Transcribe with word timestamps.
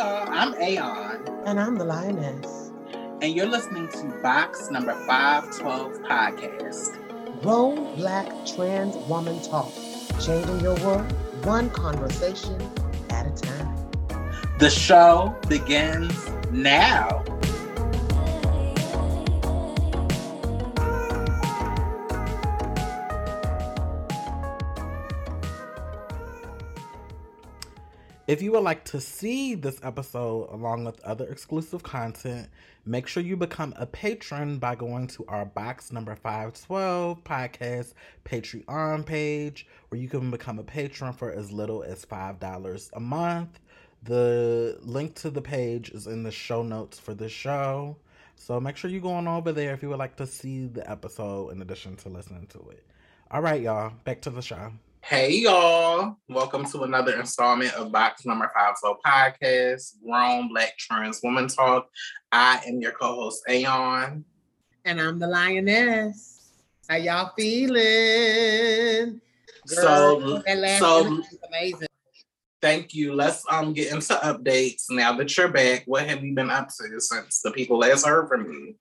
y'all, 0.00 0.26
I'm 0.30 0.54
Aon. 0.54 1.42
And 1.44 1.60
I'm 1.60 1.76
the 1.76 1.84
Lioness. 1.84 2.72
And 3.20 3.34
you're 3.34 3.44
listening 3.46 3.86
to 3.88 4.18
Box 4.22 4.70
Number 4.70 4.94
512 5.06 6.00
Podcast. 6.00 7.42
Grown 7.42 7.96
Black 7.96 8.26
Trans 8.46 8.96
Woman 9.08 9.42
Talk. 9.42 9.70
Changing 10.18 10.60
your 10.60 10.74
world 10.76 11.12
one 11.44 11.68
conversation 11.68 12.58
at 13.10 13.26
a 13.26 13.30
time. 13.30 13.76
The 14.58 14.70
show 14.70 15.36
begins 15.48 16.30
now. 16.50 17.22
If 28.30 28.40
you 28.42 28.52
would 28.52 28.62
like 28.62 28.84
to 28.84 29.00
see 29.00 29.56
this 29.56 29.80
episode 29.82 30.50
along 30.52 30.84
with 30.84 31.00
other 31.00 31.26
exclusive 31.26 31.82
content, 31.82 32.48
make 32.86 33.08
sure 33.08 33.24
you 33.24 33.36
become 33.36 33.74
a 33.76 33.86
patron 33.86 34.60
by 34.60 34.76
going 34.76 35.08
to 35.08 35.24
our 35.26 35.44
box 35.44 35.90
number 35.90 36.14
512 36.14 37.24
podcast 37.24 37.94
Patreon 38.24 39.04
page, 39.04 39.66
where 39.88 40.00
you 40.00 40.08
can 40.08 40.30
become 40.30 40.60
a 40.60 40.62
patron 40.62 41.12
for 41.12 41.32
as 41.32 41.50
little 41.50 41.82
as 41.82 42.06
$5 42.06 42.90
a 42.92 43.00
month. 43.00 43.58
The 44.04 44.78
link 44.82 45.16
to 45.16 45.30
the 45.30 45.42
page 45.42 45.90
is 45.90 46.06
in 46.06 46.22
the 46.22 46.30
show 46.30 46.62
notes 46.62 47.00
for 47.00 47.14
the 47.14 47.28
show. 47.28 47.96
So 48.36 48.60
make 48.60 48.76
sure 48.76 48.92
you 48.92 49.00
go 49.00 49.10
on 49.10 49.26
over 49.26 49.50
there 49.50 49.74
if 49.74 49.82
you 49.82 49.88
would 49.88 49.98
like 49.98 50.14
to 50.18 50.26
see 50.28 50.68
the 50.68 50.88
episode 50.88 51.48
in 51.48 51.62
addition 51.62 51.96
to 51.96 52.08
listening 52.08 52.46
to 52.50 52.60
it. 52.70 52.84
All 53.32 53.42
right, 53.42 53.60
y'all, 53.60 53.92
back 54.04 54.20
to 54.20 54.30
the 54.30 54.40
show. 54.40 54.70
Hey 55.02 55.38
y'all, 55.38 56.16
welcome 56.28 56.64
to 56.66 56.82
another 56.82 57.18
installment 57.18 57.72
of 57.74 57.90
Box 57.90 58.24
Number 58.26 58.50
Five 58.54 58.74
So 58.80 58.98
Podcast, 59.04 59.94
Grown 60.04 60.48
Black 60.48 60.76
Trans 60.78 61.20
Woman 61.24 61.48
Talk. 61.48 61.88
I 62.30 62.60
am 62.66 62.80
your 62.80 62.92
co-host 62.92 63.42
Aon, 63.48 64.24
and 64.84 65.00
I'm 65.00 65.18
the 65.18 65.26
Lioness. 65.26 66.52
How 66.88 66.96
y'all 66.96 67.32
feeling? 67.36 69.20
Girl, 69.66 70.20
so, 70.20 70.42
so 70.78 71.22
amazing. 71.48 71.88
Thank 72.62 72.94
you. 72.94 73.14
Let's 73.14 73.44
um 73.50 73.72
get 73.72 73.92
into 73.92 74.14
updates 74.14 74.84
now 74.90 75.16
that 75.16 75.36
you're 75.36 75.48
back. 75.48 75.82
What 75.86 76.06
have 76.06 76.22
you 76.22 76.34
been 76.34 76.50
up 76.50 76.68
to 76.68 77.00
since 77.00 77.40
the 77.40 77.50
people 77.50 77.78
last 77.78 78.06
heard 78.06 78.28
from 78.28 78.44
you? 78.52 78.74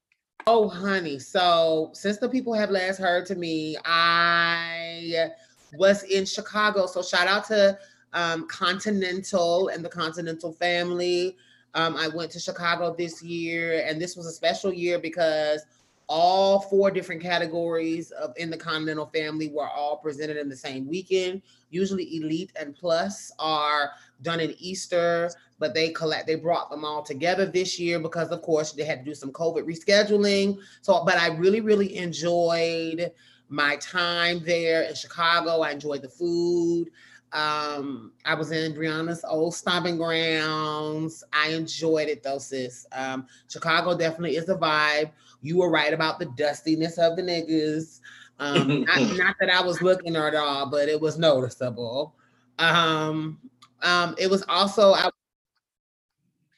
Oh, 0.46 0.68
honey. 0.68 1.18
So 1.20 1.92
since 1.94 2.18
the 2.18 2.30
people 2.30 2.54
have 2.54 2.70
last 2.70 2.98
heard 2.98 3.26
to 3.28 3.36
me, 3.36 3.78
I 3.86 5.30
was 5.78 6.04
in 6.04 6.26
Chicago. 6.26 6.86
So 6.86 7.02
shout 7.02 7.28
out 7.28 7.46
to 7.48 7.78
um, 8.14 8.48
Continental 8.48 9.70
and 9.70 9.84
the 9.84 9.90
Continental 9.90 10.52
family. 10.52 11.38
Um, 11.76 11.96
I 11.96 12.08
went 12.08 12.32
to 12.32 12.40
Chicago 12.40 12.96
this 12.98 13.22
year, 13.22 13.84
and 13.86 14.02
this 14.02 14.16
was 14.16 14.26
a 14.26 14.32
special 14.32 14.74
year 14.74 14.98
because 14.98 15.66
all 16.08 16.60
four 16.60 16.90
different 16.90 17.22
categories 17.22 18.10
of 18.12 18.34
in 18.38 18.50
the 18.50 18.58
Continental 18.58 19.06
family 19.06 19.50
were 19.50 19.70
all 19.70 19.98
presented 19.98 20.38
in 20.38 20.50
the 20.50 20.56
same 20.56 20.88
weekend. 20.88 21.44
Usually, 21.70 22.18
Elite 22.18 22.52
and 22.60 22.76
Plus 22.76 23.32
are 23.38 23.92
done 24.24 24.40
in 24.40 24.56
Easter, 24.58 25.30
but 25.60 25.76
they 25.76 25.90
collect 25.90 26.26
they 26.26 26.34
brought 26.34 26.72
them 26.72 26.84
all 26.84 27.04
together 27.04 27.46
this 27.46 27.80
year 27.80 28.00
because, 28.00 28.32
of 28.32 28.42
course, 28.42 28.72
they 28.72 28.84
had 28.84 29.06
to 29.06 29.12
do 29.12 29.14
some 29.14 29.32
COVID 29.32 29.66
rescheduling. 29.66 30.58
So, 30.82 31.04
but 31.06 31.18
I 31.18 31.28
really, 31.36 31.62
really 31.62 31.96
enjoyed 31.96 33.12
my 33.50 33.76
time 33.78 34.44
there 34.46 34.84
in 34.84 34.96
Chicago. 34.96 35.62
I 35.62 35.72
enjoyed 35.72 36.02
the 36.02 36.10
food. 36.10 36.90
Um, 37.32 38.12
I 38.26 38.34
was 38.34 38.52
in 38.52 38.74
Brianna's 38.74 39.24
old 39.28 39.54
stomping 39.54 39.98
grounds. 39.98 41.24
I 41.34 41.50
enjoyed 41.50 42.10
it 42.10 42.24
though, 42.24 42.40
sis. 42.40 42.88
Um, 42.92 43.28
Chicago 43.48 43.96
definitely 43.98 44.38
is 44.38 44.50
a 44.50 44.56
vibe. 44.56 45.12
You 45.42 45.58
were 45.58 45.70
right 45.70 45.94
about 45.94 46.20
the 46.20 46.26
dustiness 46.38 46.98
of 46.98 47.16
the 47.16 47.22
niggas. 47.22 48.00
Um, 48.40 48.86
not, 48.86 49.02
not, 49.18 49.36
that 49.40 49.50
I 49.50 49.62
was 49.62 49.82
looking 49.82 50.16
at 50.16 50.34
all, 50.34 50.70
but 50.70 50.90
it 50.90 51.00
was 51.00 51.18
noticeable. 51.18 52.16
Um, 52.58 53.40
um, 53.82 54.16
it 54.18 54.30
was 54.30 54.44
also 54.48 54.94
I. 54.94 55.10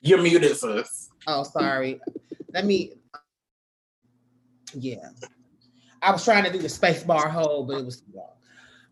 You're 0.02 0.22
muted, 0.22 0.56
sis. 0.56 1.10
Oh, 1.28 1.44
sorry. 1.44 2.00
Let 2.54 2.66
me. 2.66 2.94
Yeah. 4.74 5.10
I 6.02 6.12
was 6.12 6.24
trying 6.24 6.44
to 6.46 6.52
do 6.52 6.60
the 6.60 6.70
space 6.70 7.04
bar 7.04 7.30
hole, 7.30 7.64
but 7.64 7.78
it 7.78 7.86
was 7.86 8.02
too 8.02 8.14
long. 8.14 8.28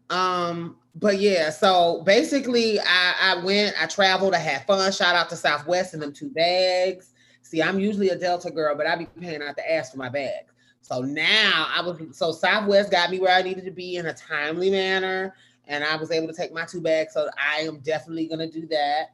Um, 0.10 0.78
but 0.96 1.20
yeah, 1.20 1.50
so 1.50 2.02
basically 2.06 2.80
I, 2.80 3.14
I 3.22 3.44
went, 3.44 3.76
I 3.82 3.86
traveled, 3.86 4.34
I 4.34 4.40
had 4.40 4.66
fun. 4.66 4.92
Shout 4.92 5.16
out 5.16 5.30
to 5.30 5.36
Southwest 5.36 5.94
and 5.94 6.02
them 6.02 6.14
two 6.14 6.30
bags. 6.30 7.14
See, 7.42 7.62
I'm 7.62 7.80
usually 7.80 8.10
a 8.10 8.16
Delta 8.16 8.52
girl, 8.52 8.76
but 8.76 8.86
I 8.88 8.96
be 8.96 9.06
paying 9.06 9.42
out 9.42 9.56
the 9.56 9.72
ass 9.72 9.92
for 9.92 9.98
my 9.98 10.10
bags. 10.10 10.54
So 10.82 11.02
now 11.02 11.68
I 11.76 11.82
was 11.82 12.00
so 12.18 12.32
Southwest 12.32 12.92
got 12.92 13.12
me 13.12 13.20
where 13.20 13.36
I 13.36 13.42
needed 13.42 13.66
to 13.66 13.72
be 13.72 13.98
in 13.98 14.08
a 14.08 14.14
timely 14.14 14.70
manner, 14.70 15.36
and 15.68 15.84
I 15.84 15.96
was 15.96 16.12
able 16.12 16.28
to 16.28 16.34
take 16.34 16.54
my 16.54 16.66
two 16.66 16.82
bags. 16.82 17.14
So 17.14 17.30
I 17.38 17.62
am 17.62 17.80
definitely 17.80 18.28
gonna 18.28 18.50
do 18.50 18.68
that. 18.68 19.08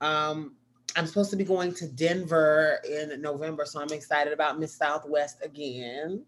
Um, 0.00 0.54
I'm 0.96 1.06
supposed 1.06 1.30
to 1.30 1.36
be 1.36 1.44
going 1.44 1.74
to 1.74 1.86
Denver 1.86 2.80
in 2.88 3.20
November, 3.20 3.64
so 3.66 3.80
I'm 3.80 3.92
excited 3.92 4.32
about 4.32 4.58
Miss 4.58 4.74
Southwest 4.74 5.38
again. 5.42 6.24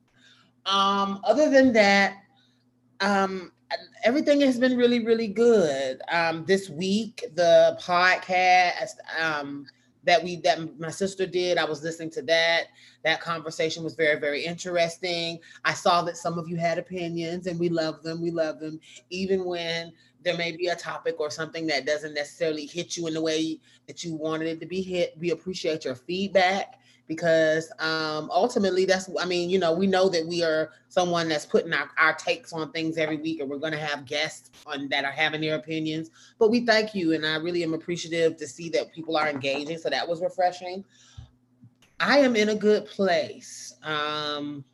Um, 0.66 1.20
other 1.24 1.50
than 1.50 1.72
that, 1.72 2.18
um, 3.00 3.52
everything 4.04 4.40
has 4.42 4.58
been 4.58 4.76
really, 4.76 5.04
really 5.04 5.28
good. 5.28 6.00
Um, 6.10 6.44
this 6.44 6.68
week, 6.68 7.24
the 7.34 7.78
podcast 7.80 8.94
um, 9.18 9.66
that 10.04 10.22
we 10.22 10.36
that 10.36 10.78
my 10.78 10.90
sister 10.90 11.26
did, 11.26 11.58
I 11.58 11.64
was 11.64 11.82
listening 11.82 12.10
to 12.12 12.22
that. 12.22 12.64
That 13.04 13.20
conversation 13.20 13.84
was 13.84 13.94
very, 13.94 14.18
very 14.18 14.44
interesting. 14.44 15.38
I 15.64 15.74
saw 15.74 16.02
that 16.02 16.16
some 16.16 16.38
of 16.38 16.48
you 16.48 16.56
had 16.56 16.78
opinions, 16.78 17.46
and 17.46 17.58
we 17.58 17.68
love 17.68 18.02
them. 18.02 18.20
We 18.20 18.30
love 18.30 18.60
them, 18.60 18.80
even 19.10 19.44
when 19.44 19.92
there 20.22 20.36
may 20.36 20.54
be 20.54 20.66
a 20.66 20.76
topic 20.76 21.18
or 21.18 21.30
something 21.30 21.66
that 21.66 21.86
doesn't 21.86 22.14
necessarily 22.14 22.66
hit 22.66 22.96
you 22.96 23.06
in 23.06 23.14
the 23.14 23.22
way 23.22 23.58
that 23.86 24.04
you 24.04 24.14
wanted 24.14 24.48
it 24.48 24.60
to 24.60 24.66
be 24.66 24.82
hit. 24.82 25.16
We 25.18 25.30
appreciate 25.30 25.84
your 25.84 25.94
feedback 25.94 26.79
because 27.10 27.72
um, 27.80 28.30
ultimately 28.30 28.84
that's 28.84 29.10
i 29.20 29.24
mean 29.24 29.50
you 29.50 29.58
know 29.58 29.72
we 29.72 29.84
know 29.84 30.08
that 30.08 30.24
we 30.24 30.44
are 30.44 30.70
someone 30.88 31.28
that's 31.28 31.44
putting 31.44 31.72
our, 31.72 31.90
our 31.98 32.14
takes 32.14 32.52
on 32.52 32.70
things 32.70 32.96
every 32.96 33.16
week 33.16 33.40
and 33.40 33.50
we're 33.50 33.58
going 33.58 33.72
to 33.72 33.78
have 33.78 34.06
guests 34.06 34.52
on 34.64 34.88
that 34.88 35.04
are 35.04 35.10
having 35.10 35.40
their 35.40 35.56
opinions 35.56 36.10
but 36.38 36.52
we 36.52 36.64
thank 36.64 36.94
you 36.94 37.12
and 37.12 37.26
i 37.26 37.34
really 37.34 37.64
am 37.64 37.74
appreciative 37.74 38.36
to 38.36 38.46
see 38.46 38.68
that 38.68 38.94
people 38.94 39.16
are 39.16 39.28
engaging 39.28 39.76
so 39.76 39.90
that 39.90 40.08
was 40.08 40.20
refreshing 40.20 40.84
i 41.98 42.16
am 42.18 42.36
in 42.36 42.50
a 42.50 42.54
good 42.54 42.86
place 42.86 43.74
um, 43.82 44.64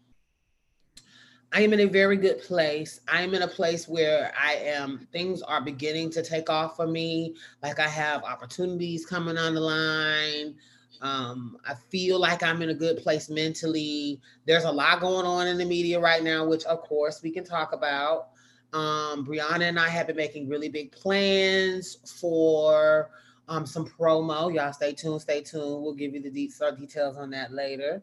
I 1.53 1.61
am 1.61 1.73
in 1.73 1.81
a 1.81 1.87
very 1.87 2.17
good 2.17 2.43
place. 2.43 3.01
I 3.11 3.23
am 3.23 3.33
in 3.33 3.43
a 3.43 3.49
place 3.49 3.89
where 3.89 4.33
I 4.39 4.55
am, 4.55 5.07
things 5.13 5.41
are 5.43 5.63
beginning 5.63 6.11
to 6.11 6.23
take 6.23 6.51
off 6.51 6.77
for 6.77 6.89
me. 6.89 7.37
Like 7.63 7.79
I 7.79 7.89
have 7.89 8.25
opportunities 8.25 9.07
coming 9.07 9.39
on 9.39 9.55
the 9.55 9.61
line. 9.61 10.57
Um, 11.03 11.59
I 11.67 11.75
feel 11.75 12.19
like 12.19 12.43
I'm 12.43 12.63
in 12.63 12.71
a 12.71 12.75
good 12.75 12.99
place 12.99 13.29
mentally. 13.29 14.21
There's 14.47 14.65
a 14.65 14.73
lot 14.73 15.01
going 15.01 15.27
on 15.27 15.47
in 15.47 15.59
the 15.59 15.65
media 15.65 16.01
right 16.01 16.23
now, 16.23 16.47
which 16.47 16.65
of 16.65 16.81
course 16.83 17.23
we 17.23 17.31
can 17.31 17.45
talk 17.45 17.73
about. 17.73 18.29
Um, 18.73 19.27
Brianna 19.27 19.63
and 19.63 19.79
I 19.79 19.89
have 19.89 20.07
been 20.09 20.17
making 20.17 20.49
really 20.49 20.69
big 20.69 20.93
plans 20.93 21.99
for 22.21 23.11
um, 23.49 23.65
some 23.67 23.87
promo. 23.87 24.53
Y'all 24.53 24.73
stay 24.73 24.93
tuned, 24.93 25.23
stay 25.23 25.43
tuned. 25.43 25.83
We'll 25.83 25.95
give 25.95 26.15
you 26.15 26.21
the 26.21 26.31
de- 26.31 26.77
details 26.77 27.17
on 27.17 27.31
that 27.31 27.53
later. 27.53 28.03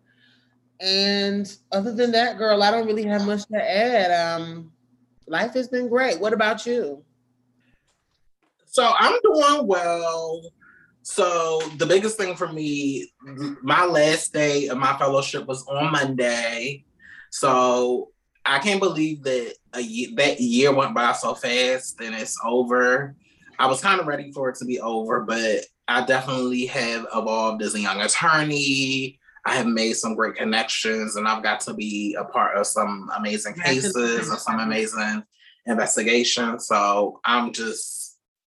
And 0.79 1.55
other 1.71 1.93
than 1.93 2.11
that, 2.11 2.37
girl, 2.37 2.63
I 2.63 2.71
don't 2.71 2.87
really 2.87 3.05
have 3.05 3.25
much 3.25 3.45
to 3.47 3.57
add. 3.57 4.11
Um, 4.11 4.71
life 5.27 5.53
has 5.53 5.67
been 5.67 5.87
great. 5.87 6.19
What 6.19 6.33
about 6.33 6.65
you? 6.65 7.03
So 8.65 8.91
I'm 8.97 9.19
doing 9.23 9.67
well. 9.67 10.41
So 11.03 11.61
the 11.77 11.85
biggest 11.85 12.17
thing 12.17 12.35
for 12.35 12.51
me, 12.51 13.11
my 13.61 13.85
last 13.85 14.33
day 14.33 14.67
of 14.67 14.77
my 14.77 14.97
fellowship 14.97 15.45
was 15.45 15.65
on 15.67 15.91
Monday. 15.91 16.85
So 17.29 18.11
I 18.45 18.59
can't 18.59 18.79
believe 18.79 19.23
that 19.23 19.55
a 19.73 19.81
year, 19.81 20.09
that 20.15 20.39
year 20.39 20.73
went 20.73 20.93
by 20.93 21.11
so 21.13 21.35
fast 21.35 21.99
and 22.01 22.15
it's 22.15 22.37
over. 22.43 23.15
I 23.59 23.67
was 23.67 23.81
kind 23.81 23.99
of 23.99 24.07
ready 24.07 24.31
for 24.31 24.49
it 24.49 24.55
to 24.57 24.65
be 24.65 24.79
over, 24.79 25.21
but 25.21 25.65
I 25.87 26.05
definitely 26.05 26.65
have 26.67 27.05
evolved 27.13 27.61
as 27.61 27.75
a 27.75 27.81
young 27.81 28.01
attorney. 28.01 29.19
I 29.45 29.55
have 29.55 29.67
made 29.67 29.93
some 29.93 30.15
great 30.15 30.35
connections 30.35 31.17
and 31.17 31.27
I've 31.27 31.43
got 31.43 31.59
to 31.61 31.73
be 31.73 32.15
a 32.17 32.23
part 32.23 32.55
of 32.55 32.65
some 32.65 33.09
amazing 33.17 33.55
cases 33.55 34.29
and 34.29 34.39
some 34.39 34.59
amazing 34.59 35.23
investigations. 35.65 36.67
So 36.67 37.19
I'm 37.25 37.51
just 37.51 38.02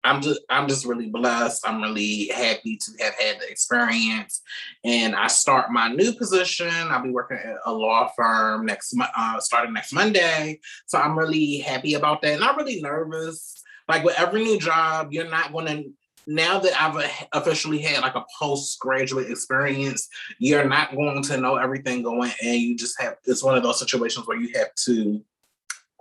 I'm 0.03 0.21
just 0.21 0.41
I'm 0.49 0.67
just 0.67 0.85
really 0.85 1.09
blessed. 1.09 1.67
I'm 1.67 1.81
really 1.81 2.27
happy 2.27 2.77
to 2.77 3.03
have 3.03 3.13
had 3.15 3.39
the 3.39 3.49
experience. 3.49 4.41
And 4.83 5.15
I 5.15 5.27
start 5.27 5.71
my 5.71 5.87
new 5.89 6.13
position. 6.13 6.69
I'll 6.69 7.03
be 7.03 7.09
working 7.09 7.37
at 7.37 7.57
a 7.65 7.71
law 7.71 8.09
firm 8.15 8.65
next 8.65 8.93
uh, 8.99 9.39
starting 9.39 9.73
next 9.73 9.93
Monday. 9.93 10.59
So 10.85 10.99
I'm 10.99 11.17
really 11.17 11.59
happy 11.59 11.93
about 11.93 12.21
that. 12.21 12.33
And 12.33 12.43
I'm 12.43 12.57
really 12.57 12.81
nervous. 12.81 13.63
Like 13.87 14.03
with 14.03 14.19
every 14.19 14.43
new 14.43 14.59
job, 14.59 15.09
you're 15.11 15.29
not 15.29 15.51
going 15.51 15.65
to 15.65 15.91
now 16.25 16.59
that 16.59 16.81
I've 16.81 17.27
officially 17.33 17.79
had 17.79 18.01
like 18.01 18.15
a 18.15 18.25
postgraduate 18.39 19.29
experience, 19.29 20.07
you're 20.39 20.67
not 20.67 20.95
going 20.95 21.21
to 21.23 21.37
know 21.37 21.57
everything 21.57 22.01
going, 22.01 22.31
and 22.41 22.55
you 22.55 22.77
just 22.77 22.99
have 23.01 23.17
it's 23.25 23.43
one 23.43 23.57
of 23.57 23.63
those 23.63 23.79
situations 23.79 24.27
where 24.27 24.37
you 24.37 24.57
have 24.57 24.73
to 24.85 25.21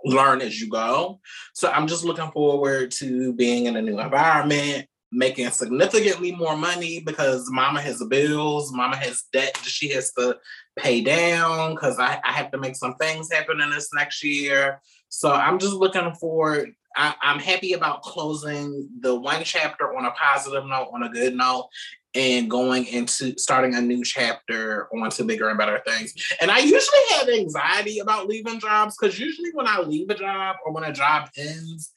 learn 0.03 0.41
as 0.41 0.59
you 0.59 0.69
go. 0.69 1.19
So 1.53 1.69
I'm 1.69 1.87
just 1.87 2.03
looking 2.03 2.31
forward 2.31 2.91
to 2.91 3.33
being 3.33 3.65
in 3.65 3.75
a 3.75 3.81
new 3.81 3.99
environment, 3.99 4.87
making 5.11 5.49
significantly 5.51 6.31
more 6.31 6.57
money 6.57 6.99
because 6.99 7.49
mama 7.51 7.81
has 7.81 8.03
bills, 8.09 8.73
mama 8.73 8.95
has 8.95 9.23
debt 9.31 9.57
she 9.63 9.89
has 9.89 10.11
to 10.13 10.37
pay 10.75 11.01
down 11.01 11.75
because 11.75 11.99
I, 11.99 12.19
I 12.23 12.31
have 12.31 12.51
to 12.51 12.57
make 12.57 12.75
some 12.75 12.95
things 12.95 13.31
happen 13.31 13.61
in 13.61 13.69
this 13.69 13.89
next 13.93 14.23
year. 14.23 14.81
So 15.09 15.31
I'm 15.31 15.59
just 15.59 15.73
looking 15.73 16.13
forward. 16.15 16.73
I, 16.95 17.15
I'm 17.21 17.39
happy 17.39 17.73
about 17.73 18.01
closing 18.01 18.89
the 18.99 19.15
one 19.15 19.43
chapter 19.43 19.95
on 19.95 20.05
a 20.05 20.11
positive 20.11 20.65
note, 20.65 20.89
on 20.93 21.03
a 21.03 21.09
good 21.09 21.35
note, 21.35 21.69
and 22.15 22.49
going 22.49 22.85
into 22.85 23.37
starting 23.37 23.75
a 23.75 23.81
new 23.81 24.03
chapter 24.03 24.87
onto 24.95 25.23
bigger 25.23 25.49
and 25.49 25.57
better 25.57 25.81
things. 25.85 26.13
And 26.41 26.51
I 26.51 26.59
usually 26.59 26.99
have 27.11 27.29
anxiety 27.29 27.99
about 27.99 28.27
leaving 28.27 28.59
jobs 28.59 28.95
because 28.95 29.19
usually 29.19 29.49
when 29.53 29.67
I 29.67 29.79
leave 29.79 30.09
a 30.09 30.15
job 30.15 30.57
or 30.65 30.73
when 30.73 30.83
a 30.83 30.93
job 30.93 31.29
ends, 31.37 31.91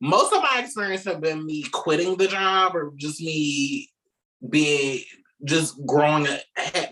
most 0.00 0.32
of 0.32 0.42
my 0.42 0.60
experience 0.62 1.04
have 1.04 1.20
been 1.20 1.44
me 1.46 1.62
quitting 1.64 2.16
the 2.16 2.26
job 2.26 2.74
or 2.74 2.92
just 2.96 3.20
me 3.20 3.90
being 4.48 5.00
just 5.44 5.84
growing 5.86 6.26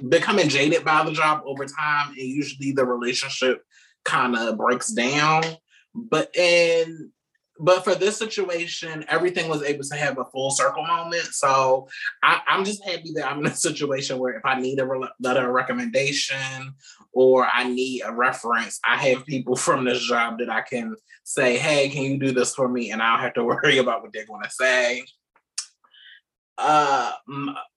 becoming 0.08 0.48
jaded 0.48 0.84
by 0.84 1.04
the 1.04 1.12
job 1.12 1.42
over 1.46 1.64
time 1.64 2.08
and 2.10 2.18
usually 2.18 2.72
the 2.72 2.84
relationship 2.84 3.62
kind 4.04 4.36
of 4.36 4.58
breaks 4.58 4.92
down 4.92 5.42
but 5.94 6.34
in 6.36 7.10
but 7.58 7.84
for 7.84 7.94
this 7.94 8.16
situation, 8.16 9.04
everything 9.08 9.48
was 9.48 9.62
able 9.62 9.84
to 9.84 9.94
have 9.96 10.18
a 10.18 10.24
full 10.24 10.50
circle 10.50 10.84
moment. 10.84 11.24
So 11.24 11.88
I, 12.22 12.40
am 12.48 12.64
just 12.64 12.84
happy 12.84 13.12
that 13.14 13.30
I'm 13.30 13.40
in 13.40 13.46
a 13.46 13.56
situation 13.56 14.18
where 14.18 14.34
if 14.34 14.44
I 14.44 14.60
need 14.60 14.80
a 14.80 14.86
re- 14.86 15.08
letter 15.20 15.46
of 15.46 15.54
recommendation 15.54 16.74
or 17.12 17.46
I 17.52 17.64
need 17.64 18.02
a 18.04 18.12
reference, 18.12 18.80
I 18.84 18.96
have 18.96 19.26
people 19.26 19.56
from 19.64 19.84
this 19.84 20.04
job 20.04 20.38
that 20.38 20.50
I 20.50 20.62
can 20.62 20.96
say, 21.22 21.56
hey, 21.56 21.88
can 21.88 22.02
you 22.02 22.18
do 22.18 22.32
this 22.32 22.54
for 22.54 22.68
me? 22.68 22.90
And 22.90 23.02
I 23.02 23.12
don't 23.12 23.22
have 23.22 23.34
to 23.34 23.44
worry 23.62 23.78
about 23.78 24.02
what 24.02 24.12
they're 24.12 24.26
going 24.26 24.44
to 24.44 24.50
say. 24.50 25.04
Uh, 26.58 27.12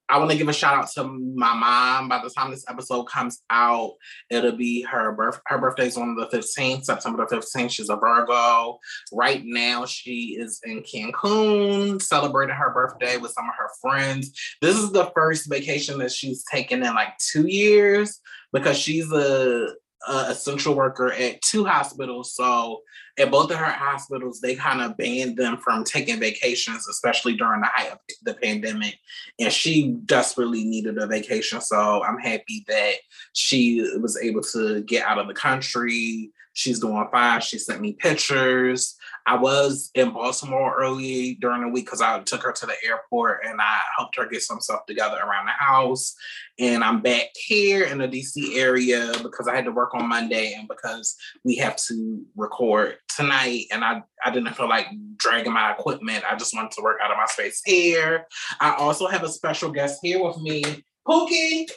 I 0.10 0.18
want 0.18 0.32
to 0.32 0.38
give 0.38 0.48
a 0.48 0.54
shout 0.54 0.76
out 0.76 0.90
to 0.92 1.04
my 1.04 1.54
mom. 1.54 2.08
By 2.08 2.22
the 2.24 2.30
time 2.30 2.52
this 2.52 2.66
episode 2.70 3.04
comes 3.06 3.42
out, 3.50 3.94
it'll 4.30 4.54
be 4.54 4.82
her 4.84 5.12
birth. 5.12 5.42
Her 5.48 5.58
birthday's 5.58 5.98
on 5.98 6.16
the 6.16 6.28
15th, 6.28 6.86
September 6.86 7.26
the 7.30 7.36
15th. 7.36 7.72
She's 7.72 7.90
a 7.90 7.98
Virgo. 7.98 8.80
Right 9.12 9.44
now, 9.46 9.86
she 9.86 10.38
is 10.40 10.62
in 10.64 10.84
Cancun 10.84 12.02
celebrating 12.02 12.56
her 12.56 12.74
birthday 12.74 13.18
with 13.18 13.32
some 13.32 13.50
of 13.50 13.56
her 13.58 13.70
friends. 13.82 14.32
This 14.62 14.78
is 14.78 14.92
the 14.92 15.12
first 15.14 15.50
vacation 15.50 15.98
that 16.00 16.12
she's 16.12 16.44
taken 16.46 16.84
in 16.84 16.94
like 16.94 17.18
two 17.18 17.48
years 17.48 18.22
because 18.54 18.78
she's 18.78 19.12
a 19.12 19.74
uh, 20.08 20.28
essential 20.30 20.74
worker 20.74 21.12
at 21.12 21.42
two 21.42 21.66
hospitals. 21.66 22.34
So 22.34 22.82
at 23.20 23.32
both 23.32 23.52
of 23.52 23.58
her 23.58 23.66
hospitals, 23.66 24.40
they 24.40 24.56
kind 24.56 24.82
of 24.82 24.98
banned 24.98 25.38
them 25.38 25.58
from 25.58 25.84
taking 25.84 26.20
vacations, 26.20 26.88
especially 26.88 27.36
during 27.36 27.62
the 27.62 27.68
height 27.68 27.92
of 27.92 28.00
the 28.24 28.34
pandemic. 28.36 28.98
And 29.40 29.52
she 29.52 29.98
desperately 30.06 30.64
needed 30.64 30.98
a 30.98 31.08
vacation. 31.08 31.62
So 31.62 32.04
I'm 32.04 32.20
happy 32.20 32.64
that 32.68 32.94
she 33.34 33.82
was 34.00 34.18
able 34.22 34.42
to 34.54 34.82
get 34.82 35.06
out 35.06 35.20
of 35.20 35.28
the 35.28 35.34
country. 35.34 36.32
She's 36.54 36.80
doing 36.80 37.08
fine. 37.12 37.42
She 37.42 37.60
sent 37.60 37.82
me 37.82 37.94
pictures. 37.94 38.97
I 39.28 39.36
was 39.36 39.92
in 39.94 40.12
Baltimore 40.12 40.74
early 40.80 41.36
during 41.42 41.62
the 41.62 41.68
week 41.68 41.86
because 41.86 42.00
I 42.00 42.18
took 42.22 42.44
her 42.44 42.54
to 42.54 42.66
the 42.66 42.76
airport 42.86 43.46
and 43.46 43.60
I 43.60 43.82
helped 43.98 44.16
her 44.16 44.26
get 44.26 44.42
some 44.42 44.62
stuff 44.62 44.86
together 44.86 45.18
around 45.18 45.48
the 45.48 45.52
house. 45.52 46.16
And 46.60 46.82
I'm 46.82 47.02
back 47.02 47.28
here 47.36 47.84
in 47.84 47.98
the 47.98 48.08
DC 48.08 48.56
area 48.56 49.12
because 49.22 49.50
I 49.50 49.56
had 49.56 49.66
to 49.66 49.72
work 49.74 49.94
on 49.94 50.08
Monday 50.08 50.54
and 50.58 50.66
because 50.66 51.18
we 51.44 51.58
have 51.58 51.76
to 51.88 52.26
record 52.38 53.00
tonight. 53.10 53.66
And 53.70 53.84
I, 53.84 54.02
I 54.24 54.32
didn't 54.32 54.54
feel 54.54 54.70
like 54.70 54.88
dragging 55.18 55.52
my 55.52 55.74
equipment. 55.74 56.24
I 56.30 56.38
just 56.38 56.56
wanted 56.56 56.72
to 56.72 56.82
work 56.82 57.00
out 57.04 57.12
of 57.12 57.18
my 57.18 57.26
space 57.26 57.62
here. 57.66 58.26
I 58.62 58.76
also 58.76 59.08
have 59.08 59.24
a 59.24 59.30
special 59.30 59.72
guest 59.72 60.00
here 60.02 60.24
with 60.24 60.38
me. 60.40 60.64
Pookie, 61.06 61.70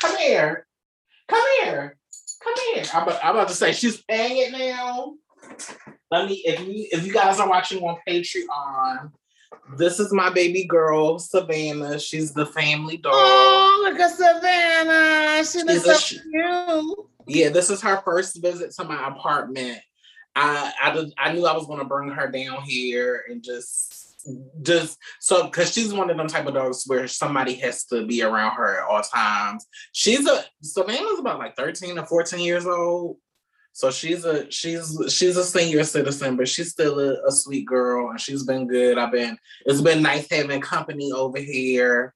come 0.00 0.16
here. 0.16 0.66
Come 1.28 1.44
here. 1.60 1.96
Come 2.42 2.54
here. 2.74 2.84
I'm, 2.92 3.08
I'm 3.22 3.36
about 3.36 3.48
to 3.48 3.54
say 3.54 3.70
she's 3.70 4.02
paying 4.02 4.38
it 4.38 4.52
now. 4.52 5.14
Let 6.10 6.28
me 6.28 6.42
if 6.44 6.60
you 6.60 6.86
if 6.90 7.06
you 7.06 7.12
guys 7.12 7.38
are 7.38 7.48
watching 7.48 7.82
on 7.82 7.98
Patreon, 8.08 9.12
this 9.76 10.00
is 10.00 10.12
my 10.12 10.30
baby 10.30 10.64
girl, 10.64 11.18
Savannah. 11.18 11.98
She's 11.98 12.32
the 12.32 12.46
family 12.46 12.96
dog. 12.96 13.12
Oh, 13.14 13.80
look 13.84 14.00
at 14.00 14.16
Savannah. 14.16 15.44
She 15.44 15.62
looks 15.62 15.84
so 15.84 16.18
cute. 16.30 16.98
Yeah, 17.26 17.50
this 17.50 17.68
is 17.68 17.82
her 17.82 18.00
first 18.04 18.40
visit 18.40 18.70
to 18.76 18.84
my 18.84 19.08
apartment. 19.08 19.80
I 20.34 20.72
I, 20.82 20.92
did, 20.94 21.12
I 21.18 21.32
knew 21.32 21.46
I 21.46 21.52
was 21.52 21.66
gonna 21.66 21.84
bring 21.84 22.10
her 22.10 22.30
down 22.30 22.62
here 22.62 23.24
and 23.28 23.42
just 23.42 24.16
just 24.62 24.98
so 25.20 25.44
because 25.44 25.72
she's 25.72 25.92
one 25.92 26.10
of 26.10 26.16
them 26.16 26.26
type 26.26 26.46
of 26.46 26.54
dogs 26.54 26.84
where 26.86 27.06
somebody 27.06 27.54
has 27.54 27.84
to 27.84 28.06
be 28.06 28.22
around 28.22 28.54
her 28.56 28.80
at 28.80 28.88
all 28.88 29.02
times. 29.02 29.66
She's 29.92 30.26
a 30.26 30.44
Savannah's 30.62 31.18
about 31.18 31.38
like 31.38 31.56
13 31.56 31.98
or 31.98 32.06
14 32.06 32.40
years 32.40 32.66
old. 32.66 33.18
So 33.78 33.92
she's 33.92 34.24
a 34.24 34.50
she's 34.50 35.00
she's 35.08 35.36
a 35.36 35.44
senior 35.44 35.84
citizen, 35.84 36.36
but 36.36 36.48
she's 36.48 36.70
still 36.70 36.98
a, 36.98 37.14
a, 37.24 37.30
sweet 37.30 37.64
girl, 37.64 38.10
and 38.10 38.20
she's 38.20 38.42
been 38.42 38.66
good. 38.66 38.98
I've 38.98 39.12
been 39.12 39.38
it's 39.66 39.80
been 39.80 40.02
nice 40.02 40.26
having 40.28 40.60
company 40.60 41.12
over 41.12 41.38
here, 41.38 42.12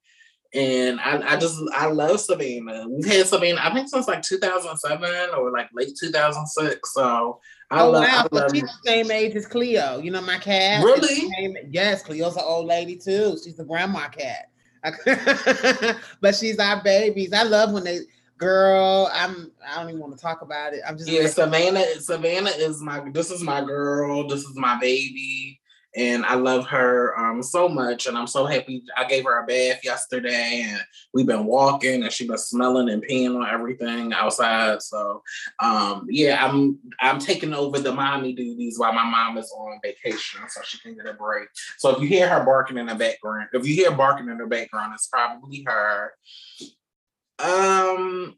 and 0.52 0.98
I, 0.98 1.34
I 1.34 1.36
just 1.36 1.56
I 1.72 1.86
love 1.86 2.18
Savannah. 2.18 2.88
We've 2.88 3.06
had 3.06 3.28
Savannah 3.28 3.60
I 3.62 3.72
think 3.72 3.88
since 3.88 4.08
like 4.08 4.22
2007 4.22 5.30
or 5.38 5.52
like 5.52 5.68
late 5.72 5.96
2006. 6.00 6.94
So 6.94 7.38
I 7.70 7.82
oh 7.82 7.90
love, 7.92 8.08
wow, 8.08 8.28
but 8.28 8.50
she's 8.50 8.62
the 8.62 8.78
same 8.84 9.12
age 9.12 9.36
as 9.36 9.46
Cleo. 9.46 10.00
You 10.00 10.10
know 10.10 10.20
my 10.20 10.38
cat. 10.38 10.82
Really? 10.82 11.56
Yes, 11.70 12.02
Cleo's 12.02 12.34
an 12.34 12.42
old 12.44 12.66
lady 12.66 12.96
too. 12.96 13.38
She's 13.44 13.54
the 13.54 13.64
grandma 13.64 14.08
cat. 14.08 14.48
but 16.20 16.34
she's 16.34 16.58
our 16.58 16.82
babies. 16.82 17.32
I 17.32 17.44
love 17.44 17.70
when 17.70 17.84
they 17.84 18.00
girl, 18.42 19.10
I'm 19.12 19.52
I 19.66 19.76
don't 19.76 19.90
even 19.90 20.00
want 20.00 20.16
to 20.16 20.20
talk 20.20 20.42
about 20.42 20.74
it. 20.74 20.80
I'm 20.86 20.98
just 20.98 21.08
Yeah, 21.08 21.26
Savannah 21.28 22.00
Savannah 22.00 22.50
is 22.50 22.80
my 22.80 23.08
this 23.10 23.30
is 23.30 23.42
my 23.42 23.64
girl, 23.64 24.26
this 24.26 24.40
is 24.40 24.56
my 24.56 24.78
baby. 24.80 25.58
And 25.94 26.24
I 26.24 26.36
love 26.36 26.66
her 26.68 27.18
um, 27.18 27.42
so 27.42 27.68
much, 27.68 28.06
and 28.06 28.16
I'm 28.16 28.26
so 28.26 28.46
happy. 28.46 28.82
I 28.96 29.04
gave 29.04 29.24
her 29.24 29.42
a 29.42 29.46
bath 29.46 29.84
yesterday, 29.84 30.64
and 30.66 30.80
we've 31.12 31.26
been 31.26 31.44
walking, 31.44 32.02
and 32.02 32.10
she's 32.10 32.28
been 32.28 32.38
smelling 32.38 32.88
and 32.88 33.04
peeing 33.04 33.38
on 33.38 33.46
everything 33.46 34.10
outside. 34.14 34.80
So, 34.80 35.22
um, 35.60 36.06
yeah, 36.08 36.42
I'm 36.42 36.78
I'm 37.02 37.18
taking 37.18 37.52
over 37.52 37.78
the 37.78 37.92
mommy 37.92 38.32
duties 38.32 38.78
while 38.78 38.94
my 38.94 39.04
mom 39.04 39.36
is 39.36 39.52
on 39.54 39.80
vacation, 39.82 40.40
so 40.48 40.62
she 40.64 40.78
can 40.78 40.96
get 40.96 41.04
a 41.04 41.12
break. 41.12 41.48
So 41.76 41.90
if 41.90 42.00
you 42.00 42.08
hear 42.08 42.26
her 42.26 42.42
barking 42.42 42.78
in 42.78 42.86
the 42.86 42.94
background, 42.94 43.48
if 43.52 43.66
you 43.66 43.74
hear 43.74 43.90
barking 43.90 44.30
in 44.30 44.38
the 44.38 44.46
background, 44.46 44.94
it's 44.94 45.08
probably 45.08 45.62
her. 45.66 46.14
Um, 47.42 48.36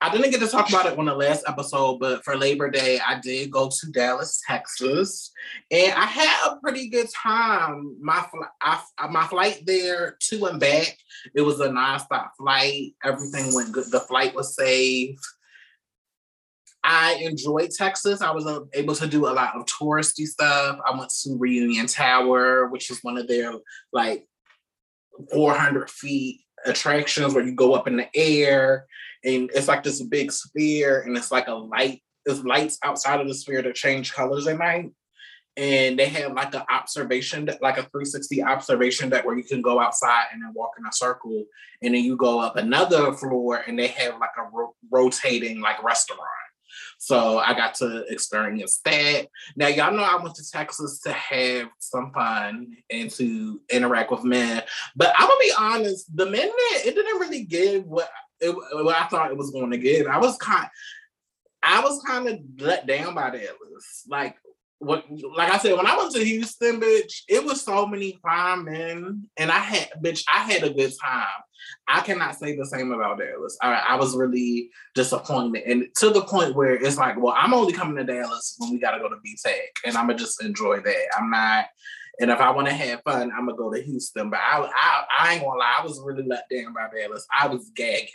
I 0.00 0.10
didn't 0.10 0.30
get 0.30 0.40
to 0.40 0.48
talk 0.48 0.68
about 0.68 0.86
it 0.86 0.98
on 0.98 1.04
the 1.04 1.14
last 1.14 1.44
episode, 1.46 2.00
but 2.00 2.24
for 2.24 2.36
Labor 2.36 2.70
Day, 2.70 2.98
I 3.06 3.20
did 3.20 3.50
go 3.50 3.68
to 3.68 3.90
Dallas, 3.90 4.42
Texas, 4.46 5.30
and 5.70 5.92
I 5.92 6.04
had 6.04 6.48
a 6.48 6.56
pretty 6.56 6.88
good 6.88 7.08
time. 7.10 7.96
My 8.00 8.22
fl- 8.30 9.08
my 9.10 9.26
flight 9.26 9.62
there 9.66 10.16
to 10.18 10.46
and 10.46 10.60
back, 10.60 10.96
it 11.34 11.42
was 11.42 11.60
a 11.60 11.68
nonstop 11.68 12.30
flight. 12.38 12.94
Everything 13.04 13.54
went 13.54 13.72
good. 13.72 13.90
The 13.90 14.00
flight 14.00 14.34
was 14.34 14.54
safe. 14.54 15.18
I 16.82 17.16
enjoyed 17.20 17.70
Texas. 17.70 18.22
I 18.22 18.30
was 18.30 18.46
uh, 18.46 18.60
able 18.72 18.94
to 18.94 19.06
do 19.06 19.26
a 19.26 19.32
lot 19.32 19.54
of 19.54 19.66
touristy 19.66 20.26
stuff. 20.26 20.78
I 20.86 20.96
went 20.96 21.10
to 21.22 21.36
Reunion 21.38 21.86
Tower, 21.86 22.68
which 22.68 22.90
is 22.90 23.02
one 23.02 23.18
of 23.18 23.28
their 23.28 23.52
like 23.92 24.26
400 25.30 25.90
feet 25.90 26.40
attractions 26.66 27.34
where 27.34 27.44
you 27.44 27.54
go 27.54 27.74
up 27.74 27.86
in 27.86 27.96
the 27.96 28.08
air 28.14 28.86
and 29.24 29.50
it's 29.54 29.68
like 29.68 29.82
this 29.82 30.02
big 30.02 30.32
sphere 30.32 31.02
and 31.02 31.16
it's 31.16 31.30
like 31.30 31.48
a 31.48 31.54
light 31.54 32.02
there's 32.24 32.44
lights 32.44 32.78
outside 32.82 33.20
of 33.20 33.28
the 33.28 33.34
sphere 33.34 33.62
that 33.62 33.74
change 33.74 34.12
colors 34.12 34.46
at 34.46 34.58
night. 34.58 34.90
And 35.56 35.98
they 35.98 36.06
have 36.06 36.32
like 36.32 36.54
an 36.54 36.62
observation 36.70 37.50
like 37.60 37.76
a 37.76 37.82
360 37.82 38.42
observation 38.42 39.10
that 39.10 39.26
where 39.26 39.36
you 39.36 39.42
can 39.42 39.60
go 39.60 39.80
outside 39.80 40.26
and 40.32 40.42
then 40.42 40.52
walk 40.54 40.70
in 40.78 40.86
a 40.86 40.92
circle 40.92 41.44
and 41.82 41.94
then 41.94 42.04
you 42.04 42.16
go 42.16 42.38
up 42.38 42.56
another 42.56 43.12
floor 43.12 43.62
and 43.66 43.78
they 43.78 43.88
have 43.88 44.18
like 44.20 44.30
a 44.38 44.48
ro- 44.52 44.74
rotating 44.90 45.60
like 45.60 45.82
restaurant 45.82 46.20
so 47.02 47.38
I 47.38 47.54
got 47.54 47.74
to 47.76 48.04
experience 48.12 48.78
that. 48.84 49.28
Now, 49.56 49.68
y'all 49.68 49.94
know 49.94 50.02
I 50.02 50.22
went 50.22 50.34
to 50.34 50.50
Texas 50.50 51.00
to 51.00 51.12
have 51.12 51.68
some 51.78 52.12
fun 52.12 52.76
and 52.90 53.10
to 53.12 53.58
interact 53.70 54.10
with 54.10 54.22
men. 54.22 54.62
But 54.94 55.14
I'm 55.16 55.26
gonna 55.26 55.40
be 55.40 55.52
honest, 55.58 56.14
the 56.14 56.26
men 56.26 56.46
there, 56.46 56.86
it 56.86 56.94
didn't 56.94 57.18
really 57.18 57.44
give 57.44 57.86
what, 57.86 58.10
it, 58.40 58.54
what 58.54 58.94
I 58.94 59.06
thought 59.06 59.30
it 59.30 59.38
was 59.38 59.50
going 59.50 59.70
to 59.70 59.78
give. 59.78 60.08
I 60.08 60.18
was 60.18 60.36
kind, 60.36 60.68
I 61.62 61.80
was 61.80 62.02
kind 62.02 62.28
of 62.28 62.38
let 62.58 62.86
down 62.86 63.14
by 63.14 63.30
that. 63.30 63.48
Like 64.06 64.36
what 64.80 65.04
like 65.36 65.52
I 65.52 65.58
said, 65.58 65.76
when 65.76 65.86
I 65.86 65.96
went 65.96 66.12
to 66.12 66.24
Houston, 66.24 66.80
bitch, 66.80 67.22
it 67.28 67.44
was 67.44 67.60
so 67.60 67.86
many 67.86 68.18
fine 68.22 68.64
men, 68.64 69.28
and 69.36 69.52
I 69.52 69.58
had 69.58 69.90
bitch, 70.02 70.24
I 70.32 70.38
had 70.38 70.64
a 70.64 70.72
good 70.72 70.92
time. 71.00 71.26
I 71.86 72.00
cannot 72.00 72.36
say 72.36 72.56
the 72.56 72.64
same 72.64 72.90
about 72.90 73.18
Dallas. 73.18 73.58
I, 73.60 73.74
I 73.74 73.96
was 73.96 74.16
really 74.16 74.70
disappointed, 74.94 75.64
and 75.64 75.84
to 75.98 76.08
the 76.08 76.22
point 76.22 76.56
where 76.56 76.74
it's 76.74 76.96
like, 76.96 77.20
well, 77.20 77.34
I'm 77.36 77.52
only 77.52 77.74
coming 77.74 77.96
to 77.96 78.10
Dallas 78.10 78.56
when 78.58 78.70
we 78.70 78.78
got 78.78 78.92
to 78.92 79.00
go 79.00 79.10
to 79.10 79.16
B 79.22 79.36
Tech, 79.44 79.60
and 79.84 79.96
I'm 79.98 80.06
gonna 80.06 80.18
just 80.18 80.42
enjoy 80.42 80.80
that. 80.80 81.06
I'm 81.16 81.30
not. 81.30 81.66
And 82.18 82.30
if 82.30 82.40
I 82.40 82.50
want 82.50 82.68
to 82.68 82.74
have 82.74 83.02
fun, 83.02 83.30
I'm 83.32 83.46
gonna 83.46 83.58
go 83.58 83.72
to 83.72 83.82
Houston. 83.82 84.30
But 84.30 84.40
I, 84.40 84.66
I, 84.74 85.04
I 85.18 85.32
ain't 85.34 85.42
gonna 85.42 85.58
lie, 85.58 85.76
I 85.78 85.84
was 85.84 86.00
really 86.02 86.24
let 86.26 86.48
down 86.50 86.72
by 86.72 86.88
Dallas. 86.88 87.26
I 87.38 87.48
was 87.48 87.70
gagging. 87.76 88.08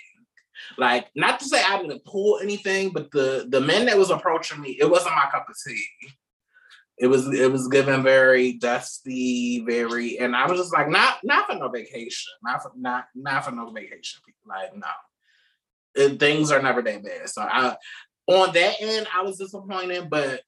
Like, 0.80 1.08
not 1.16 1.40
to 1.42 1.46
say 1.46 1.62
I 1.64 1.80
didn't 1.80 2.06
pull 2.06 2.40
anything, 2.42 2.90
but 2.90 3.12
the 3.12 3.46
the 3.50 3.62
men 3.62 3.86
that 3.86 4.00
was 4.00 4.10
approaching 4.10 4.62
me, 4.62 4.78
it 4.80 4.90
wasn't 4.90 5.16
my 5.16 5.30
cup 5.32 5.46
of 5.48 5.56
tea 5.64 6.10
it 6.98 7.08
was 7.08 7.28
it 7.28 7.52
was 7.52 7.68
given 7.68 8.04
very 8.04 8.54
dusty, 8.54 9.60
very, 9.66 10.18
and 10.18 10.36
I 10.36 10.48
was 10.48 10.60
just 10.60 10.74
like, 10.74 10.90
not 10.90 11.18
not 11.24 11.48
for 11.48 11.56
no 11.56 11.70
vacation, 11.70 12.32
not 12.42 12.64
for 12.64 12.72
not 12.76 13.06
not 13.14 13.44
for 13.44 13.52
no 13.52 13.70
vacation. 13.72 14.22
Like 14.48 14.76
no, 14.76 14.88
it, 15.96 16.20
things 16.20 16.52
are 16.52 16.62
never 16.62 16.82
that 16.82 17.04
bad. 17.04 17.30
So 17.30 17.42
I, 17.42 17.76
on 18.28 18.54
that 18.54 18.76
end, 18.80 19.08
I 19.14 19.24
was 19.24 19.38
disappointed, 19.38 20.10
but 20.10 20.42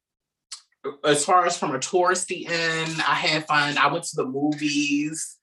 as 1.04 1.26
far 1.26 1.46
as 1.46 1.58
from 1.58 1.76
a 1.76 1.80
touristy 1.80 2.50
end, 2.50 2.96
I 3.02 3.16
had 3.16 3.46
fun. 3.46 3.78
I 3.78 3.92
went 3.92 4.06
to 4.06 4.16
the 4.16 4.26
movies. 4.26 5.38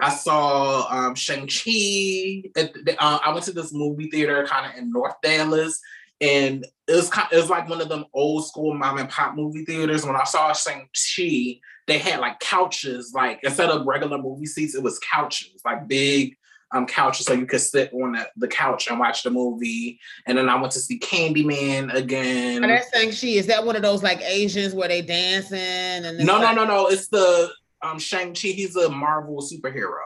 I 0.00 0.10
saw 0.10 0.86
um, 0.90 1.14
Shang 1.14 1.48
Chi. 1.48 2.50
Uh, 2.56 3.18
I 3.24 3.30
went 3.32 3.44
to 3.46 3.52
this 3.52 3.72
movie 3.72 4.10
theater 4.10 4.46
kind 4.46 4.70
of 4.70 4.78
in 4.78 4.90
North 4.90 5.14
Dallas, 5.22 5.80
and 6.20 6.66
it 6.88 6.94
was 6.94 7.10
kind 7.10 7.28
it 7.32 7.36
was 7.36 7.50
like 7.50 7.68
one 7.68 7.80
of 7.80 7.88
them 7.88 8.04
old 8.12 8.46
school 8.46 8.74
mom 8.74 8.98
and 8.98 9.08
pop 9.08 9.34
movie 9.34 9.64
theaters. 9.64 10.06
When 10.06 10.16
I 10.16 10.24
saw 10.24 10.52
Shang 10.52 10.88
Chi, 10.94 11.60
they 11.86 11.98
had 11.98 12.20
like 12.20 12.40
couches, 12.40 13.12
like 13.14 13.40
instead 13.42 13.70
of 13.70 13.86
regular 13.86 14.18
movie 14.18 14.46
seats, 14.46 14.74
it 14.74 14.82
was 14.82 14.98
couches, 14.98 15.60
like 15.64 15.86
big 15.88 16.36
um 16.72 16.86
couches, 16.86 17.26
so 17.26 17.32
you 17.32 17.46
could 17.46 17.60
sit 17.60 17.92
on 17.92 18.12
the, 18.12 18.28
the 18.36 18.48
couch 18.48 18.88
and 18.88 18.98
watch 18.98 19.22
the 19.22 19.30
movie. 19.30 20.00
And 20.26 20.38
then 20.38 20.48
I 20.48 20.60
went 20.60 20.72
to 20.72 20.80
see 20.80 20.98
Candyman 20.98 21.92
again. 21.94 22.62
And 22.64 22.72
that 22.72 22.84
Shang 22.92 23.10
Chi 23.10 23.38
is 23.38 23.46
that 23.46 23.64
one 23.64 23.76
of 23.76 23.82
those 23.82 24.02
like 24.02 24.20
Asians 24.22 24.74
where 24.74 24.88
they 24.88 25.02
dancing 25.02 25.58
and 25.58 26.18
no, 26.18 26.40
no, 26.40 26.52
no, 26.52 26.64
no. 26.64 26.86
It's 26.86 27.08
the 27.08 27.50
um 27.82 27.98
Shang 27.98 28.28
Chi. 28.28 28.48
He's 28.48 28.76
a 28.76 28.88
Marvel 28.88 29.42
superhero. 29.42 29.98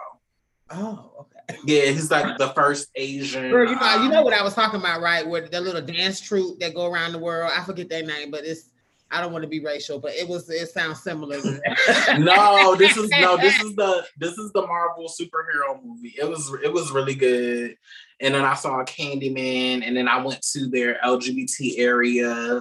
Oh, 0.70 1.12
okay. 1.20 1.39
Yeah, 1.64 1.86
he's 1.86 2.10
like 2.10 2.38
the 2.38 2.48
first 2.48 2.88
Asian. 2.94 3.50
Girl, 3.50 3.68
you 3.68 3.76
know, 3.76 3.82
um, 3.82 4.02
you 4.02 4.08
know 4.08 4.22
what 4.22 4.34
I 4.34 4.42
was 4.42 4.54
talking 4.54 4.80
about, 4.80 5.00
right? 5.00 5.26
Where 5.26 5.48
the 5.48 5.60
little 5.60 5.82
dance 5.82 6.20
troupe 6.20 6.58
that 6.60 6.74
go 6.74 6.86
around 6.86 7.12
the 7.12 7.18
world. 7.18 7.52
I 7.56 7.64
forget 7.64 7.88
their 7.88 8.04
name, 8.04 8.30
but 8.30 8.44
it's 8.44 8.70
I 9.12 9.20
don't 9.20 9.32
want 9.32 9.42
to 9.42 9.48
be 9.48 9.60
racial, 9.60 9.98
but 9.98 10.12
it 10.12 10.28
was 10.28 10.48
it 10.48 10.68
sounds 10.68 11.02
similar. 11.02 11.36
no, 12.18 12.76
this 12.76 12.96
is 12.96 13.10
no, 13.10 13.36
this 13.36 13.60
is 13.60 13.74
the 13.74 14.06
this 14.18 14.38
is 14.38 14.52
the 14.52 14.64
Marvel 14.66 15.08
superhero 15.08 15.82
movie. 15.84 16.14
It 16.16 16.28
was 16.28 16.52
it 16.62 16.72
was 16.72 16.92
really 16.92 17.14
good. 17.14 17.76
And 18.20 18.34
then 18.34 18.44
I 18.44 18.54
saw 18.54 18.84
Candyman, 18.84 19.84
and 19.84 19.96
then 19.96 20.06
I 20.06 20.22
went 20.22 20.42
to 20.52 20.68
their 20.68 20.98
LGBT 21.04 21.78
area, 21.78 22.60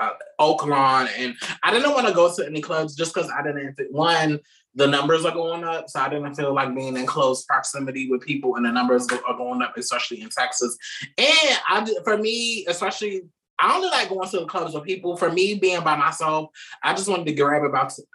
uh, 0.00 0.10
Oaklawn, 0.40 1.08
and 1.18 1.34
I 1.62 1.72
didn't 1.72 1.92
want 1.92 2.06
to 2.06 2.14
go 2.14 2.34
to 2.34 2.46
any 2.46 2.60
clubs 2.60 2.94
just 2.94 3.12
because 3.12 3.30
I 3.30 3.42
didn't. 3.42 3.76
One, 3.90 4.40
the 4.74 4.86
numbers 4.86 5.24
are 5.24 5.32
going 5.32 5.64
up. 5.64 5.88
So 5.88 6.00
I 6.00 6.08
didn't 6.08 6.34
feel 6.34 6.54
like 6.54 6.74
being 6.74 6.96
in 6.96 7.06
close 7.06 7.44
proximity 7.44 8.10
with 8.10 8.22
people, 8.22 8.56
and 8.56 8.64
the 8.64 8.72
numbers 8.72 9.06
are 9.10 9.36
going 9.36 9.62
up, 9.62 9.76
especially 9.76 10.20
in 10.20 10.28
Texas. 10.28 10.76
And 11.18 11.58
I, 11.68 11.86
for 12.04 12.16
me, 12.16 12.66
especially 12.66 13.22
I 13.60 13.74
only 13.74 13.88
like 13.88 14.08
going 14.08 14.28
to 14.28 14.40
the 14.40 14.46
clubs 14.46 14.74
with 14.74 14.84
people. 14.84 15.16
For 15.16 15.30
me, 15.30 15.54
being 15.54 15.82
by 15.82 15.96
myself, 15.96 16.50
I 16.82 16.94
just 16.94 17.08
wanted 17.08 17.26
to 17.26 17.34
grab 17.34 17.62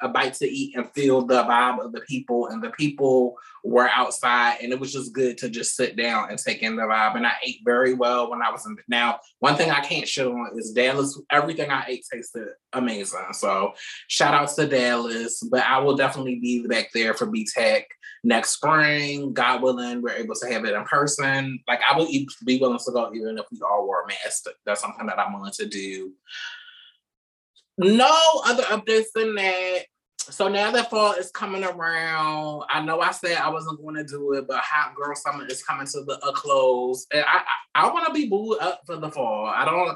a 0.01 0.09
bite 0.09 0.33
to 0.35 0.47
eat 0.47 0.75
and 0.75 0.91
feel 0.93 1.25
the 1.25 1.43
vibe 1.43 1.83
of 1.83 1.91
the 1.91 2.01
people. 2.01 2.47
And 2.47 2.63
the 2.63 2.71
people 2.71 3.35
were 3.63 3.89
outside, 3.89 4.57
and 4.61 4.71
it 4.71 4.79
was 4.79 4.93
just 4.93 5.13
good 5.13 5.37
to 5.39 5.49
just 5.49 5.75
sit 5.75 5.95
down 5.95 6.29
and 6.29 6.39
take 6.39 6.61
in 6.61 6.75
the 6.75 6.83
vibe. 6.83 7.15
And 7.15 7.25
I 7.25 7.33
ate 7.43 7.59
very 7.63 7.93
well 7.93 8.29
when 8.29 8.41
I 8.41 8.51
was 8.51 8.65
in. 8.65 8.75
Now, 8.87 9.19
one 9.39 9.55
thing 9.55 9.71
I 9.71 9.81
can't 9.81 10.07
shit 10.07 10.27
on 10.27 10.51
is 10.57 10.71
Dallas. 10.71 11.19
Everything 11.31 11.69
I 11.69 11.85
ate 11.87 12.05
tasted 12.11 12.47
amazing. 12.73 13.25
So 13.33 13.73
shout 14.07 14.33
outs 14.33 14.55
to 14.55 14.67
Dallas. 14.67 15.41
But 15.49 15.63
I 15.63 15.79
will 15.79 15.95
definitely 15.95 16.39
be 16.39 16.65
back 16.67 16.89
there 16.93 17.13
for 17.13 17.25
B 17.25 17.45
Tech 17.45 17.87
next 18.25 18.49
spring, 18.51 19.33
God 19.33 19.61
willing, 19.61 20.01
we're 20.01 20.13
able 20.13 20.35
to 20.35 20.51
have 20.51 20.65
it 20.65 20.73
in 20.73 20.83
person. 20.85 21.59
Like 21.67 21.79
I 21.89 21.97
would 21.97 22.09
be 22.43 22.59
willing 22.59 22.79
to 22.79 22.91
go 22.91 23.13
even 23.13 23.37
if 23.37 23.45
we 23.51 23.59
all 23.61 23.85
wore 23.85 24.05
masks. 24.07 24.47
That's 24.65 24.81
something 24.81 25.05
that 25.05 25.19
I'm 25.19 25.33
willing 25.33 25.53
to 25.53 25.65
do. 25.67 26.11
No 27.77 28.11
other 28.45 28.63
updates 28.63 29.11
than 29.13 29.35
that. 29.35 29.83
So 30.17 30.47
now 30.47 30.71
that 30.71 30.89
fall 30.89 31.13
is 31.13 31.29
coming 31.29 31.63
around, 31.63 32.63
I 32.67 32.81
know 32.81 32.99
I 32.99 33.11
said 33.11 33.37
I 33.37 33.49
wasn't 33.49 33.79
going 33.79 33.95
to 33.95 34.03
do 34.03 34.33
it, 34.33 34.47
but 34.47 34.59
Hot 34.63 34.95
Girl 34.95 35.15
Summer 35.15 35.45
is 35.45 35.61
coming 35.61 35.85
to 35.85 36.01
the 36.03 36.17
a 36.25 36.33
close, 36.33 37.05
and 37.13 37.23
I 37.27 37.43
I, 37.75 37.85
I 37.85 37.93
want 37.93 38.07
to 38.07 38.13
be 38.13 38.27
booed 38.27 38.57
up 38.59 38.81
for 38.87 38.95
the 38.95 39.11
fall. 39.11 39.45
I 39.45 39.65
don't 39.65 39.95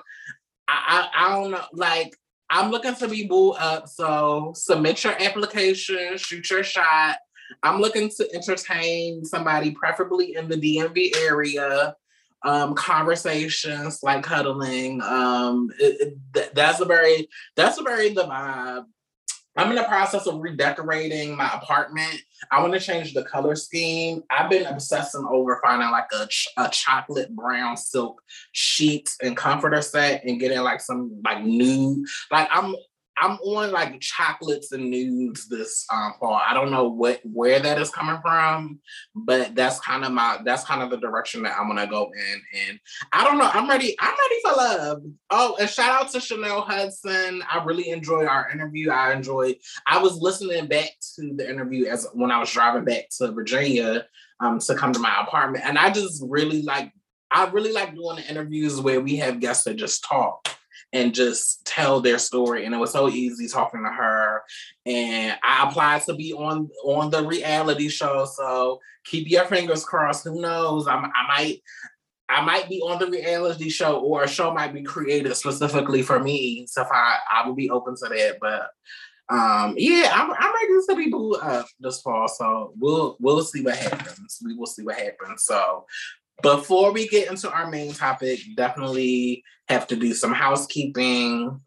I, 0.68 1.10
I 1.18 1.26
I 1.26 1.30
don't 1.36 1.50
know 1.50 1.64
like 1.74 2.16
I'm 2.52 2.70
looking 2.70 2.94
to 2.96 3.08
be 3.08 3.26
booed 3.26 3.56
up. 3.58 3.88
So 3.88 4.54
submit 4.56 5.04
your 5.04 5.20
application, 5.20 6.18
shoot 6.18 6.48
your 6.52 6.64
shot. 6.64 7.18
I'm 7.64 7.82
looking 7.82 8.10
to 8.10 8.34
entertain 8.34 9.26
somebody, 9.26 9.72
preferably 9.72 10.36
in 10.36 10.48
the 10.48 10.56
DMV 10.56 11.16
area. 11.18 11.96
Um, 12.46 12.74
conversations 12.74 14.00
like 14.02 14.24
cuddling. 14.24 15.02
Um, 15.02 15.70
it, 15.78 16.16
it, 16.34 16.56
that's 16.56 16.80
a 16.80 16.86
very 16.86 17.28
that's 17.58 17.78
a 17.80 17.84
very 17.84 18.14
the 18.14 18.24
vibe. 18.24 18.86
I'm 19.60 19.72
in 19.72 19.76
the 19.76 19.84
process 19.84 20.26
of 20.26 20.40
redecorating 20.40 21.36
my 21.36 21.50
apartment. 21.54 22.22
I 22.50 22.62
want 22.62 22.74
to 22.74 22.80
change 22.80 23.14
the 23.14 23.24
color 23.24 23.56
scheme. 23.56 24.24
I've 24.30 24.50
been 24.50 24.66
obsessing 24.66 25.26
over 25.30 25.60
finding 25.62 25.90
like 25.90 26.06
a, 26.14 26.28
ch- 26.28 26.48
a 26.56 26.70
chocolate 26.70 27.36
brown 27.36 27.76
silk 27.76 28.22
sheets 28.54 29.18
and 29.22 29.36
comforter 29.36 29.82
set 29.82 30.24
and 30.24 30.40
getting 30.40 30.62
like 30.62 30.80
some 30.80 31.22
like 31.26 31.44
nude. 31.44 32.06
Like 32.32 32.48
I'm 32.52 32.74
I'm 33.20 33.38
on 33.40 33.72
like 33.72 34.00
chocolates 34.00 34.72
and 34.72 34.90
nudes 34.90 35.48
this 35.50 35.86
um, 35.92 36.14
fall. 36.20 36.42
I 36.46 36.54
don't 36.54 36.72
know 36.72 36.88
what 36.88 37.20
where 37.24 37.60
that 37.60 37.80
is 37.80 37.90
coming 37.90 38.20
from, 38.22 38.80
but 39.14 39.56
that's 39.56 39.80
kind 39.80 40.06
of 40.06 40.12
my 40.12 40.40
that's 40.46 40.64
kind 40.64 40.82
of 40.82 40.90
the 40.90 40.98
direction 40.98 41.44
that 41.44 41.58
I'm 41.60 41.68
gonna 41.68 41.88
go 41.88 42.12
in. 42.16 42.42
And 42.68 42.80
I 43.12 43.24
don't 43.26 43.38
know. 43.38 43.50
I'm 43.52 43.70
ready. 43.70 43.96
I'm 44.00 44.16
ready 44.16 44.36
for 44.44 44.52
love. 44.54 45.04
Oh, 45.30 45.58
and 45.60 45.70
shout 45.70 46.02
out 46.02 46.12
to 46.12 46.22
Chanel 46.22 46.62
Hudson. 46.62 47.44
I 47.50 47.64
really 47.64 47.90
enjoyed 47.90 48.28
our 48.28 48.50
interview. 48.50 48.90
I 48.90 49.14
enjoyed. 49.14 49.58
I 49.86 50.00
was 50.00 50.18
listening 50.18 50.68
back 50.68 50.92
to 51.16 51.34
the 51.36 51.50
interview 51.50 51.88
as 51.88 52.08
when 52.14 52.32
I 52.32 52.40
was 52.40 52.52
driving 52.52 52.86
back 52.86 53.10
to 53.18 53.32
Virginia 53.32 54.06
um, 54.40 54.60
to 54.60 54.76
come 54.76 54.94
to 54.94 55.00
my 55.00 55.22
apartment, 55.22 55.66
and 55.66 55.78
I 55.78 55.92
just 55.92 56.24
really 56.26 56.62
like. 56.62 56.92
I 57.32 57.48
really 57.50 57.72
like 57.72 57.94
doing 57.94 58.16
the 58.16 58.28
interviews 58.28 58.82
where 58.82 59.02
we 59.02 59.18
have 59.18 59.40
guests 59.40 59.66
that 59.66 59.76
just 59.76 60.04
talk 60.04 60.50
and 60.94 61.14
just 61.14 61.66
tell 61.66 62.02
their 62.02 62.18
story. 62.18 62.66
And 62.66 62.74
it 62.74 62.78
was 62.78 62.92
so 62.92 63.10
easy 63.10 63.48
talking 63.48 63.84
to 63.84 63.90
her. 63.90 64.44
And 64.86 65.38
I 65.44 65.68
applied 65.68 66.04
to 66.04 66.14
be 66.14 66.34
on 66.34 66.70
on 66.84 67.10
the 67.10 67.26
reality 67.26 67.90
show. 67.90 68.26
So 68.26 68.80
keep 69.06 69.30
your 69.30 69.46
fingers 69.46 69.84
crossed. 69.84 70.26
Who 70.26 70.42
knows? 70.42 70.88
I'm, 70.88 71.06
I 71.06 71.28
might 71.28 71.62
I 72.30 72.42
might 72.42 72.70
be 72.70 72.80
on 72.82 73.00
the 73.00 73.08
reality 73.08 73.70
show 73.70 74.00
or 74.00 74.24
a 74.24 74.28
show 74.28 74.54
might 74.54 74.74
be 74.74 74.84
created 74.84 75.36
specifically 75.36 76.04
for 76.04 76.20
me. 76.20 76.68
So 76.68 76.84
I, 76.84 77.18
I 77.34 77.48
will 77.48 77.56
be 77.56 77.72
open 77.72 77.96
to 77.96 78.10
that. 78.10 78.38
But 78.40 78.70
um, 79.32 79.76
yeah, 79.78 80.12
I'm, 80.14 80.32
I'm 80.32 80.54
ready 80.54 80.70
be 80.96 81.10
this 81.80 82.02
fall. 82.02 82.28
So 82.28 82.74
we'll 82.80 83.16
we'll 83.20 83.44
see 83.44 83.64
what 83.64 83.76
happens. 83.76 84.40
We 84.44 84.56
will 84.56 84.66
see 84.66 84.84
what 84.84 84.98
happens. 84.98 85.44
So 85.44 85.86
before 86.42 86.92
we 86.92 87.08
get 87.08 87.30
into 87.30 87.52
our 87.52 87.70
main 87.70 87.94
topic, 87.94 88.40
definitely 88.56 89.44
have 89.68 89.88
to 89.88 89.96
do 89.96 90.14
some 90.14 90.34
housekeeping. 90.34 91.60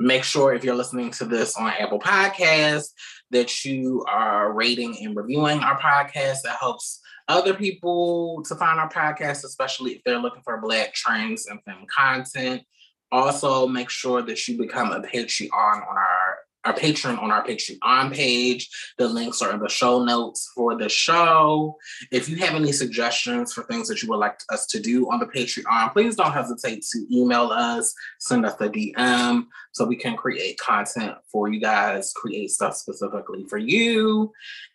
Make 0.00 0.24
sure 0.24 0.54
if 0.54 0.64
you're 0.64 0.74
listening 0.74 1.10
to 1.12 1.24
this 1.24 1.56
on 1.56 1.72
Apple 1.78 2.00
Podcasts 2.00 2.88
that 3.30 3.64
you 3.64 4.04
are 4.08 4.52
rating 4.52 4.96
and 5.02 5.16
reviewing 5.16 5.60
our 5.60 5.78
podcast. 5.78 6.42
That 6.44 6.58
helps 6.60 7.00
other 7.28 7.54
people 7.54 8.42
to 8.46 8.54
find 8.54 8.80
our 8.80 8.90
podcast, 8.90 9.44
especially 9.44 9.92
if 9.92 10.02
they're 10.04 10.18
looking 10.18 10.42
for 10.42 10.60
Black 10.60 10.92
trends 10.94 11.46
and 11.46 11.60
film 11.64 11.86
content. 11.94 12.62
Also, 13.12 13.66
make 13.66 13.90
sure 13.90 14.22
that 14.22 14.48
you 14.48 14.58
become 14.58 14.90
a 14.90 15.00
Patreon 15.00 15.52
on 15.52 15.96
our 15.96 16.23
our 16.64 16.74
patron 16.74 17.18
on 17.18 17.30
our 17.30 17.44
Patreon 17.44 18.12
page. 18.12 18.68
The 18.98 19.08
links 19.08 19.42
are 19.42 19.52
in 19.52 19.60
the 19.60 19.68
show 19.68 20.04
notes 20.04 20.50
for 20.54 20.76
the 20.76 20.88
show. 20.88 21.76
If 22.10 22.28
you 22.28 22.36
have 22.38 22.54
any 22.54 22.72
suggestions 22.72 23.52
for 23.52 23.64
things 23.64 23.88
that 23.88 24.02
you 24.02 24.08
would 24.08 24.18
like 24.18 24.40
us 24.50 24.66
to 24.68 24.80
do 24.80 25.10
on 25.10 25.18
the 25.18 25.26
Patreon, 25.26 25.92
please 25.92 26.16
don't 26.16 26.32
hesitate 26.32 26.84
to 26.92 27.06
email 27.12 27.50
us, 27.50 27.94
send 28.18 28.46
us 28.46 28.54
a 28.60 28.68
DM 28.68 29.46
so 29.72 29.84
we 29.84 29.96
can 29.96 30.16
create 30.16 30.58
content 30.58 31.16
for 31.30 31.52
you 31.52 31.60
guys, 31.60 32.12
create 32.14 32.50
stuff 32.50 32.76
specifically 32.76 33.44
for 33.48 33.58
you. 33.58 34.32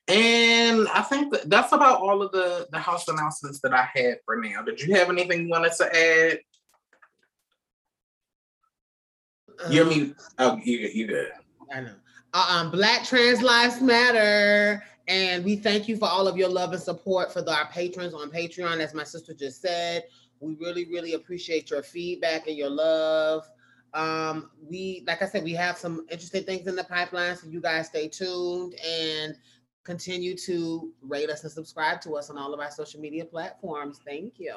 And 0.07 0.87
I 0.89 1.01
think 1.01 1.31
that 1.33 1.49
that's 1.49 1.71
about 1.71 2.01
all 2.01 2.21
of 2.21 2.31
the, 2.31 2.67
the 2.71 2.79
house 2.79 3.07
announcements 3.07 3.59
that 3.61 3.73
I 3.73 3.87
had 3.93 4.17
for 4.25 4.37
now. 4.37 4.61
Did 4.61 4.81
you 4.81 4.95
have 4.95 5.09
anything 5.09 5.43
you 5.43 5.49
wanted 5.49 5.73
to 5.73 5.95
add? 5.95 6.39
You're 9.69 9.83
um, 9.83 9.89
me. 9.89 10.13
Oh, 10.37 10.59
you 10.63 10.77
you 10.93 11.07
good. 11.07 11.31
I 11.73 11.81
know. 11.81 11.95
Um, 12.33 12.71
Black 12.71 13.03
Trans 13.05 13.41
Lives 13.41 13.81
Matter. 13.81 14.83
And 15.07 15.43
we 15.43 15.55
thank 15.55 15.87
you 15.87 15.97
for 15.97 16.07
all 16.07 16.27
of 16.27 16.37
your 16.37 16.49
love 16.49 16.71
and 16.71 16.81
support 16.81 17.33
for 17.33 17.41
the, 17.41 17.51
our 17.51 17.67
patrons 17.69 18.13
on 18.13 18.29
Patreon. 18.29 18.79
As 18.79 18.93
my 18.93 19.03
sister 19.03 19.33
just 19.33 19.59
said, 19.59 20.03
we 20.39 20.55
really, 20.55 20.85
really 20.85 21.15
appreciate 21.15 21.71
your 21.71 21.81
feedback 21.81 22.47
and 22.47 22.55
your 22.55 22.69
love. 22.69 23.49
Um, 23.95 24.51
we, 24.69 25.03
like 25.07 25.23
I 25.23 25.25
said, 25.25 25.43
we 25.43 25.53
have 25.53 25.79
some 25.79 26.05
interesting 26.11 26.43
things 26.43 26.67
in 26.67 26.75
the 26.75 26.83
pipeline, 26.83 27.35
so 27.35 27.47
you 27.47 27.59
guys 27.59 27.87
stay 27.87 28.07
tuned 28.07 28.75
and 28.85 29.35
continue 29.83 30.37
to 30.37 30.93
rate 31.01 31.31
us 31.31 31.43
and 31.43 31.51
subscribe 31.51 31.99
to 32.01 32.15
us 32.15 32.29
on 32.29 32.37
all 32.37 32.53
of 32.53 32.59
our 32.59 32.69
social 32.69 32.99
media 32.99 33.25
platforms. 33.25 33.99
Thank 34.05 34.35
you. 34.37 34.53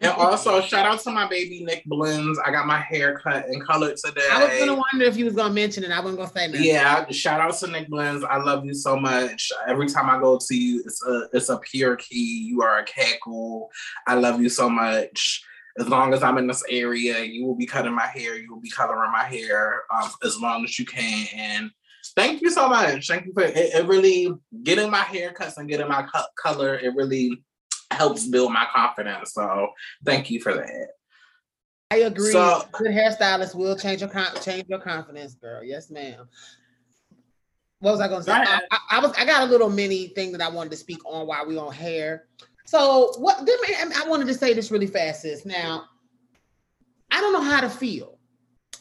And 0.00 0.12
also, 0.12 0.60
shout 0.60 0.86
out 0.86 1.00
to 1.00 1.10
my 1.10 1.28
baby 1.28 1.64
Nick 1.64 1.84
Blends. 1.86 2.38
I 2.44 2.50
got 2.50 2.66
my 2.66 2.78
hair 2.78 3.18
cut 3.18 3.46
and 3.46 3.64
colored 3.64 3.96
today. 3.96 4.26
I 4.30 4.46
was 4.46 4.58
gonna 4.58 4.74
wonder 4.92 5.06
if 5.06 5.16
you 5.16 5.24
was 5.24 5.34
gonna 5.34 5.52
mention 5.52 5.82
it. 5.82 5.90
I 5.90 6.00
wasn't 6.00 6.18
gonna 6.18 6.30
say 6.30 6.52
that. 6.52 6.60
Yeah, 6.60 7.10
shout 7.10 7.40
out 7.40 7.54
to 7.58 7.66
Nick 7.66 7.88
Blends. 7.88 8.24
I 8.24 8.36
love 8.36 8.64
you 8.64 8.74
so 8.74 8.96
much. 8.96 9.50
Every 9.66 9.88
time 9.88 10.08
I 10.08 10.20
go 10.20 10.38
to 10.38 10.54
you, 10.54 10.82
it's 10.84 11.04
a 11.04 11.28
it's 11.32 11.48
a 11.48 11.58
pure 11.58 11.96
key. 11.96 12.44
You 12.48 12.62
are 12.62 12.78
a 12.78 12.84
cackle. 12.84 13.70
I 14.06 14.14
love 14.14 14.40
you 14.40 14.48
so 14.48 14.70
much. 14.70 15.42
As 15.78 15.88
long 15.88 16.12
as 16.12 16.22
I'm 16.22 16.38
in 16.38 16.46
this 16.46 16.64
area, 16.68 17.22
you 17.22 17.44
will 17.44 17.54
be 17.54 17.66
cutting 17.66 17.94
my 17.94 18.06
hair. 18.06 18.36
You 18.36 18.52
will 18.52 18.60
be 18.60 18.70
coloring 18.70 19.12
my 19.12 19.24
hair 19.24 19.82
um, 19.94 20.10
as 20.24 20.40
long 20.40 20.64
as 20.64 20.78
you 20.78 20.84
can. 20.84 21.26
And 21.34 21.70
thank 22.16 22.40
you 22.40 22.50
so 22.50 22.68
much. 22.68 23.06
Thank 23.06 23.26
you 23.26 23.32
for 23.32 23.42
it, 23.42 23.56
it 23.56 23.86
really 23.86 24.32
getting 24.62 24.90
my 24.90 24.98
hair 24.98 25.32
haircuts 25.32 25.56
and 25.56 25.68
getting 25.68 25.88
my 25.88 26.06
color. 26.36 26.76
It 26.76 26.94
really 26.94 27.42
helps 27.90 28.26
build 28.26 28.52
my 28.52 28.66
confidence. 28.72 29.32
So 29.34 29.68
thank 30.04 30.30
you 30.30 30.40
for 30.40 30.54
that. 30.54 30.88
I 31.90 31.96
agree. 31.98 32.32
So, 32.32 32.64
Good 32.72 32.92
hairstylist 32.92 33.54
will 33.54 33.76
change 33.76 34.02
your 34.02 34.10
change 34.42 34.68
your 34.68 34.78
confidence, 34.78 35.34
girl. 35.34 35.64
Yes, 35.64 35.90
ma'am. 35.90 36.28
What 37.80 37.92
was 37.92 38.00
I 38.00 38.08
going 38.08 38.20
to 38.20 38.24
say? 38.24 38.32
I, 38.32 38.60
I, 38.70 38.78
I, 38.90 39.00
was 39.00 39.12
I 39.16 39.24
got 39.24 39.42
a 39.42 39.50
little 39.50 39.70
mini 39.70 40.08
thing 40.08 40.32
that 40.32 40.40
I 40.40 40.50
wanted 40.50 40.70
to 40.70 40.76
speak 40.76 40.98
on 41.06 41.26
while 41.26 41.46
we 41.46 41.56
on 41.56 41.72
hair. 41.72 42.26
So 42.66 43.14
what? 43.18 43.38
I 43.38 44.04
wanted 44.06 44.26
to 44.26 44.34
say 44.34 44.52
this 44.52 44.70
really 44.70 44.86
fast, 44.86 45.22
sis. 45.22 45.46
Now, 45.46 45.84
I 47.10 47.20
don't 47.20 47.32
know 47.32 47.40
how 47.40 47.60
to 47.60 47.70
feel. 47.70 48.18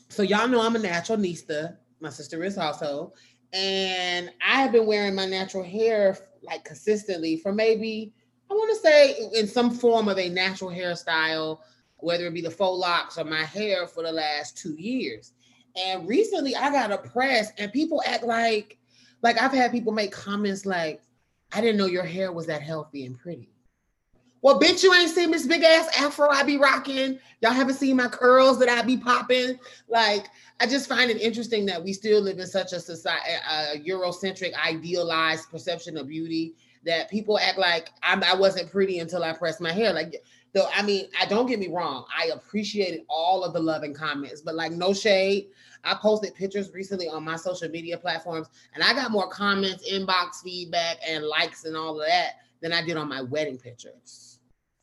So 0.10 0.24
y'all 0.24 0.48
know 0.48 0.62
I'm 0.62 0.76
a 0.76 0.80
natural 0.80 1.18
nista. 1.18 1.78
My 2.02 2.10
sister 2.10 2.44
is 2.44 2.58
also, 2.58 3.14
and 3.54 4.32
I 4.46 4.62
have 4.62 4.72
been 4.72 4.86
wearing 4.86 5.16
my 5.16 5.26
natural 5.26 5.64
hair 5.64 6.18
like 6.42 6.66
consistently 6.66 7.38
for 7.38 7.54
maybe 7.54 8.14
I 8.50 8.54
want 8.54 8.74
to 8.76 8.82
say 8.82 9.30
in 9.34 9.48
some 9.48 9.72
form 9.72 10.08
of 10.08 10.18
a 10.18 10.30
natural 10.30 10.70
hairstyle, 10.70 11.60
whether 11.98 12.28
it 12.28 12.34
be 12.34 12.42
the 12.42 12.52
faux 12.52 12.80
locks 12.80 13.18
or 13.18 13.26
my 13.26 13.44
hair 13.44 13.88
for 13.88 14.04
the 14.04 14.12
last 14.12 14.58
two 14.58 14.76
years. 14.78 15.34
And 15.76 16.08
recently 16.08 16.56
I 16.56 16.72
got 16.72 16.92
a 16.92 16.98
press 16.98 17.52
and 17.58 17.72
people 17.72 18.02
act 18.06 18.24
like, 18.24 18.78
like 19.22 19.42
I've 19.42 19.52
had 19.52 19.72
people 19.72 19.92
make 19.92 20.12
comments 20.12 20.66
like, 20.66 21.02
I 21.54 21.62
didn't 21.62 21.78
know 21.78 21.86
your 21.86 22.04
hair 22.04 22.32
was 22.32 22.46
that 22.48 22.62
healthy 22.62 23.06
and 23.06 23.18
pretty. 23.18 23.50
Well, 24.42 24.60
bitch, 24.60 24.84
you 24.84 24.94
ain't 24.94 25.10
seen 25.10 25.32
this 25.32 25.48
big 25.48 25.64
ass 25.64 25.90
afro 26.00 26.30
I 26.30 26.44
be 26.44 26.58
rocking. 26.58 27.20
Y'all 27.42 27.52
haven't 27.52 27.76
seen 27.76 27.98
my 27.98 28.08
curls 28.08 28.60
that 28.60 28.70
I 28.70 28.84
be 28.84 28.96
popping. 28.96 29.60
Like, 29.88 30.28
I 30.60 30.68
just 30.68 30.88
find 30.88 31.10
it 31.10 31.20
interesting 31.20 31.66
that 31.66 31.84
we 31.84 31.92
still 31.92 32.22
live 32.22 32.38
in 32.38 32.46
such 32.46 32.72
a 32.72 32.80
society, 32.80 33.32
a 33.50 33.80
Eurocentric, 33.80 34.54
idealized 34.54 35.50
perception 35.50 35.98
of 35.98 36.08
beauty 36.08 36.56
that 36.86 37.10
people 37.10 37.40
act 37.40 37.58
like 37.58 37.90
I'm, 38.04 38.24
I 38.24 38.36
was 38.36 38.56
not 38.56 38.72
pretty 38.72 39.00
until 39.00 39.24
I 39.24 39.34
pressed 39.34 39.62
my 39.62 39.72
hair. 39.72 39.94
Like, 39.94 40.24
though, 40.54 40.68
I 40.74 40.82
mean, 40.84 41.08
I 41.20 41.26
don't 41.26 41.48
get 41.48 41.60
me 41.60 41.68
wrong. 41.68 42.06
I 42.16 42.28
appreciated 42.28 43.02
all 43.10 43.44
of 43.44 43.54
the 43.54 43.60
love 43.60 43.84
and 43.84 43.96
comments, 43.96 44.42
but 44.42 44.56
like, 44.56 44.72
no 44.72 44.94
shade. 44.94 45.48
I 45.84 45.94
posted 45.94 46.36
pictures 46.36 46.72
recently 46.74 47.08
on 47.08 47.24
my 47.24 47.36
social 47.36 47.70
media 47.70 47.98
platforms, 47.98 48.48
and 48.74 48.84
I 48.84 48.94
got 48.94 49.12
more 49.12 49.30
comments, 49.30 49.90
inbox 49.90 50.42
feedback, 50.44 50.98
and 51.08 51.26
likes 51.26 51.66
and 51.66 51.78
all 51.78 52.02
of 52.02 52.08
that 52.08 52.34
than 52.62 52.74
I 52.74 52.84
did 52.84 52.98
on 52.98 53.08
my 53.08 53.22
wedding 53.22 53.58
pictures. 53.58 54.40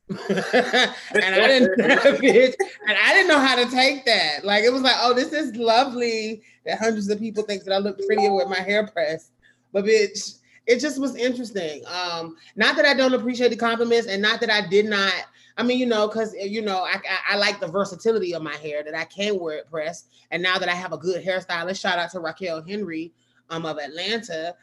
and 0.10 0.20
I 0.28 1.46
didn't 1.48 1.80
and 1.80 2.98
I 2.98 3.14
didn't 3.14 3.28
know 3.28 3.40
how 3.40 3.56
to 3.56 3.70
take 3.70 4.04
that. 4.04 4.44
Like 4.44 4.62
it 4.64 4.72
was 4.72 4.82
like, 4.82 4.96
oh, 4.98 5.14
this 5.14 5.32
is 5.32 5.56
lovely 5.56 6.42
that 6.66 6.78
hundreds 6.78 7.08
of 7.08 7.18
people 7.18 7.42
think 7.42 7.64
that 7.64 7.72
I 7.72 7.78
look 7.78 7.98
prettier 8.06 8.34
with 8.34 8.48
my 8.48 8.60
hair 8.60 8.86
pressed. 8.86 9.32
But 9.72 9.86
bitch, 9.86 10.38
it 10.66 10.80
just 10.80 11.00
was 11.00 11.16
interesting. 11.16 11.82
Um, 11.86 12.36
not 12.56 12.76
that 12.76 12.86
I 12.86 12.94
don't 12.94 13.14
appreciate 13.14 13.48
the 13.48 13.56
compliments, 13.56 14.06
and 14.06 14.22
not 14.22 14.40
that 14.40 14.50
I 14.50 14.66
did 14.68 14.86
not. 14.86 15.12
I 15.56 15.62
mean, 15.62 15.78
you 15.78 15.86
know, 15.86 16.08
because 16.08 16.34
you 16.34 16.62
know, 16.62 16.78
I, 16.78 16.94
I, 16.94 17.34
I 17.34 17.36
like 17.36 17.60
the 17.60 17.68
versatility 17.68 18.34
of 18.34 18.42
my 18.42 18.56
hair 18.56 18.82
that 18.82 18.94
I 18.94 19.04
can 19.04 19.38
wear 19.38 19.58
it 19.58 19.70
pressed, 19.70 20.08
and 20.30 20.42
now 20.42 20.58
that 20.58 20.68
I 20.68 20.74
have 20.74 20.92
a 20.92 20.98
good 20.98 21.24
hairstylist, 21.24 21.80
shout 21.80 21.98
out 21.98 22.10
to 22.10 22.20
Raquel 22.20 22.62
Henry, 22.62 23.12
um, 23.50 23.66
of 23.66 23.78
Atlanta. 23.78 24.54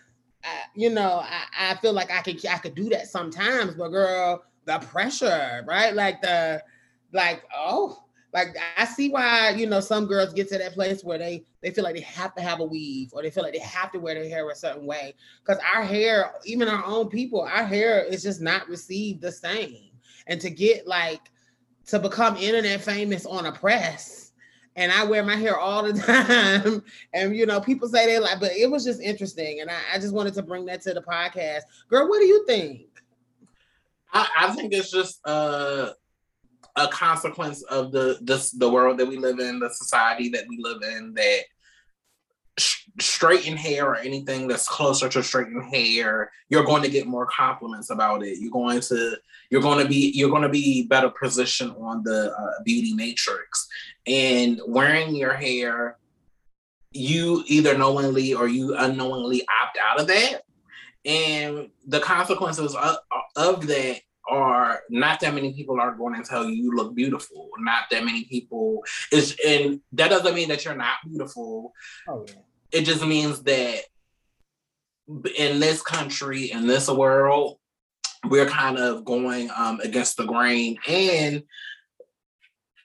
I, 0.44 0.62
you 0.76 0.90
know, 0.90 1.24
I, 1.24 1.72
I 1.72 1.76
feel 1.76 1.94
like 1.94 2.12
I 2.12 2.22
could 2.22 2.46
I 2.46 2.58
could 2.58 2.76
do 2.76 2.90
that 2.90 3.08
sometimes, 3.08 3.76
but 3.76 3.90
girl, 3.90 4.44
the 4.66 4.80
pressure, 4.80 5.64
right? 5.68 5.94
Like 5.94 6.22
the 6.22 6.64
like, 7.14 7.44
oh, 7.56 8.04
like 8.34 8.56
I 8.78 8.86
see 8.86 9.10
why 9.10 9.52
you 9.52 9.68
know 9.68 9.80
some 9.80 10.06
girls 10.06 10.34
get 10.34 10.50
to 10.50 10.58
that 10.58 10.74
place 10.74 11.04
where 11.04 11.18
they 11.18 11.44
they 11.62 11.72
feel 11.72 11.84
like 11.84 11.96
they 11.96 12.02
have 12.02 12.34
to 12.36 12.42
have 12.42 12.60
a 12.60 12.64
weave 12.64 13.10
or 13.14 13.22
they 13.22 13.30
feel 13.30 13.44
like 13.44 13.54
they 13.54 13.60
have 13.60 13.92
to 13.92 14.00
wear 14.00 14.16
their 14.16 14.30
hair 14.30 14.50
a 14.50 14.56
certain 14.56 14.86
way 14.86 15.14
because 15.44 15.62
our 15.74 15.84
hair, 15.84 16.34
even 16.46 16.68
our 16.68 16.86
own 16.86 17.10
people, 17.10 17.42
our 17.42 17.66
hair 17.66 18.04
is 18.04 18.24
just 18.24 18.42
not 18.42 18.68
received 18.68 19.22
the 19.22 19.32
same. 19.32 19.90
And 20.28 20.40
to 20.42 20.50
get 20.50 20.88
like 20.88 21.22
to 21.88 22.00
become 22.00 22.38
internet 22.38 22.82
famous 22.82 23.26
on 23.26 23.48
a 23.48 23.52
press, 23.52 24.32
and 24.76 24.92
I 24.92 25.04
wear 25.04 25.24
my 25.24 25.36
hair 25.36 25.58
all 25.58 25.84
the 25.84 25.94
time, 26.02 26.84
and 27.14 27.36
you 27.36 27.46
know 27.46 27.60
people 27.60 27.90
say 27.90 28.06
they 28.06 28.20
like, 28.20 28.40
but 28.40 28.52
it 28.52 28.70
was 28.70 28.86
just 28.86 29.02
interesting, 29.02 29.60
and 29.60 29.70
I, 29.70 29.78
I 29.94 30.00
just 30.00 30.14
wanted 30.14 30.34
to 30.36 30.44
bring 30.44 30.66
that 30.66 30.82
to 30.84 30.94
the 30.94 31.02
podcast. 31.02 31.62
Girl, 31.90 32.08
what 32.08 32.20
do 32.20 32.28
you 32.28 32.46
think? 32.46 32.88
I, 34.14 34.28
I 34.40 34.52
think 34.56 34.74
it's 34.74 34.92
just 34.92 35.20
uh 35.26 35.92
a 36.76 36.88
consequence 36.88 37.62
of 37.64 37.92
the 37.92 38.18
this 38.22 38.52
the 38.52 38.70
world 38.70 38.98
that 39.00 39.08
we 39.08 39.18
live 39.18 39.40
in, 39.40 39.60
the 39.60 39.70
society 39.70 40.30
that 40.30 40.46
we 40.48 40.58
live 40.60 40.82
in, 40.84 41.14
that 41.14 41.42
straighten 43.00 43.56
hair 43.56 43.88
or 43.88 43.96
anything 43.96 44.48
that's 44.48 44.68
closer 44.68 45.08
to 45.08 45.24
straighten 45.24 45.62
hair 45.62 46.30
you're 46.52 46.66
going 46.66 46.84
to 46.84 46.90
get 46.90 47.08
more 47.08 47.26
compliments 47.26 47.90
about 47.90 48.24
it. 48.24 48.38
You're 48.40 48.52
going 48.52 48.82
to 48.82 49.16
you're 49.50 49.62
going 49.62 49.82
to 49.82 49.88
be 49.88 50.12
you're 50.14 50.30
going 50.30 50.42
to 50.42 50.50
be 50.50 50.86
better 50.86 51.10
positioned 51.10 51.74
on 51.80 52.04
the 52.04 52.34
uh, 52.38 52.62
beauty 52.66 52.94
matrix. 52.94 53.68
And 54.06 54.62
wearing 54.68 55.16
your 55.16 55.34
hair 55.34 55.98
you 56.94 57.44
either 57.48 57.78
knowingly 57.78 58.34
or 58.34 58.50
you 58.50 58.76
unknowingly 58.76 59.48
opt 59.64 59.78
out 59.82 60.02
of 60.02 60.08
that. 60.08 60.42
And 61.06 61.70
the 61.88 62.02
consequences 62.02 62.76
of, 62.76 62.98
of 63.38 63.68
that 63.68 64.02
are 64.32 64.80
not 64.90 65.20
that 65.20 65.34
many 65.34 65.54
people 65.54 65.80
are 65.80 65.94
going 65.94 66.16
to 66.16 66.28
tell 66.28 66.46
you 66.46 66.56
you 66.56 66.72
look 66.72 66.96
beautiful. 66.96 67.50
Not 67.60 67.84
that 67.92 68.06
many 68.06 68.24
people 68.24 68.84
is, 69.12 69.38
and 69.46 69.82
that 69.92 70.10
doesn't 70.10 70.34
mean 70.34 70.48
that 70.50 70.64
you're 70.64 70.74
not 70.74 70.96
beautiful. 71.06 71.74
Oh, 72.08 72.26
yeah. 72.28 72.36
It 72.72 72.86
just 72.86 73.06
means 73.06 73.44
that 73.44 73.82
in 75.38 75.60
this 75.60 75.82
country, 75.82 76.52
in 76.52 76.66
this 76.66 76.90
world, 76.90 77.60
we're 78.30 78.48
kind 78.48 78.78
of 78.78 79.04
going 79.04 79.50
um, 79.56 79.82
against 79.82 80.16
the 80.16 80.26
grain, 80.26 80.78
and 80.88 81.44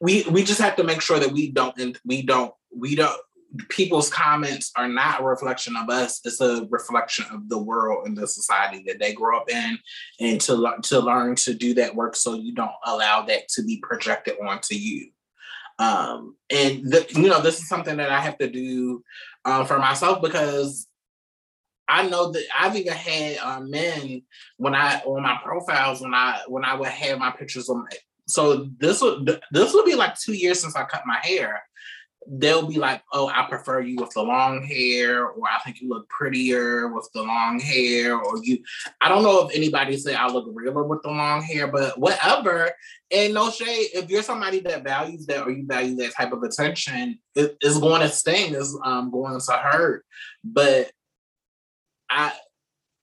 we 0.00 0.24
we 0.24 0.42
just 0.42 0.60
have 0.60 0.76
to 0.76 0.84
make 0.84 1.00
sure 1.00 1.20
that 1.20 1.30
we 1.30 1.52
don't 1.52 1.96
we 2.04 2.22
don't 2.22 2.52
we 2.76 2.96
don't 2.96 3.20
people's 3.68 4.10
comments 4.10 4.72
are 4.76 4.88
not 4.88 5.20
a 5.20 5.24
reflection 5.24 5.76
of 5.76 5.88
us 5.88 6.20
it's 6.24 6.40
a 6.40 6.66
reflection 6.70 7.24
of 7.32 7.48
the 7.48 7.58
world 7.58 8.06
and 8.06 8.16
the 8.16 8.26
society 8.26 8.82
that 8.86 8.98
they 8.98 9.12
grow 9.12 9.38
up 9.38 9.50
in 9.50 9.78
and 10.20 10.40
to, 10.40 10.72
to 10.82 11.00
learn 11.00 11.34
to 11.34 11.54
do 11.54 11.72
that 11.74 11.94
work 11.94 12.16
so 12.16 12.34
you 12.34 12.54
don't 12.54 12.70
allow 12.84 13.22
that 13.22 13.48
to 13.48 13.62
be 13.62 13.78
projected 13.82 14.34
onto 14.46 14.74
you 14.74 15.10
um, 15.78 16.34
and 16.50 16.90
the, 16.90 17.06
you 17.10 17.28
know 17.28 17.40
this 17.40 17.58
is 17.58 17.68
something 17.68 17.96
that 17.96 18.10
i 18.10 18.20
have 18.20 18.36
to 18.38 18.50
do 18.50 19.02
uh, 19.44 19.64
for 19.64 19.78
myself 19.78 20.20
because 20.20 20.88
I 21.88 22.08
know 22.08 22.32
that 22.32 22.44
I've 22.58 22.76
even 22.76 22.92
had 22.92 23.38
uh, 23.38 23.60
men 23.60 24.22
when 24.56 24.74
I 24.74 25.00
on 25.06 25.22
my 25.22 25.38
profiles 25.42 26.00
when 26.00 26.14
I 26.14 26.40
when 26.48 26.64
I 26.64 26.74
would 26.74 26.88
have 26.88 27.18
my 27.18 27.30
pictures 27.30 27.68
on. 27.68 27.78
My, 27.78 27.88
So 28.26 28.68
this 28.78 29.00
would 29.00 29.40
this 29.52 29.72
would 29.72 29.84
be 29.84 29.94
like 29.94 30.18
two 30.18 30.32
years 30.32 30.60
since 30.60 30.74
I 30.74 30.84
cut 30.84 31.06
my 31.06 31.18
hair, 31.22 31.62
they'll 32.28 32.66
be 32.66 32.78
like, 32.78 33.02
"Oh, 33.12 33.28
I 33.28 33.46
prefer 33.48 33.80
you 33.80 33.96
with 33.96 34.10
the 34.10 34.22
long 34.22 34.62
hair," 34.62 35.26
or 35.26 35.48
"I 35.48 35.58
think 35.60 35.80
you 35.80 35.88
look 35.88 36.08
prettier 36.08 36.88
with 36.88 37.08
the 37.14 37.22
long 37.22 37.60
hair," 37.60 38.16
or 38.16 38.38
you. 38.42 38.62
I 39.00 39.08
don't 39.08 39.22
know 39.22 39.46
if 39.46 39.54
anybody 39.54 39.96
said 39.96 40.16
I 40.16 40.28
look 40.28 40.46
realer 40.52 40.84
with 40.84 41.02
the 41.02 41.10
long 41.10 41.42
hair, 41.42 41.66
but 41.66 41.98
whatever. 41.98 42.70
And 43.10 43.34
no 43.34 43.50
shade, 43.50 43.90
if 43.94 44.10
you're 44.10 44.22
somebody 44.22 44.60
that 44.60 44.82
values 44.82 45.26
that 45.26 45.46
or 45.46 45.50
you 45.50 45.64
value 45.66 45.96
that 45.96 46.14
type 46.14 46.32
of 46.32 46.42
attention, 46.42 47.18
it, 47.34 47.56
it's 47.60 47.78
going 47.78 48.00
to 48.00 48.08
sting. 48.08 48.54
It's 48.54 48.76
um, 48.84 49.10
going 49.10 49.38
to 49.38 49.52
hurt. 49.52 50.04
But 50.42 50.90
I 52.10 52.32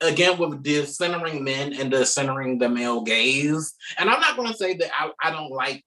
again 0.02 0.38
with 0.38 0.64
decentering 0.64 1.42
men 1.42 1.74
and 1.74 1.92
decentering 1.92 2.60
the 2.60 2.70
male 2.70 3.02
gaze, 3.02 3.74
and 3.98 4.10
I'm 4.10 4.20
not 4.20 4.36
going 4.36 4.52
to 4.52 4.58
say 4.58 4.76
that 4.76 4.92
I, 4.98 5.12
I 5.22 5.32
don't 5.32 5.52
like 5.52 5.84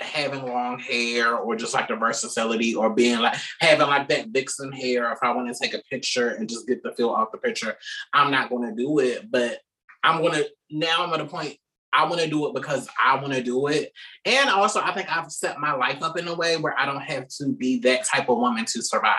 having 0.00 0.46
long 0.46 0.78
hair 0.78 1.36
or 1.36 1.54
just 1.54 1.74
like 1.74 1.88
the 1.88 1.96
versatility 1.96 2.74
or 2.74 2.90
being 2.90 3.18
like 3.20 3.36
having 3.60 3.86
like 3.86 4.08
that 4.08 4.28
vixen 4.28 4.72
hair 4.72 5.12
if 5.12 5.18
I 5.22 5.32
want 5.32 5.54
to 5.54 5.60
take 5.60 5.74
a 5.74 5.82
picture 5.90 6.30
and 6.30 6.48
just 6.48 6.66
get 6.66 6.82
the 6.82 6.92
feel 6.92 7.10
off 7.10 7.32
the 7.32 7.38
picture, 7.38 7.76
I'm 8.12 8.30
not 8.30 8.50
gonna 8.50 8.74
do 8.74 8.98
it. 8.98 9.30
But 9.30 9.58
I'm 10.02 10.22
gonna 10.22 10.44
now 10.70 11.04
I'm 11.04 11.12
at 11.12 11.20
a 11.20 11.26
point 11.26 11.56
I 11.92 12.04
want 12.06 12.22
to 12.22 12.28
do 12.28 12.46
it 12.48 12.54
because 12.54 12.88
I 13.02 13.16
want 13.16 13.34
to 13.34 13.42
do 13.42 13.66
it. 13.66 13.92
And 14.24 14.48
also 14.48 14.80
I 14.80 14.92
think 14.94 15.14
I've 15.14 15.30
set 15.30 15.58
my 15.58 15.72
life 15.72 16.02
up 16.02 16.18
in 16.18 16.26
a 16.26 16.34
way 16.34 16.56
where 16.56 16.78
I 16.78 16.86
don't 16.86 17.02
have 17.02 17.28
to 17.38 17.48
be 17.48 17.78
that 17.80 18.04
type 18.06 18.28
of 18.28 18.38
woman 18.38 18.64
to 18.64 18.82
survive 18.82 19.16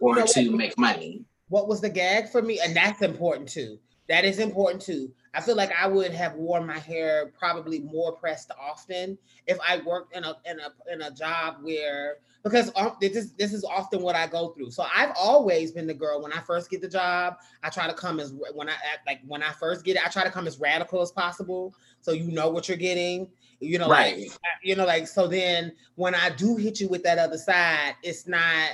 or 0.00 0.14
you 0.14 0.20
know, 0.20 0.26
to 0.26 0.50
make 0.50 0.78
money. 0.78 1.24
What 1.48 1.66
was 1.66 1.80
the 1.80 1.88
gag 1.88 2.28
for 2.28 2.42
me? 2.42 2.60
And 2.60 2.76
that's 2.76 3.00
important 3.00 3.48
too. 3.48 3.78
That 4.08 4.24
is 4.24 4.38
important 4.38 4.82
too. 4.82 5.12
I 5.38 5.40
feel 5.40 5.54
like 5.54 5.70
I 5.80 5.86
would 5.86 6.12
have 6.14 6.34
worn 6.34 6.66
my 6.66 6.80
hair 6.80 7.32
probably 7.38 7.78
more 7.78 8.10
pressed 8.10 8.50
often 8.60 9.16
if 9.46 9.56
I 9.64 9.78
worked 9.86 10.16
in 10.16 10.24
a 10.24 10.34
in 10.44 10.58
a 10.58 10.92
in 10.92 11.02
a 11.02 11.12
job 11.12 11.58
where 11.62 12.16
because 12.42 12.72
this 13.00 13.14
is 13.14 13.34
this 13.34 13.52
is 13.52 13.62
often 13.62 14.02
what 14.02 14.16
I 14.16 14.26
go 14.26 14.48
through. 14.48 14.72
So 14.72 14.84
I've 14.92 15.12
always 15.16 15.70
been 15.70 15.86
the 15.86 15.94
girl 15.94 16.20
when 16.20 16.32
I 16.32 16.40
first 16.40 16.68
get 16.70 16.80
the 16.80 16.88
job. 16.88 17.36
I 17.62 17.70
try 17.70 17.86
to 17.86 17.94
come 17.94 18.18
as 18.18 18.34
when 18.52 18.68
I 18.68 18.74
like 19.06 19.20
when 19.28 19.44
I 19.44 19.52
first 19.52 19.84
get 19.84 19.94
it, 19.94 20.04
I 20.04 20.08
try 20.08 20.24
to 20.24 20.30
come 20.30 20.48
as 20.48 20.58
radical 20.58 21.00
as 21.02 21.12
possible, 21.12 21.72
so 22.00 22.10
you 22.10 22.32
know 22.32 22.48
what 22.50 22.66
you're 22.66 22.76
getting. 22.76 23.28
You 23.60 23.78
know, 23.78 23.88
right? 23.88 24.18
Like, 24.18 24.28
you 24.64 24.74
know, 24.74 24.86
like 24.86 25.06
so. 25.06 25.28
Then 25.28 25.70
when 25.94 26.16
I 26.16 26.30
do 26.30 26.56
hit 26.56 26.80
you 26.80 26.88
with 26.88 27.04
that 27.04 27.18
other 27.18 27.38
side, 27.38 27.94
it's 28.02 28.26
not 28.26 28.70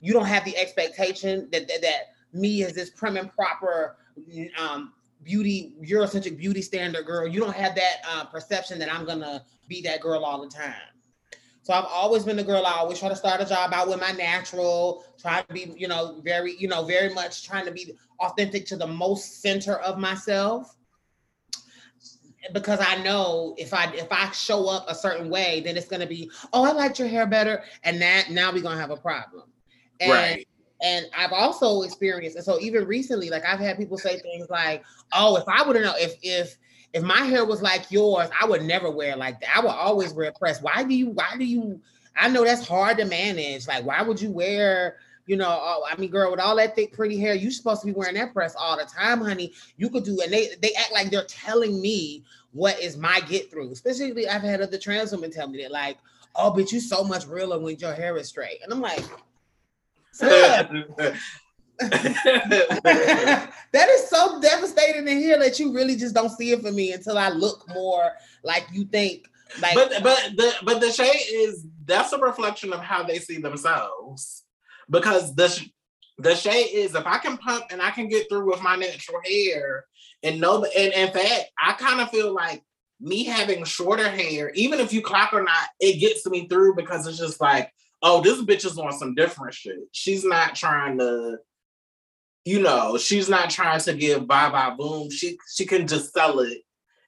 you 0.00 0.14
don't 0.14 0.24
have 0.24 0.46
the 0.46 0.56
expectation 0.56 1.50
that 1.52 1.68
that, 1.68 1.82
that 1.82 2.00
me 2.32 2.64
as 2.64 2.72
this 2.72 2.88
prim 2.88 3.18
and 3.18 3.30
proper 3.34 3.98
um, 4.58 4.92
beauty, 5.26 5.74
Eurocentric 5.82 6.38
beauty 6.38 6.62
standard 6.62 7.04
girl. 7.04 7.26
You 7.26 7.40
don't 7.40 7.54
have 7.54 7.74
that 7.74 7.96
uh, 8.08 8.24
perception 8.26 8.78
that 8.78 8.92
I'm 8.92 9.04
gonna 9.04 9.44
be 9.68 9.82
that 9.82 10.00
girl 10.00 10.24
all 10.24 10.40
the 10.40 10.48
time. 10.48 10.74
So 11.62 11.74
I've 11.74 11.84
always 11.86 12.22
been 12.22 12.36
the 12.36 12.44
girl. 12.44 12.64
I 12.64 12.74
always 12.74 13.00
try 13.00 13.08
to 13.08 13.16
start 13.16 13.40
a 13.40 13.44
job 13.44 13.72
out 13.74 13.88
with 13.88 14.00
my 14.00 14.12
natural, 14.12 15.04
Try 15.20 15.42
to 15.42 15.52
be, 15.52 15.74
you 15.76 15.88
know, 15.88 16.20
very, 16.22 16.56
you 16.56 16.68
know, 16.68 16.84
very 16.84 17.12
much 17.12 17.44
trying 17.44 17.64
to 17.64 17.72
be 17.72 17.92
authentic 18.20 18.66
to 18.66 18.76
the 18.76 18.86
most 18.86 19.42
center 19.42 19.74
of 19.80 19.98
myself. 19.98 20.76
Because 22.52 22.78
I 22.80 23.02
know 23.02 23.56
if 23.58 23.74
I 23.74 23.92
if 23.94 24.06
I 24.12 24.30
show 24.30 24.68
up 24.68 24.84
a 24.88 24.94
certain 24.94 25.28
way, 25.28 25.60
then 25.64 25.76
it's 25.76 25.88
gonna 25.88 26.06
be, 26.06 26.30
oh, 26.52 26.64
I 26.64 26.70
liked 26.70 27.00
your 27.00 27.08
hair 27.08 27.26
better, 27.26 27.64
and 27.82 28.00
that 28.00 28.30
now 28.30 28.52
we're 28.52 28.62
gonna 28.62 28.80
have 28.80 28.92
a 28.92 28.96
problem. 28.96 29.50
And 29.98 30.12
right. 30.12 30.48
And 30.82 31.06
I've 31.16 31.32
also 31.32 31.82
experienced, 31.82 32.36
and 32.36 32.44
so 32.44 32.60
even 32.60 32.86
recently, 32.86 33.30
like 33.30 33.44
I've 33.46 33.58
had 33.60 33.78
people 33.78 33.96
say 33.96 34.18
things 34.18 34.50
like, 34.50 34.84
"Oh, 35.12 35.36
if 35.36 35.44
I 35.48 35.66
would 35.66 35.76
have 35.76 35.84
known, 35.84 35.94
if 35.98 36.16
if 36.22 36.58
if 36.92 37.02
my 37.02 37.22
hair 37.22 37.44
was 37.44 37.62
like 37.62 37.90
yours, 37.90 38.28
I 38.38 38.46
would 38.46 38.62
never 38.62 38.90
wear 38.90 39.16
like 39.16 39.40
that. 39.40 39.56
I 39.56 39.60
would 39.60 39.70
always 39.70 40.12
wear 40.12 40.32
press. 40.32 40.60
Why 40.60 40.84
do 40.84 40.94
you? 40.94 41.10
Why 41.10 41.34
do 41.38 41.44
you? 41.44 41.80
I 42.16 42.28
know 42.28 42.44
that's 42.44 42.66
hard 42.66 42.98
to 42.98 43.06
manage. 43.06 43.66
Like, 43.66 43.86
why 43.86 44.02
would 44.02 44.20
you 44.20 44.30
wear?" 44.30 44.96
You 45.26 45.34
know, 45.36 45.48
oh, 45.48 45.84
I 45.90 45.96
mean, 45.96 46.10
girl, 46.10 46.30
with 46.30 46.38
all 46.38 46.54
that 46.54 46.76
thick, 46.76 46.92
pretty 46.92 47.18
hair, 47.18 47.34
you're 47.34 47.50
supposed 47.50 47.80
to 47.80 47.86
be 47.88 47.92
wearing 47.92 48.14
that 48.14 48.32
press 48.32 48.54
all 48.54 48.76
the 48.76 48.84
time, 48.84 49.20
honey. 49.20 49.52
You 49.76 49.90
could 49.90 50.04
do, 50.04 50.20
and 50.20 50.32
they 50.32 50.50
they 50.60 50.72
act 50.74 50.92
like 50.92 51.10
they're 51.10 51.24
telling 51.24 51.80
me 51.80 52.22
what 52.52 52.80
is 52.80 52.96
my 52.96 53.20
get 53.20 53.50
through. 53.50 53.72
Especially, 53.72 54.28
I've 54.28 54.42
had 54.42 54.60
other 54.60 54.78
trans 54.78 55.10
women 55.10 55.32
tell 55.32 55.48
me 55.48 55.62
that, 55.62 55.72
like, 55.72 55.98
oh, 56.36 56.52
but 56.52 56.70
you 56.70 56.80
so 56.80 57.02
much 57.02 57.26
realer 57.26 57.58
when 57.58 57.76
your 57.78 57.92
hair 57.92 58.16
is 58.18 58.28
straight, 58.28 58.58
and 58.62 58.72
I'm 58.72 58.80
like, 58.80 59.04
that 61.78 61.88
is 63.74 64.08
so 64.08 64.40
devastating 64.40 65.04
to 65.04 65.12
hear 65.12 65.38
that 65.38 65.58
you 65.58 65.74
really 65.74 65.96
just 65.96 66.14
don't 66.14 66.30
see 66.30 66.52
it 66.52 66.62
for 66.62 66.72
me 66.72 66.92
until 66.92 67.18
I 67.18 67.28
look 67.28 67.68
more 67.68 68.12
like 68.42 68.66
you 68.72 68.86
think. 68.86 69.26
Like, 69.60 69.74
but 69.74 69.92
but 70.02 70.30
the 70.36 70.54
but 70.64 70.80
the 70.80 70.90
shade 70.90 71.26
is 71.30 71.66
that's 71.84 72.12
a 72.12 72.18
reflection 72.18 72.72
of 72.72 72.80
how 72.80 73.02
they 73.02 73.18
see 73.18 73.38
themselves, 73.38 74.42
because 74.90 75.34
the 75.34 75.68
the 76.18 76.34
shade 76.34 76.70
is 76.72 76.94
if 76.94 77.06
I 77.06 77.18
can 77.18 77.36
pump 77.36 77.66
and 77.70 77.82
I 77.82 77.90
can 77.90 78.08
get 78.08 78.28
through 78.28 78.50
with 78.50 78.62
my 78.62 78.76
natural 78.76 79.20
hair 79.24 79.84
and 80.22 80.40
no 80.40 80.64
and 80.64 80.92
in 80.94 81.12
fact 81.12 81.50
I 81.62 81.74
kind 81.74 82.00
of 82.00 82.10
feel 82.10 82.32
like 82.32 82.62
me 83.00 83.24
having 83.24 83.64
shorter 83.64 84.08
hair, 84.08 84.50
even 84.54 84.80
if 84.80 84.92
you 84.92 85.02
clock 85.02 85.32
or 85.32 85.42
not, 85.42 85.68
it 85.80 86.00
gets 86.00 86.26
me 86.26 86.48
through 86.48 86.74
because 86.74 87.06
it's 87.06 87.18
just 87.18 87.40
like 87.40 87.70
oh, 88.06 88.20
this 88.20 88.40
bitch 88.42 88.64
is 88.64 88.78
on 88.78 88.92
some 88.92 89.14
different 89.14 89.52
shit. 89.52 89.80
She's 89.90 90.24
not 90.24 90.54
trying 90.54 90.98
to, 90.98 91.38
you 92.44 92.60
know, 92.60 92.96
she's 92.96 93.28
not 93.28 93.50
trying 93.50 93.80
to 93.80 93.94
give 93.94 94.26
bye 94.26 94.48
bye 94.48 94.74
boom. 94.76 95.10
She 95.10 95.36
she 95.52 95.66
can 95.66 95.86
just 95.86 96.12
sell 96.14 96.38
it 96.38 96.62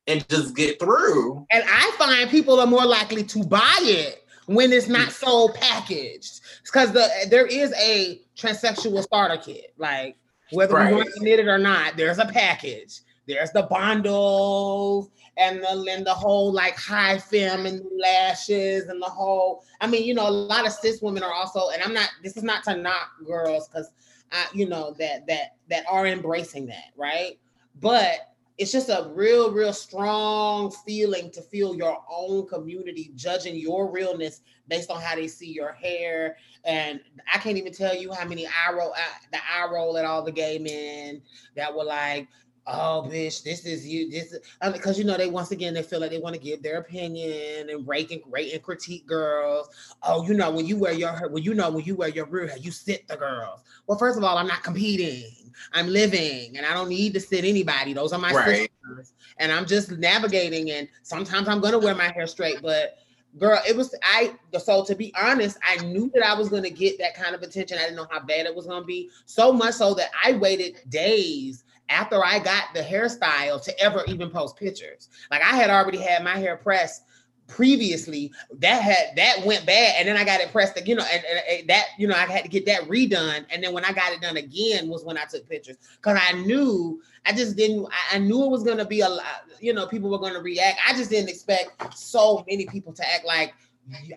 and 0.09 0.29
just 0.29 0.57
get 0.57 0.81
through. 0.81 1.47
And 1.53 1.63
I 1.67 1.93
find 1.97 2.29
people 2.29 2.59
are 2.61 2.67
more 2.67 2.85
likely 2.85 3.23
to 3.25 3.45
buy 3.45 3.79
it 3.83 4.25
when 4.47 4.73
it's 4.73 4.89
not 4.89 5.13
so 5.13 5.49
packaged. 5.51 6.41
Because 6.65 6.93
the 6.93 7.09
there 7.31 7.47
is 7.47 7.73
a 7.75 8.21
transsexual 8.37 9.03
starter 9.03 9.41
kit. 9.41 9.75
Like 9.79 10.17
whether 10.51 10.75
right. 10.75 10.91
we 10.91 10.97
want 10.97 11.15
to 11.15 11.23
knit 11.23 11.39
it 11.39 11.47
or 11.47 11.59
not, 11.59 11.97
there's 11.97 12.19
a 12.19 12.27
package. 12.27 13.01
There's 13.29 13.53
the 13.53 13.63
bundles 13.63 15.11
and 15.38 15.62
the 15.62 15.87
and 15.90 16.05
the 16.05 16.12
whole 16.12 16.53
like 16.53 16.77
high 16.77 17.18
fem 17.18 17.64
and 17.64 17.83
lashes 17.98 18.88
and 18.88 19.01
the 19.01 19.07
whole. 19.07 19.64
I 19.81 19.87
mean, 19.87 20.05
you 20.05 20.14
know, 20.14 20.29
a 20.29 20.31
lot 20.31 20.66
of 20.66 20.72
cis 20.72 21.01
women 21.01 21.22
are 21.22 21.33
also, 21.33 21.70
and 21.70 21.83
I'm 21.83 21.94
not. 21.94 22.11
This 22.22 22.37
is 22.37 22.42
not 22.42 22.64
to 22.64 22.77
knock 22.77 23.11
girls 23.24 23.68
because 23.68 23.90
I, 24.33 24.46
you 24.53 24.68
know, 24.68 24.94
that 24.98 25.27
that 25.29 25.57
that 25.70 25.85
are 25.88 26.07
embracing 26.07 26.66
that, 26.66 26.90
right? 26.96 27.38
But 27.81 28.29
it's 28.59 28.72
just 28.72 28.88
a 28.88 29.09
real, 29.14 29.53
real 29.53 29.72
strong 29.72 30.72
feeling 30.85 31.31
to 31.31 31.40
feel 31.40 31.77
your 31.77 32.03
own 32.11 32.46
community 32.48 33.12
judging 33.14 33.55
your 33.55 33.88
realness 33.88 34.40
based 34.66 34.90
on 34.90 35.01
how 35.01 35.14
they 35.14 35.29
see 35.29 35.53
your 35.53 35.72
hair. 35.72 36.37
And 36.64 37.01
I 37.33 37.38
can't 37.38 37.57
even 37.57 37.72
tell 37.72 37.94
you 37.94 38.12
how 38.12 38.27
many 38.27 38.46
eye 38.46 38.72
roll, 38.72 38.90
uh, 38.90 39.18
the 39.31 39.38
eye 39.38 39.68
roll 39.70 39.96
at 39.96 40.05
all 40.05 40.24
the 40.24 40.33
gay 40.33 40.59
men 40.59 41.22
that 41.55 41.72
were 41.72 41.85
like, 41.85 42.27
oh 42.68 43.09
bitch 43.11 43.42
this 43.42 43.64
is 43.64 43.87
you 43.87 44.11
this 44.11 44.37
because 44.72 44.98
you 44.98 45.04
know 45.04 45.16
they 45.16 45.28
once 45.28 45.50
again 45.50 45.74
they 45.74 45.83
feel 45.83 46.00
like 46.00 46.11
they 46.11 46.18
want 46.18 46.35
to 46.35 46.40
give 46.40 46.62
their 46.62 46.78
opinion 46.78 47.70
and 47.70 47.88
rake 47.88 48.12
and 48.12 48.22
rate 48.31 48.52
and 48.52 48.62
critique 48.62 49.07
girls. 49.07 49.68
Oh 50.02 50.24
you 50.26 50.35
know 50.35 50.50
when 50.50 50.66
you 50.66 50.76
wear 50.76 50.92
your 50.92 51.12
hair, 51.12 51.28
when 51.28 51.42
you 51.42 51.54
know 51.54 51.70
when 51.70 51.85
you 51.85 51.96
wear 51.96 52.09
your 52.09 52.26
real 52.26 52.46
hair 52.46 52.59
you 52.59 52.70
sit 52.70 53.09
the 53.09 53.16
girls. 53.16 53.61
Well 53.87 53.98
first 53.98 54.18
of 54.18 54.24
all 54.24 54.37
i'm 54.37 54.46
not 54.46 54.62
competing. 54.62 55.33
I'm 55.72 55.88
living 55.88 56.57
and 56.57 56.66
i 56.66 56.74
don't 56.74 56.88
need 56.88 57.14
to 57.14 57.20
sit 57.20 57.44
anybody. 57.44 57.92
Those 57.94 58.12
are 58.12 58.20
my 58.20 58.33
right. 58.33 58.70
sisters 58.87 59.14
and 59.38 59.52
i'm 59.52 59.66
just 59.66 59.90
navigating 59.92 60.70
and 60.70 60.88
sometimes 61.02 61.48
i'm 61.48 61.61
gonna 61.61 61.78
wear 61.78 61.94
my 61.94 62.11
hair 62.12 62.26
straight 62.26 62.61
but 62.62 62.98
girl 63.38 63.61
it 63.66 63.76
was 63.76 63.94
i 64.02 64.35
so 64.59 64.85
to 64.85 64.94
be 64.94 65.12
honest 65.20 65.59
i 65.66 65.76
knew 65.85 66.11
that 66.14 66.26
i 66.26 66.35
was 66.35 66.48
to 66.48 66.70
get 66.70 66.98
that 66.98 67.14
kind 67.14 67.35
of 67.35 67.42
attention. 67.42 67.78
I 67.78 67.83
didn't 67.83 67.96
know 67.96 68.07
how 68.11 68.20
bad 68.20 68.46
it 68.46 68.54
was 68.54 68.66
to 68.66 68.83
be. 68.85 69.11
So 69.26 69.52
much 69.52 69.74
so 69.74 69.94
that 69.94 70.11
i 70.24 70.33
waited 70.33 70.81
days 70.88 71.64
after 71.88 72.24
I 72.24 72.38
got 72.38 72.74
the 72.74 72.83
hairstyle 72.83 73.62
to 73.64 73.81
ever 73.81 74.05
even 74.07 74.31
post 74.31 74.57
pictures. 74.57 75.09
Like 75.31 75.42
I 75.42 75.57
had 75.57 75.70
already 75.70 75.98
had 75.98 76.22
my 76.24 76.37
hair 76.37 76.57
pressed 76.57 77.03
previously. 77.48 78.31
That 78.59 78.83
had 78.83 79.16
that 79.16 79.44
went 79.44 79.66
bad 79.66 79.96
and 79.98 80.07
then 80.07 80.16
i 80.16 80.24
got 80.24 80.40
it 80.40 80.53
pressed 80.53 80.87
you 80.87 80.94
know 80.94 81.05
and, 81.11 81.24
and, 81.24 81.40
and, 81.51 81.68
that 81.68 81.87
you 81.98 82.07
know 82.07 82.14
i 82.14 82.27
had 82.27 82.44
to 82.44 82.48
get 82.48 82.66
that 82.66 82.83
redone 82.83 83.44
and 83.51 83.64
then 83.64 83.72
when 83.72 83.85
i 83.85 83.92
got 83.92 84.12
it 84.12 84.20
done 84.20 84.37
again 84.37 84.88
was 84.88 85.05
when 85.05 85.18
i 85.18 85.24
took 85.24 85.48
pictures. 85.48 85.77
Because 85.96 86.20
i 86.22 86.33
knew 86.33 87.03
i 87.27 87.33
just 87.33 87.57
didn't 87.57 87.87
I, 88.12 88.18
knew 88.18 88.44
it 88.44 88.51
was 88.51 88.62
going 88.62 88.79
to 88.79 88.85
be 88.85 89.01
a 89.01 89.09
lot 89.09 89.44
you 89.61 89.72
know 89.72 89.87
people 89.87 90.11
were 90.11 90.18
going 90.18 90.35
to 90.35 90.40
react. 90.40 90.79
I 90.87 90.92
just 90.92 91.11
didn't 91.11 91.31
expect 91.31 91.98
so 91.98 92.44
many 92.48 92.66
people 92.66 92.92
to 92.92 93.12
act 93.12 93.24
like 93.24 93.55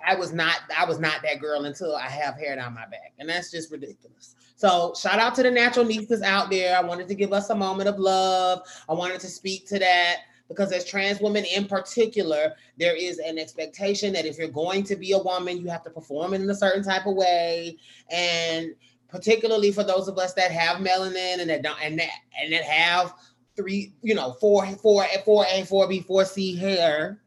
i 0.06 0.14
was 0.14 0.34
not 0.34 0.60
i 0.78 0.84
was 0.84 1.00
not 1.00 1.22
that 1.24 1.40
girl 1.40 1.64
until 1.64 1.96
i 1.96 2.10
have 2.10 2.38
hair 2.38 2.56
down 2.58 2.74
my 2.74 2.86
back 2.88 3.14
and 3.20 3.30
that's 3.30 3.50
just 3.50 3.72
ridiculous 3.72 4.36
so 4.62 4.94
shout 4.96 5.18
out 5.18 5.34
to 5.34 5.42
the 5.42 5.50
natural 5.50 5.84
nieces 5.84 6.22
out 6.22 6.52
there. 6.52 6.78
I 6.78 6.82
wanted 6.82 7.08
to 7.08 7.16
give 7.16 7.34
us 7.34 7.50
a 7.50 7.56
moment 7.56 7.90
of 7.90 7.98
love. 7.98 8.62
I 8.88 8.94
wanted 8.94 9.20
to 9.22 9.28
speak 9.28 9.66
to 9.70 9.80
that 9.80 10.18
because 10.48 10.72
as 10.72 10.86
trans 10.86 11.20
women 11.20 11.46
in 11.46 11.66
particular, 11.66 12.54
there 12.78 12.96
is 12.96 13.18
an 13.18 13.40
expectation 13.40 14.14
that 14.14 14.28
if 14.28 14.38
you're 14.38 14.50
going 14.50 14.84
to 14.84 14.96
be 14.96 15.14
a 15.14 15.18
woman, 15.18 15.58
you 15.58 15.68
have 15.68 15.84
to 15.86 15.90
perform 15.90 16.36
in 16.36 16.48
a 16.48 16.54
certain 16.54 16.84
type 16.84 17.08
of 17.08 17.16
way. 17.16 17.76
And 18.12 18.76
particularly 19.10 19.72
for 19.72 19.84
those 19.84 20.08
of 20.08 20.20
us 20.20 20.36
that 20.36 20.52
have 20.52 20.78
melanin 20.78 21.40
and 21.40 21.50
that 21.50 21.64
don't 21.64 21.82
and 21.82 21.98
that 21.98 22.12
and 22.40 22.54
that 22.54 22.64
have 22.64 23.16
three, 23.56 23.96
you 24.04 24.14
know, 24.14 24.34
four, 24.34 24.68
four, 24.76 25.08
four 25.26 25.44
A, 25.52 25.66
four 25.66 25.88
B, 25.88 26.02
four 26.02 26.24
C 26.24 26.56
hair. 26.56 27.20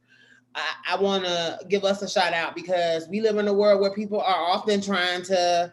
I, 0.54 0.92
I 0.92 1.00
want 1.00 1.24
to 1.24 1.58
give 1.68 1.82
us 1.82 2.00
a 2.00 2.08
shout 2.08 2.32
out 2.32 2.54
because 2.54 3.08
we 3.08 3.20
live 3.20 3.38
in 3.38 3.48
a 3.48 3.52
world 3.52 3.80
where 3.80 3.92
people 3.92 4.20
are 4.20 4.52
often 4.52 4.80
trying 4.80 5.24
to 5.24 5.72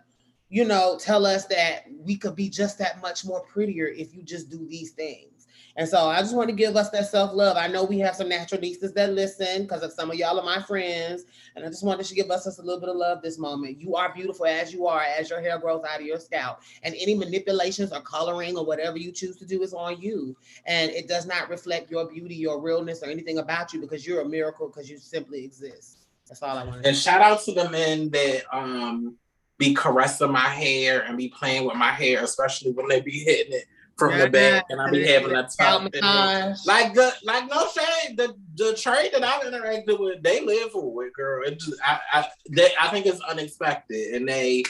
you 0.52 0.66
know, 0.66 0.98
tell 1.00 1.26
us 1.26 1.46
that 1.46 1.86
we 2.04 2.18
could 2.18 2.36
be 2.36 2.50
just 2.50 2.78
that 2.78 3.02
much 3.02 3.24
more 3.24 3.40
prettier 3.40 3.88
if 3.88 4.14
you 4.14 4.22
just 4.22 4.50
do 4.50 4.68
these 4.68 4.92
things. 4.92 5.48
And 5.78 5.88
so 5.88 6.10
I 6.10 6.20
just 6.20 6.36
want 6.36 6.50
to 6.50 6.56
give 6.56 6.76
us 6.76 6.90
that 6.90 7.08
self 7.08 7.34
love. 7.34 7.56
I 7.56 7.68
know 7.68 7.86
we 7.86 8.00
have 8.00 8.18
some 8.18 8.28
natural 8.28 8.60
nieces 8.60 8.92
that 8.92 9.14
listen 9.14 9.62
because 9.62 9.82
of 9.82 9.94
some 9.94 10.12
of 10.12 10.18
y'all 10.18 10.38
are 10.38 10.44
my 10.44 10.62
friends. 10.62 11.24
And 11.56 11.64
I 11.64 11.70
just 11.70 11.86
wanted 11.86 12.06
to 12.06 12.16
give 12.16 12.30
us 12.30 12.44
just 12.44 12.60
a 12.60 12.62
little 12.62 12.82
bit 12.82 12.90
of 12.90 12.98
love 12.98 13.22
this 13.22 13.40
moment. 13.40 13.80
You 13.80 13.96
are 13.96 14.14
beautiful 14.14 14.46
as 14.46 14.74
you 14.74 14.88
are, 14.88 15.00
as 15.02 15.30
your 15.30 15.40
hair 15.40 15.58
grows 15.58 15.86
out 15.86 16.02
of 16.02 16.06
your 16.06 16.20
scalp. 16.20 16.60
And 16.84 16.94
any 17.00 17.16
manipulations 17.16 17.94
or 17.94 18.02
coloring 18.02 18.58
or 18.58 18.66
whatever 18.66 18.98
you 18.98 19.14
choose 19.14 19.38
to 19.38 19.46
do 19.46 19.62
is 19.62 19.74
on 19.74 20.02
you. 20.02 20.36
And 20.66 20.92
it 20.92 21.08
does 21.08 21.26
not 21.26 21.50
reflect 21.50 21.90
your 21.90 22.10
beauty, 22.10 22.36
your 22.36 22.60
realness, 22.60 23.02
or 23.04 23.06
anything 23.06 23.38
about 23.38 23.72
you 23.72 23.80
because 23.80 24.06
you're 24.06 24.20
a 24.20 24.28
miracle 24.28 24.68
because 24.68 24.90
you 24.90 24.98
simply 24.98 25.46
exist. 25.46 26.08
That's 26.28 26.44
all 26.44 26.58
I 26.58 26.66
want. 26.66 26.86
And 26.86 26.98
shout 26.98 27.22
out 27.22 27.42
to 27.44 27.54
the 27.54 27.70
men 27.70 28.10
that 28.10 28.44
um 28.52 29.16
be 29.62 29.76
caressing 29.76 30.32
my 30.32 30.40
hair 30.40 31.02
and 31.02 31.16
be 31.16 31.30
playing 31.30 31.66
with 31.66 31.76
my 31.76 31.92
hair, 31.92 32.24
especially 32.24 32.72
when 32.72 32.88
they 32.88 33.00
be 33.00 33.20
hitting 33.20 33.54
it 33.54 33.66
from 33.96 34.18
the 34.18 34.28
back 34.28 34.66
and 34.70 34.82
I 34.82 34.90
be 34.90 35.06
having 35.06 35.36
a 35.36 35.48
top. 35.48 35.88
Oh 36.02 36.54
like 36.66 36.96
the 36.96 37.14
like 37.24 37.48
no 37.48 37.68
shade, 37.68 38.18
the 38.18 38.36
the 38.56 38.74
trade 38.76 39.12
that 39.14 39.24
I've 39.24 39.44
interacted 39.44 40.00
with, 40.00 40.24
they 40.24 40.44
live 40.44 40.72
for 40.72 41.06
it, 41.06 41.14
girl. 41.14 41.48
It 41.48 41.60
just 41.60 41.80
I 41.86 42.00
I 42.12 42.28
they, 42.50 42.70
I 42.80 42.88
think 42.88 43.06
it's 43.06 43.22
unexpected 43.22 44.16
and 44.16 44.28
they 44.28 44.64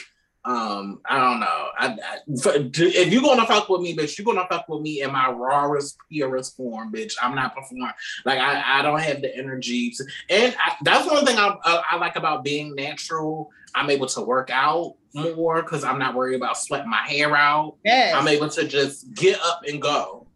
um, 0.44 1.00
I 1.04 1.20
don't 1.20 1.40
know. 1.40 1.68
I, 1.78 1.86
I, 1.86 2.18
if 2.26 3.12
you're 3.12 3.22
gonna 3.22 3.46
fuck 3.46 3.68
with 3.68 3.80
me, 3.80 3.96
bitch, 3.96 4.18
you're 4.18 4.24
gonna 4.24 4.46
fuck 4.50 4.68
with 4.68 4.82
me 4.82 5.02
in 5.02 5.12
my 5.12 5.30
rawest, 5.30 5.96
purest 6.10 6.56
form, 6.56 6.92
bitch. 6.92 7.14
I'm 7.22 7.36
not 7.36 7.54
performing. 7.54 7.88
Like 8.24 8.40
I, 8.40 8.80
I 8.80 8.82
don't 8.82 9.00
have 9.00 9.22
the 9.22 9.34
energy 9.36 9.90
to. 9.90 10.04
And 10.30 10.54
I, 10.58 10.74
that's 10.82 11.08
one 11.08 11.24
thing 11.24 11.38
I, 11.38 11.54
I, 11.64 11.82
I 11.92 11.96
like 11.96 12.16
about 12.16 12.42
being 12.42 12.74
natural. 12.74 13.50
I'm 13.74 13.88
able 13.88 14.06
to 14.08 14.20
work 14.20 14.50
out 14.52 14.96
more 15.14 15.62
because 15.62 15.84
I'm 15.84 15.98
not 15.98 16.14
worried 16.14 16.36
about 16.36 16.58
sweating 16.58 16.90
my 16.90 17.06
hair 17.06 17.36
out. 17.36 17.76
Yes. 17.84 18.14
I'm 18.14 18.26
able 18.26 18.48
to 18.48 18.66
just 18.66 19.14
get 19.14 19.40
up 19.40 19.62
and 19.68 19.80
go. 19.80 20.26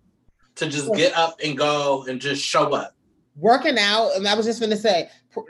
To 0.57 0.69
just 0.69 0.90
get 0.95 1.14
up 1.14 1.38
and 1.45 1.59
go 1.59 2.05
and 2.09 2.19
just 2.19 2.42
show 2.42 2.73
up 2.73 2.97
working 3.37 3.79
out, 3.79 4.12
and 4.16 4.27
I 4.27 4.35
was 4.35 4.47
just 4.47 4.61
gonna 4.61 4.77
say 4.77 5.09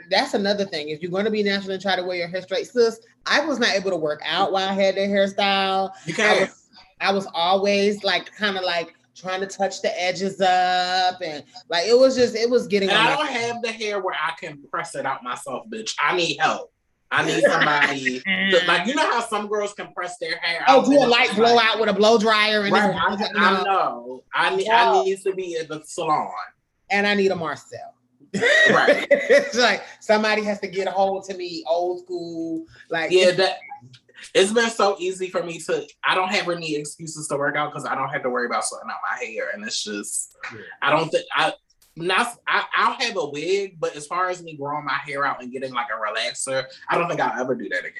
that's 0.09 0.33
another 0.33 0.65
thing. 0.65 0.89
If 0.89 1.01
you're 1.01 1.11
going 1.11 1.25
to 1.25 1.31
be 1.31 1.43
natural 1.43 1.73
and 1.73 1.81
try 1.81 1.95
to 1.95 2.03
wear 2.03 2.17
your 2.17 2.27
hair 2.27 2.41
straight, 2.41 2.67
sis, 2.67 2.99
I 3.25 3.45
was 3.45 3.59
not 3.59 3.75
able 3.75 3.91
to 3.91 3.97
work 3.97 4.21
out 4.25 4.51
while 4.51 4.69
I 4.69 4.73
had 4.73 4.95
that 4.95 5.09
hairstyle. 5.09 5.91
You 6.05 6.13
can. 6.13 6.37
I 6.37 6.39
was, 6.41 6.67
I 6.99 7.11
was 7.13 7.27
always 7.33 8.03
like, 8.03 8.33
kind 8.35 8.57
of 8.57 8.63
like 8.63 8.95
trying 9.15 9.41
to 9.41 9.47
touch 9.47 9.81
the 9.81 10.01
edges 10.01 10.39
up, 10.41 11.21
and 11.21 11.43
like 11.69 11.87
it 11.87 11.97
was 11.97 12.15
just, 12.15 12.35
it 12.35 12.49
was 12.49 12.67
getting. 12.67 12.89
I 12.89 13.15
don't 13.15 13.27
have 13.27 13.61
the 13.61 13.71
hair 13.71 14.01
where 14.01 14.15
I 14.15 14.33
can 14.39 14.63
press 14.71 14.95
it 14.95 15.05
out 15.05 15.23
myself, 15.23 15.67
bitch. 15.69 15.95
I 15.99 16.15
need 16.15 16.37
help. 16.37 16.71
I 17.09 17.25
need 17.25 17.41
somebody 17.41 18.19
to, 18.51 18.61
like 18.67 18.85
you 18.85 18.93
know 18.93 19.09
how 19.09 19.21
some 19.21 19.47
girls 19.47 19.73
can 19.73 19.93
press 19.93 20.17
their 20.17 20.37
hair. 20.37 20.63
Oh, 20.67 20.85
do 20.85 20.97
a 20.97 21.07
light 21.07 21.33
blowout 21.35 21.79
with 21.79 21.89
a 21.89 21.93
blow 21.93 22.17
dryer 22.17 22.63
and 22.63 22.73
right. 22.73 22.93
I, 22.93 23.29
I, 23.35 23.63
know. 23.63 24.23
I 24.33 24.55
need. 24.55 24.69
I 24.69 25.03
need 25.03 25.21
to 25.21 25.33
be 25.33 25.55
in 25.55 25.67
the 25.67 25.81
salon 25.85 26.29
and 26.89 27.07
I 27.07 27.13
need 27.13 27.31
a 27.31 27.35
Marcel. 27.35 27.93
Right. 28.33 29.07
it's 29.11 29.57
like 29.57 29.83
somebody 29.99 30.43
has 30.43 30.59
to 30.59 30.67
get 30.67 30.87
a 30.87 30.91
hold 30.91 31.25
to 31.25 31.37
me, 31.37 31.63
old 31.67 32.03
school. 32.03 32.65
Like 32.89 33.11
yeah, 33.11 33.31
that 33.31 33.57
it's 34.33 34.51
been 34.51 34.69
so 34.69 34.95
easy 34.99 35.29
for 35.29 35.43
me 35.43 35.59
to 35.59 35.87
I 36.03 36.15
don't 36.15 36.29
have 36.29 36.49
any 36.49 36.75
excuses 36.75 37.27
to 37.27 37.37
work 37.37 37.55
out 37.55 37.71
because 37.71 37.85
I 37.85 37.95
don't 37.95 38.09
have 38.09 38.23
to 38.23 38.29
worry 38.29 38.47
about 38.47 38.65
sorting 38.65 38.89
out 38.89 38.97
my 39.09 39.23
hair. 39.23 39.49
And 39.53 39.63
it's 39.63 39.83
just 39.83 40.35
yeah. 40.53 40.61
I 40.81 40.91
don't 40.91 41.09
think 41.09 41.25
I 41.35 41.53
not 41.95 42.37
I, 42.47 42.63
I'll 42.75 42.99
have 42.99 43.17
a 43.17 43.29
wig, 43.29 43.79
but 43.79 43.95
as 43.95 44.07
far 44.07 44.29
as 44.29 44.43
me 44.43 44.55
growing 44.55 44.85
my 44.85 44.99
hair 45.05 45.25
out 45.25 45.41
and 45.41 45.51
getting 45.51 45.73
like 45.73 45.87
a 45.87 45.99
relaxer, 45.99 46.65
I 46.89 46.97
don't 46.97 47.07
think 47.07 47.21
I'll 47.21 47.41
ever 47.41 47.55
do 47.55 47.69
that 47.69 47.79
again. 47.79 47.93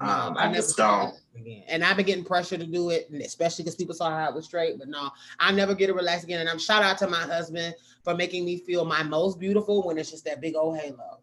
Um, 0.00 0.36
I, 0.36 0.48
I 0.48 0.52
just 0.52 0.76
don't. 0.76 1.14
Again. 1.36 1.62
And 1.68 1.84
I've 1.84 1.96
been 1.96 2.06
getting 2.06 2.24
pressure 2.24 2.58
to 2.58 2.66
do 2.66 2.90
it, 2.90 3.08
especially 3.24 3.62
because 3.62 3.76
people 3.76 3.94
saw 3.94 4.10
how 4.10 4.28
I 4.28 4.30
was 4.30 4.46
straight. 4.46 4.78
But 4.78 4.88
no, 4.88 5.10
I 5.38 5.52
never 5.52 5.74
get 5.74 5.90
a 5.90 5.94
relax 5.94 6.24
again. 6.24 6.40
And 6.40 6.48
I'm 6.48 6.58
shout 6.58 6.82
out 6.82 6.98
to 6.98 7.08
my 7.08 7.20
husband 7.20 7.74
for 8.02 8.14
making 8.14 8.44
me 8.44 8.58
feel 8.58 8.84
my 8.84 9.02
most 9.02 9.38
beautiful 9.38 9.82
when 9.82 9.98
it's 9.98 10.10
just 10.10 10.24
that 10.24 10.40
big 10.40 10.56
old 10.56 10.78
halo. 10.78 11.20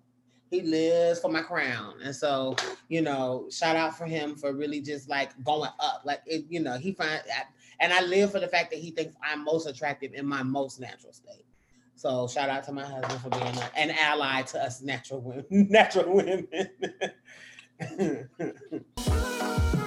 He 0.50 0.62
lives 0.62 1.20
for 1.20 1.30
my 1.30 1.42
crown. 1.42 1.96
And 2.04 2.16
so, 2.16 2.56
you 2.88 3.02
know, 3.02 3.48
shout 3.52 3.76
out 3.76 3.96
for 3.98 4.06
him 4.06 4.36
for 4.36 4.54
really 4.54 4.82
just 4.82 5.08
like 5.08 5.32
going 5.44 5.70
up. 5.80 6.02
Like, 6.06 6.22
it, 6.26 6.46
you 6.50 6.60
know, 6.60 6.78
he 6.78 6.92
find 6.92 7.22
and 7.80 7.94
I 7.94 8.02
live 8.02 8.32
for 8.32 8.40
the 8.40 8.48
fact 8.48 8.72
that 8.72 8.80
he 8.80 8.92
thinks 8.92 9.16
I'm 9.24 9.44
most 9.44 9.68
attractive 9.68 10.14
in 10.14 10.26
my 10.26 10.44
most 10.44 10.80
natural 10.80 11.14
state. 11.14 11.46
So 11.96 12.28
shout 12.28 12.50
out 12.50 12.64
to 12.64 12.72
my 12.72 12.86
husband 12.86 13.22
for 13.22 13.30
being 13.30 13.56
an 13.76 13.92
ally 13.92 14.42
to 14.44 14.64
us 14.64 14.82
natural 14.82 15.22
women, 15.22 15.46
natural 15.70 16.16
women. 16.16 16.48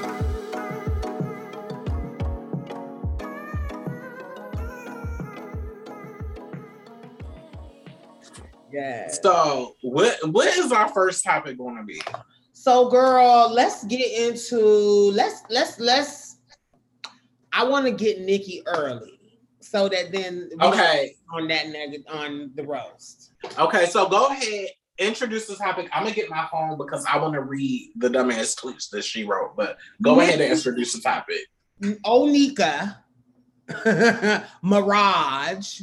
Yeah. 8.72 9.08
So 9.08 9.76
what 9.82 10.18
what 10.30 10.48
is 10.56 10.72
our 10.72 10.88
first 10.88 11.24
topic 11.24 11.58
going 11.58 11.76
to 11.76 11.84
be? 11.84 12.00
So 12.52 12.88
girl, 12.88 13.50
let's 13.52 13.84
get 13.84 14.30
into 14.30 14.58
let's 15.12 15.42
let's 15.50 15.78
let's 15.78 16.38
I 17.52 17.64
want 17.64 17.86
to 17.86 17.92
get 17.92 18.20
Nicki 18.20 18.62
early 18.66 19.20
so 19.60 19.88
that 19.88 20.12
then 20.12 20.50
okay 20.60 21.14
on 21.32 21.48
that 21.48 21.68
nugget 21.68 22.04
on 22.08 22.50
the 22.54 22.64
roast. 22.64 23.32
Okay, 23.58 23.86
so 23.86 24.08
go 24.08 24.26
ahead, 24.28 24.68
introduce 24.98 25.46
the 25.46 25.56
topic. 25.56 25.88
I'm 25.92 26.04
gonna 26.04 26.14
get 26.14 26.30
my 26.30 26.46
phone 26.50 26.78
because 26.78 27.04
I 27.06 27.18
want 27.18 27.34
to 27.34 27.40
read 27.40 27.92
the 27.96 28.08
dumbass 28.08 28.58
tweets 28.58 28.90
that 28.90 29.04
she 29.04 29.24
wrote. 29.24 29.56
But 29.56 29.78
go 30.00 30.20
ahead 30.20 30.40
and 30.40 30.52
introduce 30.52 30.94
the 30.94 31.00
topic. 31.00 31.40
Onika 31.82 32.96
Maraj 34.64 35.82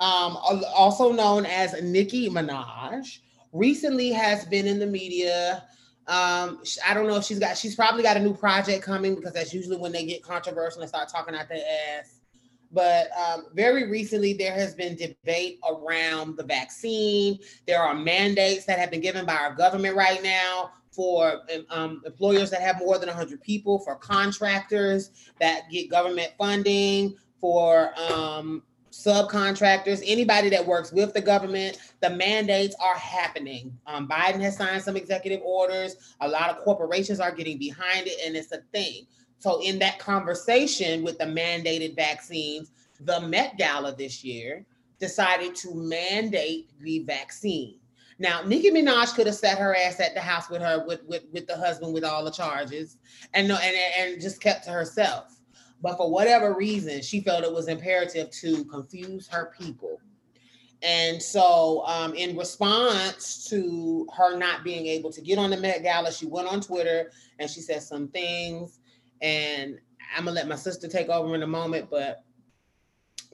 um, 0.00 0.38
also 0.74 1.12
known 1.12 1.46
as 1.46 1.80
Nicki 1.82 2.28
Minaj, 2.28 3.18
recently 3.52 4.10
has 4.12 4.44
been 4.44 4.66
in 4.66 4.78
the 4.78 4.86
media. 4.86 5.64
Um, 6.06 6.62
I 6.86 6.94
don't 6.94 7.06
know 7.06 7.16
if 7.16 7.24
she's 7.24 7.38
got, 7.38 7.56
she's 7.56 7.74
probably 7.74 8.02
got 8.02 8.16
a 8.16 8.20
new 8.20 8.34
project 8.34 8.82
coming 8.84 9.14
because 9.14 9.32
that's 9.32 9.52
usually 9.52 9.76
when 9.76 9.92
they 9.92 10.06
get 10.06 10.22
controversial 10.22 10.80
and 10.80 10.88
start 10.88 11.08
talking 11.08 11.34
out 11.34 11.48
their 11.48 11.62
ass. 11.98 12.20
But 12.70 13.08
um, 13.16 13.46
very 13.54 13.90
recently, 13.90 14.34
there 14.34 14.52
has 14.52 14.74
been 14.74 14.94
debate 14.94 15.58
around 15.68 16.36
the 16.36 16.44
vaccine. 16.44 17.38
There 17.66 17.82
are 17.82 17.94
mandates 17.94 18.66
that 18.66 18.78
have 18.78 18.90
been 18.90 19.00
given 19.00 19.24
by 19.24 19.36
our 19.36 19.54
government 19.54 19.96
right 19.96 20.22
now 20.22 20.72
for 20.90 21.42
um, 21.70 22.02
employers 22.04 22.50
that 22.50 22.60
have 22.60 22.78
more 22.80 22.98
than 22.98 23.08
100 23.08 23.40
people, 23.40 23.78
for 23.78 23.94
contractors 23.96 25.10
that 25.40 25.62
get 25.70 25.90
government 25.90 26.32
funding, 26.36 27.16
for 27.40 27.92
um, 28.10 28.62
subcontractors, 28.98 30.02
anybody 30.04 30.48
that 30.48 30.66
works 30.66 30.92
with 30.92 31.14
the 31.14 31.20
government. 31.20 31.78
The 32.00 32.10
mandates 32.10 32.74
are 32.82 32.96
happening. 32.96 33.78
Um, 33.86 34.08
Biden 34.08 34.40
has 34.40 34.56
signed 34.56 34.82
some 34.82 34.96
executive 34.96 35.40
orders. 35.42 36.14
A 36.20 36.28
lot 36.28 36.50
of 36.50 36.58
corporations 36.58 37.20
are 37.20 37.30
getting 37.30 37.58
behind 37.58 38.08
it, 38.08 38.18
and 38.26 38.36
it's 38.36 38.50
a 38.52 38.62
thing. 38.72 39.06
So, 39.38 39.62
in 39.62 39.78
that 39.78 40.00
conversation 40.00 41.04
with 41.04 41.18
the 41.18 41.26
mandated 41.26 41.94
vaccines, 41.94 42.72
the 43.00 43.20
Met 43.20 43.56
Gala 43.56 43.94
this 43.94 44.24
year 44.24 44.66
decided 44.98 45.54
to 45.56 45.74
mandate 45.74 46.70
the 46.80 47.00
vaccine. 47.00 47.78
Now, 48.18 48.42
Nicki 48.42 48.72
Minaj 48.72 49.14
could 49.14 49.28
have 49.28 49.36
sat 49.36 49.58
her 49.58 49.76
ass 49.76 50.00
at 50.00 50.14
the 50.14 50.20
house 50.20 50.50
with 50.50 50.60
her, 50.60 50.84
with, 50.84 51.04
with, 51.04 51.22
with 51.32 51.46
the 51.46 51.56
husband 51.56 51.94
with 51.94 52.02
all 52.02 52.24
the 52.24 52.32
charges, 52.32 52.96
and 53.32 53.46
no, 53.46 53.56
and, 53.62 53.76
and 54.00 54.20
just 54.20 54.40
kept 54.40 54.64
to 54.64 54.70
herself. 54.70 55.37
But 55.80 55.96
for 55.96 56.10
whatever 56.10 56.54
reason, 56.54 57.02
she 57.02 57.20
felt 57.20 57.44
it 57.44 57.52
was 57.52 57.68
imperative 57.68 58.30
to 58.30 58.64
confuse 58.64 59.28
her 59.28 59.52
people. 59.58 60.00
And 60.82 61.20
so, 61.20 61.84
um, 61.86 62.14
in 62.14 62.36
response 62.36 63.44
to 63.48 64.06
her 64.16 64.36
not 64.36 64.62
being 64.62 64.86
able 64.86 65.10
to 65.12 65.20
get 65.20 65.38
on 65.38 65.50
the 65.50 65.56
Met 65.56 65.82
Gala, 65.82 66.12
she 66.12 66.26
went 66.26 66.48
on 66.48 66.60
Twitter 66.60 67.10
and 67.38 67.50
she 67.50 67.60
said 67.60 67.82
some 67.82 68.08
things. 68.08 68.78
And 69.20 69.78
I'm 70.16 70.24
gonna 70.24 70.36
let 70.36 70.48
my 70.48 70.56
sister 70.56 70.88
take 70.88 71.08
over 71.08 71.34
in 71.34 71.42
a 71.42 71.48
moment, 71.48 71.90
but 71.90 72.24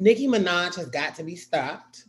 Nicki 0.01 0.27
Minaj 0.27 0.75
has 0.77 0.89
got 0.89 1.15
to 1.17 1.23
be 1.23 1.37
stopped. 1.37 2.05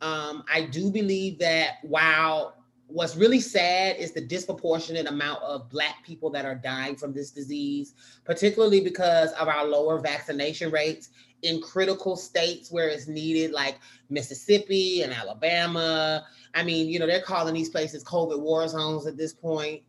Um, 0.00 0.42
I 0.52 0.66
do 0.66 0.90
believe 0.90 1.38
that 1.38 1.76
while 1.82 2.61
what's 2.92 3.16
really 3.16 3.40
sad 3.40 3.96
is 3.96 4.12
the 4.12 4.20
disproportionate 4.20 5.06
amount 5.06 5.42
of 5.42 5.68
black 5.70 6.04
people 6.04 6.30
that 6.30 6.44
are 6.44 6.54
dying 6.54 6.94
from 6.94 7.12
this 7.12 7.30
disease 7.30 7.94
particularly 8.24 8.80
because 8.80 9.32
of 9.32 9.48
our 9.48 9.66
lower 9.66 9.98
vaccination 9.98 10.70
rates 10.70 11.10
in 11.42 11.60
critical 11.60 12.16
states 12.16 12.70
where 12.70 12.88
it's 12.88 13.08
needed 13.08 13.52
like 13.52 13.78
mississippi 14.10 15.02
and 15.02 15.12
alabama. 15.12 16.24
I 16.54 16.62
mean 16.62 16.88
you 16.88 16.98
know 16.98 17.06
they're 17.06 17.22
calling 17.22 17.54
these 17.54 17.70
places 17.70 18.04
covid 18.04 18.40
war 18.40 18.66
zones 18.68 19.06
at 19.06 19.16
this 19.16 19.32
point. 19.32 19.82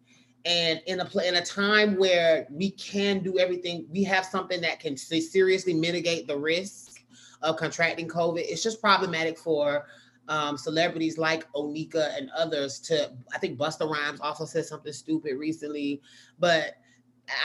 And 0.45 0.81
in 0.87 0.99
a 0.99 1.19
in 1.19 1.35
a 1.35 1.45
time 1.45 1.95
where 1.95 2.47
we 2.49 2.71
can 2.71 3.19
do 3.19 3.39
everything 3.39 3.85
we 3.91 4.03
have 4.03 4.25
something 4.25 4.61
that 4.61 4.79
can 4.79 4.97
seriously 4.97 5.73
mitigate 5.73 6.27
the 6.27 6.37
risk 6.37 7.01
of 7.41 7.57
contracting 7.57 8.07
covid 8.07 8.43
it's 8.47 8.63
just 8.63 8.81
problematic 8.81 9.37
for 9.37 9.85
um, 10.27 10.57
celebrities 10.57 11.17
like 11.17 11.51
Onika 11.53 12.17
and 12.17 12.29
others 12.35 12.79
to 12.81 13.11
I 13.33 13.37
think 13.37 13.57
Busta 13.57 13.89
Rhymes 13.89 14.19
also 14.21 14.45
said 14.45 14.65
something 14.65 14.93
stupid 14.93 15.37
recently, 15.37 16.01
but 16.39 16.75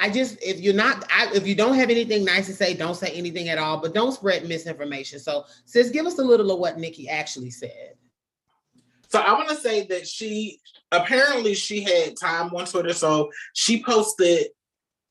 I 0.00 0.10
just 0.10 0.38
if 0.42 0.60
you're 0.60 0.74
not 0.74 1.04
I, 1.12 1.30
if 1.34 1.46
you 1.46 1.54
don't 1.54 1.74
have 1.74 1.90
anything 1.90 2.24
nice 2.24 2.46
to 2.46 2.52
say, 2.52 2.74
don't 2.74 2.94
say 2.94 3.10
anything 3.10 3.48
at 3.48 3.58
all, 3.58 3.78
but 3.78 3.94
don't 3.94 4.12
spread 4.12 4.48
misinformation. 4.48 5.18
So 5.18 5.44
sis, 5.64 5.90
give 5.90 6.06
us 6.06 6.18
a 6.18 6.22
little 6.22 6.50
of 6.50 6.58
what 6.58 6.78
Nicki 6.78 7.08
actually 7.08 7.50
said. 7.50 7.94
So 9.08 9.20
I 9.20 9.32
want 9.32 9.48
to 9.48 9.56
say 9.56 9.86
that 9.86 10.06
she 10.06 10.60
apparently 10.92 11.54
she 11.54 11.82
had 11.82 12.16
time 12.20 12.54
on 12.54 12.66
Twitter, 12.66 12.92
so 12.92 13.30
she 13.54 13.82
posted 13.82 14.48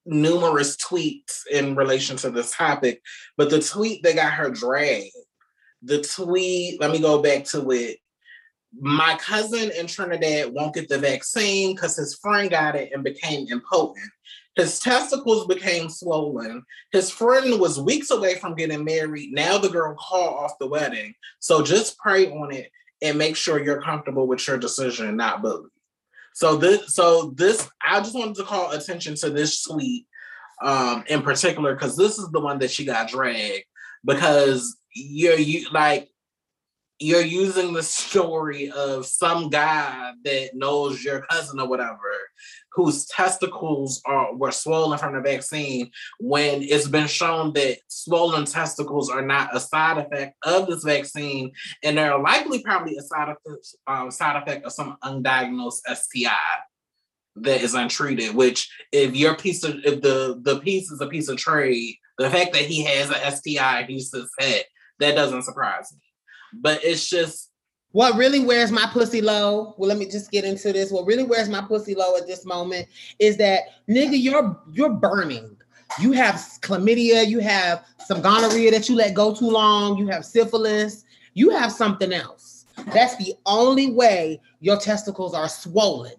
numerous 0.06 0.78
tweets 0.78 1.46
in 1.52 1.76
relation 1.76 2.16
to 2.18 2.30
this 2.30 2.56
topic, 2.56 3.02
but 3.36 3.50
the 3.50 3.62
tweet 3.62 4.02
that 4.04 4.16
got 4.16 4.32
her 4.32 4.50
dragged 4.50 5.12
the 5.82 6.02
tweet, 6.02 6.80
let 6.82 6.92
me 6.92 7.00
go 7.00 7.22
back 7.22 7.44
to 7.46 7.70
it. 7.72 7.98
my 8.80 9.16
cousin 9.20 9.72
in 9.72 9.88
Trinidad 9.88 10.54
won't 10.54 10.76
get 10.76 10.90
the 10.90 10.98
vaccine 10.98 11.76
because 11.76 11.96
his 11.96 12.16
friend 12.16 12.50
got 12.50 12.76
it 12.76 12.92
and 12.94 13.04
became 13.04 13.48
impotent. 13.48 14.12
His 14.56 14.80
testicles 14.80 15.46
became 15.48 15.88
swollen. 15.88 16.64
His 16.92 17.12
friend 17.12 17.60
was 17.60 17.80
weeks 17.80 18.10
away 18.10 18.36
from 18.36 18.56
getting 18.56 18.84
married. 18.84 19.32
Now 19.32 19.58
the 19.58 19.70
girl 19.70 19.96
called 19.96 20.34
off 20.34 20.60
the 20.60 20.68
wedding. 20.68 21.14
So 21.40 21.64
just 21.64 21.98
pray 22.00 22.28
on 22.32 22.52
it 22.52 22.72
and 23.02 23.18
make 23.18 23.36
sure 23.36 23.64
you're 23.64 23.82
comfortable 23.82 24.28
with 24.28 24.46
your 24.48 24.58
decision, 24.58 25.08
and 25.08 25.18
not 25.18 25.44
bully. 25.44 25.70
So 26.34 26.56
this, 26.56 26.96
so 26.96 27.34
this, 27.36 27.70
I 27.84 28.00
just 28.00 28.16
wanted 28.16 28.36
to 28.36 28.44
call 28.44 28.72
attention 28.72 29.16
to 29.16 29.30
this 29.30 29.64
tweet 29.64 30.08
um, 30.64 31.04
in 31.08 31.22
particular 31.22 31.74
because 31.74 31.96
this 31.96 32.18
is 32.18 32.30
the 32.32 32.40
one 32.40 32.60
that 32.60 32.72
she 32.72 32.86
got 32.86 33.10
dragged 33.10 33.66
because 34.04 34.78
you're 34.98 35.40
you 35.40 35.68
like 35.72 36.10
you're 37.00 37.22
using 37.22 37.74
the 37.74 37.84
story 37.84 38.72
of 38.72 39.06
some 39.06 39.50
guy 39.50 40.14
that 40.24 40.50
knows 40.54 41.04
your 41.04 41.22
cousin 41.22 41.60
or 41.60 41.68
whatever 41.68 42.00
whose 42.74 43.06
testicles 43.08 44.02
are 44.06 44.36
were 44.36 44.52
swollen 44.52 45.00
from 45.00 45.16
the 45.16 45.22
vaccine 45.22 45.90
when 46.20 46.62
it's 46.62 46.88
been 46.88 47.08
shown 47.08 47.52
that 47.54 47.78
swollen 47.88 48.46
testicles 48.46 49.10
are 49.10 49.24
not 49.24 49.56
a 49.56 49.60
side 49.60 49.98
effect 49.98 50.36
of 50.44 50.68
this 50.68 50.84
vaccine 50.84 51.52
and 51.84 51.98
they're 51.98 52.20
likely 52.20 52.62
probably 52.62 52.96
a 52.96 53.02
side 53.02 53.30
effect, 53.30 53.68
um, 53.88 54.12
side 54.12 54.42
effect 54.42 54.64
of 54.66 54.72
some 54.72 54.96
undiagnosed 55.04 55.82
STI 55.92 56.30
that 57.36 57.62
is 57.62 57.74
untreated 57.74 58.36
which 58.36 58.70
if 58.92 59.16
your 59.16 59.36
piece 59.36 59.64
of 59.64 59.76
if 59.84 60.02
the 60.02 60.40
the 60.44 60.60
piece 60.60 60.92
is 60.92 61.02
a 61.02 61.08
piece 61.08 61.30
of 61.30 61.38
trade 61.38 61.96
the 62.20 62.30
fact 62.30 62.54
that 62.54 62.64
he 62.64 62.84
has 62.84 63.10
an 63.10 63.32
STI 63.32 63.84
he's 63.88 64.12
just 64.12 64.32
head 64.40 64.64
that 65.00 65.16
doesn't 65.16 65.44
surprise 65.44 65.94
me 65.94 66.00
but 66.54 66.84
it's 66.84 67.10
just 67.10 67.52
what 67.92 68.16
really 68.16 68.42
wears 68.42 68.72
my 68.72 68.86
pussy 68.92 69.22
low. 69.22 69.74
Well, 69.78 69.90
let 69.90 69.98
me 69.98 70.06
just 70.06 70.30
get 70.30 70.44
into 70.44 70.74
this. 70.74 70.92
What 70.92 71.06
really 71.06 71.24
wears 71.24 71.50
my 71.50 71.62
pussy 71.62 71.96
low 71.96 72.18
at 72.18 72.28
this 72.28 72.46
moment 72.46 72.88
is 73.18 73.38
that 73.38 73.62
nigga, 73.90 74.22
you're 74.22 74.60
you're 74.72 74.94
burning. 74.94 75.56
You 76.00 76.12
have 76.12 76.36
chlamydia, 76.62 77.26
you 77.26 77.40
have 77.40 77.86
some 78.06 78.22
gonorrhea 78.22 78.72
that 78.72 78.90
you 78.90 78.96
let 78.96 79.14
go 79.14 79.34
too 79.34 79.50
long, 79.50 79.98
you 79.98 80.08
have 80.08 80.26
syphilis, 80.26 81.06
you 81.34 81.50
have 81.52 81.72
something 81.72 82.12
else. 82.12 82.66
That's 82.94 83.16
the 83.16 83.34
only 83.46 83.92
way 83.92 84.42
your 84.60 84.78
testicles 84.78 85.34
are 85.34 85.48
swollen. 85.48 86.14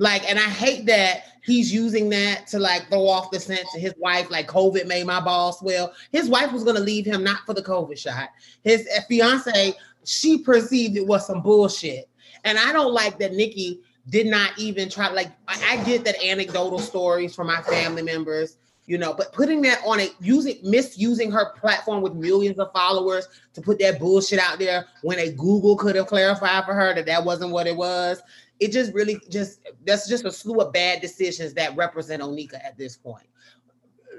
Like, 0.00 0.26
and 0.30 0.38
I 0.38 0.48
hate 0.48 0.86
that 0.86 1.24
he's 1.42 1.70
using 1.70 2.08
that 2.08 2.46
to 2.48 2.58
like 2.58 2.88
throw 2.88 3.06
off 3.06 3.30
the 3.30 3.38
scent 3.38 3.66
to 3.74 3.78
his 3.78 3.92
wife, 3.98 4.30
like 4.30 4.48
COVID 4.48 4.86
made 4.86 5.06
my 5.06 5.20
balls 5.20 5.58
swell. 5.58 5.92
His 6.10 6.26
wife 6.26 6.52
was 6.52 6.64
gonna 6.64 6.80
leave 6.80 7.04
him 7.04 7.22
not 7.22 7.44
for 7.44 7.52
the 7.52 7.62
COVID 7.62 7.98
shot. 7.98 8.30
His 8.64 8.88
eh, 8.90 9.02
fiance, 9.06 9.74
she 10.06 10.38
perceived 10.38 10.96
it 10.96 11.06
was 11.06 11.26
some 11.26 11.42
bullshit. 11.42 12.08
And 12.44 12.58
I 12.58 12.72
don't 12.72 12.94
like 12.94 13.18
that 13.18 13.34
Nicki 13.34 13.82
did 14.08 14.26
not 14.26 14.58
even 14.58 14.88
try. 14.88 15.10
Like, 15.10 15.32
I, 15.46 15.76
I 15.78 15.84
get 15.84 16.02
that 16.04 16.24
anecdotal 16.24 16.78
stories 16.78 17.34
from 17.34 17.48
my 17.48 17.60
family 17.60 18.00
members, 18.00 18.56
you 18.86 18.96
know, 18.96 19.12
but 19.12 19.34
putting 19.34 19.60
that 19.62 19.82
on 19.86 20.00
it, 20.00 20.14
using 20.18 20.56
misusing 20.62 21.30
her 21.30 21.52
platform 21.60 22.00
with 22.00 22.14
millions 22.14 22.58
of 22.58 22.72
followers 22.72 23.28
to 23.52 23.60
put 23.60 23.78
that 23.80 24.00
bullshit 24.00 24.38
out 24.38 24.58
there 24.58 24.86
when 25.02 25.18
a 25.18 25.30
Google 25.30 25.76
could 25.76 25.94
have 25.94 26.06
clarified 26.06 26.64
for 26.64 26.72
her 26.72 26.94
that 26.94 27.04
that 27.04 27.22
wasn't 27.22 27.50
what 27.50 27.66
it 27.66 27.76
was 27.76 28.22
it 28.60 28.72
just 28.72 28.92
really 28.92 29.18
just 29.30 29.60
that's 29.86 30.08
just 30.08 30.24
a 30.24 30.30
slew 30.30 30.60
of 30.60 30.72
bad 30.72 31.00
decisions 31.00 31.54
that 31.54 31.74
represent 31.76 32.22
Onika 32.22 32.62
at 32.64 32.76
this 32.76 32.96
point. 32.96 33.26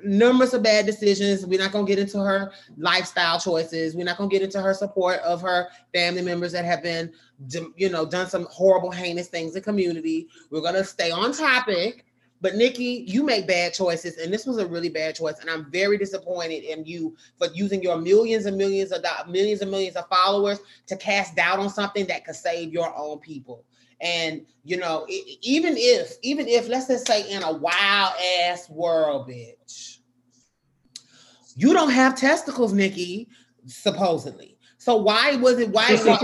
Numbers 0.03 0.55
of 0.55 0.63
bad 0.63 0.87
decisions. 0.87 1.45
We're 1.45 1.59
not 1.59 1.71
gonna 1.71 1.85
get 1.85 1.99
into 1.99 2.17
her 2.17 2.51
lifestyle 2.75 3.39
choices. 3.39 3.95
We're 3.95 4.03
not 4.05 4.17
gonna 4.17 4.29
get 4.29 4.41
into 4.41 4.59
her 4.59 4.73
support 4.73 5.19
of 5.19 5.41
her 5.43 5.69
family 5.93 6.23
members 6.23 6.51
that 6.53 6.65
have 6.65 6.81
been, 6.81 7.13
you 7.75 7.89
know, 7.89 8.05
done 8.05 8.27
some 8.27 8.47
horrible, 8.49 8.89
heinous 8.89 9.27
things 9.27 9.55
in 9.55 9.61
community. 9.61 10.27
We're 10.49 10.61
gonna 10.61 10.83
stay 10.83 11.11
on 11.11 11.33
topic. 11.33 12.05
But 12.41 12.55
Nicki, 12.55 13.05
you 13.07 13.21
make 13.23 13.45
bad 13.47 13.75
choices, 13.75 14.17
and 14.17 14.33
this 14.33 14.47
was 14.47 14.57
a 14.57 14.65
really 14.65 14.89
bad 14.89 15.15
choice. 15.15 15.35
And 15.39 15.49
I'm 15.49 15.69
very 15.69 15.99
disappointed 15.99 16.63
in 16.63 16.83
you 16.85 17.15
for 17.37 17.47
using 17.53 17.83
your 17.83 17.97
millions 17.97 18.47
and 18.47 18.57
millions 18.57 18.91
of 18.91 19.03
millions 19.29 19.61
and 19.61 19.69
millions 19.69 19.95
of 19.95 20.07
followers 20.07 20.59
to 20.87 20.97
cast 20.97 21.35
doubt 21.35 21.59
on 21.59 21.69
something 21.69 22.07
that 22.07 22.25
could 22.25 22.35
save 22.35 22.73
your 22.73 22.91
own 22.97 23.19
people. 23.19 23.63
And 24.01 24.45
you 24.63 24.77
know, 24.77 25.05
even 25.41 25.75
if, 25.77 26.15
even 26.21 26.47
if, 26.47 26.67
let's 26.67 26.87
just 26.87 27.07
say, 27.07 27.29
in 27.31 27.43
a 27.43 27.51
wild 27.51 28.13
ass 28.41 28.69
world, 28.69 29.29
bitch, 29.29 29.99
you 31.55 31.73
don't 31.73 31.91
have 31.91 32.15
testicles, 32.15 32.73
Nicki, 32.73 33.27
supposedly. 33.65 34.57
So 34.77 34.95
why 34.95 35.35
was 35.35 35.59
it? 35.59 35.69
Why? 35.69 35.95
Why, 35.97 36.17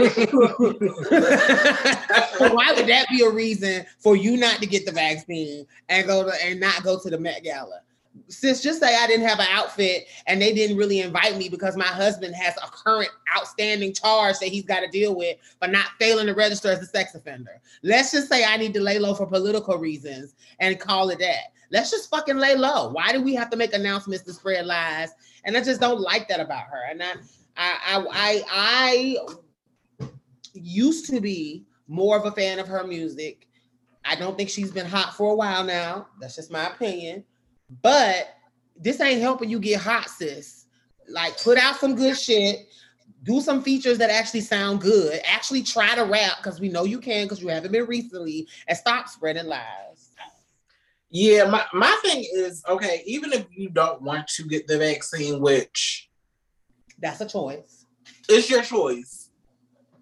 why 2.50 2.74
would 2.76 2.88
that 2.88 3.06
be 3.08 3.24
a 3.24 3.30
reason 3.30 3.86
for 4.00 4.16
you 4.16 4.36
not 4.36 4.60
to 4.62 4.66
get 4.66 4.88
the 4.88 4.92
vaccine 4.92 5.68
and 5.90 6.08
go 6.08 6.24
to 6.24 6.34
and 6.44 6.60
not 6.60 6.82
go 6.82 7.00
to 7.00 7.10
the 7.10 7.20
Met 7.20 7.44
Gala? 7.44 7.82
Sis, 8.28 8.62
just 8.62 8.80
say 8.80 8.96
I 8.96 9.08
didn't 9.08 9.28
have 9.28 9.40
an 9.40 9.48
outfit 9.50 10.06
and 10.26 10.42
they 10.42 10.54
didn't 10.54 10.78
really 10.78 11.00
invite 11.00 11.38
me 11.38 11.50
because 11.50 11.76
my 11.76 11.86
husband 11.86 12.36
has 12.36 12.56
a 12.58 12.68
current 12.68 13.10
outstanding 13.36 13.94
charge 13.94 14.40
that 14.40 14.50
he's 14.50 14.66
got 14.66 14.82
to 14.82 14.88
deal 14.88 15.16
with 15.16 15.38
for 15.60 15.68
not 15.68 15.88
failing 16.00 16.28
to 16.28 16.34
register 16.34 16.70
as 16.70 16.82
a 16.82 16.86
sex 16.86 17.16
offender. 17.16 17.62
Let's 17.84 18.12
just 18.12 18.30
say 18.30 18.46
I 18.46 18.58
need 18.58 18.74
to 18.76 18.82
lay 18.82 19.00
low 19.00 19.14
for 19.14 19.26
political 19.26 19.78
reasons 19.78 20.36
and 20.60 20.80
call 20.80 21.10
it 21.10 21.20
that. 21.20 21.54
Let's 21.72 21.92
just 21.92 22.10
fucking 22.10 22.38
lay 22.38 22.56
low. 22.56 22.90
Why 22.90 23.12
do 23.12 23.22
we 23.22 23.34
have 23.36 23.50
to 23.50 23.58
make 23.58 23.74
announcements 23.74 24.24
to 24.26 24.34
spread 24.34 24.66
lies? 24.66 25.10
And 25.44 25.58
I 25.58 25.64
just 25.64 25.82
don't 25.82 26.00
like 26.00 26.28
that 26.30 26.40
about 26.40 26.66
her. 26.66 26.84
And 26.90 27.04
I, 27.04 27.14
I, 27.58 27.76
I, 27.96 28.44
I, 28.50 29.18
I 30.00 30.08
used 30.54 31.10
to 31.10 31.20
be 31.20 31.66
more 31.88 32.18
of 32.18 32.26
a 32.26 32.32
fan 32.32 32.60
of 32.60 32.68
her 32.68 32.86
music. 32.86 33.48
I 34.06 34.16
don't 34.16 34.38
think 34.38 34.50
she's 34.50 34.72
been 34.72 34.86
hot 34.86 35.16
for 35.16 35.34
a 35.34 35.36
while 35.36 35.64
now. 35.64 36.08
That's 36.20 36.36
just 36.36 36.52
my 36.52 36.68
opinion. 36.68 37.24
But 37.82 38.36
this 38.76 39.02
ain't 39.02 39.22
helping 39.22 39.50
you 39.50 39.60
get 39.60 39.82
hot, 39.82 40.10
sis. 40.10 40.66
Like, 41.10 41.42
put 41.42 41.58
out 41.58 41.78
some 41.78 41.96
good 41.96 42.18
shit. 42.18 42.68
Do 43.24 43.42
some 43.42 43.62
features 43.64 43.98
that 43.98 44.10
actually 44.10 44.42
sound 44.42 44.82
good. 44.82 45.20
Actually, 45.26 45.64
try 45.64 45.96
to 45.96 46.04
rap 46.04 46.38
because 46.38 46.60
we 46.60 46.70
know 46.70 46.84
you 46.84 47.00
can 47.00 47.26
because 47.26 47.42
you 47.42 47.48
haven't 47.48 47.72
been 47.72 47.86
recently, 47.86 48.48
and 48.68 48.78
stop 48.78 49.08
spreading 49.08 49.48
lies. 49.48 50.12
Yeah, 51.10 51.46
my, 51.50 51.66
my 51.74 51.98
thing 52.04 52.26
is 52.34 52.64
okay, 52.68 53.02
even 53.06 53.32
if 53.32 53.46
you 53.52 53.70
don't 53.70 54.02
want 54.02 54.28
to 54.28 54.44
get 54.44 54.68
the 54.68 54.78
vaccine, 54.78 55.42
which 55.42 56.10
that's 57.00 57.22
a 57.22 57.28
choice, 57.28 57.86
it's 58.28 58.50
your 58.50 58.62
choice. 58.62 59.30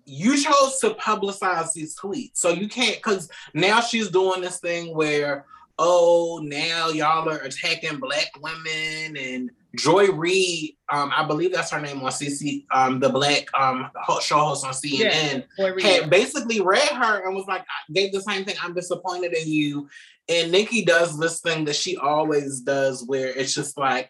You 0.06 0.36
chose 0.36 0.80
to 0.80 0.92
publicize 0.96 1.74
these 1.74 1.98
tweets, 1.98 2.38
so 2.38 2.50
you 2.50 2.68
can't 2.68 2.96
because 2.96 3.30
now 3.54 3.82
she's 3.82 4.10
doing 4.10 4.42
this 4.42 4.60
thing 4.60 4.96
where 4.96 5.46
oh, 5.78 6.42
now 6.44 6.90
y'all 6.90 7.28
are 7.30 7.40
attacking 7.40 8.00
black 8.00 8.32
women 8.42 9.18
and 9.18 9.52
Joy 9.76 10.08
Reid, 10.12 10.78
um, 10.92 11.12
I 11.16 11.26
believe 11.26 11.52
that's 11.52 11.72
her 11.72 11.82
name 11.82 12.02
on 12.02 12.12
CC, 12.12 12.66
um, 12.72 13.00
the 13.00 13.10
black 13.10 13.48
um 13.60 13.90
show 14.22 14.38
host 14.38 14.66
on 14.66 14.74
CNN, 14.74 15.46
yeah, 15.58 15.74
had 15.82 16.10
basically 16.10 16.62
read 16.62 16.88
her 16.88 17.26
and 17.26 17.36
was 17.36 17.46
like, 17.48 17.66
gave 17.92 18.14
the 18.14 18.22
same 18.22 18.46
thing. 18.46 18.56
I'm 18.62 18.74
disappointed 18.74 19.34
in 19.34 19.48
you. 19.48 19.90
And 20.28 20.52
Nikki 20.52 20.84
does 20.84 21.20
this 21.20 21.42
thing 21.42 21.66
that 21.66 21.76
she 21.76 21.98
always 21.98 22.62
does, 22.62 23.04
where 23.06 23.28
it's 23.28 23.54
just 23.54 23.78
like, 23.78 24.10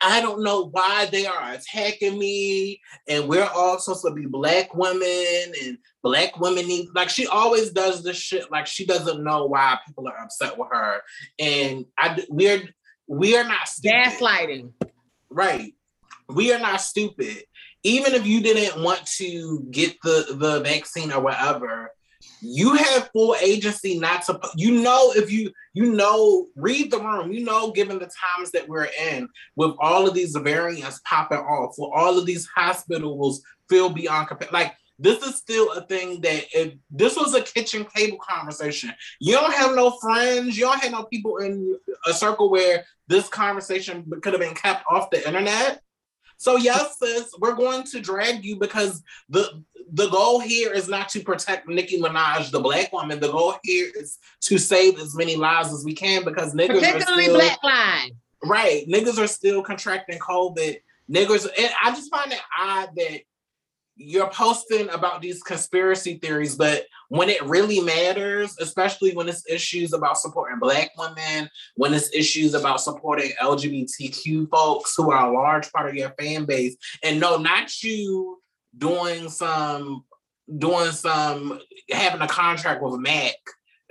I 0.00 0.20
don't 0.20 0.44
know 0.44 0.68
why 0.70 1.08
they 1.10 1.26
are 1.26 1.52
attacking 1.52 2.18
me, 2.18 2.80
and 3.08 3.28
we're 3.28 3.48
all 3.54 3.78
supposed 3.78 4.04
to 4.04 4.12
be 4.12 4.26
black 4.26 4.74
women, 4.74 5.52
and 5.64 5.78
black 6.02 6.38
women 6.38 6.66
need 6.66 6.88
like 6.94 7.08
she 7.08 7.26
always 7.26 7.70
does 7.70 8.02
this 8.02 8.16
shit 8.16 8.50
like 8.50 8.66
she 8.66 8.86
doesn't 8.86 9.22
know 9.22 9.46
why 9.46 9.78
people 9.86 10.06
are 10.08 10.18
upset 10.22 10.56
with 10.56 10.68
her, 10.70 11.00
and 11.38 11.84
I 11.98 12.24
we're 12.28 12.62
we 13.06 13.36
are 13.36 13.44
not 13.44 13.68
stupid. 13.68 13.96
gaslighting, 13.96 14.72
right? 15.30 15.74
We 16.28 16.52
are 16.52 16.60
not 16.60 16.80
stupid. 16.80 17.44
Even 17.82 18.14
if 18.14 18.26
you 18.26 18.40
didn't 18.40 18.82
want 18.82 19.06
to 19.16 19.66
get 19.70 19.96
the 20.02 20.36
the 20.38 20.60
vaccine 20.60 21.12
or 21.12 21.20
whatever, 21.20 21.90
you 22.40 22.74
have 22.74 23.10
full 23.12 23.34
agency 23.40 23.98
not 23.98 24.22
to 24.22 24.38
you 24.56 24.82
know 24.82 25.12
if 25.14 25.30
you 25.30 25.50
you 25.72 25.92
know 25.92 26.46
read 26.56 26.90
the 26.90 26.98
room 26.98 27.32
you 27.32 27.44
know 27.44 27.70
given 27.70 27.98
the 27.98 28.10
times 28.36 28.50
that 28.50 28.68
we're 28.68 28.88
in 29.10 29.28
with 29.56 29.72
all 29.80 30.06
of 30.06 30.14
these 30.14 30.36
variants 30.36 31.00
popping 31.04 31.38
off 31.38 31.74
for 31.76 31.96
all 31.96 32.18
of 32.18 32.26
these 32.26 32.46
hospitals 32.46 33.42
feel 33.68 33.88
beyond 33.88 34.28
like 34.52 34.74
this 34.98 35.22
is 35.22 35.36
still 35.36 35.70
a 35.72 35.82
thing 35.82 36.20
that 36.20 36.44
if 36.52 36.74
this 36.90 37.16
was 37.16 37.34
a 37.34 37.42
kitchen 37.42 37.86
table 37.94 38.18
conversation 38.18 38.92
you 39.20 39.32
don't 39.32 39.54
have 39.54 39.74
no 39.74 39.90
friends 40.00 40.56
you 40.56 40.64
don't 40.64 40.82
have 40.82 40.92
no 40.92 41.04
people 41.04 41.38
in 41.38 41.76
a 42.06 42.12
circle 42.12 42.50
where 42.50 42.84
this 43.06 43.28
conversation 43.28 44.04
could 44.22 44.32
have 44.32 44.40
been 44.40 44.54
kept 44.54 44.84
off 44.90 45.10
the 45.10 45.26
internet 45.26 45.80
so 46.38 46.56
yes, 46.56 46.96
sis, 46.98 47.30
we're 47.40 47.56
going 47.56 47.82
to 47.84 48.00
drag 48.00 48.44
you 48.44 48.56
because 48.56 49.02
the 49.28 49.64
the 49.92 50.08
goal 50.08 50.38
here 50.38 50.72
is 50.72 50.88
not 50.88 51.08
to 51.10 51.20
protect 51.20 51.68
Nicki 51.68 52.00
Minaj, 52.00 52.50
the 52.50 52.60
black 52.60 52.92
woman. 52.92 53.18
The 53.18 53.32
goal 53.32 53.54
here 53.64 53.90
is 53.94 54.18
to 54.42 54.58
save 54.58 54.98
as 55.00 55.16
many 55.16 55.34
lives 55.34 55.72
as 55.72 55.84
we 55.84 55.94
can 55.94 56.24
because 56.24 56.54
niggas 56.54 56.80
particularly 56.80 57.24
still, 57.24 57.34
black 57.36 57.58
lives. 57.64 58.12
Right, 58.44 58.86
niggas 58.88 59.18
are 59.18 59.26
still 59.26 59.62
contracting 59.62 60.18
COVID. 60.20 60.76
Niggas, 61.10 61.48
and 61.58 61.70
I 61.82 61.90
just 61.90 62.10
find 62.10 62.30
it 62.30 62.40
odd 62.56 62.90
that 62.94 63.20
you're 63.98 64.30
posting 64.30 64.88
about 64.90 65.20
these 65.20 65.42
conspiracy 65.42 66.18
theories, 66.18 66.54
but 66.54 66.86
when 67.08 67.28
it 67.28 67.42
really 67.42 67.80
matters, 67.80 68.56
especially 68.60 69.12
when 69.14 69.28
it's 69.28 69.48
issues 69.50 69.92
about 69.92 70.18
supporting 70.18 70.60
Black 70.60 70.90
women, 70.96 71.50
when 71.74 71.92
it's 71.92 72.14
issues 72.14 72.54
about 72.54 72.80
supporting 72.80 73.32
LGBTQ 73.42 74.48
folks 74.50 74.94
who 74.96 75.10
are 75.10 75.28
a 75.28 75.32
large 75.32 75.70
part 75.72 75.88
of 75.88 75.96
your 75.96 76.10
fan 76.10 76.44
base, 76.44 76.76
and 77.02 77.18
no, 77.18 77.36
not 77.36 77.82
you 77.82 78.40
doing 78.76 79.28
some 79.28 80.04
doing 80.58 80.92
some 80.92 81.60
having 81.90 82.22
a 82.22 82.28
contract 82.28 82.82
with 82.82 83.00
Mac 83.00 83.34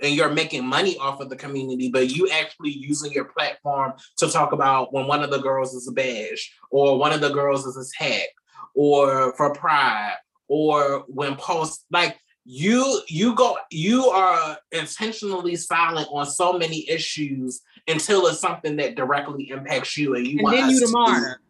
and 0.00 0.14
you're 0.14 0.30
making 0.30 0.64
money 0.64 0.96
off 0.98 1.20
of 1.20 1.28
the 1.28 1.36
community, 1.36 1.90
but 1.90 2.10
you 2.10 2.28
actually 2.30 2.70
using 2.70 3.12
your 3.12 3.26
platform 3.26 3.92
to 4.16 4.28
talk 4.28 4.52
about 4.52 4.92
when 4.92 5.06
one 5.06 5.22
of 5.22 5.30
the 5.30 5.40
girls 5.40 5.74
is 5.74 5.88
a 5.88 5.92
badge 5.92 6.52
or 6.70 6.98
one 6.98 7.12
of 7.12 7.20
the 7.20 7.30
girls 7.30 7.66
is 7.66 7.76
a 7.76 8.04
hack 8.04 8.28
or 8.74 9.32
for 9.34 9.52
pride 9.52 10.14
or 10.48 11.04
when 11.08 11.36
post 11.36 11.84
like 11.90 12.18
you 12.44 13.02
you 13.08 13.34
go 13.34 13.58
you 13.70 14.06
are 14.06 14.56
intentionally 14.72 15.54
silent 15.54 16.08
on 16.10 16.24
so 16.24 16.54
many 16.54 16.88
issues 16.88 17.60
until 17.86 18.26
it's 18.26 18.40
something 18.40 18.76
that 18.76 18.94
directly 18.94 19.50
impacts 19.50 19.96
you 19.98 20.14
and 20.14 20.26
you 20.26 20.38
and 20.38 20.52
then 20.52 20.70
you 20.70 20.80
the 20.80 20.88
martyr 20.88 21.40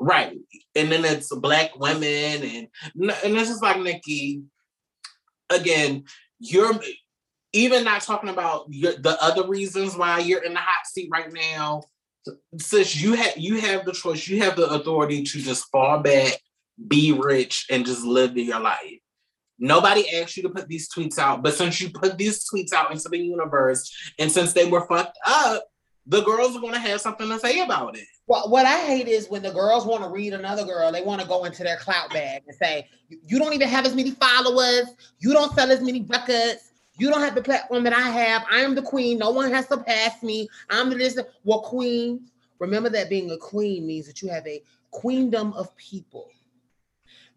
right 0.00 0.36
and 0.74 0.90
then 0.90 1.04
it's 1.04 1.32
black 1.36 1.78
women 1.78 2.42
and 2.42 2.68
and 3.22 3.36
this 3.36 3.50
is 3.50 3.62
like 3.62 3.78
nicki 3.80 4.42
again 5.50 6.02
you're 6.40 6.72
even 7.52 7.84
not 7.84 8.02
talking 8.02 8.30
about 8.30 8.64
your, 8.68 8.94
the 8.94 9.16
other 9.22 9.46
reasons 9.46 9.96
why 9.96 10.18
you're 10.18 10.42
in 10.42 10.54
the 10.54 10.58
hot 10.58 10.86
seat 10.86 11.08
right 11.12 11.32
now 11.32 11.82
since 12.58 13.00
you 13.00 13.14
have 13.14 13.36
you 13.36 13.60
have 13.60 13.84
the 13.84 13.92
choice 13.92 14.28
you 14.28 14.40
have 14.42 14.56
the 14.56 14.66
authority 14.68 15.22
to 15.22 15.38
just 15.40 15.68
fall 15.70 15.98
back 16.00 16.32
be 16.88 17.12
rich 17.12 17.66
and 17.70 17.86
just 17.86 18.04
live 18.04 18.36
your 18.36 18.60
life 18.60 18.98
nobody 19.58 20.04
asked 20.16 20.36
you 20.36 20.42
to 20.42 20.48
put 20.48 20.68
these 20.68 20.88
tweets 20.88 21.18
out 21.18 21.42
but 21.42 21.54
since 21.54 21.80
you 21.80 21.90
put 21.90 22.16
these 22.18 22.48
tweets 22.48 22.72
out 22.72 22.90
into 22.90 23.08
the 23.08 23.18
universe 23.18 23.92
and 24.18 24.30
since 24.30 24.52
they 24.52 24.68
were 24.68 24.86
fucked 24.86 25.18
up 25.26 25.64
the 26.06 26.22
girls 26.22 26.56
are 26.56 26.60
going 26.60 26.72
to 26.72 26.80
have 26.80 27.00
something 27.00 27.28
to 27.28 27.38
say 27.38 27.60
about 27.60 27.96
it 27.96 28.06
well, 28.26 28.48
what 28.48 28.66
I 28.66 28.78
hate 28.86 29.08
is 29.08 29.28
when 29.28 29.42
the 29.42 29.50
girls 29.50 29.84
want 29.84 30.04
to 30.04 30.08
read 30.08 30.32
another 30.32 30.64
girl, 30.64 30.92
they 30.92 31.02
want 31.02 31.20
to 31.20 31.26
go 31.26 31.44
into 31.44 31.64
their 31.64 31.76
clout 31.76 32.10
bag 32.10 32.42
and 32.46 32.56
say, 32.56 32.88
You 33.08 33.38
don't 33.38 33.52
even 33.52 33.68
have 33.68 33.84
as 33.84 33.94
many 33.94 34.12
followers. 34.12 34.86
You 35.18 35.32
don't 35.32 35.52
sell 35.54 35.70
as 35.70 35.82
many 35.82 36.02
records. 36.02 36.71
You 36.98 37.10
don't 37.10 37.22
have 37.22 37.34
the 37.34 37.42
platform 37.42 37.84
that 37.84 37.92
I 37.92 38.08
have. 38.08 38.44
I 38.50 38.60
am 38.60 38.74
the 38.74 38.82
queen. 38.82 39.18
No 39.18 39.30
one 39.30 39.50
has 39.50 39.66
to 39.68 39.78
pass 39.78 40.22
me. 40.22 40.48
I'm 40.70 40.90
the 40.90 40.96
this. 40.96 41.18
Well, 41.44 41.60
queen, 41.60 42.28
remember 42.58 42.90
that 42.90 43.08
being 43.08 43.30
a 43.30 43.36
queen 43.36 43.86
means 43.86 44.06
that 44.06 44.20
you 44.20 44.28
have 44.28 44.46
a 44.46 44.62
queendom 44.90 45.52
of 45.54 45.74
people 45.76 46.28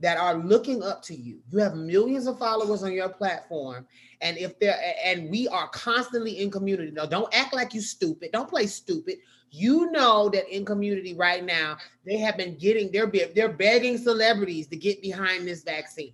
that 0.01 0.17
are 0.17 0.35
looking 0.35 0.83
up 0.83 1.01
to 1.03 1.15
you. 1.15 1.39
You 1.51 1.59
have 1.59 1.75
millions 1.75 2.27
of 2.27 2.37
followers 2.37 2.83
on 2.83 2.91
your 2.91 3.09
platform. 3.09 3.87
And 4.21 4.37
if 4.37 4.59
they're 4.59 4.79
and 5.03 5.29
we 5.29 5.47
are 5.47 5.69
constantly 5.69 6.41
in 6.41 6.51
community. 6.51 6.91
Now, 6.91 7.05
don't 7.05 7.33
act 7.33 7.53
like 7.53 7.73
you 7.73 7.81
stupid. 7.81 8.31
Don't 8.33 8.49
play 8.49 8.67
stupid. 8.67 9.19
You 9.51 9.89
know 9.91 10.27
that 10.29 10.53
in 10.53 10.65
community 10.65 11.13
right 11.13 11.43
now, 11.45 11.77
they 12.05 12.17
have 12.17 12.35
been 12.35 12.57
getting, 12.57 12.91
they're, 12.91 13.09
they're 13.33 13.53
begging 13.53 13.97
celebrities 13.97 14.67
to 14.67 14.75
get 14.75 15.01
behind 15.01 15.47
this 15.47 15.63
vaccine. 15.63 16.11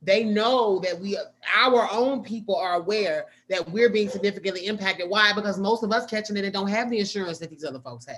They 0.00 0.22
know 0.24 0.78
that 0.80 0.98
we, 0.98 1.18
our 1.56 1.88
own 1.90 2.22
people 2.22 2.54
are 2.54 2.74
aware 2.74 3.26
that 3.48 3.68
we're 3.70 3.90
being 3.90 4.08
significantly 4.08 4.66
impacted. 4.66 5.08
Why? 5.10 5.32
Because 5.32 5.58
most 5.58 5.82
of 5.82 5.92
us 5.92 6.06
catching 6.06 6.36
it 6.36 6.44
and 6.44 6.52
don't 6.52 6.68
have 6.68 6.88
the 6.88 6.98
insurance 6.98 7.38
that 7.38 7.50
these 7.50 7.64
other 7.64 7.80
folks 7.80 8.06
have. 8.06 8.16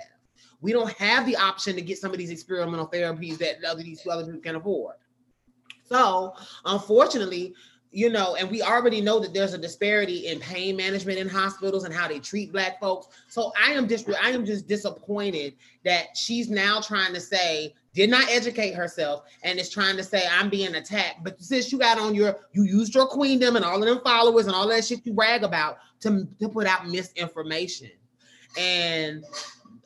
We 0.61 0.73
don't 0.73 0.93
have 0.93 1.25
the 1.25 1.35
option 1.35 1.75
to 1.75 1.81
get 1.81 1.97
some 1.97 2.11
of 2.11 2.19
these 2.19 2.29
experimental 2.29 2.87
therapies 2.87 3.39
that 3.39 3.63
other 3.63 3.81
these 3.81 4.05
other 4.07 4.25
people 4.25 4.41
can 4.41 4.55
afford. 4.55 4.95
So, 5.85 6.35
unfortunately, 6.65 7.55
you 7.91 8.09
know, 8.09 8.35
and 8.35 8.49
we 8.49 8.61
already 8.61 9.01
know 9.01 9.19
that 9.19 9.33
there's 9.33 9.53
a 9.53 9.57
disparity 9.57 10.27
in 10.27 10.39
pain 10.39 10.77
management 10.77 11.19
in 11.19 11.27
hospitals 11.27 11.83
and 11.83 11.93
how 11.93 12.07
they 12.07 12.19
treat 12.19 12.51
black 12.51 12.79
folks. 12.79 13.07
So 13.27 13.51
I 13.61 13.71
am 13.71 13.87
just 13.87 14.09
I 14.21 14.29
am 14.29 14.45
just 14.45 14.67
disappointed 14.67 15.55
that 15.83 16.15
she's 16.15 16.49
now 16.49 16.79
trying 16.79 17.13
to 17.13 17.19
say 17.19 17.75
did 17.93 18.09
not 18.09 18.29
educate 18.29 18.73
herself 18.73 19.23
and 19.43 19.59
is 19.59 19.69
trying 19.69 19.97
to 19.97 20.03
say 20.03 20.23
I'm 20.31 20.49
being 20.49 20.75
attacked. 20.75 21.23
But 21.23 21.41
since 21.41 21.71
you 21.71 21.77
got 21.77 21.99
on 21.99 22.15
your 22.15 22.39
you 22.53 22.63
used 22.63 22.95
your 22.95 23.07
queendom 23.07 23.55
and 23.55 23.65
all 23.65 23.81
of 23.81 23.87
them 23.87 24.01
followers 24.03 24.47
and 24.47 24.55
all 24.55 24.67
that 24.69 24.85
shit 24.85 25.05
you 25.05 25.13
brag 25.13 25.43
about 25.43 25.77
to, 26.01 26.27
to 26.39 26.49
put 26.49 26.67
out 26.67 26.87
misinformation. 26.87 27.91
And 28.57 29.23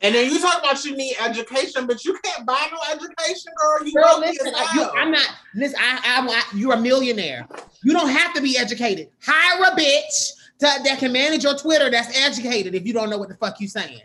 and 0.02 0.14
then 0.14 0.30
you 0.30 0.38
talk 0.40 0.58
about 0.58 0.84
you 0.84 0.94
need 0.94 1.16
education, 1.20 1.86
but 1.86 2.04
you 2.04 2.18
can't 2.22 2.46
buy 2.46 2.68
no 2.70 2.78
education, 2.94 3.52
girl. 3.56 3.86
You 3.86 3.94
girl, 3.94 4.20
listen, 4.20 4.52
you, 4.74 4.82
I'm 4.94 5.10
not. 5.10 5.26
Listen, 5.54 5.78
I, 5.80 6.00
I, 6.04 6.26
I, 6.28 6.56
you're 6.56 6.74
a 6.74 6.80
millionaire. 6.80 7.48
You 7.82 7.92
don't 7.92 8.10
have 8.10 8.34
to 8.34 8.42
be 8.42 8.58
educated. 8.58 9.08
Hire 9.22 9.72
a 9.72 9.76
bitch 9.76 10.32
to, 10.58 10.82
that 10.84 10.98
can 10.98 11.12
manage 11.12 11.44
your 11.44 11.56
Twitter 11.56 11.90
that's 11.90 12.14
educated. 12.18 12.74
If 12.74 12.86
you 12.86 12.92
don't 12.92 13.08
know 13.08 13.16
what 13.16 13.30
the 13.30 13.36
fuck 13.36 13.58
you 13.58 13.68
saying, 13.68 14.02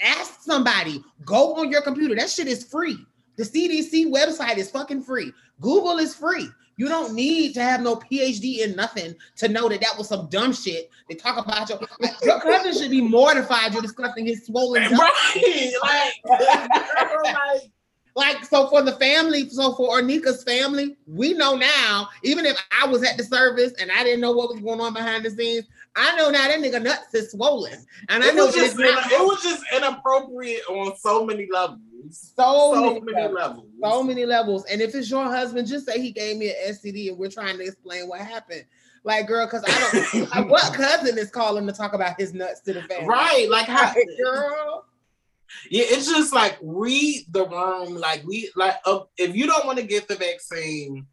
ask 0.00 0.42
somebody. 0.42 1.02
Go 1.24 1.56
on 1.56 1.70
your 1.70 1.82
computer. 1.82 2.14
That 2.14 2.30
shit 2.30 2.46
is 2.46 2.64
free. 2.64 3.04
The 3.42 3.68
CDC 3.68 4.12
website 4.12 4.56
is 4.56 4.70
fucking 4.70 5.02
free. 5.02 5.32
Google 5.60 5.98
is 5.98 6.14
free. 6.14 6.48
You 6.76 6.88
don't 6.88 7.12
need 7.12 7.54
to 7.54 7.62
have 7.62 7.80
no 7.80 7.96
PhD 7.96 8.58
in 8.58 8.76
nothing 8.76 9.16
to 9.36 9.48
know 9.48 9.68
that 9.68 9.80
that 9.80 9.98
was 9.98 10.08
some 10.08 10.28
dumb 10.28 10.52
shit. 10.52 10.90
They 11.08 11.16
talk 11.16 11.44
about 11.44 11.68
your 11.68 11.80
your 12.22 12.40
cousin 12.40 12.72
should 12.72 12.92
be 12.92 13.00
mortified 13.00 13.72
you're 13.72 13.82
discussing 13.82 14.26
his 14.26 14.46
swollen. 14.46 14.82
Right, 14.92 15.72
like, 15.82 17.72
like, 18.14 18.44
so 18.44 18.68
for 18.68 18.80
the 18.82 18.92
family. 18.92 19.48
So 19.48 19.74
for 19.74 20.00
Onika's 20.00 20.44
family, 20.44 20.96
we 21.06 21.34
know 21.34 21.56
now. 21.56 22.08
Even 22.22 22.46
if 22.46 22.56
I 22.80 22.86
was 22.86 23.02
at 23.02 23.16
the 23.16 23.24
service 23.24 23.72
and 23.80 23.90
I 23.90 24.04
didn't 24.04 24.20
know 24.20 24.32
what 24.32 24.50
was 24.50 24.60
going 24.60 24.80
on 24.80 24.94
behind 24.94 25.24
the 25.24 25.30
scenes, 25.30 25.66
I 25.94 26.16
know 26.16 26.30
now 26.30 26.48
that 26.48 26.58
nigga 26.58 26.82
nuts 26.82 27.14
is 27.14 27.32
swollen, 27.32 27.84
and 28.08 28.24
it 28.24 28.32
I 28.32 28.36
know 28.36 28.50
just 28.50 28.78
it 28.78 29.20
was 29.20 29.42
just 29.42 29.62
inappropriate 29.76 30.62
on 30.68 30.96
so 30.96 31.26
many 31.26 31.48
levels 31.52 31.80
so, 32.10 32.74
so 32.74 32.80
many, 32.80 33.00
many 33.00 33.22
levels. 33.22 33.38
levels. 33.38 33.66
So 33.82 34.02
many 34.02 34.26
levels. 34.26 34.64
And 34.66 34.80
if 34.80 34.94
it's 34.94 35.10
your 35.10 35.24
husband, 35.24 35.68
just 35.68 35.86
say 35.86 36.00
he 36.00 36.10
gave 36.10 36.36
me 36.36 36.48
an 36.48 36.56
STD 36.70 37.08
and 37.08 37.18
we're 37.18 37.30
trying 37.30 37.58
to 37.58 37.64
explain 37.64 38.08
what 38.08 38.20
happened. 38.20 38.64
Like, 39.04 39.26
girl, 39.26 39.46
because 39.46 39.64
I 39.66 40.32
don't 40.32 40.48
what 40.48 40.74
cousin 40.74 41.18
is 41.18 41.30
calling 41.30 41.66
to 41.66 41.72
talk 41.72 41.92
about 41.92 42.20
his 42.20 42.34
nuts 42.34 42.60
to 42.62 42.72
the 42.72 42.82
family. 42.82 43.06
Right. 43.06 43.48
Like 43.50 43.66
how 43.66 43.92
girl. 44.22 44.86
Yeah, 45.70 45.84
it's 45.86 46.06
just 46.06 46.32
like 46.32 46.56
read 46.62 47.26
the 47.30 47.46
room. 47.46 47.96
Like 47.96 48.24
we 48.26 48.50
like 48.56 48.76
uh, 48.86 49.00
if 49.18 49.34
you 49.34 49.46
don't 49.46 49.66
want 49.66 49.78
to 49.78 49.84
get 49.84 50.08
the 50.08 50.14
vaccine, 50.14 51.06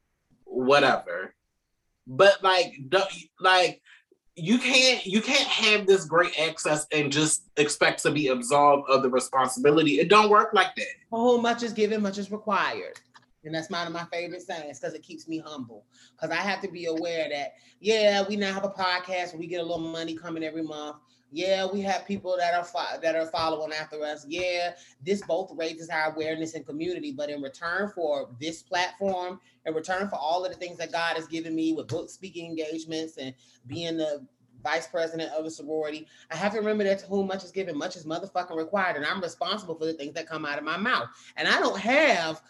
whatever. 0.46 1.34
But 2.08 2.42
like, 2.42 2.74
don't, 2.88 3.10
like 3.40 3.82
you 4.40 4.58
can't 4.58 5.06
you 5.06 5.22
can't 5.22 5.48
have 5.48 5.86
this 5.86 6.06
great 6.06 6.40
access 6.40 6.88
and 6.92 7.12
just 7.12 7.44
expect 7.58 8.02
to 8.04 8.12
be 8.12 8.28
absolved 8.28 8.90
of 8.90 9.04
the 9.04 9.10
responsibility. 9.10 10.00
It 10.00 10.10
don't 10.10 10.30
work 10.30 10.52
like 10.54 10.76
that. 10.76 10.88
Oh, 11.12 11.40
much 11.40 11.64
is 11.64 11.74
given, 11.74 12.02
much 12.02 12.18
is 12.18 12.32
required. 12.32 13.00
And 13.46 13.56
that's 13.56 13.70
one 13.70 13.88
of 13.88 13.94
my 13.94 14.06
favorite 14.12 14.42
sayings 14.42 14.80
because 14.80 14.94
it 14.94 15.02
keeps 15.02 15.28
me 15.28 15.40
humble. 15.40 15.86
Because 16.12 16.36
I 16.36 16.42
have 16.42 16.62
to 16.62 16.68
be 16.70 16.86
aware 16.86 17.30
that, 17.30 17.54
yeah, 17.80 18.24
we 18.28 18.36
now 18.36 18.54
have 18.54 18.66
a 18.66 18.70
podcast 18.70 19.32
where 19.32 19.40
we 19.40 19.48
get 19.48 19.62
a 19.62 19.64
little 19.64 19.80
money 19.80 20.14
coming 20.14 20.44
every 20.44 20.64
month. 20.64 20.98
Yeah, 21.32 21.68
we 21.72 21.82
have 21.82 22.08
people 22.08 22.36
that 22.38 22.56
are 22.56 22.64
fo- 22.64 23.00
that 23.02 23.16
are 23.16 23.28
following 23.28 23.72
after 23.72 24.04
us. 24.04 24.26
Yeah, 24.28 24.74
this 25.04 25.22
both 25.22 25.52
raises 25.56 25.90
our 25.90 26.12
awareness 26.14 26.56
and 26.56 26.66
community. 26.66 27.12
But 27.12 27.30
in 27.30 27.42
return 27.42 27.92
for 27.94 28.30
this 28.40 28.64
platform, 28.64 29.40
in 29.66 29.74
return 29.74 30.10
for 30.10 30.16
all 30.16 30.44
of 30.44 30.52
the 30.52 30.58
things 30.58 30.78
that 30.78 30.92
God 30.92 31.16
has 31.16 31.28
given 31.28 31.56
me 31.56 31.74
with 31.74 31.88
book 31.88 32.10
speaking 32.10 32.48
engagements 32.48 33.18
and 33.18 33.34
being 33.68 33.98
the 33.98 34.26
vice 34.64 34.88
president 34.88 35.32
of 35.34 35.46
a 35.46 35.52
sorority, 35.52 36.08
I 36.32 36.36
have 36.36 36.54
to 36.54 36.58
remember 36.60 36.84
that 36.86 37.00
to 37.00 37.06
whom 37.06 37.28
much 37.28 37.44
is 37.44 37.52
given, 37.52 37.78
much 37.78 37.96
is 37.96 38.06
motherfucking 38.06 38.58
required, 38.58 38.96
and 38.96 39.06
I'm 39.06 39.22
responsible 39.22 39.76
for 39.76 39.86
the 39.86 39.94
things 39.94 40.16
that 40.16 40.28
come 40.28 40.46
out 40.46 40.58
of 40.58 40.64
my 40.64 40.78
mouth. 40.78 41.10
And 41.38 41.48
I 41.48 41.60
don't 41.60 41.80
have 41.80 42.42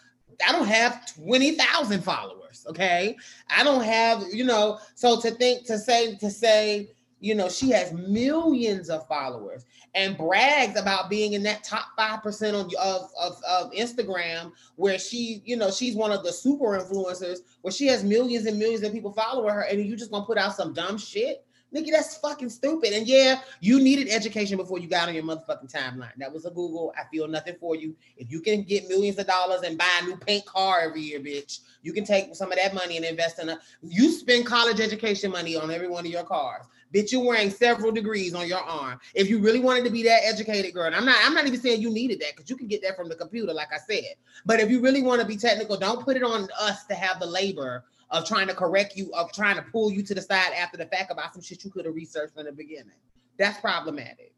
I 0.46 0.52
don't 0.52 0.68
have 0.68 1.12
20,000 1.16 2.02
followers, 2.02 2.64
okay? 2.68 3.16
I 3.50 3.64
don't 3.64 3.82
have, 3.82 4.22
you 4.32 4.44
know, 4.44 4.78
so 4.94 5.20
to 5.20 5.32
think 5.32 5.66
to 5.66 5.78
say 5.78 6.16
to 6.16 6.30
say 6.30 6.90
you 7.20 7.34
know, 7.34 7.48
she 7.48 7.70
has 7.70 7.92
millions 7.92 8.90
of 8.90 9.06
followers 9.06 9.66
and 9.94 10.16
brags 10.16 10.78
about 10.78 11.10
being 11.10 11.34
in 11.34 11.42
that 11.42 11.62
top 11.62 11.86
5% 11.98 12.54
of, 12.54 12.72
of, 12.74 13.10
of, 13.20 13.42
of 13.48 13.72
Instagram, 13.72 14.52
where 14.76 14.98
she, 14.98 15.42
you 15.44 15.56
know, 15.56 15.70
she's 15.70 15.94
one 15.94 16.12
of 16.12 16.24
the 16.24 16.32
super 16.32 16.78
influencers 16.78 17.40
where 17.60 17.72
she 17.72 17.86
has 17.86 18.02
millions 18.02 18.46
and 18.46 18.58
millions 18.58 18.82
of 18.82 18.92
people 18.92 19.12
following 19.12 19.52
her. 19.52 19.62
And 19.62 19.84
you 19.84 19.96
just 19.96 20.10
gonna 20.10 20.24
put 20.24 20.38
out 20.38 20.56
some 20.56 20.72
dumb 20.72 20.96
shit 20.96 21.44
Nicki, 21.72 21.90
that's 21.90 22.16
fucking 22.16 22.48
stupid. 22.48 22.92
And 22.92 23.06
yeah, 23.06 23.40
you 23.60 23.80
needed 23.80 24.08
education 24.08 24.56
before 24.56 24.78
you 24.78 24.88
got 24.88 25.08
on 25.08 25.14
your 25.14 25.22
motherfucking 25.22 25.72
timeline. 25.72 26.14
That 26.18 26.32
was 26.32 26.44
a 26.44 26.50
Google. 26.50 26.92
I 26.98 27.04
feel 27.10 27.28
nothing 27.28 27.56
for 27.60 27.76
you. 27.76 27.96
If 28.16 28.30
you 28.30 28.40
can 28.40 28.62
get 28.62 28.88
millions 28.88 29.18
of 29.18 29.26
dollars 29.26 29.62
and 29.62 29.78
buy 29.78 30.00
a 30.02 30.06
new 30.06 30.16
paint 30.16 30.44
car 30.46 30.80
every 30.80 31.02
year, 31.02 31.20
bitch, 31.20 31.60
you 31.82 31.92
can 31.92 32.04
take 32.04 32.34
some 32.34 32.50
of 32.50 32.58
that 32.58 32.74
money 32.74 32.96
and 32.96 33.04
invest 33.06 33.38
in 33.38 33.50
a. 33.50 33.60
You 33.82 34.10
spend 34.10 34.46
college 34.46 34.80
education 34.80 35.30
money 35.30 35.56
on 35.56 35.70
every 35.70 35.88
one 35.88 36.04
of 36.04 36.10
your 36.10 36.24
cars. 36.24 36.66
Bitch, 36.92 37.12
you're 37.12 37.24
wearing 37.24 37.50
several 37.50 37.92
degrees 37.92 38.34
on 38.34 38.48
your 38.48 38.58
arm. 38.58 38.98
If 39.14 39.28
you 39.28 39.38
really 39.38 39.60
wanted 39.60 39.84
to 39.84 39.90
be 39.90 40.02
that 40.04 40.22
educated 40.24 40.74
girl, 40.74 40.86
and 40.86 40.96
I'm 40.96 41.04
not, 41.04 41.16
I'm 41.22 41.34
not 41.34 41.46
even 41.46 41.60
saying 41.60 41.80
you 41.80 41.90
needed 41.90 42.20
that 42.20 42.36
because 42.36 42.50
you 42.50 42.56
can 42.56 42.66
get 42.66 42.82
that 42.82 42.96
from 42.96 43.08
the 43.08 43.14
computer, 43.14 43.52
like 43.52 43.68
I 43.72 43.78
said. 43.78 44.14
But 44.44 44.58
if 44.60 44.70
you 44.70 44.80
really 44.80 45.02
want 45.02 45.20
to 45.20 45.26
be 45.26 45.36
technical, 45.36 45.76
don't 45.76 46.04
put 46.04 46.16
it 46.16 46.24
on 46.24 46.48
us 46.58 46.86
to 46.86 46.94
have 46.94 47.20
the 47.20 47.26
labor 47.26 47.84
of 48.10 48.26
trying 48.26 48.48
to 48.48 48.54
correct 48.54 48.96
you, 48.96 49.12
of 49.14 49.32
trying 49.32 49.56
to 49.56 49.62
pull 49.62 49.92
you 49.92 50.02
to 50.02 50.14
the 50.14 50.22
side 50.22 50.52
after 50.52 50.76
the 50.76 50.86
fact 50.86 51.12
about 51.12 51.32
some 51.32 51.42
shit 51.42 51.64
you 51.64 51.70
could 51.70 51.84
have 51.84 51.94
researched 51.94 52.36
in 52.36 52.46
the 52.46 52.52
beginning. 52.52 52.90
That's 53.38 53.60
problematic. 53.60 54.34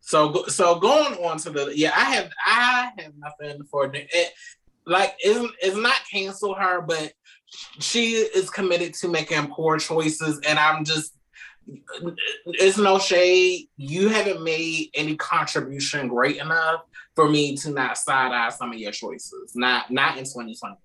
So 0.00 0.44
so 0.46 0.78
going 0.78 1.14
on 1.24 1.38
to 1.38 1.50
the 1.50 1.72
yeah, 1.76 1.92
I 1.96 2.04
have 2.04 2.30
I 2.44 2.92
have 2.98 3.12
nothing 3.18 3.64
for 3.64 3.90
it. 3.92 4.32
Like 4.84 5.16
isn't 5.24 5.50
is 5.62 5.76
not 5.76 5.96
cancel 6.10 6.54
her, 6.54 6.80
but 6.80 7.12
she 7.78 8.12
is 8.12 8.50
committed 8.50 8.94
to 8.94 9.08
making 9.08 9.48
poor 9.48 9.78
choices, 9.78 10.40
and 10.46 10.58
I'm 10.58 10.84
just 10.84 11.12
it's 12.46 12.78
no 12.78 12.98
shade. 12.98 13.68
You 13.76 14.08
haven't 14.08 14.42
made 14.42 14.90
any 14.94 15.16
contribution 15.16 16.08
great 16.08 16.36
enough 16.36 16.82
for 17.14 17.28
me 17.28 17.56
to 17.56 17.70
not 17.70 17.98
side 17.98 18.32
eye 18.32 18.50
some 18.50 18.72
of 18.72 18.78
your 18.78 18.92
choices. 18.92 19.52
Not 19.54 19.90
not 19.90 20.18
in 20.18 20.24
2021. 20.24 20.76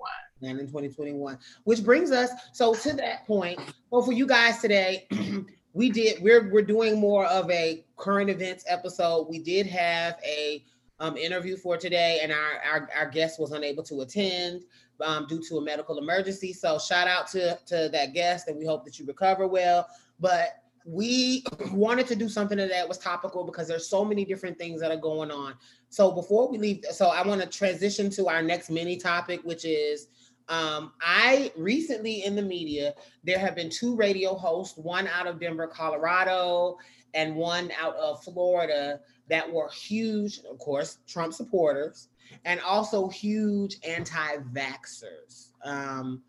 And 0.43 0.59
in 0.59 0.65
2021, 0.65 1.37
which 1.65 1.83
brings 1.83 2.11
us 2.11 2.31
so 2.53 2.73
to 2.73 2.93
that 2.93 3.27
point. 3.27 3.59
Well, 3.91 4.01
for 4.01 4.11
you 4.11 4.25
guys 4.25 4.59
today, 4.59 5.07
we 5.73 5.89
did 5.89 6.21
we're 6.21 6.51
we're 6.51 6.63
doing 6.63 6.99
more 6.99 7.25
of 7.25 7.49
a 7.51 7.85
current 7.97 8.29
events 8.29 8.63
episode. 8.67 9.27
We 9.29 9.39
did 9.39 9.67
have 9.67 10.19
a 10.25 10.63
um, 10.99 11.17
interview 11.17 11.57
for 11.57 11.77
today, 11.77 12.19
and 12.23 12.31
our, 12.31 12.61
our 12.65 12.89
our 12.97 13.09
guest 13.09 13.39
was 13.39 13.51
unable 13.51 13.83
to 13.83 14.01
attend 14.01 14.63
um, 15.03 15.27
due 15.27 15.41
to 15.49 15.57
a 15.57 15.61
medical 15.61 15.97
emergency. 15.97 16.53
So 16.53 16.79
shout 16.79 17.07
out 17.07 17.27
to 17.29 17.57
to 17.67 17.89
that 17.91 18.13
guest, 18.13 18.47
and 18.47 18.57
we 18.57 18.65
hope 18.65 18.85
that 18.85 18.99
you 18.99 19.05
recover 19.05 19.47
well. 19.47 19.87
But 20.19 20.61
we 20.85 21.43
wanted 21.71 22.07
to 22.07 22.15
do 22.15 22.27
something 22.27 22.57
that 22.57 22.87
was 22.87 22.97
topical 22.97 23.43
because 23.43 23.67
there's 23.67 23.87
so 23.87 24.03
many 24.03 24.25
different 24.25 24.57
things 24.57 24.81
that 24.81 24.91
are 24.91 24.97
going 24.97 25.31
on. 25.31 25.53
So 25.89 26.11
before 26.11 26.49
we 26.49 26.57
leave, 26.57 26.83
so 26.91 27.07
I 27.07 27.25
want 27.25 27.41
to 27.41 27.47
transition 27.47 28.09
to 28.11 28.27
our 28.27 28.41
next 28.41 28.69
mini 28.69 28.97
topic, 28.97 29.41
which 29.43 29.65
is 29.65 30.07
um, 30.47 30.93
I 31.01 31.51
recently 31.55 32.25
in 32.25 32.35
the 32.35 32.41
media, 32.41 32.93
there 33.23 33.39
have 33.39 33.55
been 33.55 33.69
two 33.69 33.95
radio 33.95 34.33
hosts, 34.33 34.77
one 34.77 35.07
out 35.07 35.27
of 35.27 35.39
Denver, 35.39 35.67
Colorado, 35.67 36.77
and 37.13 37.35
one 37.35 37.71
out 37.79 37.95
of 37.95 38.23
Florida, 38.23 38.99
that 39.29 39.49
were 39.51 39.69
huge, 39.69 40.39
of 40.49 40.57
course, 40.59 40.97
Trump 41.07 41.33
supporters, 41.33 42.09
and 42.45 42.59
also 42.61 43.07
huge 43.09 43.77
anti 43.87 44.37
vaxxers. 44.53 45.49
Um, 45.63 46.23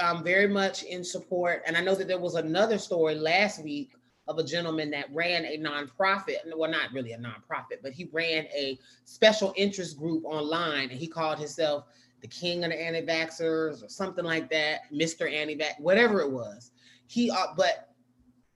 I'm 0.00 0.22
very 0.22 0.48
much 0.48 0.82
in 0.82 1.02
support. 1.04 1.62
And 1.66 1.76
I 1.76 1.80
know 1.80 1.94
that 1.94 2.08
there 2.08 2.18
was 2.18 2.34
another 2.34 2.78
story 2.78 3.14
last 3.14 3.62
week 3.62 3.92
of 4.26 4.38
a 4.38 4.44
gentleman 4.44 4.90
that 4.90 5.12
ran 5.12 5.44
a 5.44 5.58
nonprofit. 5.58 6.36
Well, 6.54 6.70
not 6.70 6.92
really 6.92 7.12
a 7.12 7.18
nonprofit, 7.18 7.82
but 7.82 7.92
he 7.92 8.08
ran 8.12 8.44
a 8.54 8.78
special 9.04 9.52
interest 9.56 9.98
group 9.98 10.24
online 10.24 10.90
and 10.90 10.98
he 10.98 11.06
called 11.06 11.38
himself 11.38 11.84
the 12.20 12.28
king 12.28 12.64
of 12.64 12.70
the 12.70 12.80
anti-vaxxers 12.80 13.84
or 13.84 13.88
something 13.88 14.24
like 14.24 14.48
that, 14.50 14.90
Mr. 14.92 15.30
Anti-vax, 15.30 15.78
whatever 15.78 16.20
it 16.20 16.30
was. 16.30 16.70
He 17.06 17.30
uh, 17.30 17.48
but 17.56 17.90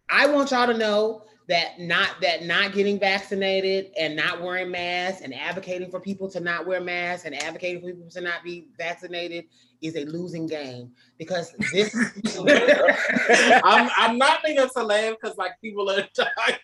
I 0.08 0.26
want 0.26 0.52
y'all 0.52 0.66
to 0.66 0.76
know 0.76 1.24
that 1.48 1.80
not 1.80 2.20
that 2.20 2.44
not 2.44 2.72
getting 2.72 2.98
vaccinated 2.98 3.90
and 3.98 4.14
not 4.14 4.42
wearing 4.42 4.70
masks 4.70 5.22
and 5.22 5.34
advocating 5.34 5.90
for 5.90 5.98
people 5.98 6.28
to 6.28 6.40
not 6.40 6.66
wear 6.66 6.80
masks 6.80 7.24
and 7.24 7.34
advocating 7.42 7.80
for 7.80 7.88
people 7.88 8.10
to 8.10 8.20
not 8.20 8.44
be 8.44 8.68
vaccinated 8.76 9.46
is 9.80 9.96
a 9.96 10.04
losing 10.04 10.46
game 10.46 10.90
because 11.18 11.52
this 11.72 11.94
I'm 13.64 13.90
I'm 13.96 14.18
not 14.18 14.42
thinking 14.42 14.68
to 14.68 14.82
laugh 14.82 15.14
because 15.20 15.38
like 15.38 15.52
people 15.62 15.88
are 15.90 16.06
dying. 16.14 16.58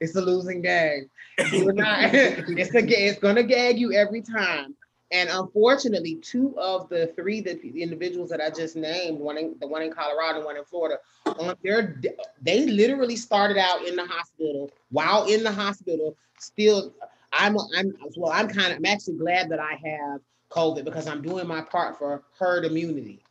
it's 0.00 0.16
a 0.16 0.22
losing 0.22 0.62
game. 0.62 1.10
Not 1.38 2.14
it's 2.14 2.74
a 2.74 2.78
it's 2.78 3.18
gonna 3.18 3.42
gag 3.42 3.78
you 3.78 3.92
every 3.92 4.22
time. 4.22 4.74
And 5.14 5.30
unfortunately, 5.30 6.16
two 6.16 6.58
of 6.58 6.88
the 6.88 7.06
three 7.14 7.40
the, 7.40 7.54
the 7.54 7.84
individuals 7.84 8.30
that 8.30 8.40
I 8.40 8.50
just 8.50 8.74
named, 8.74 9.20
one 9.20 9.38
in 9.38 9.54
the 9.60 9.66
one 9.68 9.80
in 9.80 9.92
Colorado, 9.92 10.44
one 10.44 10.56
in 10.56 10.64
Florida, 10.64 10.98
on 11.24 11.54
their 11.62 12.00
they 12.42 12.66
literally 12.66 13.14
started 13.14 13.56
out 13.56 13.86
in 13.86 13.94
the 13.94 14.04
hospital. 14.04 14.72
While 14.90 15.26
in 15.26 15.44
the 15.44 15.52
hospital, 15.52 16.16
still, 16.40 16.92
I'm 17.32 17.56
I'm 17.76 17.94
well, 18.16 18.32
I'm 18.32 18.48
kind 18.48 18.72
of 18.72 18.78
I'm 18.78 18.86
actually 18.86 19.18
glad 19.18 19.50
that 19.50 19.60
I 19.60 19.78
have 19.84 20.20
COVID 20.50 20.84
because 20.84 21.06
I'm 21.06 21.22
doing 21.22 21.46
my 21.46 21.60
part 21.60 21.96
for 21.96 22.24
herd 22.36 22.64
immunity. 22.64 23.22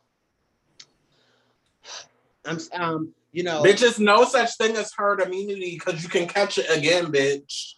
I'm 2.46 2.58
um, 2.72 3.12
you 3.32 3.42
know, 3.42 3.62
bitch, 3.62 3.80
there's 3.80 4.00
no 4.00 4.24
such 4.24 4.56
thing 4.56 4.74
as 4.76 4.90
herd 4.96 5.20
immunity 5.20 5.78
because 5.78 6.02
you 6.02 6.08
can 6.08 6.26
catch 6.26 6.56
it 6.56 6.66
again, 6.70 7.12
bitch. 7.12 7.74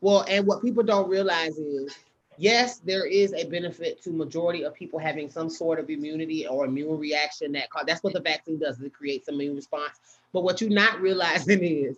Well, 0.00 0.24
and 0.26 0.46
what 0.46 0.62
people 0.62 0.82
don't 0.82 1.10
realize 1.10 1.58
is 1.58 1.94
yes, 2.38 2.78
there 2.78 3.06
is 3.06 3.32
a 3.34 3.44
benefit 3.44 4.02
to 4.02 4.10
majority 4.10 4.64
of 4.64 4.74
people 4.74 4.98
having 4.98 5.30
some 5.30 5.48
sort 5.48 5.78
of 5.78 5.90
immunity 5.90 6.46
or 6.46 6.64
immune 6.64 6.98
reaction 6.98 7.52
that 7.52 7.70
cause, 7.70 7.84
that's 7.86 8.02
what 8.02 8.12
the 8.12 8.20
vaccine 8.20 8.58
does. 8.58 8.80
It 8.80 8.92
creates 8.92 9.28
an 9.28 9.34
immune 9.34 9.56
response. 9.56 10.18
But 10.32 10.42
what 10.42 10.60
you're 10.60 10.70
not 10.70 11.00
realizing 11.00 11.62
is 11.62 11.96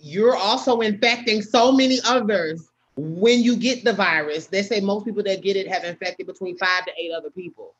you're 0.00 0.36
also 0.36 0.80
infecting 0.80 1.42
so 1.42 1.72
many 1.72 1.98
others 2.06 2.68
when 2.96 3.42
you 3.42 3.56
get 3.56 3.84
the 3.84 3.92
virus. 3.92 4.46
They 4.46 4.62
say 4.62 4.80
most 4.80 5.04
people 5.04 5.22
that 5.24 5.42
get 5.42 5.56
it 5.56 5.68
have 5.68 5.84
infected 5.84 6.26
between 6.26 6.56
five 6.56 6.84
to 6.86 6.92
eight 6.98 7.12
other 7.12 7.30
people. 7.30 7.74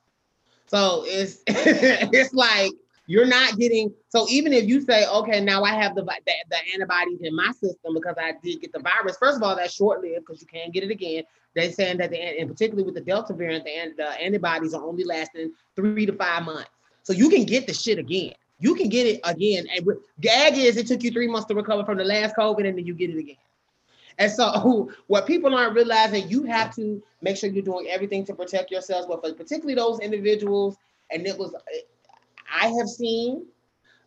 So 0.67 1.05
it's 1.07 1.43
it's 1.47 2.35
like 2.35 2.73
you're 3.07 3.27
not 3.27 3.57
getting 3.59 3.93
so 4.09 4.27
even 4.29 4.53
if 4.53 4.65
you 4.65 4.81
say 4.81 5.07
okay 5.09 5.41
now 5.41 5.63
i 5.63 5.73
have 5.73 5.95
the, 5.95 6.03
the, 6.03 6.33
the 6.51 6.57
antibodies 6.73 7.21
in 7.23 7.35
my 7.35 7.51
system 7.53 7.95
because 7.95 8.15
i 8.19 8.33
did 8.43 8.61
get 8.61 8.73
the 8.73 8.81
virus 8.81 9.17
first 9.19 9.37
of 9.37 9.43
all 9.43 9.55
that's 9.57 9.75
short-lived 9.75 10.25
because 10.27 10.41
you 10.41 10.47
can't 10.47 10.73
get 10.73 10.85
it 10.85 10.91
again. 10.91 11.25
They're 11.55 11.73
saying 11.73 11.99
that 11.99 12.11
the 12.11 12.19
and 12.19 12.49
particularly 12.49 12.85
with 12.85 12.95
the 12.95 13.01
delta 13.01 13.33
variant 13.33 13.65
the, 13.65 13.95
the 13.97 14.09
antibodies 14.21 14.75
are 14.75 14.85
only 14.85 15.05
lasting 15.05 15.53
three 15.77 16.07
to 16.07 16.13
five 16.13 16.45
months. 16.45 16.71
So 17.03 17.13
you 17.13 17.29
can 17.29 17.45
get 17.45 17.67
the 17.67 17.75
shit 17.75 17.99
again. 17.99 18.33
You 18.59 18.75
can 18.75 18.89
get 18.89 19.07
it 19.07 19.21
again 19.25 19.67
and 19.75 19.85
with, 19.87 19.99
gag 20.21 20.57
is 20.57 20.77
it 20.77 20.87
took 20.87 21.03
you 21.03 21.11
three 21.11 21.29
months 21.29 21.47
to 21.49 21.55
recover 21.55 21.85
from 21.85 21.99
the 21.99 22.05
last 22.05 22.35
covid 22.37 22.67
and 22.67 22.79
then 22.79 22.87
you 22.87 22.95
get 22.95 23.11
it 23.11 23.19
again. 23.19 23.37
And 24.19 24.31
so 24.31 24.91
what 25.07 25.27
people 25.27 25.55
aren't 25.55 25.75
realizing 25.75 26.29
you 26.29 26.45
have 26.45 26.75
to 26.77 27.03
make 27.23 27.37
sure 27.37 27.51
you're 27.51 27.63
doing 27.63 27.89
everything 27.89 28.25
to 28.27 28.35
protect 28.35 28.71
yourselves 28.71 29.07
but 29.07 29.23
for 29.23 29.33
particularly 29.35 29.75
those 29.75 30.01
individuals 30.01 30.77
and 31.11 31.27
it 31.27 31.39
was 31.39 31.55
I 32.53 32.69
have 32.69 32.89
seen 32.89 33.47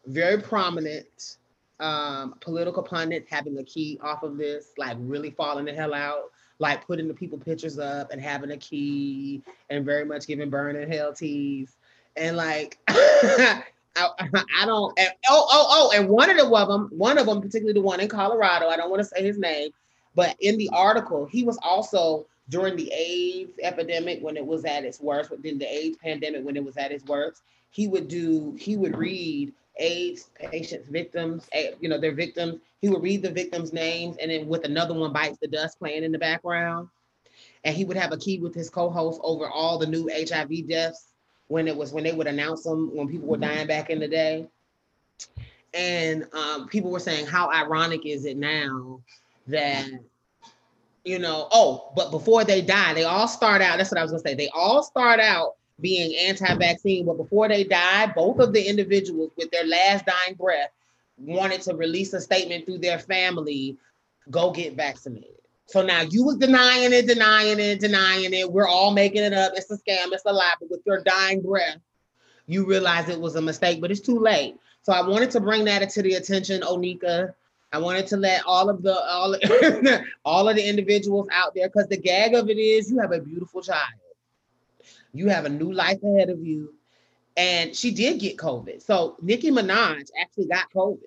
very 0.05 0.41
prominent 0.41 1.38
um, 1.79 2.35
political 2.39 2.81
pundits 2.81 3.29
having 3.29 3.57
a 3.57 3.63
key 3.63 3.99
off 4.01 4.23
of 4.23 4.38
this, 4.38 4.71
like 4.77 4.97
really 4.99 5.31
falling 5.31 5.65
the 5.65 5.73
hell 5.73 5.93
out, 5.93 6.31
like 6.59 6.85
putting 6.88 7.07
the 7.07 7.13
people 7.13 7.38
pictures 7.38 7.77
up 7.77 8.11
and 8.11 8.21
having 8.21 8.51
a 8.51 8.57
key 8.57 9.43
and 9.69 9.85
very 9.85 10.05
much 10.05 10.27
giving 10.27 10.49
burn 10.49 10.75
and 10.75 10.91
hell 10.91 11.13
teas. 11.13 11.77
And 12.15 12.35
like, 12.35 12.79
I, 12.88 13.63
I, 13.99 14.65
don't, 14.65 14.97
and, 14.97 15.09
oh, 15.29 15.47
oh, 15.51 15.67
oh, 15.69 15.97
and 15.97 16.09
one 16.09 16.29
of 16.29 16.38
the 16.38 16.45
of 16.45 16.67
them, 16.67 16.89
one 16.91 17.17
of 17.17 17.25
them, 17.25 17.41
particularly 17.41 17.73
the 17.73 17.81
one 17.81 17.99
in 17.99 18.07
Colorado, 18.07 18.67
I 18.67 18.77
don't 18.77 18.89
want 18.89 19.01
to 19.01 19.05
say 19.05 19.23
his 19.23 19.38
name, 19.38 19.71
but 20.15 20.35
in 20.39 20.57
the 20.57 20.69
article, 20.73 21.25
he 21.25 21.43
was 21.43 21.59
also 21.61 22.25
during 22.49 22.75
the 22.75 22.91
AIDS 22.91 23.53
epidemic 23.61 24.21
when 24.21 24.38
it 24.38 24.45
was 24.45 24.65
at 24.65 24.83
its 24.83 24.99
worst, 24.99 25.29
within 25.29 25.57
the 25.57 25.65
AIDS 25.65 25.97
pandemic 25.97 26.45
when 26.45 26.55
it 26.55 26.63
was 26.63 26.77
at 26.77 26.91
its 26.91 27.05
worst 27.05 27.41
he 27.78 27.88
would 27.88 28.07
do 28.07 28.55
he 28.59 28.75
would 28.75 28.97
read 28.97 29.53
AIDS 29.78 30.32
patients, 30.34 30.89
victims, 30.89 31.47
you 31.80 31.88
know, 31.88 31.99
their 31.99 32.15
victims. 32.15 32.59
He 32.82 32.89
would 32.89 33.03
read 33.03 33.21
the 33.21 33.30
victims' 33.30 33.71
names, 33.71 34.17
and 34.17 34.32
then 34.32 34.47
with 34.47 34.65
another 34.65 34.95
one 34.95 35.13
bites 35.13 35.38
the 35.38 35.47
dust 35.47 35.78
playing 35.78 36.03
in 36.03 36.11
the 36.11 36.17
background. 36.17 36.89
And 37.63 37.75
he 37.75 37.86
would 37.86 37.95
have 37.95 38.11
a 38.11 38.17
key 38.17 38.39
with 38.39 38.55
his 38.55 38.71
co-host 38.71 39.21
over 39.23 39.47
all 39.47 39.78
the 39.78 39.86
new 39.86 40.09
HIV 40.11 40.67
deaths 40.67 41.13
when 41.49 41.67
it 41.67 41.78
was 41.78 41.93
when 41.93 42.03
they 42.03 42.13
would 42.13 42.25
announce 42.25 42.63
them 42.63 42.89
when 42.95 43.09
people 43.09 43.28
were 43.28 43.38
dying 43.38 43.67
back 43.67 43.91
in 43.91 43.99
the 43.99 44.07
day. 44.07 44.47
And 45.75 46.25
um, 46.34 46.67
people 46.69 46.89
were 46.89 46.99
saying, 46.99 47.28
how 47.28 47.51
ironic 47.51 48.07
is 48.07 48.25
it 48.25 48.38
now 48.38 49.01
that 49.45 49.88
you 51.05 51.19
know, 51.19 51.47
oh, 51.51 51.93
but 51.95 52.09
before 52.09 52.43
they 52.43 52.63
die, 52.63 52.95
they 52.95 53.03
all 53.03 53.28
start 53.28 53.61
out. 53.61 53.78
That's 53.78 53.91
what 53.91 53.99
I 53.99 54.01
was 54.01 54.11
gonna 54.11 54.23
say. 54.23 54.34
They 54.34 54.49
all 54.49 54.82
start 54.82 55.19
out 55.19 55.57
being 55.80 56.15
anti-vaccine, 56.15 57.05
but 57.05 57.17
before 57.17 57.47
they 57.47 57.63
died, 57.63 58.15
both 58.15 58.39
of 58.39 58.53
the 58.53 58.67
individuals 58.67 59.32
with 59.38 59.51
their 59.51 59.65
last 59.65 60.05
dying 60.05 60.36
breath 60.36 60.69
wanted 61.17 61.61
to 61.61 61.75
release 61.75 62.13
a 62.13 62.21
statement 62.21 62.65
through 62.65 62.80
their 62.80 62.99
family, 62.99 63.78
go 64.30 64.51
get 64.51 64.75
vaccinated. 64.75 65.32
So 65.65 65.82
now 65.82 66.01
you 66.01 66.23
was 66.23 66.38
denying 66.38 66.93
it, 66.93 67.07
denying 67.07 67.59
it, 67.59 67.80
denying 67.80 68.34
it. 68.34 68.51
We're 68.51 68.67
all 68.67 68.93
making 68.93 69.23
it 69.23 69.34
up. 69.34 69.51
It's 69.55 69.69
a 69.69 69.78
scam, 69.78 70.13
it's 70.13 70.23
a 70.25 70.32
lie. 70.32 70.53
But 70.59 70.69
with 70.69 70.82
your 70.86 71.03
dying 71.03 71.41
breath, 71.41 71.80
you 72.47 72.65
realize 72.65 73.09
it 73.09 73.19
was 73.19 73.36
a 73.36 73.41
mistake, 73.41 73.82
but 73.82 73.91
it's 73.91 73.99
too 73.99 74.19
late. 74.19 74.55
So 74.84 74.93
I 74.93 75.05
wanted 75.05 75.32
to 75.32 75.41
bring 75.41 75.65
that 75.65 75.89
to 75.89 76.01
the 76.01 76.13
attention, 76.13 76.61
Onika. 76.61 77.34
I 77.73 77.80
wanted 77.80 78.07
to 78.07 78.17
let 78.17 78.45
all 78.45 78.69
of 78.69 78.82
the 78.82 78.97
all, 78.97 79.36
all 80.25 80.47
of 80.47 80.55
the 80.55 80.65
individuals 80.65 81.28
out 81.34 81.53
there 81.53 81.67
because 81.67 81.88
the 81.88 81.97
gag 81.97 82.34
of 82.34 82.49
it 82.49 82.57
is 82.57 82.89
you 82.89 82.99
have 82.99 83.11
a 83.11 83.19
beautiful 83.19 83.61
child. 83.61 83.91
You 85.18 85.30
have 85.30 85.45
a 85.45 85.49
new 85.49 85.72
life 85.72 86.01
ahead 86.03 86.30
of 86.30 86.45
you. 86.45 86.74
And 87.36 87.76
she 87.76 87.91
did 87.91 88.20
get 88.20 88.38
COVID. 88.38 88.82
So 88.82 89.15
Nicki 89.22 89.51
Minaj 89.51 90.09
actually 90.20 90.47
got 90.47 90.72
COVID. 90.74 90.99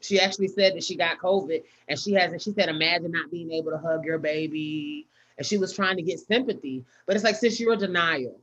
She 0.00 0.20
actually 0.20 0.48
said 0.48 0.74
that 0.74 0.84
she 0.84 0.96
got 0.96 1.18
COVID 1.18 1.62
and 1.88 1.98
she 1.98 2.12
hasn't, 2.12 2.42
she 2.42 2.52
said, 2.52 2.68
imagine 2.68 3.12
not 3.12 3.30
being 3.30 3.50
able 3.52 3.70
to 3.70 3.78
hug 3.78 4.04
your 4.04 4.18
baby. 4.18 5.06
And 5.38 5.46
she 5.46 5.56
was 5.56 5.72
trying 5.72 5.96
to 5.96 6.02
get 6.02 6.20
sympathy. 6.20 6.84
But 7.06 7.16
it's 7.16 7.24
like, 7.24 7.36
since 7.36 7.58
you're 7.58 7.72
a 7.72 7.76
denial, 7.76 8.38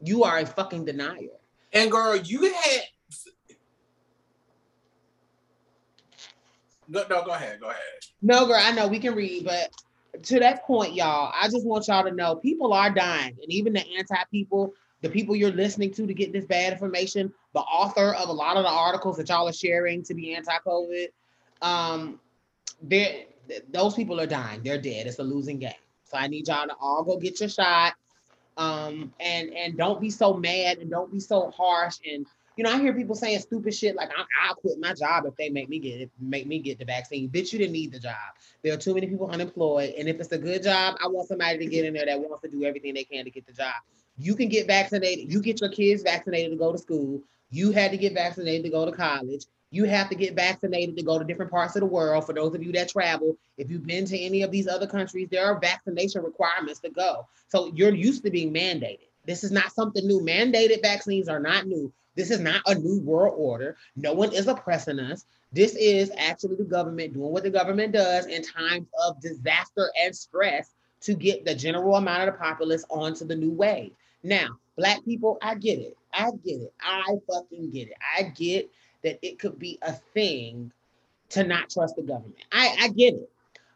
you 0.00 0.24
are 0.24 0.38
a 0.38 0.46
fucking 0.46 0.84
denier. 0.84 1.28
And 1.72 1.90
girl, 1.90 2.16
you 2.16 2.52
had 2.52 2.82
no, 6.88 7.04
no, 7.08 7.22
go 7.22 7.32
ahead, 7.32 7.60
go 7.60 7.68
ahead. 7.68 7.82
No, 8.22 8.46
girl, 8.46 8.58
I 8.58 8.72
know 8.72 8.88
we 8.88 8.98
can 8.98 9.14
read, 9.14 9.44
but 9.44 9.70
to 10.22 10.40
that 10.40 10.64
point, 10.64 10.94
y'all, 10.94 11.32
I 11.34 11.48
just 11.48 11.66
want 11.66 11.88
y'all 11.88 12.04
to 12.04 12.10
know 12.10 12.36
people 12.36 12.72
are 12.72 12.90
dying, 12.90 13.36
and 13.42 13.52
even 13.52 13.72
the 13.72 13.84
anti-people, 13.96 14.74
the 15.00 15.08
people 15.08 15.36
you're 15.36 15.50
listening 15.52 15.92
to 15.94 16.06
to 16.06 16.14
get 16.14 16.32
this 16.32 16.44
bad 16.44 16.72
information, 16.72 17.32
the 17.54 17.60
author 17.60 18.14
of 18.14 18.28
a 18.28 18.32
lot 18.32 18.56
of 18.56 18.64
the 18.64 18.70
articles 18.70 19.16
that 19.16 19.28
y'all 19.28 19.48
are 19.48 19.52
sharing 19.52 20.02
to 20.04 20.14
be 20.14 20.34
anti-COVID, 20.34 21.06
um, 21.62 22.20
they 22.82 23.26
those 23.70 23.94
people 23.94 24.20
are 24.20 24.26
dying. 24.26 24.62
They're 24.62 24.80
dead. 24.80 25.06
It's 25.06 25.18
a 25.18 25.22
losing 25.22 25.58
game. 25.58 25.72
So 26.04 26.18
I 26.18 26.26
need 26.26 26.48
y'all 26.48 26.66
to 26.66 26.74
all 26.80 27.02
go 27.02 27.16
get 27.18 27.40
your 27.40 27.48
shot. 27.48 27.94
Um, 28.56 29.12
and 29.20 29.50
and 29.54 29.76
don't 29.76 30.00
be 30.00 30.10
so 30.10 30.34
mad 30.34 30.78
and 30.78 30.90
don't 30.90 31.12
be 31.12 31.20
so 31.20 31.50
harsh 31.56 31.98
and 32.10 32.26
you 32.58 32.64
know, 32.64 32.72
I 32.72 32.80
hear 32.80 32.92
people 32.92 33.14
saying 33.14 33.38
stupid 33.38 33.72
shit 33.72 33.94
like 33.94 34.10
I'll 34.42 34.56
quit 34.56 34.80
my 34.80 34.92
job 34.92 35.26
if 35.26 35.36
they 35.36 35.48
make 35.48 35.68
me 35.68 35.78
get 35.78 36.00
it, 36.00 36.10
make 36.18 36.44
me 36.44 36.58
get 36.58 36.80
the 36.80 36.84
vaccine. 36.84 37.28
Bitch, 37.28 37.52
you 37.52 37.58
didn't 37.60 37.72
need 37.72 37.92
the 37.92 38.00
job. 38.00 38.16
There 38.64 38.74
are 38.74 38.76
too 38.76 38.94
many 38.94 39.06
people 39.06 39.30
unemployed, 39.30 39.94
and 39.96 40.08
if 40.08 40.18
it's 40.18 40.32
a 40.32 40.38
good 40.38 40.64
job, 40.64 40.96
I 41.00 41.06
want 41.06 41.28
somebody 41.28 41.58
to 41.58 41.66
get 41.66 41.84
in 41.84 41.94
there 41.94 42.06
that 42.06 42.18
wants 42.18 42.42
to 42.42 42.50
do 42.50 42.64
everything 42.64 42.94
they 42.94 43.04
can 43.04 43.24
to 43.24 43.30
get 43.30 43.46
the 43.46 43.52
job. 43.52 43.74
You 44.16 44.34
can 44.34 44.48
get 44.48 44.66
vaccinated. 44.66 45.32
You 45.32 45.40
get 45.40 45.60
your 45.60 45.70
kids 45.70 46.02
vaccinated 46.02 46.50
to 46.50 46.56
go 46.56 46.72
to 46.72 46.78
school. 46.78 47.22
You 47.50 47.70
had 47.70 47.92
to 47.92 47.96
get 47.96 48.14
vaccinated 48.14 48.64
to 48.64 48.70
go 48.70 48.84
to 48.84 48.90
college. 48.90 49.44
You 49.70 49.84
have 49.84 50.08
to 50.08 50.16
get 50.16 50.34
vaccinated 50.34 50.96
to 50.96 51.04
go 51.04 51.16
to 51.16 51.24
different 51.24 51.52
parts 51.52 51.76
of 51.76 51.80
the 51.80 51.86
world. 51.86 52.26
For 52.26 52.32
those 52.32 52.56
of 52.56 52.62
you 52.64 52.72
that 52.72 52.88
travel, 52.88 53.36
if 53.56 53.70
you've 53.70 53.86
been 53.86 54.04
to 54.06 54.18
any 54.18 54.42
of 54.42 54.50
these 54.50 54.66
other 54.66 54.88
countries, 54.88 55.28
there 55.30 55.46
are 55.46 55.60
vaccination 55.60 56.24
requirements 56.24 56.80
to 56.80 56.90
go. 56.90 57.28
So 57.50 57.70
you're 57.72 57.94
used 57.94 58.24
to 58.24 58.30
being 58.30 58.52
mandated. 58.52 59.06
This 59.26 59.44
is 59.44 59.52
not 59.52 59.72
something 59.72 60.04
new. 60.04 60.20
Mandated 60.20 60.82
vaccines 60.82 61.28
are 61.28 61.38
not 61.38 61.66
new. 61.66 61.92
This 62.18 62.32
is 62.32 62.40
not 62.40 62.62
a 62.66 62.74
new 62.74 62.98
world 62.98 63.34
order. 63.38 63.76
No 63.94 64.12
one 64.12 64.32
is 64.32 64.48
oppressing 64.48 64.98
us. 64.98 65.24
This 65.52 65.76
is 65.76 66.10
actually 66.18 66.56
the 66.56 66.64
government 66.64 67.14
doing 67.14 67.30
what 67.30 67.44
the 67.44 67.50
government 67.50 67.92
does 67.92 68.26
in 68.26 68.42
times 68.42 68.88
of 69.06 69.20
disaster 69.20 69.92
and 70.02 70.14
stress 70.14 70.74
to 71.02 71.14
get 71.14 71.44
the 71.44 71.54
general 71.54 71.94
amount 71.94 72.28
of 72.28 72.34
the 72.34 72.40
populace 72.40 72.84
onto 72.90 73.24
the 73.24 73.36
new 73.36 73.52
wave. 73.52 73.92
Now, 74.24 74.58
black 74.76 75.04
people, 75.04 75.38
I 75.42 75.54
get 75.54 75.78
it. 75.78 75.96
I 76.12 76.32
get 76.44 76.60
it. 76.60 76.72
I 76.80 77.04
fucking 77.30 77.70
get 77.70 77.86
it. 77.86 77.96
I 78.18 78.24
get 78.24 78.68
that 79.04 79.20
it 79.22 79.38
could 79.38 79.56
be 79.56 79.78
a 79.82 79.92
thing 79.92 80.72
to 81.28 81.44
not 81.44 81.70
trust 81.70 81.94
the 81.94 82.02
government. 82.02 82.34
I, 82.50 82.76
I 82.80 82.88
get 82.88 83.14
it. 83.14 83.30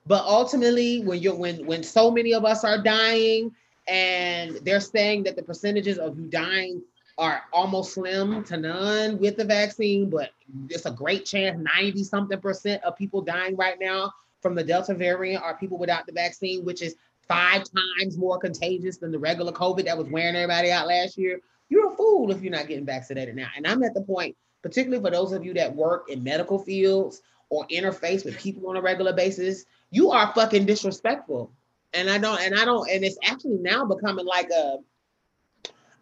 But 0.04 0.24
ultimately, 0.24 1.00
when 1.04 1.20
you're 1.20 1.36
when 1.36 1.64
when 1.64 1.84
so 1.84 2.10
many 2.10 2.34
of 2.34 2.44
us 2.44 2.64
are 2.64 2.82
dying 2.82 3.52
and 3.86 4.56
they're 4.64 4.80
saying 4.80 5.22
that 5.24 5.36
the 5.36 5.44
percentages 5.44 5.98
of 5.98 6.18
you 6.18 6.26
dying 6.26 6.82
are 7.18 7.42
almost 7.52 7.94
slim 7.94 8.42
to 8.44 8.56
none 8.56 9.18
with 9.18 9.36
the 9.36 9.44
vaccine, 9.44 10.08
but 10.08 10.30
it's 10.68 10.86
a 10.86 10.90
great 10.90 11.24
chance 11.24 11.58
90 11.76 12.04
something 12.04 12.40
percent 12.40 12.82
of 12.84 12.96
people 12.96 13.20
dying 13.20 13.56
right 13.56 13.78
now 13.80 14.12
from 14.40 14.54
the 14.54 14.64
Delta 14.64 14.94
variant 14.94 15.42
are 15.42 15.56
people 15.56 15.78
without 15.78 16.06
the 16.06 16.12
vaccine, 16.12 16.64
which 16.64 16.82
is 16.82 16.96
five 17.28 17.62
times 17.98 18.18
more 18.18 18.38
contagious 18.38 18.96
than 18.96 19.12
the 19.12 19.18
regular 19.18 19.52
COVID 19.52 19.84
that 19.84 19.96
was 19.96 20.08
wearing 20.08 20.36
everybody 20.36 20.70
out 20.70 20.88
last 20.88 21.16
year. 21.16 21.40
You're 21.68 21.92
a 21.92 21.96
fool 21.96 22.30
if 22.30 22.42
you're 22.42 22.52
not 22.52 22.66
getting 22.66 22.84
vaccinated 22.84 23.36
now. 23.36 23.48
And 23.56 23.66
I'm 23.66 23.82
at 23.82 23.94
the 23.94 24.02
point, 24.02 24.36
particularly 24.62 25.02
for 25.02 25.10
those 25.10 25.32
of 25.32 25.44
you 25.44 25.54
that 25.54 25.74
work 25.74 26.10
in 26.10 26.22
medical 26.22 26.58
fields 26.58 27.22
or 27.48 27.66
interface 27.68 28.24
with 28.24 28.38
people 28.38 28.68
on 28.68 28.76
a 28.76 28.82
regular 28.82 29.12
basis, 29.12 29.64
you 29.90 30.10
are 30.10 30.32
fucking 30.34 30.66
disrespectful. 30.66 31.52
And 31.94 32.10
I 32.10 32.18
don't, 32.18 32.40
and 32.40 32.58
I 32.58 32.64
don't, 32.64 32.90
and 32.90 33.04
it's 33.04 33.18
actually 33.22 33.58
now 33.58 33.84
becoming 33.84 34.26
like 34.26 34.50
a 34.50 34.78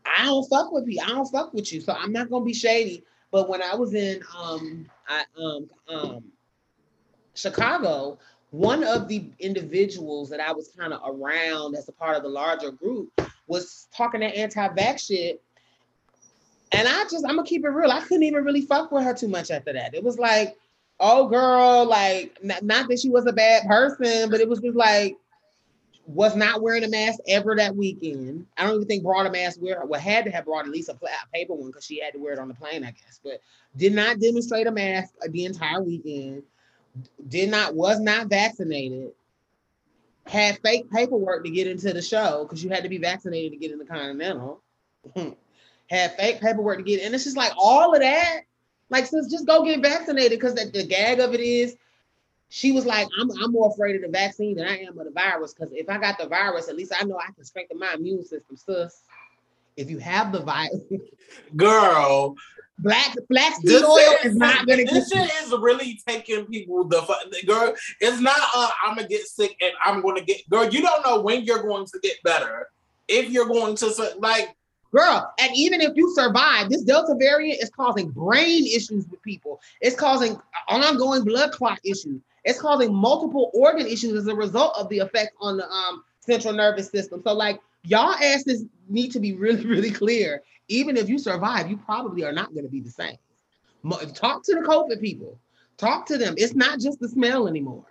I 0.04 0.26
don't 0.26 0.48
fuck 0.48 0.72
with 0.72 0.86
you. 0.88 1.00
I 1.02 1.08
don't 1.08 1.26
fuck 1.26 1.52
with 1.54 1.72
you. 1.72 1.80
So 1.80 1.92
I'm 1.92 2.12
not 2.12 2.30
gonna 2.30 2.44
be 2.44 2.54
shady. 2.54 3.04
But 3.30 3.48
when 3.48 3.62
I 3.62 3.74
was 3.74 3.94
in 3.94 4.22
um 4.36 4.86
I 5.08 5.24
um 5.38 5.70
um 5.88 6.24
Chicago, 7.34 8.18
one 8.50 8.82
of 8.82 9.08
the 9.08 9.24
individuals 9.38 10.28
that 10.30 10.40
I 10.40 10.52
was 10.52 10.68
kind 10.76 10.92
of 10.92 11.00
around 11.06 11.76
as 11.76 11.88
a 11.88 11.92
part 11.92 12.16
of 12.16 12.22
the 12.22 12.28
larger 12.28 12.72
group 12.72 13.12
was 13.46 13.88
talking 13.94 14.20
that 14.20 14.36
anti-vax 14.36 15.06
shit. 15.06 15.42
And 16.72 16.86
I 16.86 17.04
just, 17.04 17.24
I'm 17.24 17.36
gonna 17.36 17.44
keep 17.46 17.64
it 17.64 17.68
real. 17.68 17.90
I 17.90 18.00
couldn't 18.00 18.22
even 18.24 18.44
really 18.44 18.62
fuck 18.62 18.92
with 18.92 19.04
her 19.04 19.14
too 19.14 19.28
much 19.28 19.50
after 19.50 19.72
that. 19.72 19.94
It 19.94 20.04
was 20.04 20.18
like, 20.18 20.56
oh 20.98 21.28
girl, 21.28 21.84
like 21.86 22.38
not, 22.42 22.62
not 22.62 22.88
that 22.88 23.00
she 23.00 23.08
was 23.08 23.26
a 23.26 23.32
bad 23.32 23.66
person, 23.66 24.30
but 24.30 24.40
it 24.40 24.48
was 24.48 24.60
just 24.60 24.76
like, 24.76 25.16
was 26.06 26.34
not 26.34 26.62
wearing 26.62 26.84
a 26.84 26.88
mask 26.88 27.20
ever 27.26 27.54
that 27.56 27.76
weekend. 27.76 28.46
I 28.56 28.64
don't 28.64 28.76
even 28.76 28.88
think 28.88 29.02
brought 29.02 29.26
a 29.26 29.30
mask. 29.30 29.60
Wear 29.60 29.84
well 29.84 30.00
had 30.00 30.24
to 30.24 30.30
have 30.30 30.44
brought 30.44 30.64
at 30.64 30.70
least 30.70 30.88
a, 30.88 30.98
paper 31.32 31.54
one 31.54 31.68
because 31.68 31.84
she 31.84 32.00
had 32.00 32.14
to 32.14 32.18
wear 32.18 32.32
it 32.32 32.38
on 32.38 32.48
the 32.48 32.54
plane, 32.54 32.84
I 32.84 32.90
guess. 32.90 33.20
But 33.22 33.40
did 33.76 33.94
not 33.94 34.18
demonstrate 34.18 34.66
a 34.66 34.72
mask 34.72 35.14
the 35.28 35.44
entire 35.44 35.82
weekend. 35.82 36.42
Did 37.28 37.50
not 37.50 37.74
was 37.74 38.00
not 38.00 38.28
vaccinated. 38.28 39.12
Had 40.26 40.58
fake 40.62 40.90
paperwork 40.90 41.44
to 41.44 41.50
get 41.50 41.66
into 41.66 41.92
the 41.92 42.02
show 42.02 42.44
because 42.44 42.62
you 42.62 42.70
had 42.70 42.82
to 42.82 42.88
be 42.88 42.98
vaccinated 42.98 43.52
to 43.52 43.58
get 43.58 43.72
in 43.72 43.78
the 43.78 43.84
Continental. 43.84 44.60
had 45.90 46.16
fake 46.16 46.40
paperwork 46.40 46.78
to 46.78 46.84
get, 46.84 47.02
and 47.02 47.14
it's 47.14 47.24
just 47.24 47.36
like 47.36 47.52
all 47.56 47.94
of 47.94 48.00
that. 48.00 48.40
Like, 48.90 49.06
since 49.06 49.30
just 49.30 49.46
go 49.46 49.64
get 49.64 49.80
vaccinated 49.80 50.38
because 50.38 50.54
the, 50.54 50.68
the 50.68 50.84
gag 50.84 51.20
of 51.20 51.32
it 51.32 51.40
is 51.40 51.76
she 52.50 52.72
was 52.72 52.84
like, 52.84 53.08
I'm, 53.18 53.30
I'm 53.42 53.52
more 53.52 53.70
afraid 53.70 53.94
of 53.96 54.02
the 54.02 54.08
vaccine 54.08 54.56
than 54.56 54.66
I 54.66 54.78
am 54.78 54.98
of 54.98 55.04
the 55.04 55.12
virus. 55.12 55.54
Because 55.54 55.72
if 55.72 55.88
I 55.88 55.98
got 55.98 56.18
the 56.18 56.26
virus, 56.26 56.68
at 56.68 56.76
least 56.76 56.92
I 56.98 57.04
know 57.04 57.16
I 57.16 57.32
can 57.32 57.44
strengthen 57.44 57.78
my 57.78 57.94
immune 57.94 58.24
system, 58.24 58.56
sis. 58.56 59.02
If 59.76 59.88
you 59.88 59.98
have 59.98 60.32
the 60.32 60.40
virus, 60.40 60.80
girl, 61.56 62.34
black 62.80 63.14
black 63.28 63.54
seed 63.54 63.84
oil 63.84 63.96
is, 63.96 64.32
is 64.32 64.36
not 64.36 64.66
gonna. 64.66 64.84
This 64.84 65.10
shit 65.10 65.30
is 65.42 65.52
really 65.52 66.00
taking 66.06 66.44
people 66.46 66.84
the 66.84 67.00
girl. 67.46 67.72
It's 68.00 68.20
not. 68.20 68.36
Uh, 68.54 68.68
I'm 68.84 68.96
gonna 68.96 69.08
get 69.08 69.26
sick 69.28 69.56
and 69.62 69.72
I'm 69.84 70.02
gonna 70.02 70.22
get 70.22 70.48
girl. 70.50 70.68
You 70.68 70.82
don't 70.82 71.06
know 71.06 71.20
when 71.20 71.44
you're 71.44 71.62
going 71.62 71.86
to 71.86 72.00
get 72.02 72.20
better. 72.24 72.68
If 73.06 73.30
you're 73.30 73.46
going 73.46 73.76
to 73.76 74.14
like 74.18 74.56
Girl, 74.92 75.32
and 75.38 75.52
even 75.54 75.80
if 75.80 75.92
you 75.94 76.12
survive, 76.16 76.68
this 76.68 76.82
Delta 76.82 77.14
variant 77.16 77.62
is 77.62 77.70
causing 77.70 78.10
brain 78.10 78.66
issues 78.66 79.06
with 79.08 79.22
people. 79.22 79.60
It's 79.80 79.94
causing 79.94 80.36
ongoing 80.68 81.22
blood 81.22 81.52
clot 81.52 81.78
issues. 81.84 82.20
It's 82.44 82.60
causing 82.60 82.94
multiple 82.94 83.50
organ 83.54 83.86
issues 83.86 84.14
as 84.14 84.26
a 84.26 84.34
result 84.34 84.74
of 84.78 84.88
the 84.88 85.00
effect 85.00 85.32
on 85.40 85.56
the 85.56 85.68
um, 85.68 86.04
central 86.20 86.54
nervous 86.54 86.88
system. 86.90 87.22
So, 87.22 87.32
like, 87.32 87.60
y'all 87.84 88.14
asses 88.14 88.64
need 88.88 89.12
to 89.12 89.20
be 89.20 89.34
really, 89.34 89.66
really 89.74 89.90
clear. 89.90 90.42
Even 90.68 90.96
if 90.96 91.08
you 91.08 91.18
survive, 91.18 91.68
you 91.68 91.76
probably 91.76 92.24
are 92.24 92.32
not 92.32 92.52
going 92.52 92.64
to 92.64 92.70
be 92.70 92.80
the 92.80 92.90
same. 92.90 93.16
Talk 94.14 94.44
to 94.44 94.54
the 94.54 94.60
COVID 94.60 95.00
people. 95.00 95.38
Talk 95.76 96.06
to 96.06 96.18
them. 96.18 96.34
It's 96.36 96.54
not 96.54 96.78
just 96.78 97.00
the 97.00 97.08
smell 97.08 97.48
anymore. 97.48 97.84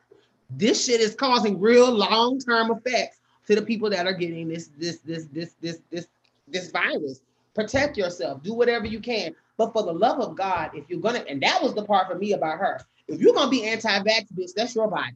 This 0.52 0.86
shit 0.86 1.02
is 1.02 1.16
causing 1.16 1.60
real 1.60 1.92
long-term 1.92 2.72
effects 2.72 3.18
to 3.48 3.56
the 3.56 3.62
people 3.62 3.90
that 3.90 4.06
are 4.06 4.14
getting 4.14 4.48
this, 4.48 4.70
this, 4.78 5.00
this, 5.00 5.26
this, 5.26 5.56
this, 5.60 5.80
this, 5.90 6.08
this 6.48 6.72
virus. 6.72 7.22
Protect 7.56 7.98
yourself. 7.98 8.44
Do 8.44 8.54
whatever 8.54 8.86
you 8.86 9.00
can. 9.00 9.36
But 9.58 9.74
for 9.74 9.84
the 9.84 9.92
love 9.92 10.20
of 10.20 10.38
God, 10.38 10.72
if 10.74 10.90
you're 10.90 11.02
gonna, 11.02 11.26
and 11.28 11.42
that 11.42 11.62
was 11.62 11.74
the 11.74 11.84
part 11.84 12.08
for 12.08 12.16
me 12.16 12.34
about 12.34 12.60
her. 12.60 12.80
If 13.10 13.20
you're 13.20 13.34
gonna 13.34 13.50
be 13.50 13.66
anti-vax, 13.66 14.28
bitch, 14.38 14.54
that's 14.56 14.76
your 14.76 14.88
body. 14.88 15.16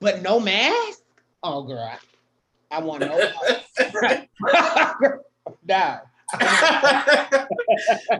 But 0.00 0.20
no 0.22 0.40
mask? 0.40 1.00
Oh 1.42 1.62
girl, 1.62 1.96
I, 2.70 2.80
want 2.80 3.00
no. 3.00 3.16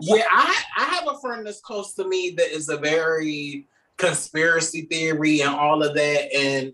yeah, 0.01 0.25
I 0.29 0.63
I 0.77 0.83
have 0.85 1.07
a 1.07 1.19
friend 1.19 1.45
that's 1.45 1.59
close 1.59 1.93
to 1.95 2.07
me 2.07 2.33
that 2.37 2.55
is 2.55 2.69
a 2.69 2.77
very 2.77 3.67
conspiracy 3.97 4.83
theory 4.83 5.41
and 5.41 5.53
all 5.53 5.83
of 5.83 5.93
that, 5.95 6.33
and 6.33 6.73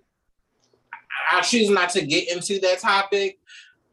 I 1.32 1.42
choose 1.42 1.70
not 1.70 1.90
to 1.92 2.06
get 2.06 2.32
into 2.32 2.60
that 2.60 2.80
topic 2.80 3.40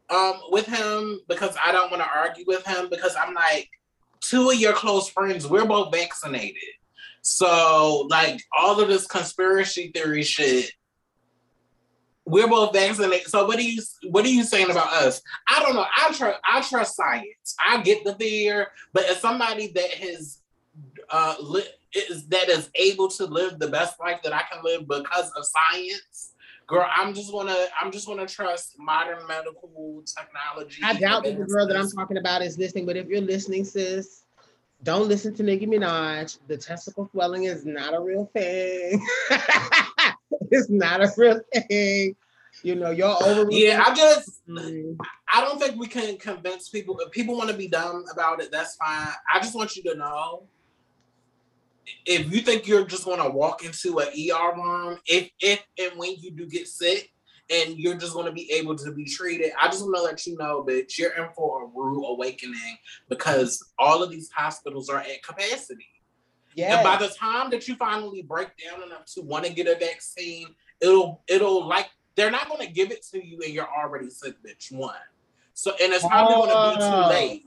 um 0.09 0.39
with 0.51 0.65
him 0.65 1.19
because 1.27 1.55
I 1.61 1.71
don't 1.71 1.91
want 1.91 2.01
to 2.03 2.09
argue 2.09 2.45
with 2.47 2.65
him 2.65 2.89
because 2.89 3.15
I'm 3.19 3.33
like 3.33 3.69
two 4.19 4.51
of 4.51 4.57
your 4.57 4.73
close 4.73 5.09
friends, 5.09 5.47
we're 5.47 5.65
both 5.65 5.91
vaccinated. 5.91 6.61
So, 7.27 8.07
like, 8.09 8.41
all 8.57 8.79
of 8.79 8.87
this 8.87 9.05
conspiracy 9.05 9.91
theory 9.93 10.23
shit, 10.23 10.71
We're 12.25 12.47
both 12.47 12.73
vaccinated. 12.73 13.27
So 13.27 13.45
what 13.47 13.57
are 13.57 13.61
you 13.61 13.81
what 14.09 14.25
are 14.25 14.29
you 14.29 14.43
saying 14.43 14.69
about 14.69 14.91
us? 14.93 15.21
I 15.47 15.61
don't 15.61 15.75
know. 15.75 15.85
I 15.85 16.11
trust 16.13 16.39
I 16.43 16.61
trust 16.61 16.95
science. 16.97 17.55
I 17.59 17.81
get 17.81 18.03
the 18.03 18.15
fear, 18.15 18.67
but 18.93 19.05
as 19.05 19.21
somebody 19.21 19.71
that 19.75 19.89
has 19.91 20.41
uh 21.09 21.35
li- 21.39 21.63
is 21.93 22.27
that 22.27 22.49
is 22.49 22.69
able 22.75 23.07
to 23.11 23.25
live 23.25 23.59
the 23.59 23.69
best 23.69 23.97
life 23.99 24.19
that 24.23 24.33
I 24.33 24.43
can 24.51 24.61
live 24.63 24.87
because 24.89 25.31
of 25.37 25.45
science, 25.45 26.33
girl, 26.67 26.85
I'm 26.93 27.13
just 27.13 27.31
gonna 27.31 27.67
I'm 27.81 27.93
just 27.93 28.05
gonna 28.07 28.27
trust 28.27 28.75
modern 28.77 29.25
medical 29.25 30.03
technology. 30.05 30.81
I 30.83 30.93
doubt 30.95 31.23
that 31.23 31.37
the 31.37 31.45
girl 31.45 31.65
that 31.65 31.77
I'm 31.77 31.89
talking 31.89 32.17
about 32.17 32.41
is 32.41 32.57
listening, 32.57 32.85
but 32.85 32.97
if 32.97 33.07
you're 33.07 33.21
listening, 33.21 33.63
sis, 33.63 34.23
don't 34.83 35.07
listen 35.07 35.33
to 35.35 35.43
Nicki 35.43 35.65
Minaj. 35.65 36.39
The 36.47 36.57
testicle 36.57 37.09
swelling 37.11 37.45
is 37.45 37.65
not 37.65 37.93
a 37.93 37.99
real 37.99 38.29
thing. 38.33 39.05
it's 40.51 40.69
not 40.69 41.01
a 41.01 41.11
real 41.17 41.41
thing. 41.53 42.15
You 42.63 42.75
know, 42.75 42.91
y'all 42.91 43.23
over. 43.23 43.51
Yeah, 43.51 43.83
I 43.85 43.93
just 43.93 44.41
I 44.47 45.41
don't 45.41 45.59
think 45.59 45.79
we 45.79 45.87
can 45.87 46.17
convince 46.17 46.69
people. 46.69 46.99
If 46.99 47.11
people 47.11 47.37
want 47.37 47.49
to 47.49 47.57
be 47.57 47.67
dumb 47.67 48.05
about 48.11 48.41
it, 48.41 48.51
that's 48.51 48.75
fine. 48.75 49.13
I 49.31 49.39
just 49.39 49.55
want 49.55 49.75
you 49.75 49.83
to 49.83 49.95
know 49.95 50.47
if 52.05 52.31
you 52.31 52.41
think 52.41 52.67
you're 52.67 52.85
just 52.85 53.05
gonna 53.05 53.29
walk 53.29 53.63
into 53.63 53.99
an 53.99 54.07
ER 54.07 54.55
room, 54.55 54.99
if 55.05 55.29
if 55.39 55.63
and 55.79 55.97
when 55.97 56.15
you 56.17 56.31
do 56.31 56.47
get 56.47 56.67
sick, 56.67 57.11
and 57.49 57.77
you're 57.77 57.95
just 57.95 58.13
gonna 58.13 58.31
be 58.31 58.51
able 58.51 58.75
to 58.75 58.91
be 58.91 59.05
treated, 59.05 59.51
I 59.59 59.67
just 59.67 59.83
want 59.83 59.95
to 59.95 60.01
let 60.01 60.25
you 60.25 60.37
know 60.37 60.63
that 60.67 60.97
you're 60.97 61.13
in 61.13 61.29
for 61.35 61.63
a 61.63 61.67
rude 61.67 62.03
awakening 62.05 62.77
because 63.09 63.63
all 63.77 64.03
of 64.03 64.09
these 64.09 64.29
hospitals 64.31 64.89
are 64.89 64.99
at 64.99 65.23
capacity. 65.23 65.87
Yeah. 66.55 66.77
And 66.77 66.83
by 66.83 66.97
the 66.97 67.13
time 67.13 67.49
that 67.51 67.67
you 67.67 67.75
finally 67.75 68.23
break 68.23 68.49
down 68.57 68.83
enough 68.83 69.05
to 69.13 69.21
want 69.21 69.45
to 69.45 69.53
get 69.53 69.67
a 69.67 69.77
vaccine, 69.79 70.47
it'll 70.81 71.21
it'll 71.27 71.67
like 71.67 71.89
they're 72.15 72.31
not 72.31 72.49
gonna 72.49 72.67
give 72.67 72.91
it 72.91 73.05
to 73.11 73.25
you 73.25 73.39
and 73.43 73.53
you're 73.53 73.69
already 73.69 74.09
sick, 74.09 74.35
bitch. 74.43 74.71
One. 74.71 74.95
So 75.53 75.71
and 75.81 75.93
it's 75.93 76.05
probably 76.05 76.35
oh. 76.35 76.45
gonna 76.47 76.75
be 76.75 76.81
too 76.81 76.87
oh. 76.87 77.09
late. 77.09 77.43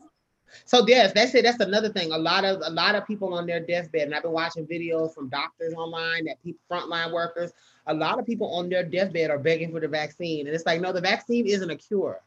So 0.65 0.85
yes, 0.87 1.13
that's 1.13 1.35
it. 1.35 1.45
That's 1.45 1.61
another 1.61 1.89
thing. 1.89 2.13
A 2.13 2.19
lot 2.19 2.45
of 2.45 2.61
a 2.65 2.71
lot 2.71 2.95
of 2.95 3.07
people 3.07 3.35
on 3.35 3.47
their 3.47 3.61
deathbed, 3.61 4.03
and 4.03 4.15
I've 4.15 4.23
been 4.23 4.33
watching 4.33 4.67
videos 4.67 5.15
from 5.15 5.29
doctors 5.29 5.75
online, 5.75 6.25
that 6.27 6.43
people 6.43 6.61
frontline 6.71 7.13
workers. 7.13 7.53
A 7.87 7.95
lot 7.95 8.19
of 8.19 8.27
people 8.27 8.53
on 8.55 8.69
their 8.69 8.85
deathbed 8.85 9.31
are 9.31 9.39
begging 9.39 9.73
for 9.73 9.81
the 9.81 9.89
vaccine, 9.89 10.47
and 10.47 10.55
it's 10.55 10.67
like, 10.67 10.81
no, 10.81 10.93
the 10.93 11.01
vaccine 11.01 11.47
isn't 11.47 11.71
a 11.71 11.77
cure. 11.77 12.21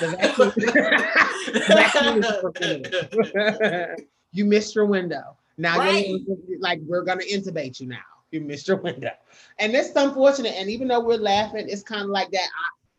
The 0.00 0.08
vaccine, 0.08 0.46
the 2.22 2.34
vaccine 2.56 4.06
you 4.32 4.44
missed 4.44 4.74
your 4.74 4.86
window. 4.86 5.36
Now, 5.56 5.78
right. 5.78 6.20
like 6.60 6.80
we're 6.82 7.02
gonna 7.02 7.24
intubate 7.24 7.80
you 7.80 7.88
now. 7.88 7.98
You 8.30 8.40
missed 8.42 8.68
your 8.68 8.76
window, 8.76 9.10
and 9.58 9.74
it's 9.74 9.90
unfortunate. 9.96 10.54
And 10.56 10.70
even 10.70 10.88
though 10.88 11.00
we're 11.00 11.16
laughing, 11.16 11.66
it's 11.68 11.82
kind 11.82 12.02
of 12.02 12.10
like 12.10 12.30
that 12.30 12.48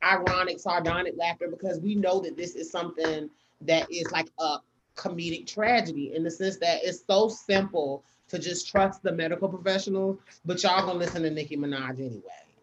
ironic, 0.04 0.60
sardonic 0.60 1.14
laughter 1.18 1.48
because 1.50 1.80
we 1.80 1.96
know 1.96 2.20
that 2.22 2.38
this 2.38 2.56
is 2.56 2.72
something 2.72 3.30
that 3.62 3.92
is 3.92 4.12
like 4.12 4.30
a 4.40 4.58
comedic 4.96 5.48
tragedy 5.48 6.14
in 6.16 6.24
the 6.24 6.32
sense 6.32 6.58
that 6.58 6.80
it's 6.84 7.04
so 7.08 7.30
simple 7.30 8.04
to 8.28 8.40
just 8.40 8.70
trust 8.70 9.02
the 9.02 9.12
medical 9.12 9.50
professionals, 9.50 10.18
but 10.46 10.62
y'all 10.64 10.86
gonna 10.86 11.00
listen 11.00 11.24
to 11.24 11.30
Nicki 11.30 11.58
Minaj 11.58 12.00
anyway. 12.00 12.22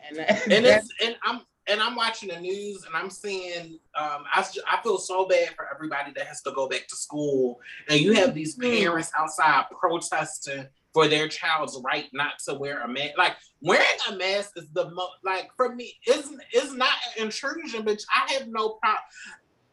And, 0.08 0.18
and 0.18 0.66
it's 0.66 0.88
and 1.04 1.16
I'm 1.24 1.40
and 1.68 1.80
I'm 1.80 1.96
watching 1.96 2.28
the 2.28 2.38
news 2.38 2.84
and 2.84 2.94
I'm 2.94 3.10
seeing 3.10 3.80
um, 3.94 4.24
I, 4.32 4.46
I 4.70 4.80
feel 4.82 4.98
so 4.98 5.26
bad 5.26 5.50
for 5.56 5.68
everybody 5.72 6.12
that 6.14 6.26
has 6.26 6.42
to 6.42 6.52
go 6.52 6.68
back 6.68 6.86
to 6.88 6.96
school 6.96 7.60
and 7.88 8.00
you 8.00 8.12
have 8.12 8.34
these 8.34 8.56
mm-hmm. 8.56 8.84
parents 8.84 9.10
outside 9.18 9.64
protesting 9.78 10.68
for 10.92 11.08
their 11.08 11.28
child's 11.28 11.78
right 11.84 12.06
not 12.12 12.38
to 12.46 12.54
wear 12.54 12.82
a 12.82 12.88
mask. 12.88 13.18
Like 13.18 13.36
wearing 13.60 13.84
a 14.08 14.16
mask 14.16 14.52
is 14.56 14.68
the 14.72 14.90
most 14.90 15.12
like 15.24 15.50
for 15.56 15.74
me 15.74 15.98
is 16.06 16.32
is 16.54 16.72
not 16.72 16.94
an 17.16 17.24
intrusion, 17.24 17.82
bitch. 17.82 18.04
I 18.14 18.32
have 18.34 18.48
no 18.48 18.70
problem. 18.80 19.02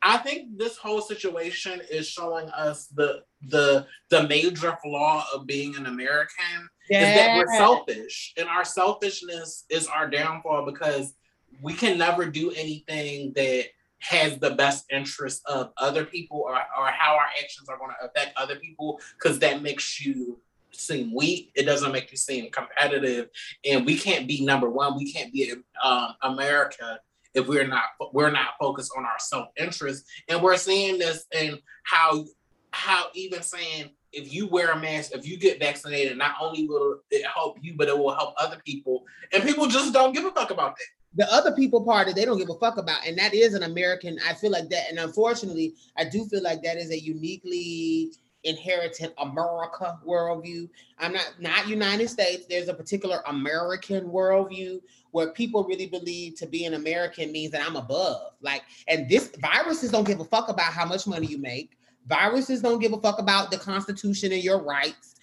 I 0.03 0.17
think 0.17 0.57
this 0.57 0.77
whole 0.77 1.01
situation 1.01 1.81
is 1.89 2.07
showing 2.07 2.49
us 2.49 2.87
the 2.87 3.21
the 3.47 3.85
the 4.09 4.27
major 4.27 4.77
flaw 4.83 5.25
of 5.33 5.47
being 5.47 5.75
an 5.75 5.85
American 5.85 6.69
yeah. 6.89 7.09
is 7.09 7.15
that 7.15 7.37
we're 7.37 7.57
selfish, 7.57 8.33
and 8.37 8.49
our 8.49 8.65
selfishness 8.65 9.65
is 9.69 9.87
our 9.87 10.09
downfall 10.09 10.65
because 10.65 11.13
we 11.61 11.73
can 11.73 11.97
never 11.97 12.25
do 12.25 12.51
anything 12.51 13.31
that 13.35 13.65
has 13.99 14.37
the 14.39 14.51
best 14.51 14.85
interest 14.91 15.41
of 15.45 15.71
other 15.77 16.03
people 16.03 16.39
or, 16.45 16.55
or 16.55 16.87
how 16.87 17.13
our 17.15 17.29
actions 17.41 17.69
are 17.69 17.77
going 17.77 17.91
to 17.91 18.05
affect 18.05 18.35
other 18.35 18.57
people 18.57 18.99
because 19.17 19.39
that 19.39 19.61
makes 19.61 20.05
you 20.05 20.37
seem 20.71 21.13
weak. 21.13 21.51
It 21.55 21.63
doesn't 21.63 21.91
make 21.91 22.11
you 22.11 22.17
seem 22.17 22.51
competitive. 22.51 23.29
And 23.63 23.85
we 23.85 23.97
can't 23.97 24.27
be 24.27 24.43
number 24.43 24.69
one. 24.69 24.97
We 24.97 25.13
can't 25.13 25.31
be 25.31 25.53
um, 25.81 26.15
america 26.21 26.99
if 27.33 27.47
we're 27.47 27.67
not 27.67 27.83
we're 28.11 28.31
not 28.31 28.49
focused 28.59 28.91
on 28.97 29.05
our 29.05 29.19
self-interest 29.19 30.05
and 30.29 30.41
we're 30.41 30.57
seeing 30.57 30.99
this 30.99 31.25
in 31.39 31.57
how 31.83 32.25
how 32.71 33.05
even 33.13 33.41
saying 33.41 33.89
if 34.11 34.33
you 34.33 34.47
wear 34.47 34.71
a 34.71 34.79
mask 34.79 35.11
if 35.13 35.27
you 35.27 35.37
get 35.37 35.59
vaccinated 35.59 36.17
not 36.17 36.35
only 36.41 36.67
will 36.67 36.99
it 37.11 37.25
help 37.25 37.57
you 37.61 37.73
but 37.75 37.87
it 37.87 37.97
will 37.97 38.13
help 38.13 38.33
other 38.37 38.61
people 38.65 39.03
and 39.31 39.43
people 39.43 39.67
just 39.67 39.93
don't 39.93 40.13
give 40.13 40.25
a 40.25 40.31
fuck 40.31 40.51
about 40.51 40.75
that 40.75 40.85
the 41.15 41.31
other 41.31 41.51
people 41.51 41.83
part 41.83 42.07
that 42.07 42.15
they 42.15 42.25
don't 42.25 42.39
give 42.39 42.49
a 42.49 42.59
fuck 42.59 42.77
about 42.77 43.05
and 43.05 43.17
that 43.17 43.33
is 43.33 43.53
an 43.53 43.63
american 43.63 44.17
i 44.27 44.33
feel 44.33 44.51
like 44.51 44.69
that 44.69 44.89
and 44.89 44.99
unfortunately 44.99 45.73
i 45.97 46.03
do 46.03 46.25
feel 46.25 46.43
like 46.43 46.61
that 46.63 46.77
is 46.77 46.91
a 46.91 46.99
uniquely 46.99 48.11
inherited 48.43 49.13
America 49.19 49.97
worldview. 50.05 50.69
I'm 50.99 51.13
not 51.13 51.33
not 51.39 51.67
United 51.67 52.09
States. 52.09 52.45
There's 52.47 52.67
a 52.67 52.73
particular 52.73 53.21
American 53.27 54.05
worldview 54.09 54.81
where 55.13 55.29
people 55.29 55.63
really 55.63 55.85
believe 55.85 56.35
to 56.35 56.47
be 56.47 56.65
an 56.65 56.73
American 56.73 57.31
means 57.31 57.51
that 57.51 57.65
I'm 57.65 57.75
above. 57.75 58.33
Like, 58.41 58.63
and 58.87 59.07
this 59.07 59.31
viruses 59.39 59.91
don't 59.91 60.07
give 60.07 60.19
a 60.19 60.25
fuck 60.25 60.49
about 60.49 60.73
how 60.73 60.85
much 60.85 61.05
money 61.05 61.27
you 61.27 61.37
make. 61.37 61.77
Viruses 62.07 62.63
don't 62.63 62.79
give 62.79 62.93
a 62.93 62.99
fuck 62.99 63.19
about 63.19 63.51
the 63.51 63.57
Constitution 63.57 64.31
and 64.31 64.43
your 64.43 64.61
rights. 64.61 65.15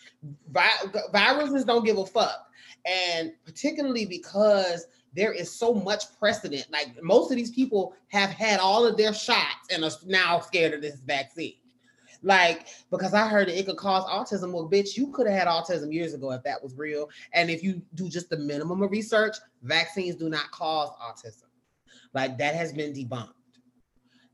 Vi- 0.52 0.92
viruses 1.12 1.64
don't 1.64 1.84
give 1.84 1.98
a 1.98 2.06
fuck. 2.06 2.46
And 2.86 3.32
particularly 3.44 4.06
because 4.06 4.86
there 5.12 5.32
is 5.32 5.50
so 5.50 5.74
much 5.74 6.04
precedent. 6.20 6.66
Like 6.70 7.02
most 7.02 7.32
of 7.32 7.36
these 7.36 7.50
people 7.50 7.94
have 8.08 8.30
had 8.30 8.60
all 8.60 8.86
of 8.86 8.96
their 8.96 9.12
shots 9.12 9.68
and 9.72 9.84
are 9.84 9.90
now 10.06 10.38
scared 10.38 10.72
of 10.72 10.82
this 10.82 11.00
vaccine. 11.00 11.54
Like, 12.22 12.66
because 12.90 13.14
I 13.14 13.26
heard 13.26 13.48
it 13.48 13.66
could 13.66 13.76
cause 13.76 14.04
autism. 14.04 14.52
Well, 14.52 14.68
bitch, 14.68 14.96
you 14.96 15.08
could 15.08 15.26
have 15.26 15.38
had 15.38 15.48
autism 15.48 15.92
years 15.92 16.14
ago 16.14 16.32
if 16.32 16.42
that 16.42 16.62
was 16.62 16.76
real. 16.76 17.08
And 17.32 17.50
if 17.50 17.62
you 17.62 17.82
do 17.94 18.08
just 18.08 18.28
the 18.28 18.36
minimum 18.36 18.82
of 18.82 18.90
research, 18.90 19.36
vaccines 19.62 20.16
do 20.16 20.28
not 20.28 20.50
cause 20.50 20.90
autism. 21.02 21.44
Like 22.12 22.38
that 22.38 22.54
has 22.54 22.72
been 22.72 22.92
debunked. 22.92 23.32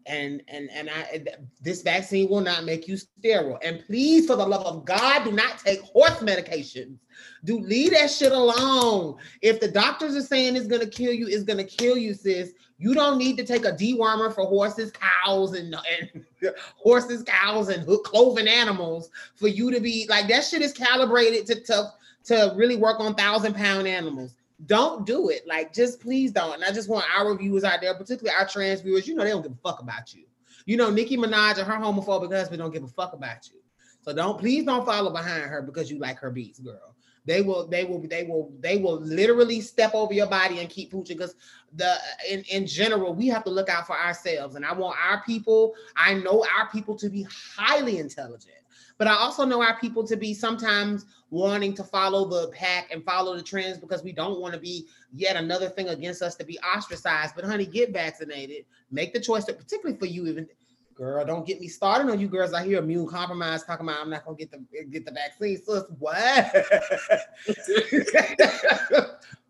And 0.08 0.40
and 0.46 0.70
and 0.70 0.88
I 0.88 1.24
this 1.60 1.82
vaccine 1.82 2.28
will 2.28 2.40
not 2.40 2.62
make 2.62 2.86
you 2.86 2.96
sterile. 2.96 3.58
And 3.62 3.84
please, 3.86 4.28
for 4.28 4.36
the 4.36 4.46
love 4.46 4.64
of 4.64 4.84
God, 4.84 5.24
do 5.24 5.32
not 5.32 5.58
take 5.58 5.80
horse 5.80 6.18
medications. 6.18 6.98
Do 7.44 7.58
leave 7.58 7.90
that 7.90 8.08
shit 8.08 8.30
alone. 8.30 9.16
If 9.42 9.58
the 9.58 9.66
doctors 9.66 10.14
are 10.14 10.22
saying 10.22 10.54
it's 10.54 10.68
gonna 10.68 10.86
kill 10.86 11.12
you, 11.12 11.26
it's 11.26 11.42
gonna 11.42 11.64
kill 11.64 11.96
you, 11.96 12.14
sis. 12.14 12.52
You 12.78 12.94
don't 12.94 13.16
need 13.16 13.38
to 13.38 13.44
take 13.44 13.64
a 13.64 13.72
dewormer 13.72 14.34
for 14.34 14.44
horses, 14.44 14.92
cows, 14.92 15.54
and, 15.54 15.74
and 15.98 16.24
horses, 16.76 17.22
cows, 17.22 17.68
and 17.68 17.86
cloven 18.04 18.46
animals 18.46 19.10
for 19.34 19.48
you 19.48 19.70
to 19.70 19.80
be 19.80 20.06
like 20.10 20.28
that 20.28 20.44
shit 20.44 20.62
is 20.62 20.72
calibrated 20.72 21.46
to, 21.46 21.60
to, 21.64 21.92
to 22.24 22.52
really 22.54 22.76
work 22.76 23.00
on 23.00 23.14
thousand 23.14 23.54
pound 23.54 23.88
animals. 23.88 24.34
Don't 24.66 25.06
do 25.06 25.28
it. 25.30 25.46
Like, 25.46 25.72
just 25.72 26.00
please 26.00 26.32
don't. 26.32 26.54
And 26.54 26.64
I 26.64 26.72
just 26.72 26.88
want 26.88 27.04
our 27.14 27.36
viewers 27.36 27.64
out 27.64 27.80
there, 27.80 27.94
particularly 27.94 28.36
our 28.38 28.46
trans 28.46 28.80
viewers, 28.80 29.06
you 29.06 29.14
know, 29.14 29.24
they 29.24 29.30
don't 29.30 29.42
give 29.42 29.52
a 29.52 29.56
fuck 29.56 29.80
about 29.80 30.14
you. 30.14 30.24
You 30.64 30.76
know, 30.76 30.90
Nicki 30.90 31.16
Minaj 31.16 31.58
and 31.58 31.66
her 31.66 31.74
homophobic 31.74 32.32
husband 32.32 32.60
don't 32.60 32.72
give 32.72 32.84
a 32.84 32.88
fuck 32.88 33.12
about 33.12 33.48
you. 33.48 33.60
So 34.02 34.12
don't 34.12 34.38
please 34.38 34.64
don't 34.64 34.86
follow 34.86 35.12
behind 35.12 35.44
her 35.44 35.62
because 35.62 35.90
you 35.90 35.98
like 35.98 36.18
her 36.18 36.30
beats, 36.30 36.58
girl. 36.58 36.95
They 37.26 37.42
will, 37.42 37.66
they 37.66 37.84
will, 37.84 38.00
they 38.00 38.24
will, 38.24 38.52
they 38.60 38.78
will 38.78 39.00
literally 39.00 39.60
step 39.60 39.94
over 39.94 40.14
your 40.14 40.28
body 40.28 40.60
and 40.60 40.70
keep 40.70 40.92
pooching. 40.92 41.18
Because 41.18 41.34
the 41.74 41.96
in, 42.30 42.42
in 42.50 42.66
general, 42.66 43.14
we 43.14 43.26
have 43.28 43.44
to 43.44 43.50
look 43.50 43.68
out 43.68 43.86
for 43.86 43.98
ourselves. 43.98 44.54
And 44.54 44.64
I 44.64 44.72
want 44.72 44.96
our 45.04 45.22
people, 45.24 45.74
I 45.96 46.14
know 46.14 46.46
our 46.56 46.70
people 46.70 46.96
to 46.96 47.10
be 47.10 47.26
highly 47.56 47.98
intelligent, 47.98 48.54
but 48.96 49.08
I 49.08 49.14
also 49.16 49.44
know 49.44 49.60
our 49.60 49.78
people 49.78 50.06
to 50.06 50.16
be 50.16 50.32
sometimes 50.32 51.04
wanting 51.30 51.74
to 51.74 51.84
follow 51.84 52.24
the 52.28 52.48
pack 52.52 52.92
and 52.92 53.04
follow 53.04 53.36
the 53.36 53.42
trends 53.42 53.78
because 53.78 54.04
we 54.04 54.12
don't 54.12 54.40
want 54.40 54.54
to 54.54 54.60
be 54.60 54.86
yet 55.12 55.36
another 55.36 55.68
thing 55.68 55.88
against 55.88 56.22
us 56.22 56.36
to 56.36 56.44
be 56.44 56.58
ostracized. 56.60 57.34
But 57.34 57.44
honey, 57.44 57.66
get 57.66 57.92
vaccinated. 57.92 58.64
Make 58.90 59.12
the 59.12 59.20
choice 59.20 59.44
that 59.46 59.58
particularly 59.58 59.98
for 59.98 60.06
you, 60.06 60.26
even 60.28 60.48
Girl, 60.96 61.24
don't 61.26 61.46
get 61.46 61.60
me 61.60 61.68
started 61.68 62.10
on 62.10 62.18
you 62.18 62.26
girls. 62.26 62.54
I 62.54 62.64
hear 62.64 62.78
immune 62.78 63.06
compromised 63.06 63.66
talking 63.66 63.86
about 63.86 64.00
I'm 64.00 64.08
not 64.08 64.24
gonna 64.24 64.38
get 64.38 64.50
the 64.50 64.64
get 64.90 65.04
the 65.04 65.12
vaccine. 65.12 65.60
So 65.62 65.86
what? 65.98 66.50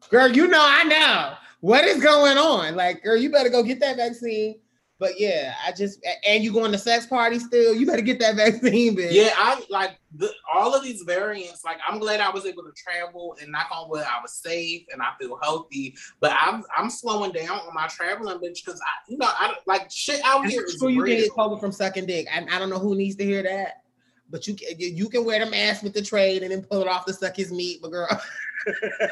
girl, 0.10 0.28
you 0.28 0.48
know 0.48 0.60
I 0.60 0.82
know 0.82 1.34
what 1.60 1.84
is 1.84 2.02
going 2.02 2.36
on. 2.36 2.74
Like, 2.74 3.04
girl, 3.04 3.16
you 3.16 3.30
better 3.30 3.48
go 3.48 3.62
get 3.62 3.78
that 3.78 3.96
vaccine. 3.96 4.58
But 4.98 5.20
yeah, 5.20 5.54
I 5.66 5.72
just 5.72 6.04
and 6.26 6.42
you 6.42 6.52
going 6.54 6.72
to 6.72 6.78
sex 6.78 7.04
party 7.04 7.38
still. 7.38 7.74
You 7.74 7.84
better 7.84 8.00
get 8.00 8.18
that 8.20 8.36
vaccine, 8.36 8.96
bitch. 8.96 9.12
Yeah, 9.12 9.28
I 9.36 9.62
like 9.68 9.98
the, 10.14 10.30
all 10.52 10.74
of 10.74 10.82
these 10.82 11.02
variants. 11.02 11.64
Like, 11.64 11.76
I'm 11.86 11.98
glad 11.98 12.20
I 12.20 12.30
was 12.30 12.46
able 12.46 12.62
to 12.62 12.72
travel 12.72 13.36
and 13.42 13.52
knock 13.52 13.68
on 13.70 13.90
wood, 13.90 14.06
I 14.10 14.22
was 14.22 14.32
safe 14.32 14.86
and 14.90 15.02
I 15.02 15.08
feel 15.20 15.38
healthy. 15.42 15.94
But 16.20 16.32
I'm 16.38 16.64
I'm 16.74 16.88
slowing 16.88 17.32
down 17.32 17.58
on 17.58 17.74
my 17.74 17.88
traveling, 17.88 18.38
bitch, 18.38 18.64
because 18.64 18.80
I, 18.80 19.10
you 19.10 19.18
know, 19.18 19.28
I 19.28 19.56
like 19.66 19.90
shit 19.90 20.22
out 20.24 20.46
here. 20.46 20.64
Sure, 20.78 20.88
you 20.88 21.04
can 21.04 21.16
get 21.16 21.30
COVID 21.32 21.60
from 21.60 21.72
sucking 21.72 22.06
dick. 22.06 22.26
I, 22.34 22.46
I 22.50 22.58
don't 22.58 22.70
know 22.70 22.78
who 22.78 22.94
needs 22.94 23.16
to 23.16 23.24
hear 23.24 23.42
that, 23.42 23.82
but 24.30 24.46
you 24.46 24.54
can 24.54 24.68
you 24.78 25.10
can 25.10 25.26
wear 25.26 25.44
the 25.44 25.50
mask 25.50 25.82
with 25.82 25.92
the 25.92 26.02
trade 26.02 26.42
and 26.42 26.52
then 26.52 26.62
pull 26.62 26.80
it 26.80 26.88
off 26.88 27.04
to 27.04 27.12
suck 27.12 27.36
his 27.36 27.52
meat, 27.52 27.80
but 27.82 27.90
girl, 27.90 28.08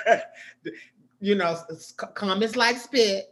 you 1.21 1.35
know, 1.35 1.59
comments 2.15 2.57
like 2.57 2.79
spit. 2.79 3.27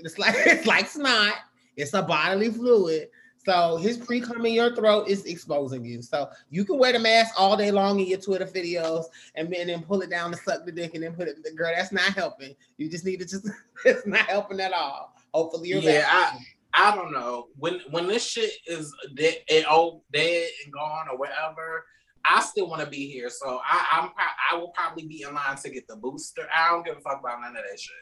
It's 0.00 0.18
like 0.18 0.34
it's 0.36 0.66
like 0.66 0.88
snot 0.88 1.36
it's 1.76 1.94
a 1.94 2.02
bodily 2.02 2.50
fluid. 2.50 3.08
So 3.46 3.76
his 3.76 3.96
pre 3.96 4.20
cum 4.20 4.44
in 4.44 4.54
your 4.54 4.74
throat 4.74 5.08
is 5.08 5.24
exposing 5.24 5.84
you. 5.84 6.02
So 6.02 6.28
you 6.50 6.64
can 6.64 6.78
wear 6.78 6.92
the 6.92 6.98
mask 6.98 7.34
all 7.38 7.56
day 7.56 7.70
long 7.70 8.00
in 8.00 8.06
your 8.06 8.18
Twitter 8.18 8.44
videos 8.44 9.04
and 9.36 9.52
then, 9.52 9.68
then 9.68 9.82
pull 9.82 10.02
it 10.02 10.10
down 10.10 10.32
to 10.32 10.36
suck 10.36 10.66
the 10.66 10.72
dick 10.72 10.94
and 10.94 11.04
then 11.04 11.14
put 11.14 11.28
it. 11.28 11.42
The 11.44 11.52
girl, 11.52 11.72
that's 11.76 11.92
not 11.92 12.12
helping. 12.14 12.56
You 12.76 12.90
just 12.90 13.04
need 13.04 13.20
to 13.20 13.24
just. 13.24 13.48
it's 13.84 14.06
not 14.06 14.22
helping 14.22 14.58
at 14.58 14.72
all. 14.72 15.14
Hopefully 15.32 15.68
you're. 15.68 15.80
Yeah, 15.80 16.06
I 16.08 16.38
I 16.76 16.94
don't 16.94 17.12
know 17.12 17.48
when 17.56 17.80
when 17.90 18.08
this 18.08 18.26
shit 18.26 18.50
is 18.66 18.92
dead, 19.14 19.36
oh 19.70 20.02
dead 20.12 20.48
and 20.64 20.72
gone 20.72 21.06
or 21.10 21.16
whatever. 21.16 21.86
I 22.28 22.40
still 22.40 22.68
want 22.68 22.82
to 22.82 22.90
be 22.90 23.08
here, 23.08 23.30
so 23.30 23.60
I, 23.64 23.86
I'm 23.92 24.10
I 24.50 24.56
will 24.56 24.70
probably 24.70 25.06
be 25.06 25.22
in 25.22 25.32
line 25.32 25.56
to 25.56 25.70
get 25.70 25.86
the 25.86 25.94
booster. 25.94 26.48
I 26.52 26.70
don't 26.70 26.84
give 26.84 26.96
a 26.96 27.00
fuck 27.00 27.20
about 27.20 27.40
none 27.40 27.56
of 27.56 27.62
that 27.70 27.78
shit. 27.78 27.94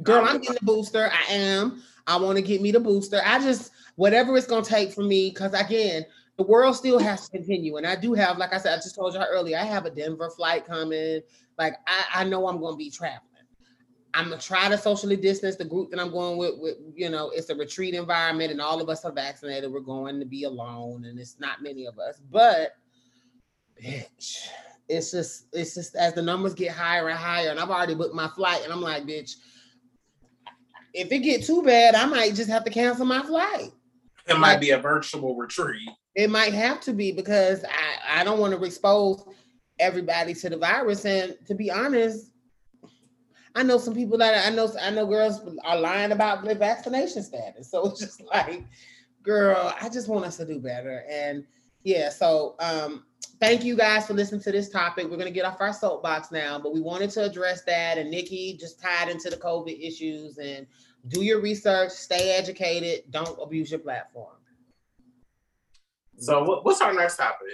Girl, 0.00 0.24
I'm 0.24 0.40
getting 0.40 0.56
the 0.58 0.64
booster. 0.66 1.10
I 1.12 1.32
am. 1.32 1.82
I 2.06 2.16
want 2.16 2.36
to 2.36 2.42
get 2.42 2.62
me 2.62 2.72
the 2.72 2.80
booster. 2.80 3.20
I 3.24 3.38
just 3.38 3.72
whatever 3.96 4.36
it's 4.36 4.46
gonna 4.46 4.64
take 4.64 4.92
for 4.92 5.02
me, 5.02 5.30
because 5.30 5.52
again, 5.52 6.04
the 6.36 6.44
world 6.44 6.74
still 6.76 6.98
has 6.98 7.28
to 7.28 7.36
continue. 7.36 7.76
And 7.76 7.86
I 7.86 7.96
do 7.96 8.14
have, 8.14 8.38
like 8.38 8.52
I 8.52 8.58
said, 8.58 8.72
I 8.72 8.76
just 8.76 8.94
told 8.94 9.14
you 9.14 9.20
earlier, 9.20 9.58
I 9.58 9.64
have 9.64 9.84
a 9.84 9.90
Denver 9.90 10.30
flight 10.30 10.66
coming. 10.66 11.20
Like 11.58 11.74
I, 11.86 12.22
I 12.22 12.24
know 12.24 12.48
I'm 12.48 12.60
gonna 12.60 12.76
be 12.76 12.90
traveling. 12.90 13.28
I'm 14.14 14.30
gonna 14.30 14.40
try 14.40 14.68
to 14.68 14.78
socially 14.78 15.16
distance 15.16 15.56
the 15.56 15.64
group 15.64 15.90
that 15.90 16.00
I'm 16.00 16.10
going 16.10 16.38
with, 16.38 16.54
with. 16.58 16.76
You 16.94 17.10
know, 17.10 17.30
it's 17.30 17.50
a 17.50 17.54
retreat 17.54 17.94
environment, 17.94 18.50
and 18.50 18.60
all 18.60 18.80
of 18.80 18.88
us 18.88 19.04
are 19.04 19.12
vaccinated. 19.12 19.70
We're 19.70 19.80
going 19.80 20.20
to 20.20 20.26
be 20.26 20.44
alone, 20.44 21.04
and 21.04 21.18
it's 21.18 21.38
not 21.38 21.62
many 21.62 21.86
of 21.86 21.98
us. 21.98 22.20
But 22.30 22.76
bitch, 23.82 24.46
it's 24.88 25.12
just 25.12 25.46
it's 25.52 25.74
just 25.74 25.96
as 25.96 26.14
the 26.14 26.22
numbers 26.22 26.54
get 26.54 26.72
higher 26.72 27.08
and 27.08 27.18
higher, 27.18 27.50
and 27.50 27.60
I've 27.60 27.70
already 27.70 27.94
booked 27.94 28.14
my 28.14 28.28
flight, 28.28 28.62
and 28.64 28.72
I'm 28.72 28.82
like, 28.82 29.04
bitch, 29.04 29.36
if 30.94 31.10
it 31.10 31.20
get 31.20 31.44
too 31.44 31.62
bad, 31.62 31.94
I 31.94 32.06
might 32.06 32.34
just 32.34 32.50
have 32.50 32.64
to 32.64 32.70
cancel 32.70 33.06
my 33.06 33.22
flight. 33.22 33.72
It 34.28 34.38
might 34.38 34.60
be 34.60 34.70
a 34.70 34.78
virtual 34.78 35.34
retreat. 35.34 35.88
It 36.14 36.30
might 36.30 36.54
have 36.54 36.80
to 36.82 36.92
be 36.92 37.12
because 37.12 37.64
I, 37.64 38.20
I 38.20 38.24
don't 38.24 38.38
want 38.38 38.54
to 38.54 38.64
expose 38.64 39.24
everybody 39.78 40.34
to 40.34 40.50
the 40.50 40.56
virus. 40.56 41.04
And 41.04 41.36
to 41.46 41.54
be 41.54 41.70
honest, 41.70 42.30
I 43.54 43.62
know 43.62 43.78
some 43.78 43.94
people 43.94 44.16
that 44.18 44.46
I 44.46 44.54
know 44.54 44.72
I 44.80 44.90
know 44.90 45.06
girls 45.06 45.40
are 45.64 45.78
lying 45.78 46.12
about 46.12 46.44
their 46.44 46.54
vaccination 46.54 47.22
status. 47.22 47.70
So 47.70 47.86
it's 47.86 48.00
just 48.00 48.20
like, 48.22 48.62
girl, 49.22 49.74
I 49.80 49.88
just 49.88 50.08
want 50.08 50.24
us 50.24 50.36
to 50.38 50.46
do 50.46 50.58
better. 50.58 51.04
And 51.10 51.44
yeah, 51.82 52.08
so 52.08 52.54
um 52.60 53.04
thank 53.42 53.64
you 53.64 53.74
guys 53.74 54.06
for 54.06 54.14
listening 54.14 54.40
to 54.40 54.52
this 54.52 54.68
topic. 54.68 55.10
We're 55.10 55.16
gonna 55.16 55.32
get 55.32 55.44
off 55.44 55.60
our 55.60 55.72
soapbox 55.72 56.30
now, 56.30 56.60
but 56.60 56.72
we 56.72 56.80
wanted 56.80 57.10
to 57.10 57.24
address 57.24 57.64
that. 57.64 57.98
And 57.98 58.08
Nicki 58.08 58.56
just 58.56 58.80
tied 58.80 59.08
into 59.08 59.30
the 59.30 59.36
COVID 59.36 59.84
issues 59.84 60.38
and 60.38 60.64
do 61.08 61.22
your 61.22 61.40
research, 61.40 61.90
stay 61.90 62.36
educated, 62.38 63.02
don't 63.10 63.36
abuse 63.42 63.72
your 63.72 63.80
platform. 63.80 64.36
So 66.18 66.60
what's 66.62 66.80
our 66.80 66.94
next 66.94 67.16
topic? 67.16 67.48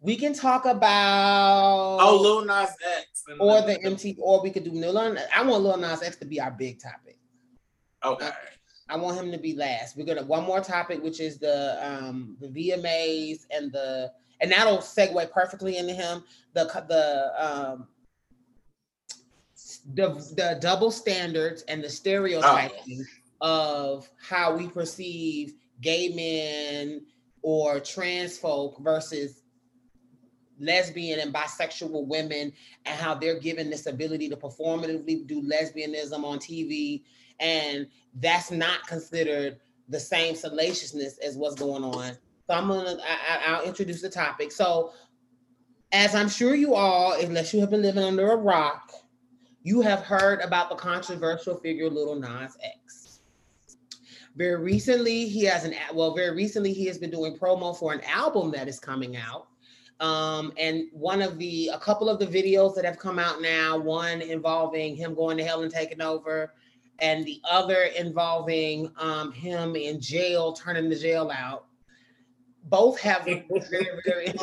We 0.00 0.16
can 0.16 0.34
talk 0.34 0.64
about 0.64 1.98
oh 2.00 2.18
Lil 2.20 2.44
Nas 2.44 2.70
X 2.98 3.24
or 3.38 3.60
the 3.62 3.80
MT, 3.80 4.16
or 4.20 4.42
we 4.42 4.50
could 4.50 4.64
do 4.64 4.72
Lil. 4.72 4.98
I 4.98 5.42
want 5.44 5.62
Lil 5.62 5.76
Nas 5.76 6.02
X 6.02 6.16
to 6.16 6.24
be 6.24 6.40
our 6.40 6.50
big 6.50 6.82
topic. 6.82 7.16
Okay. 8.04 8.30
I 8.88 8.96
want 8.96 9.18
him 9.18 9.30
to 9.30 9.38
be 9.38 9.54
last. 9.54 9.96
We're 9.96 10.04
gonna 10.04 10.24
one 10.24 10.42
more 10.42 10.60
topic, 10.60 11.00
which 11.00 11.20
is 11.20 11.38
the 11.38 11.78
um 11.80 12.36
the 12.40 12.48
VMAs 12.48 13.46
and 13.52 13.70
the 13.70 14.10
and 14.40 14.50
that'll 14.50 14.78
segue 14.78 15.30
perfectly 15.30 15.76
into 15.76 15.92
him. 15.92 16.24
The 16.52 16.64
the 16.88 17.32
um 17.44 17.88
the 19.94 20.08
the 20.36 20.58
double 20.60 20.90
standards 20.90 21.62
and 21.62 21.82
the 21.82 21.88
stereotyping 21.88 23.04
oh. 23.40 23.94
of 23.96 24.10
how 24.20 24.56
we 24.56 24.68
perceive 24.68 25.54
gay 25.80 26.08
men 26.08 27.02
or 27.42 27.80
trans 27.80 28.38
folk 28.38 28.78
versus 28.80 29.42
lesbian 30.60 31.18
and 31.18 31.34
bisexual 31.34 32.06
women 32.06 32.52
and 32.86 33.00
how 33.00 33.14
they're 33.14 33.40
given 33.40 33.68
this 33.68 33.86
ability 33.86 34.28
to 34.28 34.36
performatively 34.36 35.26
do 35.26 35.42
lesbianism 35.42 36.24
on 36.24 36.38
TV 36.38 37.02
and 37.40 37.88
that's 38.20 38.50
not 38.50 38.86
considered 38.86 39.58
the 39.88 40.00
same 40.00 40.34
salaciousness 40.34 41.18
as 41.18 41.36
what's 41.36 41.56
going 41.56 41.84
on. 41.84 42.16
So 42.46 42.54
I'm 42.54 42.68
gonna 42.68 42.98
I, 43.02 43.52
I'll 43.52 43.64
introduce 43.64 44.02
the 44.02 44.10
topic. 44.10 44.52
So 44.52 44.92
as 45.92 46.14
I'm 46.14 46.28
sure 46.28 46.54
you 46.54 46.74
all, 46.74 47.14
unless 47.20 47.54
you 47.54 47.60
have 47.60 47.70
been 47.70 47.82
living 47.82 48.02
under 48.02 48.32
a 48.32 48.36
rock, 48.36 48.92
you 49.62 49.80
have 49.80 50.00
heard 50.00 50.40
about 50.40 50.68
the 50.68 50.74
controversial 50.74 51.56
figure 51.56 51.88
Little 51.88 52.16
Nas 52.16 52.56
X. 52.62 53.20
Very 54.36 54.60
recently, 54.60 55.28
he 55.28 55.44
has 55.44 55.64
an 55.64 55.74
well, 55.94 56.14
very 56.14 56.34
recently 56.34 56.72
he 56.72 56.86
has 56.86 56.98
been 56.98 57.10
doing 57.10 57.36
promo 57.36 57.76
for 57.76 57.92
an 57.92 58.00
album 58.02 58.50
that 58.52 58.68
is 58.68 58.78
coming 58.78 59.16
out. 59.16 59.46
Um, 60.00 60.52
and 60.58 60.88
one 60.92 61.22
of 61.22 61.38
the 61.38 61.70
a 61.72 61.78
couple 61.78 62.08
of 62.08 62.18
the 62.18 62.26
videos 62.26 62.74
that 62.74 62.84
have 62.84 62.98
come 62.98 63.18
out 63.18 63.40
now, 63.40 63.78
one 63.78 64.20
involving 64.20 64.96
him 64.96 65.14
going 65.14 65.38
to 65.38 65.44
hell 65.44 65.62
and 65.62 65.72
taking 65.72 66.02
over, 66.02 66.52
and 66.98 67.24
the 67.24 67.40
other 67.48 67.84
involving 67.96 68.90
um, 68.98 69.32
him 69.32 69.76
in 69.76 70.00
jail, 70.00 70.52
turning 70.52 70.90
the 70.90 70.96
jail 70.96 71.30
out. 71.32 71.66
Both 72.64 72.98
have 73.00 73.24
very, 73.24 73.44
very. 74.04 74.28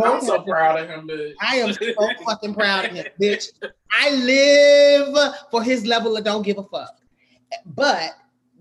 I'm 0.00 0.20
so 0.20 0.42
proud 0.42 0.80
of 0.80 0.88
him, 0.88 1.08
bitch. 1.08 1.34
I 1.40 1.56
am 1.56 1.72
so 1.72 2.08
fucking 2.24 2.54
proud 2.54 2.86
of 2.86 2.92
him, 2.92 3.06
bitch. 3.20 3.52
I 3.92 4.10
live 4.10 5.34
for 5.50 5.62
his 5.62 5.84
level 5.84 6.16
of 6.16 6.24
don't 6.24 6.42
give 6.42 6.58
a 6.58 6.62
fuck. 6.62 6.96
But 7.66 8.12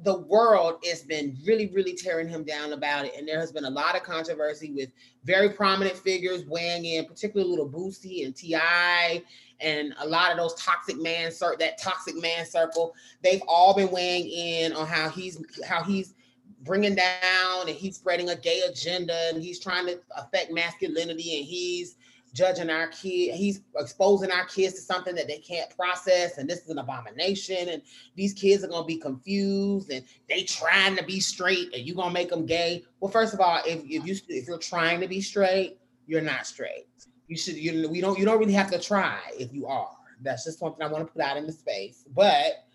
the 0.04 0.18
world 0.18 0.84
has 0.88 1.04
been 1.04 1.38
really, 1.46 1.68
really 1.68 1.94
tearing 1.94 2.28
him 2.28 2.44
down 2.44 2.74
about 2.74 3.06
it. 3.06 3.14
And 3.18 3.28
there 3.28 3.40
has 3.40 3.52
been 3.52 3.66
a 3.66 3.70
lot 3.70 3.96
of 3.96 4.04
controversy 4.04 4.72
with 4.72 4.90
very 5.26 5.50
prominent 5.50 5.98
figures 5.98 6.46
weighing 6.46 6.86
in, 6.86 7.06
particularly 7.06 7.50
Little 7.50 7.70
Boosie 7.70 8.26
and 8.26 8.36
T.I. 8.36 9.22
and 9.62 9.94
a 10.00 10.08
lot 10.08 10.32
of 10.32 10.38
those 10.38 10.54
toxic 10.56 10.98
man 11.02 11.32
that 11.60 11.78
toxic 11.82 12.16
man 12.22 12.46
circle. 12.46 12.96
They've 13.22 13.42
all 13.48 13.76
been 13.76 13.92
weighing 13.92 14.30
in 14.30 14.74
on 14.74 14.88
how 14.88 15.10
he's 15.10 15.44
how 15.68 15.84
he's 15.84 16.14
bringing 16.62 16.96
down 16.96 17.68
and 17.68 17.70
he's 17.70 17.96
spreading 17.96 18.30
a 18.30 18.36
gay 18.36 18.62
agenda 18.70 19.30
and 19.34 19.42
he's 19.42 19.60
trying 19.60 19.86
to 19.88 20.00
affect 20.18 20.52
masculinity 20.52 21.38
and 21.38 21.46
he's 21.46 21.96
judging 22.34 22.70
our 22.70 22.88
kid 22.88 23.34
he's 23.34 23.62
exposing 23.78 24.30
our 24.30 24.46
kids 24.46 24.76
to 24.76 24.82
something 24.82 25.16
that 25.16 25.28
they 25.28 25.40
can't 25.40 25.76
process 25.76 26.38
and 26.38 26.48
this 26.48 26.60
is 26.60 26.70
an 26.70 26.78
abomination 26.78 27.70
and 27.70 27.82
these 28.16 28.34
kids 28.34 28.64
are 28.64 28.68
going 28.68 28.84
to 28.84 28.88
be 28.88 28.98
confused 28.98 29.90
and 29.90 30.06
they 30.28 30.44
trying 30.44 30.96
to 30.96 31.04
be 31.04 31.20
straight 31.20 31.74
and 31.74 31.88
you 31.88 31.96
going 31.96 32.10
to 32.10 32.14
make 32.14 32.30
them 32.30 32.46
gay 32.46 32.84
well 33.00 33.12
first 33.12 33.34
of 33.34 33.40
all 33.40 33.60
if, 33.66 33.82
if 33.86 34.06
you 34.06 34.16
if 34.28 34.48
you're 34.48 34.60
trying 34.60 35.00
to 35.00 35.08
be 35.08 35.22
straight 35.22 35.80
you're 36.06 36.22
not 36.22 36.46
straight 36.46 36.86
you 37.30 37.38
should 37.38 37.56
you 37.56 37.88
we 37.88 38.02
don't 38.02 38.20
you 38.20 38.26
don't 38.26 38.40
really 38.40 38.54
have 38.54 38.70
to 38.70 38.80
try 38.80 39.20
if 39.40 39.54
you 39.54 39.66
are 39.68 39.96
that's 40.22 40.44
just 40.44 40.60
something 40.60 40.82
i 40.84 40.88
want 40.88 41.06
to 41.06 41.14
put 41.14 41.22
out 41.22 41.38
in 41.38 41.46
the 41.46 41.52
space 41.52 42.04
but 42.14 42.66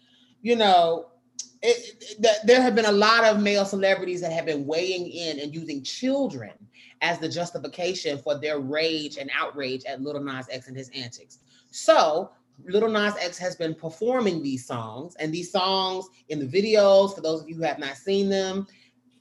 you 0.40 0.56
know 0.56 1.08
it, 1.60 1.96
it, 2.00 2.46
there 2.46 2.60
have 2.60 2.74
been 2.74 2.84
a 2.84 2.92
lot 2.92 3.24
of 3.24 3.42
male 3.42 3.64
celebrities 3.64 4.20
that 4.20 4.32
have 4.32 4.46
been 4.46 4.66
weighing 4.66 5.06
in 5.10 5.40
and 5.40 5.54
using 5.54 5.82
children 5.82 6.52
as 7.00 7.18
the 7.18 7.28
justification 7.28 8.18
for 8.18 8.38
their 8.38 8.58
rage 8.58 9.16
and 9.16 9.30
outrage 9.34 9.84
at 9.86 10.02
Little 10.02 10.22
Nas 10.22 10.46
X 10.50 10.68
and 10.68 10.76
his 10.76 10.90
antics. 10.90 11.38
So 11.70 12.30
Little 12.66 12.90
Nas 12.90 13.14
X 13.18 13.38
has 13.38 13.56
been 13.56 13.74
performing 13.74 14.42
these 14.42 14.66
songs, 14.66 15.16
and 15.16 15.32
these 15.32 15.50
songs 15.50 16.06
in 16.28 16.38
the 16.38 16.46
videos, 16.46 17.14
for 17.14 17.20
those 17.20 17.42
of 17.42 17.48
you 17.48 17.56
who 17.56 17.62
have 17.62 17.78
not 17.78 17.96
seen 17.96 18.28
them, 18.28 18.66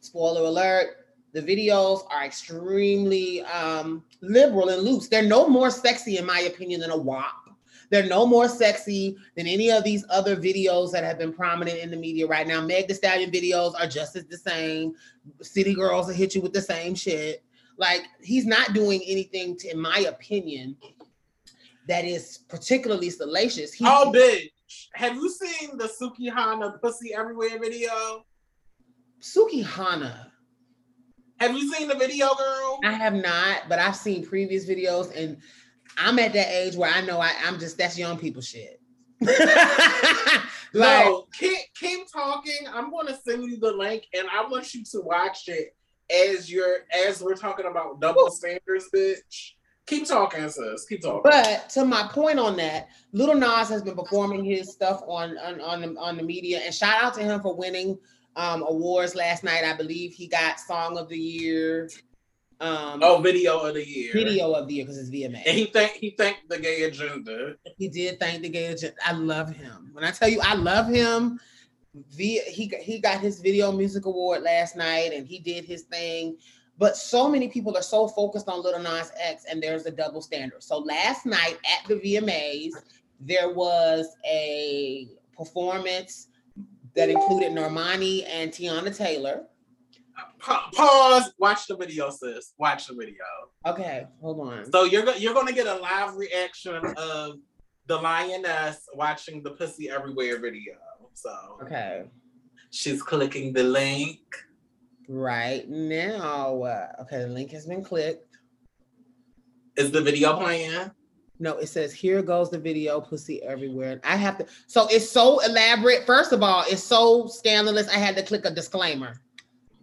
spoiler 0.01 0.41
alert, 0.41 1.02
the 1.33 1.41
videos 1.41 2.05
are 2.09 2.23
extremely 2.23 3.41
um, 3.43 4.03
liberal 4.21 4.69
and 4.69 4.83
loose. 4.83 5.07
They're 5.07 5.23
no 5.23 5.49
more 5.49 5.69
sexy, 5.69 6.17
in 6.17 6.25
my 6.25 6.41
opinion, 6.41 6.79
than 6.79 6.91
a 6.91 6.97
WAP 6.97 7.43
they're 7.93 8.07
no 8.07 8.25
more 8.25 8.47
sexy 8.47 9.15
than 9.37 9.45
any 9.45 9.69
of 9.69 9.83
these 9.83 10.03
other 10.09 10.35
videos 10.35 10.91
that 10.91 11.03
have 11.03 11.19
been 11.19 11.31
prominent 11.31 11.77
in 11.77 11.91
the 11.91 11.95
media 11.95 12.25
right 12.25 12.47
now. 12.47 12.59
Meg 12.59 12.87
the 12.87 12.95
Stallion 12.95 13.29
videos 13.29 13.75
are 13.79 13.85
just 13.85 14.15
as 14.15 14.25
the 14.25 14.37
same. 14.37 14.95
City 15.43 15.75
Girls 15.75 16.07
will 16.07 16.15
hit 16.15 16.33
you 16.33 16.41
with 16.41 16.53
the 16.53 16.61
same 16.61 16.95
shit. 16.95 17.43
Like 17.77 18.01
he's 18.19 18.47
not 18.47 18.73
doing 18.73 19.01
anything, 19.05 19.55
to, 19.57 19.69
in 19.69 19.79
my 19.79 19.99
opinion, 20.09 20.75
that 21.87 22.03
is 22.03 22.39
particularly 22.47 23.11
salacious. 23.11 23.71
He, 23.73 23.85
oh, 23.87 24.11
bitch. 24.11 24.49
Have 24.95 25.13
you 25.13 25.29
seen 25.29 25.77
the 25.77 25.87
Sukihana 25.87 26.81
Pussy 26.81 27.13
Everywhere 27.13 27.59
video? 27.59 28.25
Sukihana. 29.21 30.31
Have 31.39 31.55
you 31.55 31.73
seen 31.73 31.87
the 31.87 31.95
video, 31.95 32.33
girl? 32.35 32.79
I 32.83 32.91
have 32.91 33.13
not, 33.13 33.63
but 33.67 33.79
I've 33.79 33.95
seen 33.95 34.25
previous 34.25 34.65
videos, 34.67 35.15
and 35.15 35.37
I'm 35.97 36.19
at 36.19 36.33
that 36.33 36.49
age 36.49 36.75
where 36.75 36.91
I 36.91 37.01
know 37.01 37.19
I, 37.19 37.31
I'm 37.45 37.59
just 37.59 37.77
that's 37.77 37.97
young 37.97 38.17
people 38.17 38.41
shit. 38.41 38.79
like, 39.21 41.05
no, 41.05 41.27
keep 41.37 41.57
keep 41.79 42.11
talking. 42.11 42.67
I'm 42.71 42.91
going 42.91 43.07
to 43.07 43.15
send 43.15 43.43
you 43.45 43.57
the 43.57 43.71
link, 43.71 44.07
and 44.13 44.27
I 44.31 44.47
want 44.47 44.73
you 44.73 44.83
to 44.85 45.01
watch 45.01 45.47
it 45.47 45.75
as 46.13 46.51
you're 46.51 46.79
as 47.07 47.21
we're 47.21 47.35
talking 47.35 47.65
about 47.65 47.99
double 47.99 48.29
standards, 48.29 48.89
bitch. 48.93 49.53
Keep 49.85 50.07
talking, 50.07 50.47
sis. 50.49 50.85
Keep 50.85 51.01
talking. 51.01 51.21
But 51.23 51.69
to 51.71 51.85
my 51.85 52.07
point 52.11 52.39
on 52.39 52.55
that, 52.57 52.87
Little 53.11 53.35
Nas 53.35 53.67
has 53.67 53.81
been 53.81 53.95
performing 53.95 54.45
his 54.45 54.71
stuff 54.71 55.01
on 55.07 55.37
on 55.37 55.61
on 55.61 55.81
the, 55.81 55.99
on 55.99 56.17
the 56.17 56.23
media, 56.23 56.61
and 56.63 56.73
shout 56.73 57.03
out 57.03 57.13
to 57.15 57.21
him 57.21 57.41
for 57.41 57.55
winning 57.55 57.97
um, 58.35 58.63
awards 58.63 59.15
last 59.15 59.43
night. 59.43 59.63
I 59.63 59.75
believe 59.75 60.13
he 60.13 60.27
got 60.27 60.59
Song 60.59 60.97
of 60.97 61.09
the 61.09 61.17
Year. 61.17 61.89
Um, 62.59 63.01
oh, 63.03 63.19
video 63.19 63.59
of 63.59 63.73
the 63.73 63.87
year. 63.87 64.13
Video 64.13 64.53
of 64.53 64.67
the 64.67 64.75
year 64.75 64.85
because 64.85 64.97
it's 64.97 65.09
VMA. 65.09 65.43
And 65.45 65.57
he 65.57 65.65
thanked 65.65 65.97
he 65.97 66.11
thanked 66.11 66.47
the 66.49 66.59
gay 66.59 66.83
agenda. 66.83 67.55
He 67.77 67.89
did 67.89 68.19
thank 68.19 68.41
the 68.41 68.49
gay 68.49 68.67
agenda. 68.67 68.95
I 69.05 69.13
love 69.13 69.49
him. 69.49 69.89
When 69.91 70.03
I 70.03 70.11
tell 70.11 70.29
you 70.29 70.39
I 70.41 70.53
love 70.53 70.87
him, 70.87 71.39
he 72.15 72.39
he 72.39 72.99
got 72.99 73.19
his 73.19 73.41
video 73.41 73.71
music 73.71 74.05
award 74.05 74.43
last 74.43 74.75
night 74.75 75.11
and 75.13 75.27
he 75.27 75.39
did 75.39 75.65
his 75.65 75.83
thing. 75.83 76.37
But 76.77 76.97
so 76.97 77.29
many 77.29 77.49
people 77.49 77.77
are 77.77 77.83
so 77.83 78.07
focused 78.07 78.49
on 78.49 78.63
Little 78.63 78.81
Nas 78.81 79.11
X, 79.21 79.45
and 79.49 79.61
there's 79.61 79.85
a 79.85 79.91
double 79.91 80.21
standard. 80.21 80.63
So 80.63 80.79
last 80.79 81.25
night 81.25 81.57
at 81.65 81.87
the 81.87 81.95
VMAs, 81.95 82.71
there 83.19 83.51
was 83.51 84.07
a 84.25 85.07
performance 85.37 86.27
that 86.95 87.09
included 87.09 87.51
Normani 87.51 88.25
and 88.27 88.51
Teyana 88.51 88.95
Taylor. 88.95 89.45
Pa- 90.39 90.69
pause. 90.73 91.33
Watch 91.39 91.67
the 91.67 91.75
video, 91.75 92.09
sis. 92.09 92.53
Watch 92.57 92.87
the 92.87 92.93
video. 92.93 93.23
Okay, 93.65 94.05
hold 94.21 94.39
on. 94.41 94.71
So 94.71 94.83
you're 94.83 95.03
go- 95.03 95.15
you're 95.15 95.33
gonna 95.33 95.53
get 95.53 95.67
a 95.67 95.75
live 95.75 96.15
reaction 96.15 96.75
of 96.97 97.37
the 97.87 97.97
lioness 97.97 98.87
watching 98.93 99.41
the 99.41 99.51
Pussy 99.51 99.89
Everywhere 99.89 100.39
video. 100.39 100.75
So 101.13 101.33
okay, 101.63 102.05
she's 102.71 103.01
clicking 103.01 103.53
the 103.53 103.63
link 103.63 104.19
right 105.07 105.67
now. 105.69 106.63
Okay, 107.01 107.19
the 107.19 107.27
link 107.27 107.51
has 107.51 107.65
been 107.65 107.83
clicked. 107.83 108.37
Is 109.77 109.91
the 109.91 110.01
video 110.01 110.37
playing? 110.37 110.91
No, 111.39 111.57
it 111.57 111.67
says 111.67 111.91
here 111.91 112.21
goes 112.21 112.49
the 112.51 112.59
video, 112.59 113.01
pussy 113.01 113.41
everywhere. 113.43 113.99
I 114.03 114.15
have 114.15 114.37
to. 114.37 114.45
So 114.67 114.87
it's 114.89 115.09
so 115.09 115.39
elaborate. 115.39 116.05
First 116.05 116.31
of 116.31 116.43
all, 116.43 116.63
it's 116.67 116.83
so 116.83 117.27
scandalous. 117.27 117.87
I 117.89 117.97
had 117.97 118.15
to 118.17 118.23
click 118.23 118.45
a 118.45 118.51
disclaimer. 118.51 119.19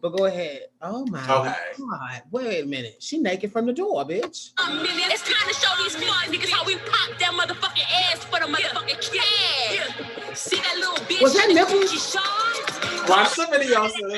But 0.00 0.16
go 0.16 0.24
ahead. 0.24 0.62
Oh 0.80 1.04
my 1.06 1.20
okay. 1.20 1.54
god! 1.78 2.22
Wait 2.30 2.64
a 2.64 2.66
minute. 2.66 2.96
She 3.00 3.18
naked 3.18 3.52
from 3.52 3.66
the 3.66 3.72
door, 3.72 4.02
bitch. 4.06 4.52
Um, 4.58 4.80
it's 4.80 5.22
time 5.22 5.46
to 5.46 5.54
show 5.54 5.68
these 5.82 5.96
niggas 5.96 6.48
how 6.48 6.64
we 6.64 6.76
pop 6.76 7.18
that 7.18 7.32
motherfucking 7.32 7.84
ass 8.10 8.24
for 8.24 8.40
the 8.40 8.46
motherfucking 8.46 9.12
cash. 9.12 10.38
See 10.38 10.56
that 10.56 10.76
little 10.76 11.04
bitch? 11.04 11.20
Was 11.20 11.34
that 11.34 11.48
nipple? 11.52 11.80
Watch 13.10 13.36
the 13.36 13.46
video, 13.50 13.88
sir. 13.88 14.08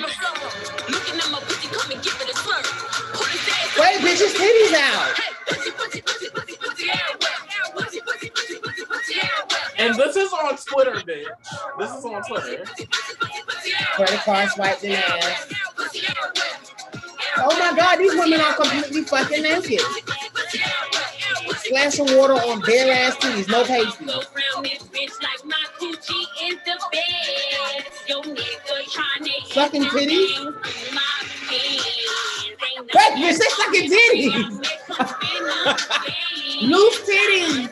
Wait, 3.78 4.00
bitch, 4.00 4.20
his 4.20 4.34
titties 4.34 4.74
out. 4.74 5.18
And 9.78 9.96
this 9.96 10.16
is 10.16 10.32
on 10.32 10.56
Twitter, 10.56 10.92
bitch. 10.92 11.26
This 11.78 11.90
is 11.90 12.04
on 12.04 12.22
Twitter. 12.22 12.64
Credit 13.94 14.20
card 14.20 14.48
swiped 14.50 14.84
in 14.84 14.92
ass. 14.92 15.52
Oh 17.38 17.58
my 17.58 17.74
god, 17.76 17.96
these 17.96 18.14
women 18.14 18.40
are 18.40 18.54
completely 18.54 19.02
fucking 19.02 19.42
naked. 19.42 19.80
Splashing 21.72 22.18
water 22.18 22.34
on 22.34 22.60
bare 22.60 22.92
ass 22.92 23.16
titties, 23.16 23.48
no 23.48 23.64
pasty. 23.64 24.04
Sucking 29.50 29.84
titties? 29.84 30.54
Wait, 32.78 33.12
bitch, 33.16 33.38
they 33.38 33.48
sucking 33.56 33.88
titties. 33.90 34.52
Loose 36.60 37.00
titties. 37.08 37.70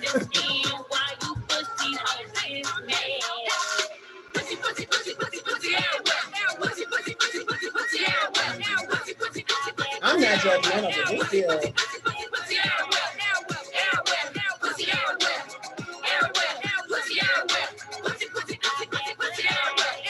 I'm 10.03 10.19
not 10.19 10.39
judgmental, 10.39 10.93
but 10.97 11.09
this 11.11 11.29
feel. 11.29 11.61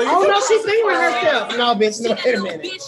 Oh, 0.00 0.26
no, 0.28 0.40
she's 0.46 0.64
singing 0.64 0.90
herself. 0.90 1.56
No, 1.56 1.74
bitch, 1.74 2.00
no, 2.00 2.16
wait 2.24 2.34
a 2.34 2.42
minute. 2.42 2.82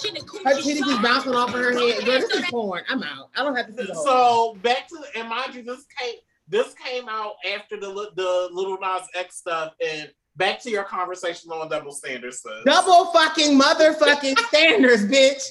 Her 0.44 0.54
titties 0.54 0.86
is 0.86 0.98
bouncing 0.98 1.34
off 1.34 1.54
of 1.54 1.60
her 1.60 1.72
head. 1.72 2.04
Girl, 2.04 2.20
this 2.20 2.30
is 2.30 2.44
porn. 2.50 2.82
I'm 2.88 3.02
out. 3.02 3.30
I 3.36 3.42
don't 3.42 3.56
have 3.56 3.66
to 3.66 3.72
see 3.72 3.86
the 3.86 3.94
whole 3.94 4.54
So 4.54 4.58
back 4.62 4.88
to 4.88 4.96
and 5.16 5.28
mind 5.28 5.54
you, 5.54 5.62
this 5.62 5.84
came 5.98 6.14
this 6.48 6.74
came 6.74 7.08
out 7.08 7.34
after 7.54 7.78
the 7.78 8.10
the 8.16 8.48
Little 8.52 8.78
Nas 8.80 9.02
X 9.14 9.36
stuff 9.36 9.74
and 9.84 10.10
back 10.36 10.60
to 10.62 10.70
your 10.70 10.84
conversation 10.84 11.50
on 11.50 11.68
double 11.68 11.92
standards. 11.92 12.42
Sis. 12.42 12.64
Double 12.64 13.06
fucking 13.12 13.58
motherfucking 13.58 14.38
standards, 14.48 15.04
bitch. 15.04 15.42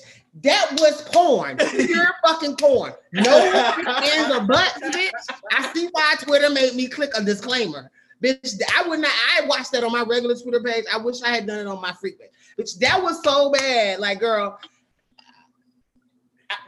That 0.43 0.71
was 0.79 1.01
porn. 1.13 1.57
Pure 1.57 2.07
fucking 2.25 2.57
porn. 2.57 2.93
No 3.11 3.51
hands 3.51 4.35
or 4.35 4.41
butts, 4.41 4.79
bitch. 4.79 5.11
I 5.51 5.71
see 5.73 5.89
why 5.91 6.15
Twitter 6.21 6.49
made 6.49 6.75
me 6.75 6.87
click 6.87 7.09
a 7.17 7.23
disclaimer. 7.23 7.89
Bitch, 8.23 8.59
I 8.75 8.87
would 8.87 8.99
not. 8.99 9.11
I 9.11 9.45
watched 9.45 9.71
that 9.73 9.83
on 9.83 9.91
my 9.91 10.01
regular 10.01 10.35
Twitter 10.35 10.61
page. 10.61 10.85
I 10.91 10.97
wish 10.97 11.21
I 11.21 11.29
had 11.29 11.45
done 11.45 11.59
it 11.59 11.67
on 11.67 11.81
my 11.81 11.93
frequent. 11.93 12.31
Bitch, 12.59 12.77
that 12.79 13.01
was 13.01 13.21
so 13.23 13.51
bad. 13.51 13.99
Like, 13.99 14.19
girl. 14.19 14.59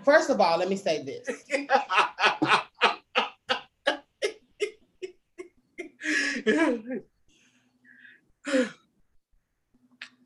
First 0.03 0.29
of 0.29 0.39
all, 0.39 0.59
let 0.59 0.69
me 0.69 0.75
say 0.75 1.03
this. 1.03 1.27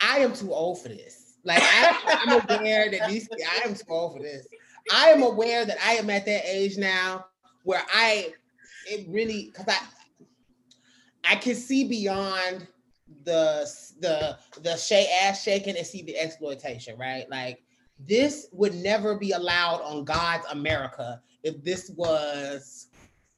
I 0.02 0.18
am 0.20 0.34
too 0.34 0.54
old 0.54 0.82
for 0.82 0.90
this. 0.90 1.36
Like 1.44 1.62
I, 1.62 2.24
am 2.28 2.60
aware 2.60 2.90
that 2.90 3.10
these. 3.10 3.28
I 3.32 3.68
am 3.68 3.76
too 3.76 3.84
old 3.90 4.14
for 4.18 4.24
this. 4.24 4.48
I 4.94 5.10
am 5.10 5.24
aware 5.24 5.66
that 5.66 5.78
I 5.84 5.94
am 5.94 6.10
at 6.10 6.26
that 6.26 6.44
age 6.46 6.78
now 6.78 7.26
where 7.64 7.84
I 7.94 8.34
it 8.86 9.08
really 9.10 9.52
because 9.52 9.68
I 9.68 9.78
I 11.24 11.36
can 11.36 11.56
see 11.56 11.88
beyond 11.88 12.68
the 13.24 13.70
the 14.00 14.38
the 14.62 14.76
shay 14.78 15.08
ass 15.22 15.44
shaking 15.44 15.78
and 15.78 15.86
see 15.86 16.02
the 16.02 16.18
exploitation, 16.18 16.98
right? 16.98 17.30
Like 17.30 17.64
this 18.00 18.48
would 18.52 18.76
never 18.76 19.18
be 19.18 19.32
allowed 19.32 19.82
on 19.82 20.04
God's 20.04 20.46
America 20.52 21.22
if 21.44 21.64
this 21.64 21.90
was 21.96 22.88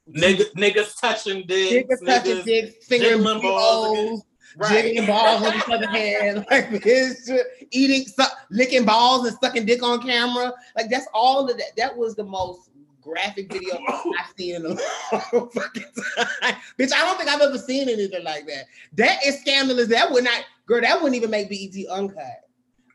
Nigga, 0.08 0.44
niggas 0.52 1.00
touching 1.00 1.44
dicks, 1.46 2.00
niggas, 2.00 2.06
touching 2.06 2.44
dicks, 2.44 2.86
fingering 2.86 3.24
balls, 3.24 4.24
right. 4.56 4.70
jiggling 4.70 5.06
balls 5.06 5.42
on 5.42 5.56
each 5.56 5.68
other's 5.68 5.88
head, 5.88 6.46
like 6.50 6.82
this, 6.82 7.28
eating, 7.72 8.06
licking 8.50 8.84
balls 8.84 9.26
and 9.26 9.36
sucking 9.42 9.66
dick 9.66 9.82
on 9.82 10.00
camera. 10.00 10.52
Like 10.76 10.90
that's 10.90 11.08
all 11.12 11.50
of 11.50 11.58
that. 11.58 11.76
That 11.76 11.96
was 11.96 12.14
the 12.14 12.22
most 12.22 12.70
graphic 13.06 13.52
video 13.52 13.78
I've 13.88 14.34
seen 14.36 14.56
in 14.56 14.66
a 14.66 14.68
long 15.32 15.50
fucking 15.50 15.84
time. 16.16 16.56
Bitch, 16.78 16.92
I 16.92 17.00
don't 17.00 17.16
think 17.16 17.30
I've 17.30 17.40
ever 17.40 17.58
seen 17.58 17.88
anything 17.88 18.24
like 18.24 18.46
that. 18.46 18.66
That 18.94 19.24
is 19.24 19.40
scandalous. 19.40 19.88
That 19.88 20.10
would 20.10 20.24
not, 20.24 20.44
girl, 20.66 20.80
that 20.80 20.96
wouldn't 20.96 21.16
even 21.16 21.30
make 21.30 21.48
BET 21.48 21.86
uncut. 21.90 22.42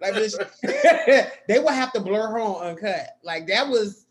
Like, 0.01 0.14
bitch, 0.14 0.36
they 1.47 1.59
would 1.59 1.74
have 1.74 1.93
to 1.93 1.99
blur 1.99 2.28
her 2.28 2.39
on 2.39 2.68
uncut. 2.68 3.18
Like, 3.24 3.47
that 3.47 3.68
was, 3.68 4.05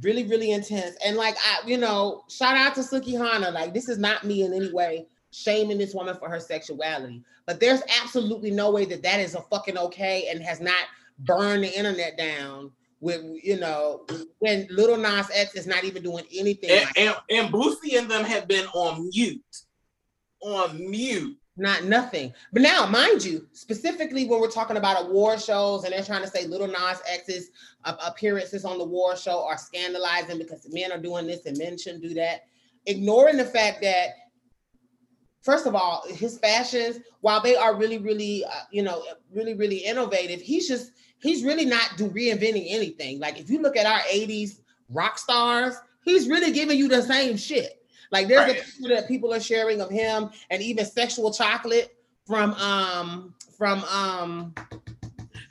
really, 0.00 0.24
really 0.24 0.52
intense. 0.52 0.96
And 1.04 1.16
like 1.16 1.36
I, 1.36 1.66
you 1.66 1.76
know, 1.76 2.24
shout 2.28 2.56
out 2.56 2.74
to 2.76 2.80
Sukihana. 2.80 3.52
Like 3.52 3.74
this 3.74 3.88
is 3.88 3.98
not 3.98 4.24
me 4.24 4.42
in 4.42 4.54
any 4.54 4.72
way 4.72 5.06
shaming 5.30 5.78
this 5.78 5.94
woman 5.94 6.16
for 6.16 6.28
her 6.28 6.40
sexuality, 6.40 7.22
but 7.46 7.60
there's 7.60 7.82
absolutely 8.02 8.50
no 8.50 8.70
way 8.70 8.84
that 8.86 9.02
that 9.02 9.20
is 9.20 9.34
a 9.34 9.42
fucking 9.42 9.78
okay 9.78 10.28
and 10.30 10.42
has 10.42 10.60
not 10.60 10.84
burned 11.20 11.64
the 11.64 11.78
internet 11.78 12.16
down 12.16 12.70
with 13.02 13.22
you 13.42 13.58
know 13.60 14.06
when 14.38 14.66
Little 14.70 14.96
Nas 14.96 15.30
X 15.34 15.54
is 15.54 15.66
not 15.66 15.84
even 15.84 16.02
doing 16.02 16.24
anything. 16.34 16.70
And, 16.70 16.84
like 16.86 16.98
and, 16.98 17.16
and 17.30 17.52
Boosie 17.52 17.98
and 17.98 18.10
them 18.10 18.24
have 18.24 18.48
been 18.48 18.66
on 18.68 19.10
mute, 19.12 19.42
on 20.40 20.90
mute 20.90 21.36
not 21.56 21.84
nothing. 21.84 22.32
But 22.52 22.62
now, 22.62 22.86
mind 22.86 23.22
you, 23.22 23.46
specifically 23.52 24.24
when 24.24 24.40
we're 24.40 24.50
talking 24.50 24.78
about 24.78 25.04
award 25.04 25.40
shows 25.40 25.84
and 25.84 25.92
they're 25.92 26.02
trying 26.02 26.22
to 26.22 26.28
say 26.28 26.46
Little 26.46 26.66
Nas 26.66 27.02
X's 27.06 27.50
appearances 27.84 28.64
on 28.64 28.78
the 28.78 28.84
war 28.84 29.16
show 29.16 29.44
are 29.44 29.58
scandalizing 29.58 30.38
because 30.38 30.66
men 30.72 30.92
are 30.92 30.98
doing 30.98 31.26
this 31.26 31.44
and 31.44 31.58
men 31.58 31.76
shouldn't 31.76 32.02
do 32.02 32.14
that, 32.14 32.44
ignoring 32.86 33.36
the 33.36 33.44
fact 33.44 33.82
that 33.82 34.08
first 35.42 35.66
of 35.66 35.74
all, 35.74 36.04
his 36.08 36.38
fashions, 36.38 37.00
while 37.20 37.42
they 37.42 37.56
are 37.56 37.76
really, 37.76 37.98
really, 37.98 38.44
uh, 38.44 38.64
you 38.70 38.82
know, 38.82 39.04
really, 39.32 39.54
really 39.54 39.78
innovative, 39.78 40.40
he's 40.40 40.66
just 40.66 40.92
he's 41.22 41.44
really 41.44 41.64
not 41.64 41.96
do 41.96 42.08
reinventing 42.08 42.66
anything. 42.68 43.18
Like 43.18 43.40
if 43.40 43.48
you 43.48 43.62
look 43.62 43.76
at 43.76 43.86
our 43.86 44.00
'80s 44.00 44.58
rock 44.90 45.18
stars, 45.18 45.76
he's 46.04 46.28
really 46.28 46.52
giving 46.52 46.76
you 46.76 46.88
the 46.88 47.02
same 47.02 47.36
shit. 47.36 47.82
Like 48.10 48.28
there's 48.28 48.40
right. 48.40 48.60
a 48.60 48.64
picture 48.64 48.88
that 48.94 49.08
people 49.08 49.32
are 49.32 49.40
sharing 49.40 49.80
of 49.80 49.90
him 49.90 50.30
and 50.50 50.62
even 50.62 50.84
sexual 50.84 51.32
chocolate 51.32 51.96
from 52.26 52.52
um 52.54 53.34
from 53.56 53.84
um 53.84 54.54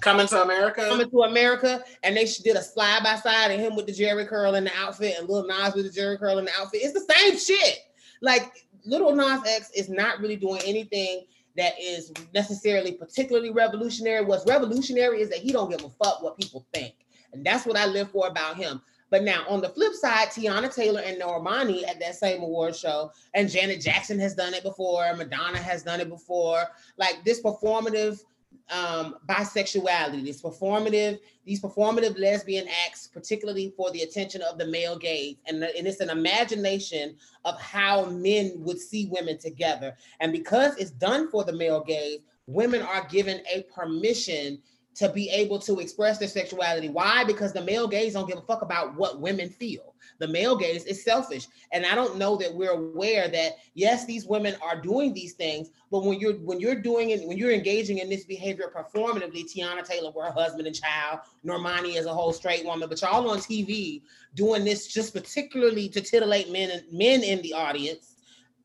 Coming 0.01 0.27
to 0.27 0.41
America. 0.41 0.87
Coming 0.89 1.09
to 1.11 1.21
America, 1.21 1.83
and 2.03 2.17
they 2.17 2.25
did 2.25 2.55
a 2.55 2.63
slide 2.63 3.03
by 3.03 3.15
side 3.15 3.51
of 3.51 3.59
him 3.59 3.75
with 3.75 3.85
the 3.85 3.91
Jheri 3.91 4.27
curl 4.27 4.55
in 4.55 4.63
the 4.63 4.71
outfit 4.75 5.15
and 5.17 5.29
Lil 5.29 5.45
Nas 5.45 5.75
with 5.75 5.93
the 5.93 6.01
Jheri 6.01 6.17
curl 6.19 6.39
in 6.39 6.45
the 6.45 6.51
outfit. 6.59 6.81
It's 6.83 6.93
the 6.93 7.13
same 7.13 7.37
shit. 7.37 7.79
Like 8.21 8.51
Little 8.83 9.15
Nas 9.15 9.41
X 9.47 9.69
is 9.75 9.89
not 9.89 10.19
really 10.19 10.35
doing 10.35 10.61
anything 10.65 11.25
that 11.57 11.73
is 11.79 12.11
necessarily 12.33 12.93
particularly 12.93 13.51
revolutionary. 13.51 14.23
What's 14.23 14.45
revolutionary 14.45 15.21
is 15.21 15.29
that 15.29 15.39
he 15.39 15.51
don't 15.51 15.69
give 15.69 15.83
a 15.83 15.89
fuck 15.89 16.21
what 16.21 16.37
people 16.37 16.65
think, 16.73 16.93
and 17.33 17.45
that's 17.45 17.65
what 17.65 17.77
I 17.77 17.85
live 17.85 18.11
for 18.11 18.27
about 18.27 18.57
him. 18.57 18.81
But 19.09 19.23
now 19.23 19.45
on 19.49 19.59
the 19.59 19.69
flip 19.69 19.93
side, 19.93 20.29
Teyana 20.29 20.73
Taylor 20.73 21.01
and 21.01 21.21
Normani 21.21 21.85
at 21.87 21.99
that 21.99 22.15
same 22.15 22.41
award 22.41 22.75
show, 22.75 23.11
and 23.33 23.49
Janet 23.49 23.81
Jackson 23.81 24.17
has 24.19 24.33
done 24.33 24.53
it 24.53 24.63
before, 24.63 25.13
Madonna 25.15 25.57
has 25.57 25.83
done 25.83 25.99
it 25.99 26.09
before. 26.09 26.63
Like 26.97 27.23
this 27.25 27.41
performative 27.41 28.23
um, 28.71 29.15
bisexuality, 29.27 30.23
this 30.23 30.41
performative, 30.41 31.19
these 31.45 31.61
performative 31.61 32.17
lesbian 32.17 32.67
acts, 32.85 33.07
particularly 33.07 33.73
for 33.75 33.91
the 33.91 34.01
attention 34.01 34.41
of 34.41 34.57
the 34.57 34.65
male 34.65 34.97
gaze, 34.97 35.35
and, 35.47 35.63
and 35.63 35.87
it's 35.87 35.99
an 35.99 36.09
imagination 36.09 37.15
of 37.45 37.59
how 37.59 38.05
men 38.05 38.53
would 38.57 38.79
see 38.79 39.07
women 39.11 39.37
together. 39.37 39.95
And 40.19 40.31
because 40.31 40.77
it's 40.77 40.91
done 40.91 41.29
for 41.29 41.43
the 41.43 41.53
male 41.53 41.83
gaze, 41.83 42.21
women 42.47 42.81
are 42.81 43.05
given 43.07 43.41
a 43.53 43.63
permission 43.63 44.61
to 44.95 45.09
be 45.09 45.29
able 45.29 45.59
to 45.59 45.79
express 45.79 46.17
their 46.17 46.27
sexuality. 46.27 46.89
Why? 46.89 47.23
Because 47.23 47.53
the 47.53 47.63
male 47.63 47.87
gaze 47.87 48.13
don't 48.13 48.27
give 48.27 48.37
a 48.37 48.41
fuck 48.41 48.61
about 48.61 48.95
what 48.95 49.19
women 49.19 49.49
feel. 49.49 49.90
The 50.21 50.27
male 50.27 50.55
gaze 50.55 50.85
is 50.85 51.03
selfish. 51.03 51.47
And 51.71 51.83
I 51.83 51.95
don't 51.95 52.17
know 52.17 52.37
that 52.37 52.53
we're 52.53 52.71
aware 52.71 53.27
that 53.27 53.53
yes, 53.73 54.05
these 54.05 54.27
women 54.27 54.55
are 54.61 54.79
doing 54.79 55.13
these 55.13 55.33
things, 55.33 55.71
but 55.89 56.03
when 56.03 56.19
you're 56.19 56.35
when 56.35 56.59
you're 56.59 56.79
doing 56.79 57.09
it, 57.09 57.27
when 57.27 57.37
you're 57.37 57.51
engaging 57.51 57.97
in 57.97 58.07
this 58.07 58.23
behavior 58.23 58.71
performatively, 58.73 59.51
Teyana 59.51 59.83
Taylor, 59.83 60.11
were 60.11 60.25
her 60.25 60.31
husband 60.31 60.67
and 60.67 60.75
child, 60.75 61.21
Normani 61.43 61.97
is 61.97 62.05
a 62.05 62.13
whole 62.13 62.31
straight 62.31 62.63
woman, 62.63 62.87
but 62.87 63.01
y'all 63.01 63.29
on 63.31 63.39
TV 63.39 64.03
doing 64.35 64.63
this 64.63 64.87
just 64.87 65.11
particularly 65.11 65.89
to 65.89 66.01
titillate 66.01 66.51
men 66.51 66.69
and 66.69 66.83
men 66.91 67.23
in 67.23 67.41
the 67.41 67.53
audience 67.53 68.10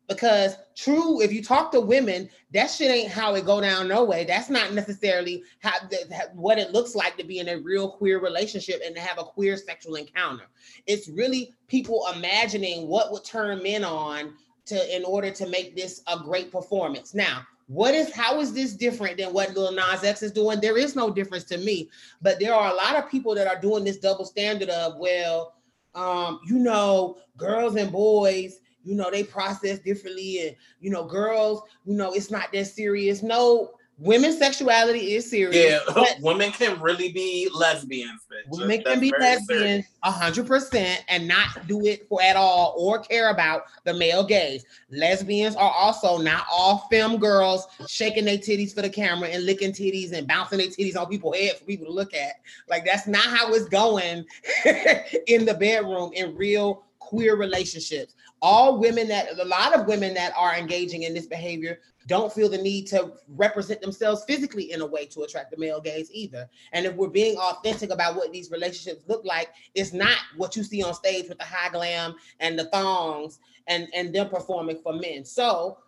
because 0.09 0.57
true 0.77 1.21
if 1.21 1.33
you 1.33 1.43
talk 1.43 1.73
to 1.73 1.81
women 1.81 2.29
that 2.53 2.71
shit 2.71 2.91
ain't 2.91 3.11
how 3.11 3.35
it 3.35 3.45
go 3.45 3.61
down 3.61 3.89
no 3.89 4.05
way. 4.05 4.25
That's 4.25 4.49
not 4.49 4.73
necessarily 4.73 5.43
how 5.61 5.73
what 6.35 6.59
it 6.59 6.73
looks 6.73 6.95
like 6.95 7.17
to 7.19 7.25
be 7.25 7.39
in 7.39 7.49
a 7.49 7.59
real 7.59 7.91
queer 7.91 8.21
relationship 8.21 8.81
and 8.85 8.95
to 8.95 9.01
have 9.01 9.19
a 9.19 9.25
queer 9.25 9.57
sexual 9.57 9.97
encounter. 9.97 10.45
It's 10.87 11.09
really 11.09 11.53
people 11.69 12.07
imagining 12.15 12.87
what 12.87 13.13
would 13.13 13.25
turn 13.25 13.63
men 13.63 13.85
on 13.85 14.35
to 14.67 14.97
in 14.97 15.05
order 15.05 15.31
to 15.31 15.49
make 15.49 15.77
this 15.77 16.03
a 16.07 16.19
great 16.19 16.51
performance. 16.51 17.15
Now 17.15 17.43
what 17.69 17.95
is 17.95 18.15
how 18.15 18.41
is 18.41 18.53
this 18.53 18.75
different 18.75 19.19
than 19.19 19.33
what 19.33 19.55
Lil 19.55 19.73
Nas 19.73 20.05
X 20.05 20.23
is 20.23 20.33
doing? 20.33 20.61
There 20.61 20.79
is 20.79 20.95
no 20.95 21.11
difference 21.11 21.45
to 21.45 21.59
me, 21.59 21.91
but 22.23 22.39
there 22.39 22.55
are 22.55 22.71
a 22.71 22.75
lot 22.75 22.97
of 22.97 23.11
people 23.11 23.35
that 23.35 23.49
are 23.49 23.61
doing 23.61 23.85
this 23.85 23.99
double 23.99 24.25
standard 24.25 24.69
of 24.69 24.99
well, 24.99 25.55
um, 25.95 26.41
you 26.47 26.59
know, 26.59 27.19
girls 27.37 27.75
and 27.75 27.91
boys 27.91 28.61
you 28.87 28.95
know, 28.95 29.11
they 29.11 29.25
process 29.25 29.81
differently. 29.81 30.47
And, 30.47 30.57
you 30.81 30.91
know, 30.91 31.05
girls, 31.05 31.63
you 31.85 31.97
know, 31.97 32.13
it's 32.13 32.31
not 32.31 32.53
that 32.53 32.67
serious. 32.67 33.23
No, 33.23 33.73
women's 33.99 34.39
sexuality 34.39 35.15
is 35.15 35.29
serious. 35.29 35.83
Yeah, 35.89 36.05
women 36.21 36.53
can 36.53 36.81
really 36.81 37.11
be 37.11 37.49
lesbians. 37.53 38.21
Bitch. 38.31 38.61
Women 38.61 38.83
can 38.83 39.01
be 39.01 39.13
lesbians 39.19 39.87
a 40.05 40.11
hundred 40.13 40.47
percent 40.47 41.05
and 41.09 41.27
not 41.27 41.67
do 41.67 41.85
it 41.85 42.09
for 42.09 42.23
at 42.23 42.37
all 42.37 42.75
or 42.79 43.01
care 43.01 43.31
about 43.31 43.65
the 43.85 43.93
male 43.93 44.25
gaze. 44.25 44.65
Lesbians 44.91 45.57
are 45.57 45.73
also 45.73 46.19
not 46.19 46.47
all 46.51 46.87
femme 46.89 47.17
girls 47.17 47.67
shaking 47.89 48.27
their 48.27 48.39
titties 48.39 48.73
for 48.73 48.83
the 48.83 48.91
camera 48.91 49.29
and 49.29 49.45
licking 49.45 49.73
titties 49.73 50.13
and 50.13 50.29
bouncing 50.29 50.59
their 50.59 50.69
titties 50.69 50.97
on 50.97 51.09
people's 51.09 51.37
head 51.37 51.57
for 51.57 51.65
people 51.65 51.87
to 51.87 51.93
look 51.93 52.15
at. 52.15 52.35
Like 52.69 52.85
that's 52.85 53.09
not 53.09 53.25
how 53.25 53.53
it's 53.53 53.69
going 53.69 54.25
in 55.27 55.45
the 55.45 55.55
bedroom 55.55 56.13
in 56.13 56.37
real 56.37 56.85
queer 56.99 57.37
relationships 57.37 58.15
all 58.47 58.79
women 58.79 59.09
that 59.09 59.37
a 59.41 59.45
lot 59.45 59.75
of 59.75 59.89
women 59.89 60.15
that 60.15 60.33
are 60.37 60.55
engaging 60.55 61.03
in 61.03 61.13
this 61.13 61.27
behavior 61.27 61.81
don't 62.07 62.33
feel 62.33 62.49
the 62.49 62.57
need 62.57 62.87
to 62.87 63.13
represent 63.27 63.81
themselves 63.81 64.23
physically 64.23 64.71
in 64.71 64.83
a 64.83 64.87
way 64.87 65.05
to 65.05 65.23
attract 65.23 65.51
the 65.51 65.57
male 65.57 65.81
gaze 65.81 66.09
either. 66.13 66.49
And 66.71 66.87
if 66.87 66.95
we're 66.95 67.09
being 67.09 67.37
authentic 67.39 67.91
about 67.91 68.15
what 68.15 68.31
these 68.33 68.53
relationships 68.53 69.03
look 69.09 69.25
like, 69.25 69.51
it's 69.75 69.93
not 69.93 70.17
what 70.37 70.55
you 70.55 70.63
see 70.63 70.81
on 70.85 70.95
stage 70.95 71.29
with 71.29 71.39
the 71.39 71.45
high 71.45 71.71
glam 71.71 72.15
and 72.39 72.57
the 72.57 72.67
thongs 72.67 73.41
and 73.67 73.89
and 73.93 74.15
them 74.15 74.29
performing 74.29 74.79
for 74.81 74.93
men. 74.93 75.25
So 75.25 75.79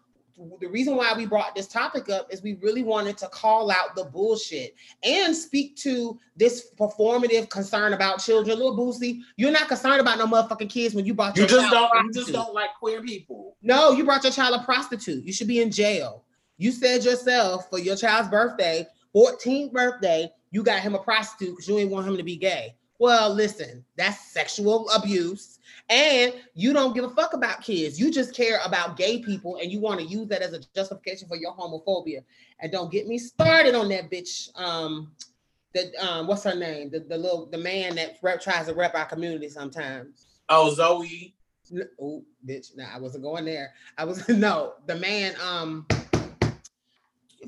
the 0.60 0.68
reason 0.68 0.96
why 0.96 1.12
we 1.16 1.26
brought 1.26 1.54
this 1.54 1.66
topic 1.66 2.08
up 2.08 2.32
is 2.32 2.42
we 2.42 2.54
really 2.54 2.82
wanted 2.82 3.16
to 3.18 3.28
call 3.28 3.70
out 3.70 3.96
the 3.96 4.04
bullshit 4.04 4.74
and 5.02 5.34
speak 5.34 5.76
to 5.76 6.18
this 6.36 6.70
performative 6.78 7.48
concern 7.50 7.92
about 7.92 8.18
children. 8.20 8.56
Little 8.56 8.76
Boosie, 8.76 9.20
you're 9.36 9.50
not 9.50 9.68
concerned 9.68 10.00
about 10.00 10.18
no 10.18 10.26
motherfucking 10.26 10.70
kids 10.70 10.94
when 10.94 11.04
you 11.04 11.14
brought 11.14 11.36
you 11.36 11.46
just 11.46 11.70
don't 11.70 12.04
you 12.04 12.12
just 12.12 12.32
don't 12.32 12.54
like 12.54 12.70
queer 12.78 13.02
people. 13.02 13.56
No, 13.62 13.92
you 13.92 14.04
brought 14.04 14.22
your 14.22 14.32
child 14.32 14.60
a 14.60 14.64
prostitute. 14.64 15.24
You 15.24 15.32
should 15.32 15.48
be 15.48 15.60
in 15.60 15.70
jail. 15.70 16.24
You 16.56 16.72
said 16.72 17.04
yourself 17.04 17.68
for 17.70 17.78
your 17.78 17.96
child's 17.96 18.28
birthday, 18.28 18.86
14th 19.14 19.72
birthday, 19.72 20.30
you 20.50 20.62
got 20.62 20.80
him 20.80 20.94
a 20.94 20.98
prostitute 20.98 21.50
because 21.50 21.68
you 21.68 21.78
ain't 21.78 21.90
want 21.90 22.06
him 22.06 22.16
to 22.16 22.22
be 22.22 22.36
gay. 22.36 22.74
Well, 22.98 23.32
listen, 23.32 23.84
that's 23.96 24.32
sexual 24.32 24.88
abuse 24.90 25.57
and 25.88 26.34
you 26.54 26.72
don't 26.72 26.94
give 26.94 27.04
a 27.04 27.10
fuck 27.10 27.32
about 27.32 27.62
kids. 27.62 27.98
You 27.98 28.12
just 28.12 28.34
care 28.34 28.60
about 28.64 28.96
gay 28.96 29.20
people 29.20 29.56
and 29.56 29.72
you 29.72 29.80
want 29.80 30.00
to 30.00 30.06
use 30.06 30.28
that 30.28 30.42
as 30.42 30.52
a 30.52 30.60
justification 30.74 31.28
for 31.28 31.36
your 31.36 31.54
homophobia. 31.54 32.22
And 32.60 32.70
don't 32.70 32.92
get 32.92 33.06
me 33.06 33.18
started 33.18 33.74
on 33.74 33.88
that 33.88 34.10
bitch. 34.10 34.50
Um, 34.58 35.12
the 35.74 35.90
um, 36.00 36.26
what's 36.26 36.44
her 36.44 36.54
name? 36.54 36.90
The, 36.90 37.00
the 37.00 37.16
little 37.16 37.46
the 37.46 37.58
man 37.58 37.94
that 37.96 38.16
rep, 38.22 38.40
tries 38.40 38.66
to 38.66 38.74
rep 38.74 38.94
our 38.94 39.06
community 39.06 39.48
sometimes. 39.48 40.26
Oh, 40.48 40.74
Zoe. 40.74 41.34
No, 41.70 41.84
oh, 42.00 42.24
bitch. 42.46 42.76
No, 42.76 42.84
I 42.92 42.98
wasn't 42.98 43.24
going 43.24 43.44
there. 43.44 43.72
I 43.96 44.04
was 44.04 44.28
no 44.28 44.74
the 44.86 44.96
man. 44.96 45.34
Um, 45.42 45.86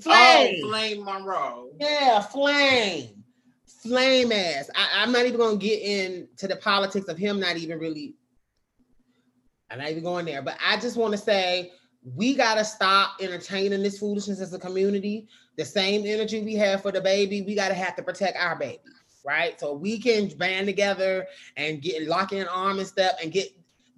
Flame. 0.01 0.61
Oh, 0.64 0.68
Flame 0.68 1.05
Monroe. 1.05 1.68
Yeah, 1.78 2.20
Flame. 2.20 3.24
Flame 3.66 4.32
ass. 4.32 4.70
I, 4.74 5.03
I'm 5.03 5.12
not 5.12 5.26
even 5.26 5.41
gonna 5.41 5.57
get 5.57 5.80
into 5.80 6.47
the 6.47 6.57
politics 6.57 7.09
of 7.09 7.16
him 7.16 7.41
not 7.41 7.57
even 7.57 7.78
really 7.78 8.14
I'm 9.70 9.78
not 9.78 9.90
even 9.90 10.02
going 10.02 10.24
there, 10.24 10.42
but 10.42 10.56
I 10.64 10.78
just 10.78 10.96
want 10.96 11.12
to 11.12 11.18
say 11.18 11.72
we 12.16 12.34
got 12.34 12.54
to 12.54 12.64
stop 12.64 13.16
entertaining 13.20 13.82
this 13.82 13.99
foolishness 13.99 14.40
as 14.40 14.53
a 14.53 14.58
community. 14.58 15.28
The 15.57 15.64
same 15.64 16.07
energy 16.07 16.42
we 16.42 16.54
have 16.54 16.82
for 16.82 16.90
the 16.90 17.00
baby, 17.00 17.42
we 17.42 17.54
got 17.54 17.68
to 17.68 17.74
have 17.74 17.95
to 17.96 18.03
protect 18.03 18.36
our 18.38 18.57
baby, 18.57 18.80
right? 19.24 19.58
So 19.61 19.74
we 19.74 19.99
can 19.99 20.28
band 20.38 20.66
together 20.66 21.26
and 21.57 21.82
get 21.82 22.08
lock 22.08 22.32
in 22.32 22.49
arm 22.49 22.78
and 22.78 22.86
step 22.86 23.18
and 23.22 23.30
get 23.32 23.49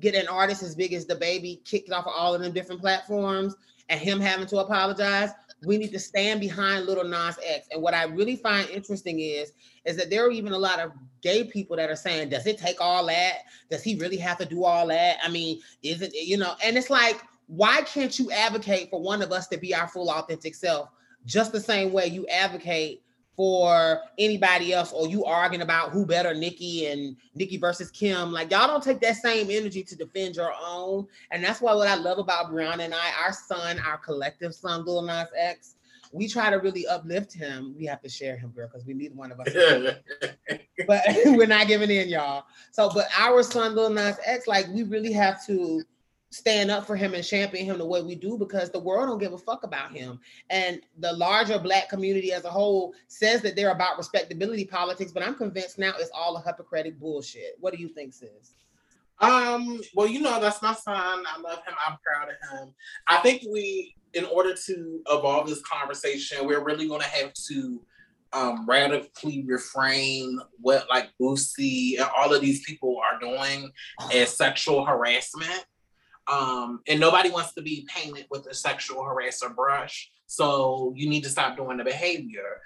get 0.00 0.14
an 0.16 0.26
artist 0.26 0.64
as 0.64 0.74
big 0.74 0.92
as 0.92 1.06
the 1.06 1.14
baby 1.14 1.62
kicked 1.64 1.92
off 1.92 2.06
of 2.06 2.12
all 2.16 2.34
of 2.34 2.40
them 2.40 2.52
different 2.52 2.80
platforms 2.80 3.54
and 3.88 4.00
him 4.00 4.18
having 4.18 4.48
to 4.48 4.58
apologize. 4.58 5.30
We 5.64 5.78
need 5.78 5.92
to 5.92 5.98
stand 5.98 6.40
behind 6.40 6.86
Little 6.86 7.04
Nas 7.04 7.38
X. 7.46 7.68
And 7.70 7.82
what 7.82 7.94
I 7.94 8.04
really 8.04 8.36
find 8.36 8.68
interesting 8.70 9.20
is, 9.20 9.52
is 9.84 9.96
that 9.96 10.10
there 10.10 10.26
are 10.26 10.30
even 10.30 10.52
a 10.52 10.58
lot 10.58 10.80
of 10.80 10.92
gay 11.22 11.44
people 11.44 11.76
that 11.76 11.90
are 11.90 11.96
saying, 11.96 12.30
does 12.30 12.46
it 12.46 12.58
take 12.58 12.80
all 12.80 13.06
that? 13.06 13.38
Does 13.70 13.82
he 13.82 13.96
really 13.96 14.16
have 14.16 14.38
to 14.38 14.44
do 14.44 14.64
all 14.64 14.88
that? 14.88 15.18
I 15.22 15.28
mean, 15.28 15.60
is 15.82 16.02
it, 16.02 16.12
you 16.14 16.36
know, 16.36 16.54
and 16.64 16.76
it's 16.76 16.90
like, 16.90 17.20
why 17.46 17.82
can't 17.82 18.18
you 18.18 18.30
advocate 18.30 18.90
for 18.90 19.00
one 19.00 19.22
of 19.22 19.30
us 19.30 19.48
to 19.48 19.56
be 19.56 19.74
our 19.74 19.88
full 19.88 20.10
authentic 20.10 20.54
self 20.54 20.88
just 21.24 21.52
the 21.52 21.60
same 21.60 21.92
way 21.92 22.06
you 22.06 22.26
advocate 22.26 23.02
for 23.36 24.00
anybody 24.18 24.72
else 24.72 24.92
or 24.92 25.08
you 25.08 25.24
arguing 25.24 25.62
about 25.62 25.90
who 25.90 26.04
better 26.04 26.34
Nicki 26.34 26.86
and 26.86 27.16
Nicki 27.34 27.56
versus 27.56 27.90
Kim. 27.90 28.30
Like 28.30 28.50
y'all 28.50 28.66
don't 28.66 28.82
take 28.82 29.00
that 29.00 29.16
same 29.16 29.48
energy 29.50 29.82
to 29.84 29.96
defend 29.96 30.36
your 30.36 30.52
own. 30.64 31.06
And 31.30 31.42
that's 31.42 31.60
why 31.60 31.74
what 31.74 31.88
I 31.88 31.94
love 31.94 32.18
about 32.18 32.52
Brianna 32.52 32.80
and 32.80 32.94
I, 32.94 33.10
our 33.24 33.32
son, 33.32 33.78
our 33.80 33.98
collective 33.98 34.54
son, 34.54 34.84
Lil 34.84 35.02
Nas 35.02 35.28
X, 35.36 35.76
we 36.12 36.28
try 36.28 36.50
to 36.50 36.56
really 36.56 36.86
uplift 36.86 37.32
him. 37.32 37.74
We 37.76 37.86
have 37.86 38.02
to 38.02 38.08
share 38.08 38.36
him, 38.36 38.50
girl, 38.50 38.68
because 38.70 38.86
we 38.86 38.92
need 38.92 39.16
one 39.16 39.32
of 39.32 39.40
us. 39.40 39.48
but 40.86 41.00
we're 41.24 41.46
not 41.46 41.68
giving 41.68 41.90
in, 41.90 42.08
y'all. 42.08 42.44
So, 42.70 42.90
but 42.92 43.08
our 43.18 43.42
son, 43.42 43.74
Lil 43.74 43.90
Nas 43.90 44.18
X, 44.26 44.46
like 44.46 44.68
we 44.68 44.82
really 44.82 45.12
have 45.12 45.44
to 45.46 45.82
stand 46.32 46.70
up 46.70 46.86
for 46.86 46.96
him 46.96 47.12
and 47.12 47.24
champion 47.24 47.66
him 47.66 47.78
the 47.78 47.86
way 47.86 48.02
we 48.02 48.14
do 48.14 48.38
because 48.38 48.70
the 48.70 48.78
world 48.78 49.08
don't 49.08 49.18
give 49.18 49.34
a 49.34 49.38
fuck 49.38 49.64
about 49.64 49.92
him. 49.92 50.18
And 50.48 50.80
the 50.98 51.12
larger 51.12 51.58
black 51.58 51.90
community 51.90 52.32
as 52.32 52.44
a 52.44 52.50
whole 52.50 52.94
says 53.08 53.42
that 53.42 53.54
they're 53.54 53.70
about 53.70 53.98
respectability 53.98 54.64
politics, 54.64 55.12
but 55.12 55.22
I'm 55.22 55.34
convinced 55.34 55.78
now 55.78 55.92
it's 55.98 56.10
all 56.14 56.36
a 56.36 56.42
hypocritic 56.42 56.98
bullshit. 56.98 57.56
What 57.60 57.74
do 57.74 57.80
you 57.80 57.88
think, 57.88 58.14
sis? 58.14 58.54
Um, 59.20 59.80
well, 59.94 60.08
you 60.08 60.20
know, 60.20 60.40
that's 60.40 60.62
my 60.62 60.72
son. 60.72 60.96
I 61.26 61.38
love 61.40 61.58
him. 61.66 61.74
I'm 61.86 61.98
proud 62.04 62.28
of 62.30 62.58
him. 62.58 62.74
I 63.06 63.18
think 63.18 63.42
we, 63.52 63.94
in 64.14 64.24
order 64.24 64.54
to 64.66 65.00
evolve 65.10 65.48
this 65.48 65.62
conversation, 65.62 66.46
we're 66.46 66.64
really 66.64 66.88
gonna 66.88 67.04
have 67.04 67.32
to 67.48 67.82
um, 68.32 68.66
radically 68.66 69.44
reframe 69.44 70.36
what 70.58 70.88
like 70.88 71.10
Boosie 71.20 71.98
and 71.98 72.08
all 72.16 72.32
of 72.32 72.40
these 72.40 72.64
people 72.64 72.98
are 72.98 73.20
doing 73.20 73.70
as 74.12 74.34
sexual 74.34 74.86
harassment 74.86 75.66
um, 76.30 76.80
and 76.88 77.00
nobody 77.00 77.30
wants 77.30 77.54
to 77.54 77.62
be 77.62 77.86
painted 77.92 78.26
with 78.30 78.46
a 78.46 78.54
sexual 78.54 79.02
harasser 79.02 79.54
brush. 79.54 80.10
So 80.26 80.92
you 80.96 81.08
need 81.08 81.24
to 81.24 81.30
stop 81.30 81.56
doing 81.56 81.76
the 81.76 81.84
behavior. 81.84 82.60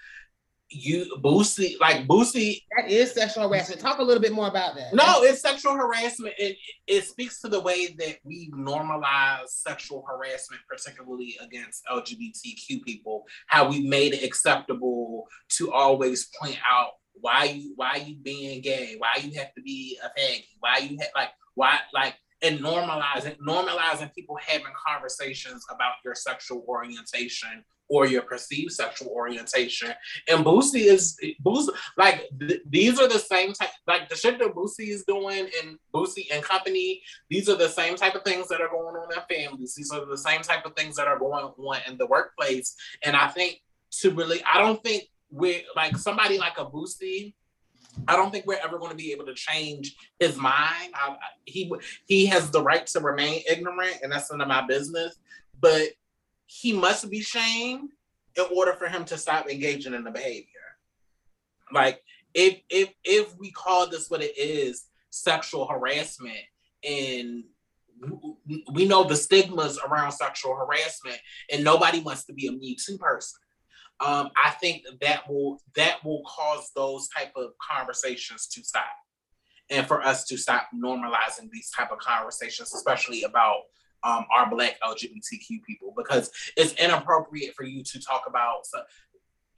You 0.68 1.16
Boosie, 1.22 1.78
like 1.80 2.08
Boosie, 2.08 2.62
that 2.76 2.90
is 2.90 3.12
sexual 3.12 3.48
harassment. 3.48 3.80
Talk 3.80 4.00
a 4.00 4.02
little 4.02 4.20
bit 4.20 4.32
more 4.32 4.48
about 4.48 4.74
that. 4.74 4.94
No, 4.94 5.22
it's 5.22 5.40
sexual 5.40 5.74
harassment. 5.74 6.34
It 6.38 6.56
it 6.88 7.04
speaks 7.04 7.40
to 7.42 7.48
the 7.48 7.60
way 7.60 7.94
that 7.98 8.16
we 8.24 8.50
normalize 8.50 9.46
sexual 9.46 10.04
harassment, 10.08 10.62
particularly 10.68 11.36
against 11.40 11.84
LGBTQ 11.86 12.82
people. 12.82 13.26
How 13.46 13.68
we 13.68 13.86
made 13.86 14.14
it 14.14 14.24
acceptable 14.24 15.28
to 15.50 15.72
always 15.72 16.28
point 16.40 16.58
out 16.68 16.94
why 17.20 17.44
you 17.44 17.72
why 17.76 18.02
you 18.04 18.16
being 18.16 18.60
gay, 18.60 18.96
why 18.98 19.20
you 19.22 19.38
have 19.38 19.54
to 19.54 19.62
be 19.62 19.98
a 20.02 20.20
faggy, 20.20 20.46
why 20.58 20.78
you 20.78 20.98
have 21.00 21.10
like 21.14 21.30
why 21.54 21.78
like 21.94 22.16
and 22.42 22.60
normalizing 22.60 23.36
normalizing 23.38 24.12
people 24.14 24.36
having 24.46 24.72
conversations 24.86 25.64
about 25.70 25.94
your 26.04 26.14
sexual 26.14 26.64
orientation 26.68 27.64
or 27.88 28.06
your 28.06 28.22
perceived 28.22 28.72
sexual 28.72 29.08
orientation. 29.08 29.92
And 30.28 30.44
Boosie 30.44 30.86
is 30.86 31.18
Boosie 31.44 31.70
like 31.96 32.28
th- 32.38 32.62
these 32.68 33.00
are 33.00 33.08
the 33.08 33.18
same 33.18 33.52
type 33.52 33.70
like 33.86 34.08
the 34.08 34.16
shit 34.16 34.38
that 34.38 34.54
Boosie 34.54 34.88
is 34.88 35.04
doing 35.04 35.48
and 35.62 35.78
Boosie 35.94 36.26
and 36.32 36.42
company. 36.42 37.02
These 37.30 37.48
are 37.48 37.56
the 37.56 37.68
same 37.68 37.96
type 37.96 38.14
of 38.14 38.22
things 38.22 38.48
that 38.48 38.60
are 38.60 38.68
going 38.68 38.96
on 38.96 39.12
in 39.12 39.36
families. 39.36 39.74
These 39.74 39.92
are 39.92 40.04
the 40.04 40.18
same 40.18 40.42
type 40.42 40.66
of 40.66 40.74
things 40.74 40.96
that 40.96 41.06
are 41.06 41.18
going 41.18 41.44
on 41.44 41.78
in 41.88 41.96
the 41.96 42.06
workplace. 42.06 42.74
And 43.04 43.16
I 43.16 43.28
think 43.28 43.62
to 44.00 44.10
really, 44.10 44.42
I 44.52 44.60
don't 44.60 44.82
think 44.82 45.04
we're 45.30 45.62
like 45.74 45.96
somebody 45.96 46.38
like 46.38 46.58
a 46.58 46.66
Boosie 46.66 47.34
I 48.08 48.16
don't 48.16 48.30
think 48.30 48.46
we're 48.46 48.60
ever 48.62 48.78
going 48.78 48.90
to 48.90 48.96
be 48.96 49.12
able 49.12 49.26
to 49.26 49.34
change 49.34 49.96
his 50.18 50.36
mind. 50.36 50.92
I, 50.94 51.16
he 51.44 51.72
he 52.06 52.26
has 52.26 52.50
the 52.50 52.62
right 52.62 52.86
to 52.88 53.00
remain 53.00 53.42
ignorant, 53.48 53.98
and 54.02 54.12
that's 54.12 54.30
none 54.30 54.40
of 54.40 54.48
my 54.48 54.66
business. 54.66 55.16
But 55.60 55.88
he 56.46 56.72
must 56.72 57.10
be 57.10 57.20
shamed 57.20 57.90
in 58.36 58.44
order 58.54 58.74
for 58.74 58.88
him 58.88 59.04
to 59.06 59.18
stop 59.18 59.48
engaging 59.50 59.94
in 59.94 60.04
the 60.04 60.10
behavior. 60.10 60.46
Like 61.72 62.02
if 62.34 62.60
if 62.68 62.90
if 63.04 63.36
we 63.38 63.50
call 63.50 63.88
this 63.88 64.10
what 64.10 64.22
it 64.22 64.36
is, 64.38 64.84
sexual 65.10 65.66
harassment, 65.66 66.36
and 66.84 67.44
we 68.72 68.86
know 68.86 69.04
the 69.04 69.16
stigmas 69.16 69.78
around 69.78 70.12
sexual 70.12 70.54
harassment, 70.54 71.18
and 71.50 71.64
nobody 71.64 72.00
wants 72.00 72.24
to 72.26 72.34
be 72.34 72.46
a 72.46 72.52
Me 72.52 72.76
Too 72.76 72.98
person 72.98 73.40
um, 74.00 74.30
I 74.42 74.50
think 74.50 74.84
that 75.00 75.28
will 75.28 75.58
that 75.74 76.04
will 76.04 76.22
cause 76.26 76.70
those 76.74 77.08
type 77.08 77.32
of 77.34 77.52
conversations 77.58 78.46
to 78.48 78.62
stop, 78.62 78.84
and 79.70 79.86
for 79.86 80.02
us 80.02 80.24
to 80.26 80.36
stop 80.36 80.68
normalizing 80.74 81.50
these 81.50 81.70
type 81.70 81.90
of 81.90 81.98
conversations, 81.98 82.74
especially 82.74 83.22
about 83.22 83.60
um, 84.02 84.26
our 84.34 84.50
Black 84.50 84.78
LGBTQ 84.82 85.62
people, 85.66 85.94
because 85.96 86.30
it's 86.56 86.74
inappropriate 86.74 87.54
for 87.54 87.64
you 87.64 87.82
to 87.84 88.00
talk 88.00 88.24
about. 88.28 88.66
So, 88.66 88.82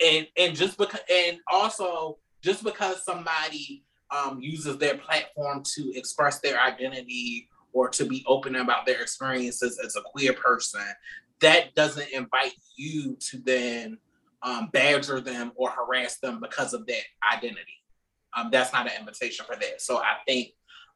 and 0.04 0.28
and 0.36 0.54
just 0.54 0.78
because 0.78 1.00
and 1.12 1.38
also 1.50 2.18
just 2.40 2.62
because 2.62 3.04
somebody 3.04 3.84
um, 4.10 4.40
uses 4.40 4.78
their 4.78 4.98
platform 4.98 5.62
to 5.74 5.92
express 5.96 6.38
their 6.38 6.60
identity 6.60 7.48
or 7.72 7.88
to 7.88 8.04
be 8.04 8.24
open 8.26 8.54
about 8.56 8.86
their 8.86 9.02
experiences 9.02 9.80
as 9.84 9.96
a 9.96 10.02
queer 10.02 10.32
person, 10.32 10.80
that 11.40 11.74
doesn't 11.74 12.08
invite 12.10 12.54
you 12.76 13.16
to 13.16 13.38
then 13.38 13.98
um, 14.42 14.68
badger 14.72 15.20
them 15.20 15.52
or 15.56 15.70
harass 15.70 16.18
them 16.18 16.40
because 16.40 16.74
of 16.74 16.86
that 16.86 17.02
identity. 17.34 17.82
Um, 18.36 18.50
that's 18.52 18.72
not 18.72 18.86
an 18.86 18.92
invitation 18.98 19.44
for 19.46 19.56
that. 19.56 19.80
So 19.80 19.98
I 19.98 20.16
think, 20.26 20.50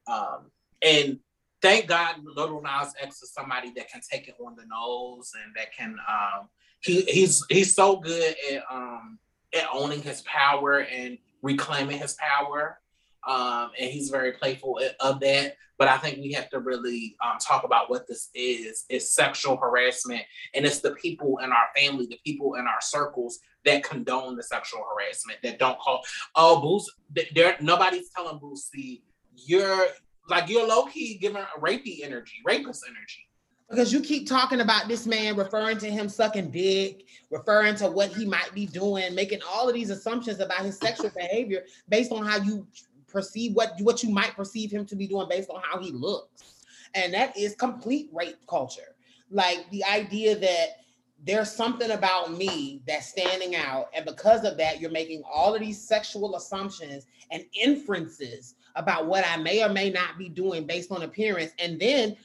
um, 0.06 0.51
and 0.82 1.19
thank 1.60 1.86
God, 1.86 2.16
Little 2.24 2.60
Nas 2.60 2.93
X 3.01 3.23
is 3.23 3.32
somebody 3.32 3.73
that 3.77 3.90
can 3.90 4.01
take 4.09 4.28
it 4.28 4.36
on 4.44 4.55
the 4.56 4.66
nose 4.66 5.32
and 5.43 5.55
that 5.56 5.74
can. 5.74 5.97
Um, 6.09 6.48
he 6.81 7.02
he's 7.02 7.44
he's 7.48 7.74
so 7.74 7.97
good 7.97 8.35
at 8.52 8.62
um, 8.70 9.19
at 9.55 9.66
owning 9.73 10.02
his 10.02 10.20
power 10.23 10.81
and 10.81 11.19
reclaiming 11.40 11.98
his 11.98 12.14
power 12.14 12.81
um, 13.27 13.70
and 13.78 13.90
he's 13.90 14.11
very 14.11 14.32
playful 14.32 14.81
of 15.01 15.20
that. 15.20 15.57
But 15.78 15.89
I 15.89 15.97
think 15.97 16.19
we 16.19 16.32
have 16.32 16.49
to 16.51 16.61
really 16.61 17.16
um, 17.24 17.39
talk 17.39 17.65
about 17.65 17.90
what 17.90 18.07
this 18.07 18.28
is. 18.35 18.85
It's 18.89 19.15
sexual 19.15 19.57
harassment, 19.57 20.23
and 20.55 20.65
it's 20.65 20.81
the 20.81 20.93
people 20.93 21.39
in 21.39 21.51
our 21.51 21.69
family, 21.77 22.07
the 22.07 22.20
people 22.24 22.55
in 22.55 22.66
our 22.66 22.81
circles 22.81 23.40
that 23.65 23.82
condone 23.82 24.36
the 24.36 24.43
sexual 24.43 24.85
harassment, 24.85 25.40
that 25.43 25.59
don't 25.59 25.78
call. 25.78 26.03
Oh, 26.36 26.61
Boosie, 26.62 27.35
there 27.35 27.57
nobody's 27.61 28.11
telling 28.11 28.39
Boosie 28.39 29.03
you're 29.35 29.86
like 30.28 30.49
you're 30.49 30.66
low 30.66 30.86
key 30.86 31.19
giving 31.19 31.43
a 31.43 31.61
rapey 31.61 32.05
energy, 32.05 32.36
rapist 32.44 32.85
energy 32.89 33.28
because 33.73 33.90
you 33.90 34.01
keep 34.01 34.28
talking 34.28 34.61
about 34.61 34.86
this 34.86 35.07
man 35.07 35.35
referring 35.35 35.78
to 35.78 35.90
him 35.90 36.09
sucking 36.09 36.51
dick 36.51 37.07
referring 37.31 37.74
to 37.74 37.89
what 37.89 38.11
he 38.11 38.27
might 38.27 38.51
be 38.55 38.66
doing 38.66 39.15
making 39.15 39.40
all 39.51 39.69
of 39.69 39.74
these 39.74 39.90
assumptions 39.90 40.40
about 40.40 40.61
his 40.61 40.77
sexual 40.78 41.11
behavior 41.16 41.65
based 41.89 42.12
on 42.12 42.24
how 42.24 42.36
you 42.36 42.66
perceive 43.12 43.55
what 43.55 43.74
what 43.80 44.02
you 44.02 44.10
might 44.10 44.34
perceive 44.34 44.70
him 44.70 44.86
to 44.86 44.97
be 44.97 45.06
doing 45.06 45.28
based 45.28 45.51
on 45.51 45.60
how 45.62 45.78
he 45.78 45.93
looks. 45.93 46.64
And 46.94 47.12
that 47.14 47.36
is 47.36 47.55
complete 47.55 48.10
rape 48.12 48.47
culture. 48.48 48.97
Like 49.30 49.70
the 49.70 49.84
idea 49.84 50.39
that 50.39 50.68
there's 51.24 51.52
something 51.52 51.93
about 51.93 52.32
me 52.32 52.82
that's 52.86 53.06
standing 53.06 53.55
out 53.55 53.89
and 53.94 54.05
because 54.05 54.44
of 54.44 54.56
that 54.56 54.80
you're 54.80 54.90
making 54.90 55.22
all 55.32 55.55
of 55.55 55.60
these 55.60 55.80
sexual 55.80 56.34
assumptions 56.34 57.06
and 57.30 57.44
inferences 57.55 58.56
about 58.74 59.06
what 59.06 59.24
i 59.28 59.36
may 59.36 59.62
or 59.62 59.68
may 59.68 59.89
not 59.89 60.18
be 60.18 60.28
doing 60.28 60.66
based 60.66 60.90
on 60.90 61.02
appearance 61.02 61.52
and 61.60 61.78
then 61.78 62.16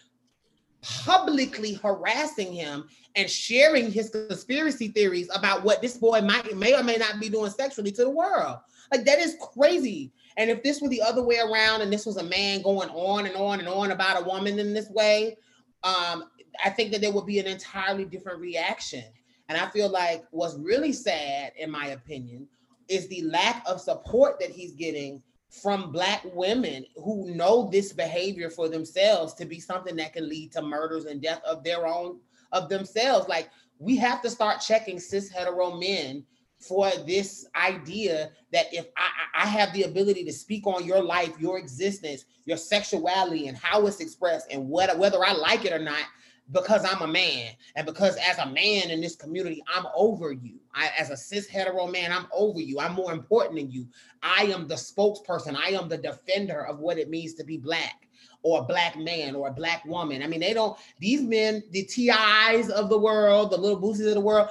publicly 0.81 1.73
harassing 1.73 2.53
him 2.53 2.87
and 3.15 3.29
sharing 3.29 3.91
his 3.91 4.09
conspiracy 4.09 4.89
theories 4.89 5.29
about 5.33 5.63
what 5.63 5.81
this 5.81 5.97
boy 5.97 6.21
might 6.21 6.55
may 6.55 6.73
or 6.73 6.83
may 6.83 6.95
not 6.95 7.19
be 7.19 7.29
doing 7.29 7.51
sexually 7.51 7.91
to 7.91 8.03
the 8.03 8.09
world. 8.09 8.57
Like 8.91 9.03
that 9.05 9.19
is 9.19 9.35
crazy 9.53 10.11
and 10.37 10.51
if 10.51 10.61
this 10.63 10.81
were 10.81 10.89
the 10.89 11.01
other 11.01 11.23
way 11.23 11.39
around 11.39 11.81
and 11.81 11.91
this 11.91 12.05
was 12.05 12.17
a 12.17 12.23
man 12.23 12.61
going 12.61 12.89
on 12.89 13.25
and 13.25 13.35
on 13.35 13.59
and 13.59 13.67
on 13.67 13.91
about 13.91 14.21
a 14.21 14.25
woman 14.25 14.59
in 14.59 14.73
this 14.73 14.89
way, 14.89 15.35
um, 15.83 16.25
I 16.63 16.69
think 16.69 16.91
that 16.91 17.01
there 17.01 17.11
would 17.11 17.25
be 17.25 17.39
an 17.39 17.47
entirely 17.47 18.05
different 18.05 18.39
reaction. 18.39 19.03
And 19.49 19.57
I 19.57 19.67
feel 19.69 19.89
like 19.89 20.25
what's 20.31 20.55
really 20.55 20.93
sad, 20.93 21.53
in 21.57 21.71
my 21.71 21.87
opinion, 21.87 22.47
is 22.87 23.07
the 23.07 23.23
lack 23.23 23.63
of 23.67 23.81
support 23.81 24.39
that 24.39 24.51
he's 24.51 24.73
getting 24.73 25.21
from 25.49 25.91
black 25.91 26.21
women 26.33 26.85
who 26.95 27.33
know 27.33 27.69
this 27.71 27.93
behavior 27.93 28.49
for 28.49 28.69
themselves 28.69 29.33
to 29.35 29.45
be 29.45 29.59
something 29.59 29.95
that 29.95 30.13
can 30.13 30.29
lead 30.29 30.51
to 30.51 30.61
murders 30.61 31.05
and 31.05 31.21
death 31.21 31.41
of 31.45 31.63
their 31.63 31.87
own 31.87 32.19
of 32.51 32.69
themselves. 32.69 33.27
Like 33.27 33.49
we 33.79 33.95
have 33.97 34.21
to 34.21 34.29
start 34.29 34.61
checking 34.61 34.99
cis 34.99 35.29
hetero 35.29 35.77
men 35.77 36.23
for 36.59 36.89
this 37.05 37.47
idea 37.55 38.31
that 38.51 38.73
if 38.73 38.87
I, 38.97 39.43
I 39.43 39.45
have 39.45 39.73
the 39.73 39.83
ability 39.83 40.23
to 40.25 40.33
speak 40.33 40.65
on 40.65 40.85
your 40.85 41.01
life, 41.01 41.33
your 41.39 41.59
existence, 41.59 42.25
your 42.45 42.57
sexuality, 42.57 43.47
and 43.47 43.57
how 43.57 43.85
it's 43.85 43.99
expressed, 43.99 44.47
and 44.51 44.67
what, 44.67 44.97
whether 44.97 45.23
I 45.23 45.33
like 45.33 45.65
it 45.65 45.73
or 45.73 45.79
not, 45.79 46.03
because 46.51 46.85
I'm 46.85 47.01
a 47.01 47.11
man, 47.11 47.51
and 47.75 47.85
because 47.85 48.15
as 48.17 48.37
a 48.37 48.45
man 48.45 48.89
in 48.89 49.01
this 49.01 49.15
community, 49.15 49.61
I'm 49.73 49.85
over 49.95 50.31
you. 50.31 50.55
I, 50.73 50.89
as 50.97 51.09
a 51.09 51.17
cis 51.17 51.47
hetero 51.47 51.87
man, 51.87 52.11
I'm 52.11 52.27
over 52.33 52.59
you. 52.59 52.79
I'm 52.79 52.93
more 52.93 53.11
important 53.11 53.57
than 53.57 53.69
you. 53.69 53.87
I 54.23 54.43
am 54.43 54.67
the 54.67 54.75
spokesperson. 54.75 55.57
I 55.57 55.71
am 55.71 55.89
the 55.89 55.97
defender 55.97 56.65
of 56.65 56.79
what 56.79 56.97
it 56.97 57.09
means 57.09 57.33
to 57.35 57.43
be 57.43 57.57
black. 57.57 58.06
Or 58.43 58.59
a 58.59 58.63
black 58.63 58.97
man 58.97 59.35
or 59.35 59.47
a 59.47 59.51
black 59.51 59.83
woman. 59.85 60.23
I 60.23 60.27
mean, 60.27 60.39
they 60.39 60.53
don't, 60.53 60.77
these 60.99 61.21
men, 61.21 61.63
the 61.71 61.83
TIs 61.83 62.69
of 62.69 62.89
the 62.89 62.97
world, 62.97 63.51
the 63.51 63.57
little 63.57 63.79
boosies 63.79 64.07
of 64.07 64.13
the 64.13 64.21
world, 64.21 64.49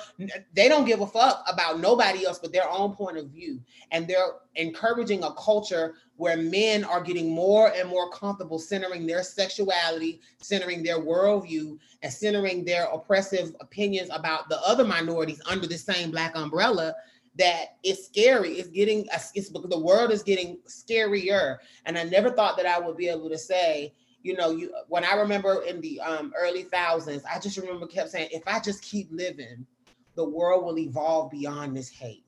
they 0.55 0.69
don't 0.69 0.85
give 0.85 1.01
a 1.01 1.07
fuck 1.07 1.45
about 1.51 1.81
nobody 1.81 2.27
else 2.27 2.39
but 2.39 2.53
their 2.53 2.69
own 2.69 2.95
point 2.95 3.17
of 3.17 3.29
view. 3.29 3.61
And 3.93 4.07
they're 4.07 4.33
encouraging 4.57 5.23
a 5.23 5.33
culture 5.33 5.95
where 6.17 6.37
men 6.37 6.83
are 6.85 7.03
getting 7.03 7.31
more 7.31 7.73
and 7.75 7.89
more 7.89 8.11
comfortable 8.11 8.59
centering 8.59 9.07
their 9.07 9.23
sexuality, 9.23 10.21
centering 10.39 10.83
their 10.83 10.99
worldview, 10.99 11.79
and 12.03 12.13
centering 12.13 12.65
their 12.65 12.85
oppressive 12.87 13.55
opinions 13.61 14.09
about 14.13 14.49
the 14.49 14.61
other 14.67 14.85
minorities 14.85 15.41
under 15.49 15.67
the 15.67 15.77
same 15.77 16.11
black 16.11 16.37
umbrella 16.37 16.95
that 17.39 17.77
it's 17.83 18.07
scary. 18.07 18.55
It's 18.55 18.69
getting 18.69 19.07
it's 19.35 19.51
the 19.51 19.79
world 19.79 20.11
is 20.11 20.23
getting 20.23 20.59
scarier. 20.67 21.59
And 21.85 21.99
I 21.99 22.05
never 22.05 22.31
thought 22.31 22.57
that 22.57 22.67
I 22.67 22.79
would 22.79 22.97
be 22.97 23.09
able 23.09 23.29
to 23.31 23.39
say, 23.39 23.95
you 24.23 24.37
know, 24.37 24.51
you 24.51 24.73
when 24.89 25.05
I 25.05 25.15
remember 25.15 25.63
in 25.63 25.81
the 25.81 26.01
um, 26.01 26.33
early 26.37 26.65
thousands, 26.65 27.23
I 27.25 27.39
just 27.39 27.57
remember 27.57 27.87
kept 27.87 28.11
saying, 28.11 28.31
if 28.33 28.43
I 28.47 28.61
just 28.61 28.83
keep 28.83 29.09
living, 29.11 29.67
the 30.15 30.25
world 30.25 30.65
will 30.65 30.79
evolve 30.79 31.31
beyond 31.31 31.77
this 31.77 31.91
hate. 31.91 32.25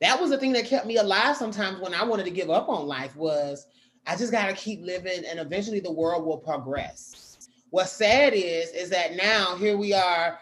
That 0.00 0.20
was 0.20 0.30
the 0.30 0.38
thing 0.38 0.52
that 0.52 0.66
kept 0.66 0.86
me 0.86 0.96
alive 0.96 1.36
sometimes 1.36 1.80
when 1.80 1.94
I 1.94 2.04
wanted 2.04 2.24
to 2.24 2.30
give 2.30 2.50
up 2.50 2.68
on 2.68 2.86
life 2.86 3.16
was 3.16 3.66
I 4.06 4.16
just 4.16 4.30
got 4.30 4.46
to 4.48 4.54
keep 4.54 4.82
living 4.82 5.24
and 5.26 5.40
eventually 5.40 5.80
the 5.80 5.92
world 5.92 6.24
will 6.24 6.38
progress. 6.38 7.48
What's 7.70 7.92
sad 7.92 8.34
is 8.34 8.70
is 8.70 8.90
that 8.90 9.16
now 9.16 9.56
here 9.56 9.76
we 9.76 9.92
are 9.94 10.38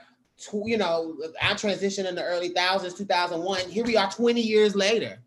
you 0.52 0.77
know, 0.77 1.16
I 1.40 1.55
transitioned 1.55 2.09
in 2.09 2.15
the 2.15 2.24
early 2.24 2.51
thousands, 2.51 2.94
2001. 2.94 3.70
Here 3.70 3.85
we 3.85 3.97
are 3.97 4.11
20 4.11 4.40
years 4.40 4.74
later. 4.74 5.19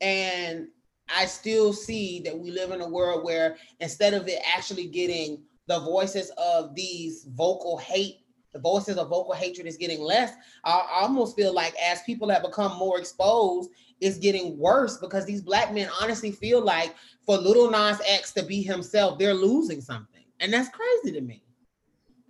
And 0.00 0.68
I 1.14 1.26
still 1.26 1.72
see 1.72 2.20
that 2.20 2.38
we 2.38 2.50
live 2.50 2.70
in 2.70 2.80
a 2.80 2.88
world 2.88 3.24
where 3.24 3.56
instead 3.80 4.14
of 4.14 4.28
it 4.28 4.40
actually 4.54 4.86
getting 4.86 5.42
the 5.66 5.80
voices 5.80 6.30
of 6.38 6.74
these 6.74 7.26
vocal 7.34 7.76
hate, 7.76 8.20
the 8.52 8.58
voices 8.58 8.96
of 8.96 9.08
vocal 9.08 9.34
hatred 9.34 9.66
is 9.66 9.76
getting 9.76 10.00
less. 10.00 10.32
I 10.64 11.00
almost 11.02 11.36
feel 11.36 11.54
like 11.54 11.74
as 11.76 12.02
people 12.02 12.28
have 12.30 12.42
become 12.42 12.76
more 12.78 12.98
exposed, 12.98 13.70
it's 14.00 14.18
getting 14.18 14.58
worse 14.58 14.96
because 14.96 15.26
these 15.26 15.42
black 15.42 15.72
men 15.72 15.88
honestly 16.00 16.32
feel 16.32 16.62
like 16.64 16.94
for 17.26 17.36
Lil 17.36 17.70
Nas 17.70 18.00
X 18.06 18.32
to 18.32 18.42
be 18.42 18.62
himself, 18.62 19.18
they're 19.18 19.34
losing 19.34 19.80
something. 19.80 20.24
And 20.40 20.52
that's 20.52 20.70
crazy 20.70 21.12
to 21.12 21.20
me. 21.20 21.44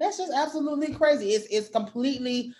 That's 0.01 0.17
just 0.17 0.33
absolutely 0.35 0.95
crazy. 0.95 1.33
It's 1.33 1.47
it's 1.51 1.69
completely 1.69 2.55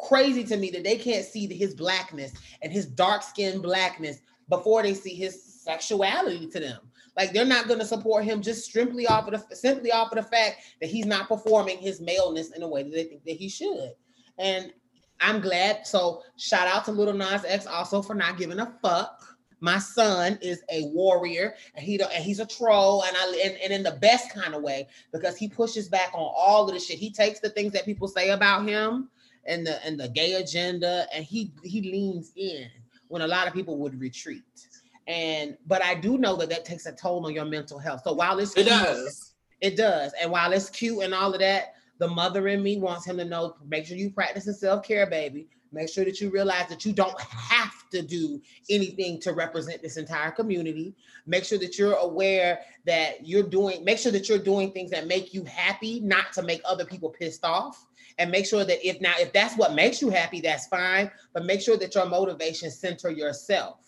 crazy 0.00 0.42
to 0.44 0.56
me 0.56 0.68
that 0.70 0.82
they 0.82 0.96
can't 0.96 1.24
see 1.24 1.46
his 1.46 1.74
blackness 1.74 2.32
and 2.60 2.72
his 2.72 2.86
dark 2.86 3.22
skin 3.22 3.62
blackness 3.62 4.18
before 4.48 4.82
they 4.82 4.92
see 4.92 5.14
his 5.14 5.42
sexuality 5.62 6.48
to 6.48 6.58
them. 6.60 6.80
Like 7.16 7.32
they're 7.32 7.44
not 7.44 7.68
going 7.68 7.78
to 7.78 7.86
support 7.86 8.24
him 8.24 8.42
just 8.42 8.72
simply 8.72 9.06
off 9.06 9.28
of 9.28 9.48
the 9.48 9.56
simply 9.56 9.92
off 9.92 10.12
of 10.12 10.16
the 10.16 10.28
fact 10.28 10.62
that 10.80 10.90
he's 10.90 11.06
not 11.06 11.28
performing 11.28 11.78
his 11.78 12.00
maleness 12.00 12.50
in 12.50 12.62
a 12.62 12.68
way 12.68 12.82
that 12.82 12.92
they 12.92 13.04
think 13.04 13.24
that 13.24 13.36
he 13.36 13.48
should. 13.48 13.92
And 14.38 14.72
I'm 15.20 15.40
glad. 15.40 15.86
So 15.86 16.22
shout 16.36 16.66
out 16.66 16.84
to 16.86 16.92
Little 16.92 17.14
Nas 17.14 17.44
X 17.46 17.66
also 17.66 18.02
for 18.02 18.14
not 18.14 18.38
giving 18.38 18.58
a 18.58 18.74
fuck 18.82 19.21
my 19.62 19.78
son 19.78 20.36
is 20.42 20.62
a 20.70 20.86
warrior 20.86 21.54
and 21.76 21.84
he 21.86 22.00
and 22.02 22.24
he's 22.24 22.40
a 22.40 22.46
troll 22.46 23.04
and 23.04 23.16
I 23.16 23.42
and, 23.44 23.56
and 23.62 23.72
in 23.72 23.82
the 23.84 23.92
best 23.92 24.34
kind 24.34 24.54
of 24.54 24.62
way 24.62 24.88
because 25.12 25.36
he 25.36 25.48
pushes 25.48 25.88
back 25.88 26.10
on 26.12 26.32
all 26.36 26.66
of 26.68 26.74
the 26.74 26.80
shit. 26.80 26.98
He 26.98 27.12
takes 27.12 27.38
the 27.38 27.48
things 27.48 27.72
that 27.72 27.84
people 27.84 28.08
say 28.08 28.30
about 28.30 28.66
him 28.66 29.08
and 29.46 29.64
the 29.64 29.84
and 29.86 29.98
the 29.98 30.08
gay 30.08 30.34
agenda 30.34 31.06
and 31.14 31.24
he 31.24 31.52
he 31.62 31.80
leans 31.80 32.32
in 32.34 32.68
when 33.06 33.22
a 33.22 33.26
lot 33.26 33.46
of 33.46 33.54
people 33.54 33.78
would 33.78 33.98
retreat. 34.00 34.42
And 35.06 35.56
but 35.66 35.82
I 35.82 35.94
do 35.94 36.18
know 36.18 36.34
that 36.36 36.50
that 36.50 36.64
takes 36.64 36.86
a 36.86 36.92
toll 36.92 37.24
on 37.24 37.32
your 37.32 37.44
mental 37.44 37.78
health. 37.78 38.02
So 38.04 38.12
while 38.12 38.40
it's 38.40 38.52
it 38.52 38.66
cute, 38.66 38.68
does, 38.68 39.34
it 39.60 39.76
does, 39.76 40.12
and 40.20 40.32
while 40.32 40.52
it's 40.52 40.70
cute 40.70 41.04
and 41.04 41.14
all 41.14 41.32
of 41.32 41.38
that, 41.40 41.74
the 41.98 42.08
mother 42.08 42.48
in 42.48 42.64
me 42.64 42.78
wants 42.78 43.06
him 43.06 43.16
to 43.18 43.24
know. 43.24 43.54
Make 43.64 43.86
sure 43.86 43.96
you 43.96 44.10
practice 44.10 44.58
self 44.58 44.82
care, 44.84 45.06
baby. 45.06 45.46
Make 45.72 45.88
sure 45.88 46.04
that 46.04 46.20
you 46.20 46.30
realize 46.30 46.68
that 46.68 46.84
you 46.84 46.92
don't 46.92 47.18
have 47.20 47.88
to 47.90 48.02
do 48.02 48.40
anything 48.68 49.18
to 49.20 49.32
represent 49.32 49.82
this 49.82 49.96
entire 49.96 50.30
community. 50.30 50.94
Make 51.26 51.44
sure 51.44 51.58
that 51.58 51.78
you're 51.78 51.94
aware 51.94 52.60
that 52.84 53.26
you're 53.26 53.42
doing, 53.42 53.84
make 53.84 53.98
sure 53.98 54.12
that 54.12 54.28
you're 54.28 54.38
doing 54.38 54.72
things 54.72 54.90
that 54.90 55.06
make 55.06 55.32
you 55.32 55.44
happy, 55.44 56.00
not 56.00 56.32
to 56.34 56.42
make 56.42 56.60
other 56.64 56.84
people 56.84 57.08
pissed 57.10 57.44
off. 57.44 57.86
And 58.18 58.30
make 58.30 58.44
sure 58.44 58.64
that 58.64 58.86
if 58.86 59.00
now, 59.00 59.14
if 59.18 59.32
that's 59.32 59.56
what 59.56 59.74
makes 59.74 60.02
you 60.02 60.10
happy, 60.10 60.42
that's 60.42 60.66
fine. 60.66 61.10
But 61.32 61.46
make 61.46 61.62
sure 61.62 61.78
that 61.78 61.94
your 61.94 62.06
motivation 62.06 62.70
center 62.70 63.10
yourself 63.10 63.78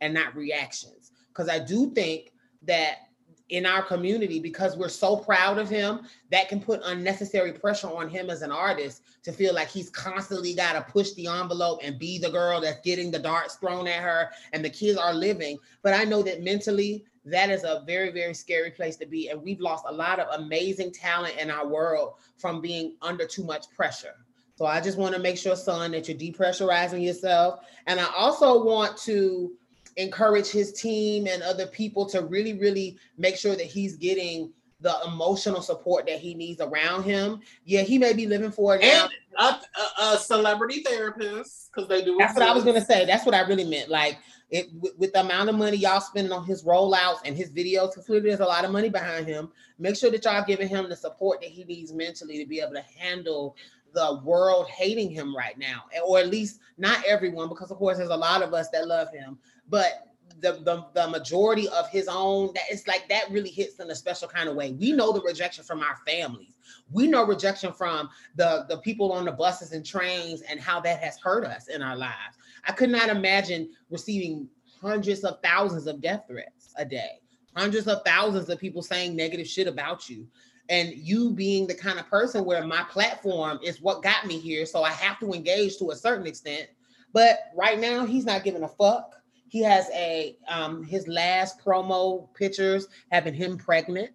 and 0.00 0.14
not 0.14 0.36
reactions. 0.36 1.10
Because 1.28 1.48
I 1.48 1.58
do 1.58 1.90
think 1.90 2.32
that 2.62 3.08
in 3.48 3.66
our 3.66 3.82
community 3.82 4.40
because 4.40 4.76
we're 4.76 4.88
so 4.88 5.16
proud 5.16 5.58
of 5.58 5.68
him 5.68 6.00
that 6.30 6.48
can 6.48 6.60
put 6.60 6.80
unnecessary 6.84 7.52
pressure 7.52 7.88
on 7.88 8.08
him 8.08 8.30
as 8.30 8.42
an 8.42 8.50
artist 8.50 9.02
to 9.22 9.32
feel 9.32 9.54
like 9.54 9.68
he's 9.68 9.90
constantly 9.90 10.54
got 10.54 10.72
to 10.72 10.92
push 10.92 11.12
the 11.12 11.26
envelope 11.26 11.80
and 11.82 11.98
be 11.98 12.18
the 12.18 12.30
girl 12.30 12.60
that's 12.60 12.80
getting 12.80 13.10
the 13.10 13.18
darts 13.18 13.56
thrown 13.56 13.86
at 13.86 14.02
her 14.02 14.30
and 14.52 14.64
the 14.64 14.70
kids 14.70 14.98
are 14.98 15.14
living. 15.14 15.58
But 15.82 15.94
i 15.94 16.04
know 16.04 16.22
that 16.22 16.42
mentally 16.42 17.04
that 17.24 17.50
is 17.50 17.64
a 17.64 17.84
very 17.86 18.10
very 18.10 18.34
scary 18.34 18.70
place 18.70 18.96
to 18.96 19.06
be 19.06 19.28
and 19.28 19.42
we've 19.42 19.60
lost 19.60 19.84
a 19.88 19.92
lot 19.92 20.18
of 20.18 20.40
amazing 20.40 20.92
talent 20.92 21.36
in 21.38 21.50
our 21.50 21.66
world 21.66 22.14
from 22.36 22.60
being 22.60 22.96
under 23.02 23.26
too 23.26 23.44
much 23.44 23.70
pressure. 23.70 24.14
So 24.56 24.66
i 24.66 24.80
just 24.80 24.98
want 24.98 25.14
to 25.14 25.20
make 25.20 25.36
sure 25.36 25.56
son 25.56 25.92
that 25.92 26.08
you're 26.08 26.16
depressurizing 26.16 27.04
yourself. 27.04 27.60
And 27.86 28.00
i 28.00 28.06
also 28.16 28.64
want 28.64 28.96
to 28.98 29.52
encourage 29.96 30.48
his 30.48 30.72
team 30.72 31.26
and 31.26 31.42
other 31.42 31.66
people 31.66 32.06
to 32.06 32.22
really, 32.22 32.58
really 32.58 32.96
make 33.18 33.36
sure 33.36 33.56
that 33.56 33.66
he's 33.66 33.96
getting 33.96 34.52
the 34.80 34.94
emotional 35.06 35.62
support 35.62 36.06
that 36.06 36.18
he 36.18 36.34
needs 36.34 36.60
around 36.60 37.04
him. 37.04 37.40
Yeah, 37.64 37.82
he 37.82 37.98
may 37.98 38.12
be 38.12 38.26
living 38.26 38.50
for 38.50 38.74
it 38.74 38.82
now. 38.82 39.04
And 39.04 39.12
a, 39.38 40.02
a, 40.02 40.14
a 40.14 40.18
celebrity 40.18 40.82
therapist 40.82 41.70
because 41.72 41.88
they 41.88 42.04
do. 42.04 42.16
That's 42.18 42.34
what 42.34 42.42
I 42.42 42.52
was 42.52 42.64
gonna 42.64 42.84
say. 42.84 43.04
That's 43.04 43.24
what 43.24 43.34
I 43.34 43.42
really 43.42 43.64
meant. 43.64 43.88
Like 43.88 44.18
it 44.50 44.68
with, 44.80 44.98
with, 44.98 45.12
the 45.12 45.20
amount 45.20 45.48
of 45.48 45.54
money 45.54 45.76
y'all 45.76 46.00
spending 46.00 46.32
on 46.32 46.44
his 46.44 46.64
rollouts 46.64 47.20
and 47.24 47.36
his 47.36 47.50
videos, 47.50 47.90
because 47.90 48.06
clearly 48.06 48.28
there's 48.28 48.40
a 48.40 48.44
lot 48.44 48.64
of 48.64 48.72
money 48.72 48.88
behind 48.88 49.26
him. 49.26 49.50
Make 49.78 49.96
sure 49.96 50.10
that 50.10 50.24
y'all 50.24 50.44
giving 50.44 50.68
him 50.68 50.88
the 50.88 50.96
support 50.96 51.40
that 51.40 51.50
he 51.50 51.64
needs 51.64 51.92
mentally 51.92 52.38
to 52.38 52.46
be 52.46 52.60
able 52.60 52.74
to 52.74 52.84
handle 52.98 53.56
the 53.94 54.20
world 54.24 54.68
hating 54.68 55.10
him 55.10 55.36
right 55.36 55.58
now, 55.58 55.84
or 56.06 56.18
at 56.18 56.28
least 56.28 56.60
not 56.78 57.04
everyone, 57.06 57.48
because 57.48 57.70
of 57.70 57.76
course 57.78 57.98
there's 57.98 58.10
a 58.10 58.16
lot 58.16 58.42
of 58.42 58.54
us 58.54 58.68
that 58.70 58.88
love 58.88 59.08
him, 59.12 59.38
but 59.72 60.08
the, 60.40 60.52
the, 60.64 60.84
the 60.92 61.08
majority 61.08 61.68
of 61.68 61.88
his 61.88 62.08
own 62.08 62.52
that 62.54 62.64
it's 62.68 62.86
like 62.86 63.08
that 63.08 63.30
really 63.30 63.48
hits 63.48 63.78
in 63.80 63.90
a 63.90 63.94
special 63.94 64.28
kind 64.28 64.48
of 64.48 64.54
way. 64.54 64.72
We 64.72 64.92
know 64.92 65.12
the 65.12 65.22
rejection 65.22 65.64
from 65.64 65.80
our 65.80 65.96
families. 66.06 66.58
We 66.90 67.06
know 67.06 67.24
rejection 67.24 67.72
from 67.72 68.10
the 68.36 68.66
the 68.68 68.78
people 68.78 69.12
on 69.12 69.24
the 69.24 69.32
buses 69.32 69.72
and 69.72 69.84
trains 69.86 70.42
and 70.42 70.60
how 70.60 70.80
that 70.80 71.00
has 71.00 71.16
hurt 71.18 71.44
us 71.44 71.68
in 71.68 71.80
our 71.80 71.96
lives. 71.96 72.36
I 72.68 72.72
could 72.72 72.90
not 72.90 73.08
imagine 73.08 73.70
receiving 73.88 74.48
hundreds 74.80 75.24
of 75.24 75.38
thousands 75.42 75.86
of 75.86 76.00
death 76.00 76.24
threats 76.28 76.74
a 76.76 76.84
day 76.84 77.20
hundreds 77.56 77.86
of 77.86 78.02
thousands 78.04 78.48
of 78.48 78.58
people 78.58 78.82
saying 78.82 79.14
negative 79.14 79.46
shit 79.46 79.66
about 79.66 80.08
you. 80.08 80.26
And 80.68 80.92
you 80.94 81.30
being 81.30 81.66
the 81.66 81.74
kind 81.74 81.98
of 81.98 82.08
person 82.08 82.44
where 82.44 82.66
my 82.66 82.82
platform 82.84 83.58
is 83.62 83.82
what 83.82 84.02
got 84.02 84.26
me 84.26 84.38
here 84.38 84.64
so 84.64 84.82
i 84.82 84.90
have 84.90 85.18
to 85.20 85.32
engage 85.32 85.78
to 85.78 85.90
a 85.90 85.96
certain 85.96 86.26
extent. 86.26 86.68
But 87.12 87.40
right 87.54 87.78
now 87.78 88.06
he's 88.06 88.24
not 88.24 88.44
giving 88.44 88.62
a 88.62 88.68
fuck 88.68 89.21
he 89.52 89.62
has 89.62 89.90
a 89.92 90.34
um, 90.48 90.82
his 90.82 91.06
last 91.06 91.62
promo 91.62 92.32
pictures 92.32 92.88
having 93.10 93.34
him 93.34 93.58
pregnant. 93.58 94.14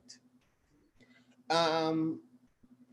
Um, 1.52 2.22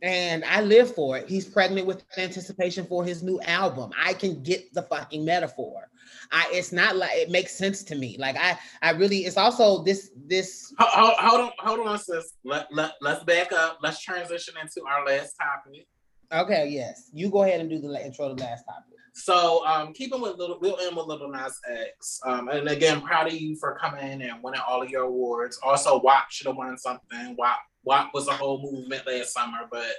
and 0.03 0.45
I 0.45 0.61
live 0.61 0.95
for 0.95 1.16
it. 1.16 1.27
He's 1.27 1.47
pregnant 1.47 1.87
with 1.87 2.05
anticipation 2.19 2.85
for 2.85 3.03
his 3.03 3.23
new 3.23 3.41
album. 3.41 3.93
I 3.99 4.12
can 4.12 4.43
get 4.43 4.75
the 4.75 4.83
fucking 4.83 5.25
metaphor. 5.25 5.89
I 6.33 6.47
it's 6.53 6.71
not 6.71 6.97
like 6.97 7.12
it 7.15 7.31
makes 7.31 7.57
sense 7.57 7.83
to 7.85 7.95
me. 7.95 8.16
Like 8.19 8.37
I 8.37 8.59
I 8.83 8.91
really 8.91 9.21
it's 9.21 9.39
also 9.39 9.83
this 9.83 10.11
this 10.27 10.71
hold, 10.79 11.15
hold 11.19 11.41
on 11.41 11.53
hold 11.57 11.89
on 11.89 11.99
sis. 11.99 12.35
Let, 12.45 12.66
let 12.71 12.93
let's 13.01 13.25
back 13.25 13.55
up. 13.55 13.79
Let's 13.83 14.03
transition 14.03 14.53
into 14.61 14.87
our 14.87 15.07
last 15.07 15.35
topic. 15.41 15.87
Okay, 16.31 16.69
yes. 16.69 17.09
You 17.15 17.31
go 17.31 17.45
ahead 17.45 17.62
and 17.62 17.71
do 17.71 17.79
the 17.79 18.05
intro 18.05 18.29
to 18.29 18.35
the 18.35 18.43
last 18.43 18.65
topic. 18.65 18.94
So 19.15 19.65
um, 19.65 19.93
keeping 19.93 20.20
with 20.20 20.36
little, 20.36 20.59
we'll 20.61 20.78
end 20.81 20.97
with 20.97 21.07
Little 21.07 21.31
Nas 21.31 21.59
X. 21.70 22.20
Um, 22.24 22.49
and 22.49 22.69
again, 22.69 23.01
proud 23.01 23.28
of 23.28 23.32
you 23.32 23.57
for 23.57 23.78
coming 23.78 24.23
and 24.23 24.43
winning 24.43 24.61
all 24.69 24.82
of 24.82 24.91
your 24.91 25.05
awards. 25.05 25.59
Also, 25.62 26.01
WAP 26.01 26.31
should 26.31 26.49
have 26.49 26.57
won 26.57 26.77
something. 26.77 27.36
WAP, 27.39 27.59
WAP 27.85 28.11
was 28.12 28.27
a 28.27 28.32
whole 28.32 28.61
movement 28.61 29.07
last 29.07 29.32
summer, 29.32 29.69
but 29.70 29.95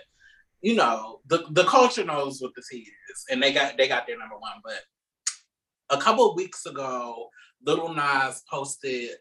you 0.61 0.75
know 0.75 1.21
the 1.27 1.45
the 1.51 1.63
culture 1.63 2.03
knows 2.03 2.41
what 2.41 2.51
the 2.55 2.63
tea 2.69 2.87
is, 3.09 3.25
and 3.29 3.41
they 3.41 3.53
got 3.53 3.77
they 3.77 3.87
got 3.87 4.05
their 4.05 4.17
number 4.19 4.37
one. 4.37 4.53
But 4.63 4.79
a 5.89 6.01
couple 6.01 6.29
of 6.29 6.35
weeks 6.35 6.65
ago, 6.65 7.29
Little 7.65 7.93
Nas 7.93 8.43
posted 8.51 9.11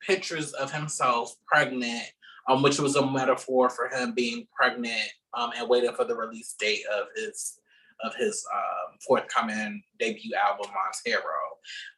pictures 0.00 0.52
of 0.52 0.70
himself 0.70 1.34
pregnant, 1.46 2.04
um, 2.48 2.62
which 2.62 2.78
was 2.78 2.94
a 2.94 3.04
metaphor 3.10 3.68
for 3.68 3.88
him 3.88 4.14
being 4.14 4.46
pregnant 4.54 5.10
um, 5.34 5.50
and 5.56 5.68
waiting 5.68 5.92
for 5.94 6.04
the 6.04 6.14
release 6.14 6.54
date 6.58 6.82
of 6.94 7.06
his 7.16 7.59
of 8.04 8.14
his 8.16 8.44
um, 8.54 8.96
forthcoming 9.06 9.82
debut 9.98 10.32
album, 10.34 10.70
Montero. 10.72 11.22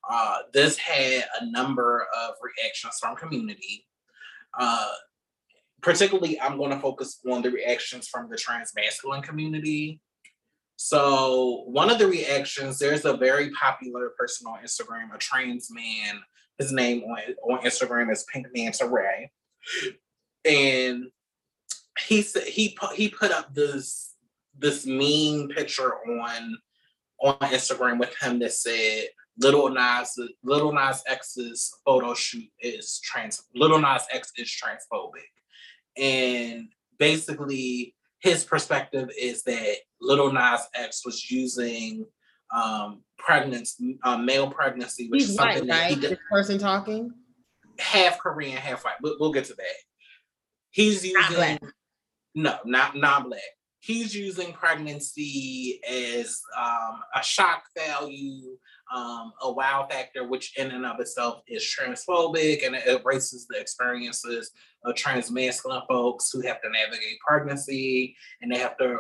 Uh, 0.09 0.39
this 0.53 0.77
had 0.77 1.25
a 1.41 1.51
number 1.51 2.07
of 2.17 2.35
reactions 2.43 2.99
from 3.01 3.17
community. 3.17 3.87
Uh, 4.59 4.93
particularly, 5.83 6.41
I'm 6.41 6.59
going 6.59 6.71
to 6.71 6.79
focus 6.79 7.21
on 7.31 7.43
the 7.43 7.51
reactions 7.51 8.09
from 8.09 8.29
the 8.29 8.37
trans 8.37 8.73
masculine 8.75 9.23
community. 9.23 10.01
So, 10.77 11.65
one 11.67 11.91
of 11.91 11.99
the 11.99 12.07
reactions, 12.07 12.79
there's 12.79 13.05
a 13.05 13.17
very 13.17 13.51
popular 13.51 14.11
person 14.19 14.47
on 14.47 14.65
Instagram, 14.65 15.15
a 15.15 15.19
trans 15.19 15.69
man. 15.71 16.21
His 16.59 16.73
name 16.73 17.03
on, 17.05 17.19
on 17.45 17.65
Instagram 17.65 18.13
is 18.13 18.27
Pink 18.33 18.47
Manta 18.55 18.89
Ray. 18.89 19.31
And 20.45 21.07
he 22.09 22.23
said 22.23 22.45
he 22.45 22.71
put 22.71 22.95
he 22.95 23.09
put 23.09 23.31
up 23.31 23.55
this 23.55 24.12
this 24.59 24.87
mean 24.87 25.49
picture 25.49 25.95
on 25.95 26.57
on 27.21 27.37
Instagram 27.51 27.99
with 27.99 28.15
him 28.21 28.39
that 28.41 28.53
said 28.53 29.07
Little 29.39 29.71
Nas 29.71 30.19
Little 30.43 30.73
Nas 30.73 31.03
X's 31.07 31.73
photo 31.85 32.15
shoot 32.15 32.49
is 32.61 33.01
trans 33.03 33.43
Little 33.55 33.79
Nas 33.79 34.07
X 34.13 34.33
is 34.37 34.49
transphobic. 34.49 35.21
And 35.97 36.69
basically 36.99 37.95
his 38.21 38.45
perspective 38.45 39.11
is 39.19 39.43
that 39.45 39.77
Little 40.01 40.33
Nas 40.33 40.63
X 40.75 41.05
was 41.05 41.31
using 41.31 42.07
um, 42.55 43.03
pregnancy, 43.19 43.99
uh, 44.05 44.17
male 44.19 44.51
pregnancy, 44.51 45.09
which 45.09 45.23
He's 45.23 45.31
is 45.31 45.37
something 45.37 45.61
white, 45.61 45.69
that 45.69 45.91
right? 45.91 46.01
did. 46.01 46.11
This 46.13 46.19
person 46.31 46.59
talking 46.59 47.13
half 47.79 48.19
Korean, 48.19 48.57
half 48.57 48.85
white. 48.85 48.95
We'll, 49.03 49.17
we'll 49.19 49.33
get 49.33 49.47
to 49.47 49.55
that. 49.55 49.77
He's 50.71 51.05
using 51.05 51.59
no, 52.35 52.59
not 52.65 52.97
non-black. 52.97 53.41
He's 53.83 54.15
using 54.15 54.53
pregnancy 54.53 55.81
as 55.89 56.41
um, 56.57 57.01
a 57.17 57.23
shock 57.23 57.65
value, 57.77 58.57
um, 58.95 59.33
a 59.43 59.51
wow 59.51 59.89
factor, 59.91 60.25
which 60.25 60.57
in 60.57 60.71
and 60.71 60.87
of 60.87 61.01
itself 61.01 61.43
is 61.49 61.65
transphobic 61.65 62.65
and 62.65 62.77
it 62.77 62.87
erases 62.87 63.49
the 63.51 63.59
experiences 63.59 64.53
of 64.85 64.95
trans 64.95 65.33
masculine 65.33 65.83
folks 65.89 66.31
who 66.31 66.43
have 66.43 66.63
to 66.63 66.71
navigate 66.71 67.19
pregnancy 67.27 68.17
and 68.41 68.53
they 68.53 68.59
have 68.59 68.77
to 68.77 68.97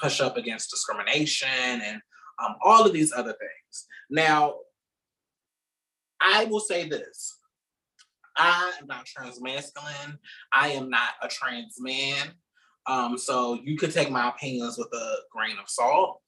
push 0.00 0.22
up 0.22 0.38
against 0.38 0.70
discrimination 0.70 1.48
and 1.84 2.00
um, 2.42 2.54
all 2.64 2.86
of 2.86 2.94
these 2.94 3.12
other 3.12 3.34
things. 3.38 3.86
Now, 4.08 4.54
I 6.22 6.46
will 6.46 6.60
say 6.60 6.88
this 6.88 7.38
I 8.34 8.72
am 8.80 8.86
not 8.86 9.04
trans 9.04 9.42
masculine, 9.42 10.18
I 10.54 10.68
am 10.68 10.88
not 10.88 11.10
a 11.20 11.28
trans 11.28 11.76
man. 11.78 12.32
Um, 12.86 13.16
so 13.16 13.58
you 13.62 13.76
could 13.76 13.92
take 13.92 14.10
my 14.10 14.28
opinions 14.28 14.78
with 14.78 14.92
a 14.92 15.16
grain 15.30 15.56
of 15.62 15.68
salt. 15.68 16.20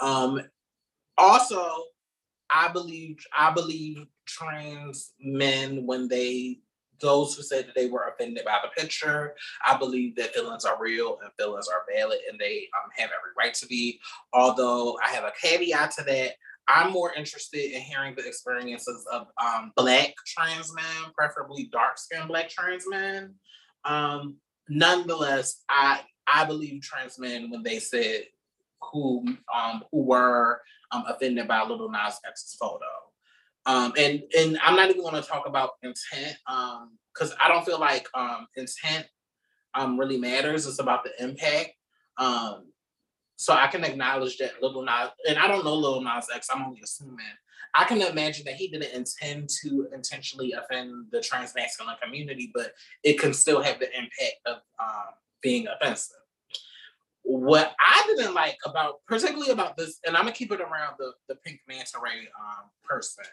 Um, 0.00 0.40
also, 1.16 1.84
I 2.50 2.68
believe 2.68 3.18
I 3.36 3.52
believe 3.52 4.06
trans 4.26 5.12
men 5.20 5.86
when 5.86 6.08
they 6.08 6.60
those 7.00 7.36
who 7.36 7.42
said 7.42 7.66
that 7.66 7.74
they 7.74 7.88
were 7.88 8.08
offended 8.08 8.44
by 8.44 8.58
the 8.62 8.80
picture, 8.80 9.34
I 9.64 9.76
believe 9.76 10.16
that 10.16 10.34
feelings 10.34 10.64
are 10.64 10.80
real 10.80 11.18
and 11.22 11.30
feelings 11.38 11.68
are 11.68 11.84
valid 11.96 12.18
and 12.28 12.38
they 12.40 12.68
um, 12.76 12.90
have 12.96 13.10
every 13.10 13.30
right 13.36 13.54
to 13.54 13.66
be. 13.66 14.00
Although 14.32 14.98
I 15.04 15.10
have 15.10 15.24
a 15.24 15.32
caveat 15.40 15.92
to 15.92 16.04
that, 16.04 16.32
I'm 16.66 16.92
more 16.92 17.12
interested 17.14 17.72
in 17.72 17.80
hearing 17.80 18.14
the 18.14 18.26
experiences 18.26 19.06
of 19.10 19.28
um, 19.42 19.72
Black 19.76 20.12
trans 20.26 20.74
men, 20.74 21.12
preferably 21.16 21.68
dark 21.72 21.98
skinned 21.98 22.28
Black 22.28 22.48
trans 22.48 22.84
men. 22.88 23.34
Um, 23.84 24.36
nonetheless, 24.68 25.62
I 25.68 26.00
I 26.26 26.44
believe 26.44 26.82
trans 26.82 27.18
men 27.18 27.50
when 27.50 27.62
they 27.62 27.78
said 27.78 28.24
who 28.92 29.24
um, 29.54 29.84
who 29.90 30.02
were 30.02 30.60
um, 30.92 31.04
offended 31.06 31.48
by 31.48 31.62
Little 31.62 31.90
Nas 31.90 32.18
X's 32.26 32.56
photo. 32.58 32.84
Um, 33.66 33.92
and 33.98 34.22
and 34.36 34.58
I'm 34.62 34.76
not 34.76 34.88
even 34.88 35.02
going 35.02 35.20
to 35.20 35.28
talk 35.28 35.46
about 35.46 35.72
intent 35.82 36.36
um 36.46 36.98
because 37.12 37.34
I 37.42 37.48
don't 37.48 37.66
feel 37.66 37.80
like 37.80 38.06
um, 38.14 38.46
intent 38.56 39.06
um, 39.74 39.98
really 39.98 40.18
matters. 40.18 40.66
It's 40.66 40.78
about 40.78 41.04
the 41.04 41.10
impact. 41.22 41.70
Um, 42.16 42.72
so 43.36 43.52
I 43.52 43.68
can 43.68 43.84
acknowledge 43.84 44.38
that 44.38 44.62
Little 44.62 44.82
Nas, 44.82 45.10
and 45.28 45.38
I 45.38 45.46
don't 45.48 45.64
know 45.64 45.74
Little 45.74 46.00
Nas 46.00 46.28
X. 46.34 46.48
I'm 46.52 46.62
only 46.62 46.80
assuming. 46.82 47.24
I 47.74 47.84
can 47.84 48.00
imagine 48.00 48.44
that 48.46 48.54
he 48.54 48.68
didn't 48.68 48.94
intend 48.94 49.48
to 49.62 49.88
intentionally 49.92 50.52
offend 50.52 51.06
the 51.12 51.20
trans 51.20 51.54
masculine 51.54 51.96
community, 52.02 52.50
but 52.54 52.72
it 53.02 53.18
can 53.18 53.32
still 53.32 53.62
have 53.62 53.78
the 53.78 53.88
impact 53.96 54.36
of 54.46 54.56
um, 54.80 55.14
being 55.42 55.66
offensive. 55.68 56.16
What 57.22 57.74
I 57.78 58.04
didn't 58.06 58.34
like 58.34 58.56
about, 58.64 59.04
particularly 59.06 59.50
about 59.50 59.76
this, 59.76 59.98
and 60.06 60.16
I'm 60.16 60.22
gonna 60.22 60.32
keep 60.32 60.50
it 60.50 60.60
around 60.60 60.94
the 60.98 61.12
the 61.28 61.36
pink 61.36 61.60
manta 61.68 61.98
ray 62.02 62.28
um, 62.40 62.70
person. 62.84 63.24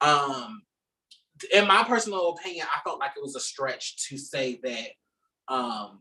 Um, 0.00 0.62
in 1.52 1.66
my 1.66 1.84
personal 1.84 2.30
opinion, 2.30 2.66
I 2.74 2.80
felt 2.82 3.00
like 3.00 3.12
it 3.16 3.22
was 3.22 3.36
a 3.36 3.40
stretch 3.40 4.08
to 4.08 4.16
say 4.18 4.58
that 4.62 5.54
um, 5.54 6.00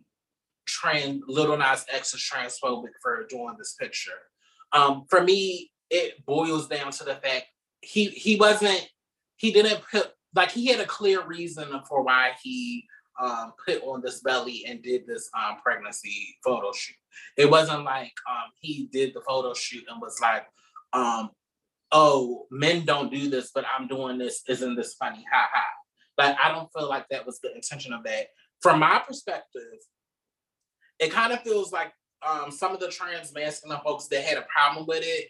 trans 0.65 1.23
Little 1.27 1.57
Nas 1.57 1.85
X 1.91 2.13
is 2.13 2.21
transphobic 2.21 2.91
for 3.01 3.25
doing 3.29 3.55
this 3.57 3.75
picture. 3.79 4.11
Um, 4.71 5.05
for 5.09 5.23
me, 5.23 5.71
it 5.89 6.25
boils 6.25 6.67
down 6.67 6.91
to 6.91 7.03
the 7.03 7.15
fact 7.15 7.45
he 7.87 8.07
he 8.07 8.35
wasn't 8.35 8.87
he 9.37 9.51
didn't 9.51 9.81
put 9.89 10.11
like 10.35 10.51
he 10.51 10.67
had 10.67 10.81
a 10.81 10.85
clear 10.85 11.25
reason 11.25 11.69
for 11.87 12.03
why 12.03 12.31
he 12.43 12.85
um, 13.19 13.53
put 13.65 13.81
on 13.83 14.01
this 14.01 14.19
belly 14.19 14.65
and 14.67 14.83
did 14.83 15.07
this 15.07 15.29
um, 15.33 15.57
pregnancy 15.63 16.37
photo 16.43 16.71
shoot. 16.71 16.97
It 17.37 17.49
wasn't 17.49 17.85
like 17.85 18.13
um, 18.29 18.51
he 18.59 18.89
did 18.91 19.13
the 19.13 19.21
photo 19.21 19.53
shoot 19.53 19.85
and 19.89 20.01
was 20.01 20.19
like, 20.21 20.45
um, 20.93 21.29
"Oh, 21.91 22.45
men 22.51 22.85
don't 22.85 23.11
do 23.11 23.29
this, 23.29 23.51
but 23.55 23.65
I'm 23.73 23.87
doing 23.87 24.17
this. 24.17 24.43
Isn't 24.47 24.75
this 24.75 24.95
funny? 24.95 25.23
Ha 25.31 25.49
ha!" 25.51 25.65
Like 26.17 26.35
I 26.43 26.51
don't 26.51 26.69
feel 26.73 26.89
like 26.89 27.07
that 27.09 27.25
was 27.25 27.39
the 27.39 27.55
intention 27.55 27.93
of 27.93 28.03
that. 28.03 28.27
From 28.61 28.79
my 28.79 29.01
perspective, 29.07 29.79
it 30.99 31.11
kind 31.11 31.31
of 31.31 31.41
feels 31.41 31.71
like 31.71 31.93
um, 32.27 32.51
some 32.51 32.73
of 32.73 32.81
the 32.81 32.89
trans 32.89 33.33
masculine 33.33 33.79
folks 33.83 34.07
that 34.07 34.23
had 34.23 34.37
a 34.37 34.45
problem 34.53 34.85
with 34.87 35.03
it 35.03 35.29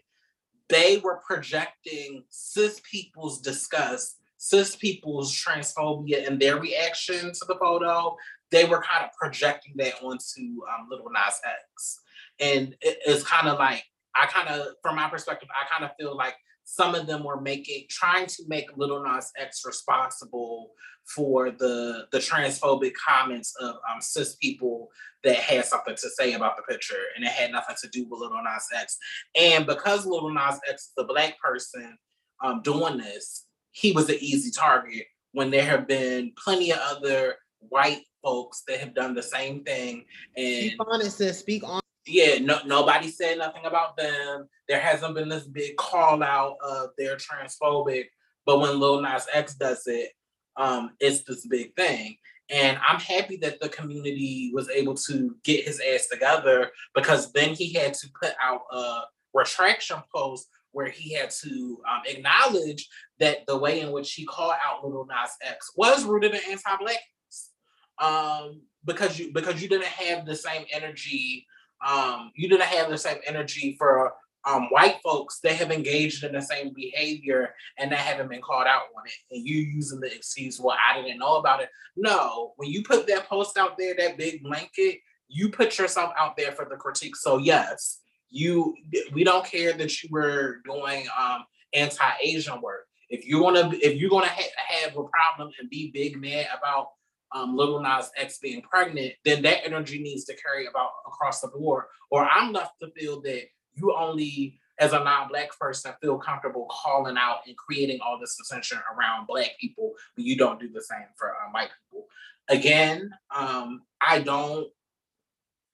they 0.69 0.97
were 0.97 1.21
projecting 1.25 2.23
cis 2.29 2.81
people's 2.89 3.41
disgust, 3.41 4.19
cis 4.37 4.75
people's 4.75 5.33
transphobia 5.33 6.27
and 6.27 6.39
their 6.39 6.59
reaction 6.59 7.31
to 7.33 7.45
the 7.47 7.55
photo. 7.59 8.15
They 8.51 8.65
were 8.65 8.81
kind 8.81 9.05
of 9.05 9.11
projecting 9.19 9.73
that 9.77 9.95
onto 10.01 10.41
um, 10.41 10.87
Little 10.89 11.09
Nas 11.11 11.39
X. 11.45 11.99
And 12.39 12.75
it, 12.81 12.99
it's 13.05 13.23
kind 13.23 13.47
of 13.47 13.57
like, 13.57 13.83
I 14.15 14.25
kind 14.27 14.49
of, 14.49 14.73
from 14.81 14.95
my 14.95 15.09
perspective, 15.09 15.49
I 15.51 15.67
kind 15.71 15.83
of 15.83 15.95
feel 15.99 16.15
like 16.15 16.35
some 16.69 16.95
of 16.95 17.07
them 17.07 17.23
were 17.23 17.39
making, 17.39 17.85
trying 17.89 18.25
to 18.25 18.43
make 18.49 18.75
Little 18.75 19.01
Nas 19.01 19.31
X 19.37 19.63
responsible 19.65 20.71
for 21.05 21.49
the 21.49 22.07
the 22.11 22.17
transphobic 22.17 22.91
comments 22.93 23.55
of 23.61 23.75
um, 23.89 24.01
cis 24.01 24.35
people 24.35 24.89
that 25.23 25.37
had 25.37 25.63
something 25.63 25.95
to 25.95 26.09
say 26.09 26.33
about 26.33 26.57
the 26.57 26.63
picture, 26.63 27.01
and 27.15 27.23
it 27.23 27.31
had 27.31 27.53
nothing 27.53 27.77
to 27.81 27.87
do 27.87 28.05
with 28.09 28.19
Little 28.19 28.43
Nas 28.43 28.67
X. 28.75 28.97
And 29.39 29.65
because 29.65 30.05
Little 30.05 30.33
Nas 30.33 30.59
X 30.69 30.87
is 30.87 30.93
a 30.97 31.05
black 31.05 31.39
person 31.39 31.97
um, 32.43 32.61
doing 32.63 32.97
this, 32.97 33.45
he 33.71 33.93
was 33.93 34.09
an 34.09 34.17
easy 34.19 34.51
target 34.51 35.05
when 35.31 35.49
there 35.49 35.63
have 35.63 35.87
been 35.87 36.33
plenty 36.43 36.73
of 36.73 36.79
other 36.81 37.35
white 37.59 38.01
folks 38.21 38.63
that 38.67 38.81
have 38.81 38.93
done 38.93 39.15
the 39.15 39.23
same 39.23 39.63
thing. 39.63 40.03
And 40.35 40.71
speak 40.71 40.75
on 40.85 40.99
it, 40.99 41.11
sis. 41.11 41.39
Speak 41.39 41.63
on. 41.63 41.79
Yeah, 42.07 42.39
no, 42.39 42.59
nobody 42.65 43.09
said 43.09 43.37
nothing 43.37 43.65
about 43.65 43.97
them. 43.97 44.47
There 44.67 44.79
hasn't 44.79 45.15
been 45.15 45.29
this 45.29 45.45
big 45.45 45.75
call 45.77 46.23
out 46.23 46.57
of 46.63 46.89
they're 46.97 47.17
transphobic. 47.17 48.05
But 48.45 48.59
when 48.59 48.79
Lil 48.79 49.01
Nas 49.01 49.27
X 49.33 49.55
does 49.55 49.83
it, 49.87 50.11
um, 50.55 50.91
it's 50.99 51.23
this 51.23 51.45
big 51.45 51.75
thing. 51.75 52.17
And 52.49 52.77
I'm 52.87 52.99
happy 52.99 53.35
that 53.37 53.59
the 53.59 53.69
community 53.69 54.51
was 54.53 54.69
able 54.69 54.95
to 54.95 55.35
get 55.43 55.65
his 55.65 55.81
ass 55.81 56.07
together 56.07 56.71
because 56.95 57.31
then 57.33 57.53
he 57.53 57.73
had 57.73 57.93
to 57.95 58.09
put 58.19 58.33
out 58.41 58.61
a 58.71 59.01
retraction 59.33 59.97
post 60.15 60.47
where 60.71 60.87
he 60.87 61.13
had 61.13 61.29
to 61.29 61.81
um, 61.89 62.01
acknowledge 62.05 62.87
that 63.19 63.45
the 63.47 63.57
way 63.57 63.81
in 63.81 63.91
which 63.91 64.13
he 64.13 64.25
called 64.25 64.53
out 64.65 64.85
Little 64.85 65.05
Nas 65.05 65.31
X 65.41 65.71
was 65.75 66.05
rooted 66.05 66.33
in 66.33 66.41
anti-blackness. 66.49 67.51
Um, 67.99 68.61
because 68.85 69.19
you 69.19 69.33
because 69.33 69.61
you 69.61 69.67
didn't 69.67 69.85
have 69.85 70.25
the 70.25 70.35
same 70.35 70.65
energy, 70.71 71.45
um, 71.85 72.31
you 72.35 72.49
didn't 72.49 72.63
have 72.63 72.89
the 72.89 72.97
same 72.97 73.17
energy 73.25 73.75
for 73.77 74.13
um, 74.45 74.67
white 74.69 74.97
folks 75.03 75.39
that 75.41 75.55
have 75.55 75.71
engaged 75.71 76.23
in 76.23 76.31
the 76.31 76.41
same 76.41 76.71
behavior 76.73 77.53
and 77.77 77.91
that 77.91 77.99
haven't 77.99 78.29
been 78.29 78.41
called 78.41 78.67
out 78.67 78.83
on 78.97 79.05
it, 79.05 79.35
and 79.35 79.45
you 79.45 79.57
using 79.57 79.99
the 79.99 80.13
excuse, 80.13 80.59
"Well, 80.59 80.77
I 80.77 81.01
didn't 81.01 81.19
know 81.19 81.35
about 81.35 81.61
it." 81.61 81.69
No, 81.95 82.53
when 82.55 82.69
you 82.69 82.83
put 82.83 83.07
that 83.07 83.27
post 83.27 83.57
out 83.57 83.77
there, 83.77 83.93
that 83.95 84.17
big 84.17 84.43
blanket, 84.43 84.99
you 85.27 85.49
put 85.49 85.77
yourself 85.77 86.13
out 86.17 86.37
there 86.37 86.53
for 86.53 86.65
the 86.65 86.77
critique. 86.77 87.15
So 87.15 87.37
yes, 87.37 87.99
you. 88.29 88.75
We 89.11 89.23
don't 89.23 89.45
care 89.45 89.73
that 89.73 90.01
you 90.01 90.09
were 90.11 90.61
doing 90.63 91.07
um, 91.19 91.43
anti-Asian 91.73 92.61
work. 92.61 92.87
If 93.09 93.25
you're 93.25 93.41
gonna, 93.41 93.71
if 93.73 93.99
you're 93.99 94.09
gonna 94.09 94.27
ha- 94.27 94.63
have 94.69 94.91
a 94.91 95.03
problem 95.03 95.51
and 95.59 95.69
be 95.69 95.91
big 95.91 96.19
mad 96.19 96.47
about 96.57 96.89
um, 97.35 97.55
Little 97.55 97.81
Nas 97.81 98.09
X 98.17 98.39
being 98.39 98.61
pregnant, 98.61 99.13
then 99.25 99.41
that 99.43 99.65
energy 99.65 99.99
needs 99.99 100.25
to 100.25 100.35
carry 100.35 100.67
about 100.67 100.91
across 101.05 101.41
the 101.41 101.47
board. 101.49 101.85
Or 102.09 102.25
I'm 102.25 102.53
left 102.53 102.73
to 102.81 102.89
feel 102.91 103.21
that 103.21 103.43
you 103.73 103.95
only 103.97 104.59
as 104.79 104.93
a 104.93 104.99
non-black 104.99 105.57
person 105.59 105.91
feel 106.01 106.17
comfortable 106.19 106.67
calling 106.69 107.17
out 107.17 107.39
and 107.47 107.57
creating 107.57 107.99
all 107.99 108.19
this 108.19 108.37
attention 108.39 108.77
around 108.95 109.25
black 109.25 109.49
people 109.59 109.91
but 110.15 110.23
you 110.23 110.37
don't 110.37 110.59
do 110.59 110.69
the 110.71 110.81
same 110.81 111.07
for 111.17 111.29
um, 111.29 111.51
white 111.51 111.69
people 111.89 112.05
again, 112.49 113.11
um, 113.35 113.83
I 114.01 114.19
don't. 114.19 114.67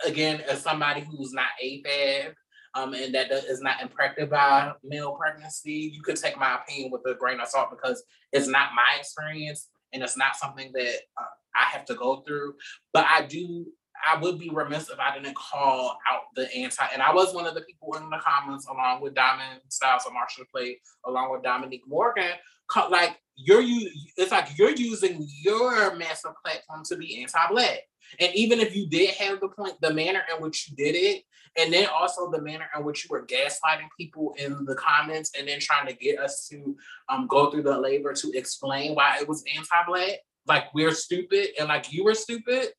Again, 0.06 0.42
as 0.50 0.62
somebody 0.62 1.02
who's 1.02 1.32
not 1.32 1.46
AFAB, 1.64 2.34
um, 2.76 2.94
and 2.94 3.14
that 3.16 3.32
is 3.32 3.62
not 3.62 3.82
impacted 3.82 4.30
by 4.30 4.74
male 4.84 5.14
pregnancy, 5.14 5.92
you 5.94 6.02
could 6.02 6.18
take 6.18 6.38
my 6.38 6.56
opinion 6.56 6.92
with 6.92 7.04
a 7.06 7.16
grain 7.16 7.40
of 7.40 7.48
salt 7.48 7.70
because 7.70 8.04
it's 8.32 8.48
not 8.48 8.72
my 8.76 8.98
experience 9.00 9.70
and 9.94 10.04
it's 10.04 10.18
not 10.18 10.36
something 10.36 10.72
that 10.74 10.96
uh, 11.18 11.26
I 11.56 11.66
have 11.66 11.86
to 11.86 11.96
go 11.96 12.22
through. 12.22 12.56
But 12.94 13.06
I 13.10 13.26
do 13.26 13.66
I 14.06 14.20
would 14.20 14.38
be 14.38 14.50
remiss 14.50 14.90
if 14.90 15.00
I 15.00 15.18
didn't 15.18 15.36
call 15.36 15.98
out 16.12 16.24
the 16.36 16.54
anti. 16.54 16.86
And 16.92 17.02
I 17.02 17.14
was 17.14 17.34
one 17.34 17.46
of 17.46 17.56
the 17.56 17.62
people 17.62 17.96
in 17.96 18.10
the 18.10 18.20
comments, 18.20 18.68
along 18.68 19.02
with 19.02 19.16
Diamond 19.16 19.62
Stylz 19.70 20.06
and 20.06 20.16
Marsha's 20.16 20.48
Plate, 20.52 20.80
along 21.06 21.32
with 21.32 21.44
Dominique 21.44 21.88
Morgan. 21.88 22.32
Like 22.90 23.18
you're 23.36 23.62
you, 23.62 23.90
it's 24.18 24.32
like 24.32 24.58
you're 24.58 24.76
using 24.76 25.26
your 25.42 25.96
massive 25.96 26.32
platform 26.44 26.84
to 26.86 26.98
be 26.98 27.22
anti-black. 27.22 27.80
And 28.20 28.34
even 28.36 28.60
if 28.60 28.76
you 28.76 28.88
did 28.88 29.12
have 29.16 29.40
the 29.40 29.50
point, 29.50 29.80
the 29.82 29.94
manner 29.94 30.22
in 30.36 30.42
which 30.42 30.70
you 30.70 30.76
did 30.76 30.96
it, 30.96 31.24
and 31.58 31.72
then 31.72 31.88
also 31.88 32.30
the 32.30 32.42
manner 32.42 32.66
in 32.76 32.84
which 32.84 33.06
you 33.06 33.10
were 33.12 33.26
gaslighting 33.26 33.88
people 33.98 34.36
in 34.38 34.66
the 34.66 34.76
comments, 34.76 35.32
and 35.38 35.48
then 35.48 35.60
trying 35.60 35.88
to 35.88 35.94
get 35.94 36.20
us 36.20 36.48
to 36.50 36.76
um, 37.10 37.28
go 37.28 37.50
through 37.50 37.64
the 37.64 37.78
labor 37.78 38.14
to 38.14 38.32
explain 38.34 38.96
why 38.96 39.18
it 39.20 39.28
was 39.28 39.44
anti-black, 39.56 40.20
like 40.48 40.74
we're 40.74 40.94
stupid 40.94 41.50
and 41.60 41.70
like 41.70 41.92
you 41.92 42.04
were 42.04 42.16
stupid 42.16 42.70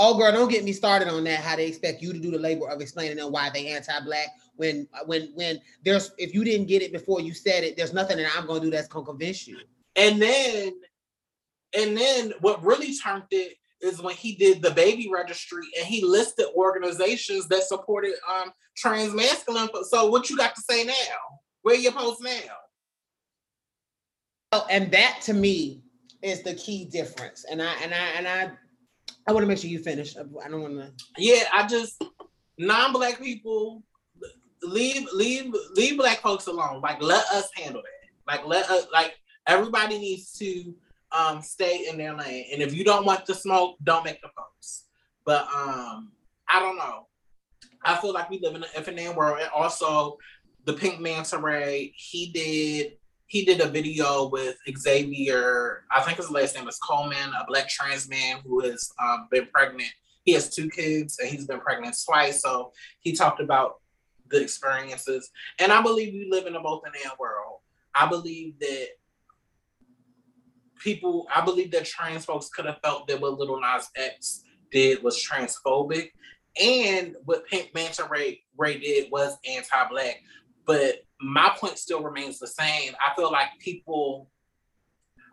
Oh, 0.00 0.16
girl, 0.16 0.30
don't 0.30 0.48
get 0.48 0.62
me 0.62 0.72
started 0.72 1.08
on 1.08 1.24
that. 1.24 1.40
How 1.40 1.56
they 1.56 1.66
expect 1.66 2.02
you 2.02 2.12
to 2.12 2.20
do 2.20 2.30
the 2.30 2.38
labor 2.38 2.68
of 2.68 2.80
explaining 2.80 3.16
them 3.16 3.32
why 3.32 3.50
they 3.50 3.66
anti-black 3.66 4.28
when 4.54 4.86
when 5.06 5.32
when 5.34 5.60
there's 5.84 6.12
if 6.18 6.32
you 6.32 6.44
didn't 6.44 6.68
get 6.68 6.82
it 6.82 6.92
before 6.92 7.20
you 7.20 7.34
said 7.34 7.64
it, 7.64 7.76
there's 7.76 7.92
nothing 7.92 8.18
that 8.18 8.30
I'm 8.36 8.46
gonna 8.46 8.60
do 8.60 8.70
that's 8.70 8.86
gonna 8.86 9.04
convince 9.04 9.48
you. 9.48 9.58
And 9.96 10.22
then, 10.22 10.72
and 11.76 11.96
then 11.96 12.32
what 12.40 12.62
really 12.64 12.94
turned 12.96 13.24
it 13.32 13.54
is 13.80 14.00
when 14.00 14.14
he 14.14 14.36
did 14.36 14.62
the 14.62 14.70
baby 14.70 15.10
registry 15.12 15.64
and 15.76 15.86
he 15.86 16.04
listed 16.04 16.46
organizations 16.54 17.48
that 17.48 17.64
supported 17.64 18.14
um 18.32 18.52
trans 18.76 19.12
masculine. 19.14 19.68
So 19.88 20.06
what 20.06 20.30
you 20.30 20.36
got 20.36 20.54
to 20.54 20.62
say 20.62 20.84
now? 20.84 20.94
Where 21.62 21.74
you 21.74 21.90
post 21.90 22.22
now? 22.22 22.54
Oh, 24.52 24.66
and 24.70 24.92
that 24.92 25.22
to 25.22 25.34
me 25.34 25.82
is 26.22 26.42
the 26.42 26.54
key 26.54 26.84
difference. 26.84 27.44
And 27.50 27.62
I 27.62 27.74
and 27.82 27.94
I 27.94 28.06
and 28.16 28.28
I 28.28 28.50
I 29.26 29.32
want 29.32 29.42
to 29.42 29.48
make 29.48 29.58
sure 29.58 29.70
you 29.70 29.80
finish. 29.80 30.16
I 30.16 30.48
don't 30.48 30.62
want 30.62 30.74
to. 30.74 30.92
Yeah, 31.16 31.44
I 31.52 31.66
just 31.66 32.02
non-black 32.58 33.18
people 33.18 33.82
leave 34.62 35.06
leave 35.12 35.54
leave 35.74 35.96
black 35.98 36.20
folks 36.20 36.46
alone. 36.46 36.80
Like 36.80 37.02
let 37.02 37.24
us 37.26 37.48
handle 37.54 37.82
that. 37.82 38.32
Like 38.32 38.46
let 38.46 38.68
us 38.70 38.86
like 38.92 39.14
everybody 39.46 39.98
needs 39.98 40.32
to 40.38 40.74
um 41.12 41.42
stay 41.42 41.86
in 41.88 41.98
their 41.98 42.14
lane. 42.14 42.46
And 42.52 42.62
if 42.62 42.74
you 42.74 42.84
don't 42.84 43.06
want 43.06 43.26
the 43.26 43.34
smoke, 43.34 43.76
don't 43.82 44.04
make 44.04 44.20
the 44.22 44.28
post. 44.36 44.86
But 45.24 45.42
um 45.54 46.12
I 46.48 46.60
don't 46.60 46.76
know. 46.76 47.06
I 47.84 47.96
feel 47.98 48.12
like 48.12 48.28
we 48.30 48.40
live 48.40 48.54
in 48.54 48.62
an 48.62 48.70
infinite 48.76 49.14
world. 49.14 49.38
And 49.40 49.50
also 49.50 50.18
the 50.64 50.72
Pink 50.72 51.00
Manta 51.00 51.38
Ray, 51.38 51.92
he 51.96 52.30
did 52.32 52.97
he 53.28 53.44
did 53.44 53.60
a 53.60 53.68
video 53.68 54.28
with 54.30 54.56
Xavier, 54.76 55.84
I 55.90 56.00
think 56.00 56.16
his 56.16 56.30
last 56.30 56.56
name 56.56 56.66
is 56.66 56.78
Coleman, 56.78 57.30
a 57.38 57.44
black 57.46 57.68
trans 57.68 58.08
man 58.08 58.38
who 58.44 58.60
has 58.60 58.90
um, 58.98 59.28
been 59.30 59.46
pregnant. 59.52 59.90
He 60.24 60.32
has 60.32 60.48
two 60.48 60.70
kids 60.70 61.18
and 61.18 61.28
he's 61.28 61.46
been 61.46 61.60
pregnant 61.60 61.94
twice. 62.04 62.40
So 62.40 62.72
he 63.00 63.12
talked 63.12 63.40
about 63.40 63.80
the 64.30 64.40
experiences. 64.40 65.30
And 65.58 65.72
I 65.72 65.82
believe 65.82 66.14
we 66.14 66.28
live 66.30 66.46
in 66.46 66.56
a 66.56 66.60
both 66.60 66.82
in 66.86 66.92
and 66.94 67.18
world. 67.18 67.58
I 67.94 68.08
believe 68.08 68.58
that 68.60 68.88
people, 70.78 71.26
I 71.34 71.44
believe 71.44 71.70
that 71.72 71.84
trans 71.84 72.24
folks 72.24 72.48
could 72.48 72.64
have 72.64 72.80
felt 72.82 73.08
that 73.08 73.20
what 73.20 73.38
Lil 73.38 73.60
Nas 73.60 73.90
X 73.94 74.42
did 74.72 75.02
was 75.02 75.22
transphobic. 75.22 76.12
And 76.60 77.14
what 77.26 77.46
Pink 77.46 77.74
Manta 77.74 78.08
Ray, 78.10 78.40
Ray 78.56 78.78
did 78.78 79.10
was 79.10 79.36
anti-black. 79.46 80.22
But 80.64 81.04
my 81.20 81.54
point 81.58 81.78
still 81.78 82.02
remains 82.02 82.38
the 82.38 82.46
same. 82.46 82.94
I 83.00 83.14
feel 83.14 83.30
like 83.30 83.48
people 83.58 84.28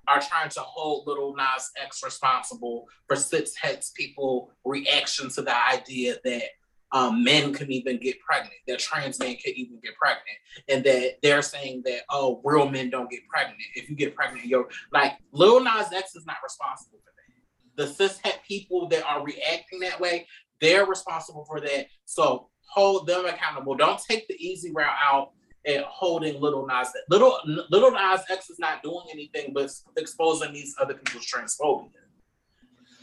are 0.07 0.22
trying 0.22 0.49
to 0.49 0.60
hold 0.60 1.07
Lil 1.07 1.36
Nas 1.36 1.72
X 1.82 2.02
responsible 2.03 2.88
for 3.07 3.16
Cis 3.16 3.56
Het 3.56 3.84
people 3.95 4.52
reaction 4.64 5.30
to 5.30 5.41
the 5.41 5.56
idea 5.68 6.18
that 6.24 6.44
um, 6.91 7.24
men 7.24 7.53
can 7.53 7.72
even 7.72 7.98
get 7.98 8.20
pregnant, 8.20 8.53
that 8.68 8.80
trans 8.80 9.20
men 9.20 9.36
can 9.36 9.53
even 9.56 9.80
get 9.84 9.95
pregnant, 9.95 10.38
and 10.70 10.84
that 10.84 11.16
they're 11.22 11.41
saying 11.41 11.82
that 11.86 12.02
oh, 12.10 12.41
real 12.44 12.70
men 12.70 12.90
don't 12.90 13.10
get 13.10 13.28
pregnant. 13.28 13.60
If 13.76 13.90
you 13.90 13.95
get 13.95 14.16
pregnant, 14.16 14.45
you're 14.45 14.70
like 14.91 15.14
Lil 15.32 15.64
Nas 15.64 15.91
X 15.94 16.16
is 16.16 16.26
not 16.26 16.38
responsible 16.44 16.99
for 17.03 17.12
that. 17.12 17.88
The 17.88 17.94
cis 17.94 18.20
het 18.24 18.40
people 18.48 18.88
that 18.90 19.03
are 19.03 19.24
reacting 19.24 19.80
that 19.82 19.99
way, 19.99 20.28
they're 20.62 20.86
responsible 20.86 21.45
for 21.45 21.60
that. 21.60 21.88
So 22.06 22.49
hold 22.70 23.07
them 23.07 23.26
accountable. 23.26 23.76
Don't 23.76 23.99
take 23.99 24.28
the 24.28 24.36
easy 24.36 24.72
route 24.72 24.95
out 25.03 25.32
and 25.66 25.84
holding 25.86 26.40
Little 26.40 26.66
Nas. 26.66 26.90
Little 27.10 27.38
Little 27.70 27.92
Nas 27.92 28.22
X 28.30 28.50
is 28.50 28.60
not 28.60 28.84
doing 28.84 29.06
anything 29.12 29.52
but 29.54 29.72
exposing 29.98 30.54
these 30.54 30.76
other 30.80 30.94
people's 30.94 31.26
transphobia. 31.26 31.90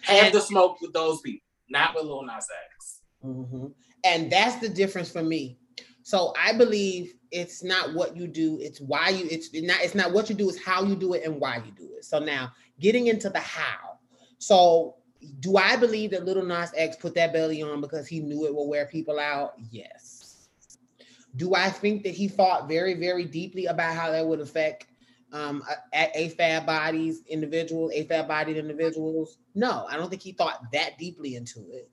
Have 0.03 0.33
the 0.33 0.41
smoke 0.41 0.81
with 0.81 0.93
those 0.93 1.21
people, 1.21 1.47
not 1.69 1.95
with 1.95 2.05
Little 2.05 2.25
Nas 2.25 2.47
X. 2.75 3.01
Mm-hmm. 3.25 3.67
And 4.05 4.31
that's 4.31 4.57
the 4.57 4.69
difference 4.69 5.11
for 5.11 5.23
me. 5.23 5.59
So 6.03 6.35
I 6.37 6.53
believe 6.53 7.15
it's 7.31 7.63
not 7.63 7.95
what 7.95 8.17
you 8.17 8.27
do, 8.27 8.59
it's 8.61 8.81
why 8.81 9.11
you. 9.11 9.27
It's 9.31 9.51
not. 9.55 9.81
It's 9.83 9.95
not 9.95 10.13
what 10.13 10.29
you 10.29 10.35
do. 10.35 10.49
It's 10.49 10.63
how 10.63 10.83
you 10.83 10.97
do 10.97 11.15
it 11.15 11.25
and 11.25 11.41
why 11.41 11.63
you 11.65 11.73
do 11.73 11.95
it. 11.97 12.05
So 12.05 12.19
now 12.19 12.53
getting 12.81 13.07
into 13.07 13.31
the 13.31 13.41
how. 13.41 13.99
So 14.39 14.97
do 15.41 15.57
I 15.57 15.77
believe 15.77 16.11
that 16.11 16.25
Little 16.25 16.45
Nas 16.45 16.73
X 16.77 16.97
put 16.97 17.15
that 17.15 17.33
belly 17.33 17.63
on 17.63 17.81
because 17.81 18.09
he 18.09 18.21
knew 18.21 18.47
it 18.47 18.55
will 18.55 18.69
wear 18.69 18.87
people 18.87 19.21
out? 19.21 19.55
Yes. 19.71 20.22
Do 21.37 21.55
I 21.55 21.71
think 21.71 22.03
that 22.05 22.15
he 22.15 22.29
thought 22.29 22.69
very, 22.69 22.95
very 22.95 23.25
deeply 23.25 23.67
about 23.67 23.95
how 23.95 24.11
that 24.11 24.27
would 24.27 24.41
affect 24.41 24.87
um, 25.33 25.63
AFAB 25.95 26.67
bodies, 26.67 27.23
individuals, 27.27 27.93
AFAB 27.95 28.29
bodied 28.29 28.57
individuals? 28.57 29.39
No, 29.55 29.87
I 29.89 29.97
don't 29.97 30.11
think 30.11 30.23
he 30.23 30.33
thought 30.33 30.61
that 30.73 30.99
deeply 30.99 31.37
into 31.37 31.61
it. 31.71 31.91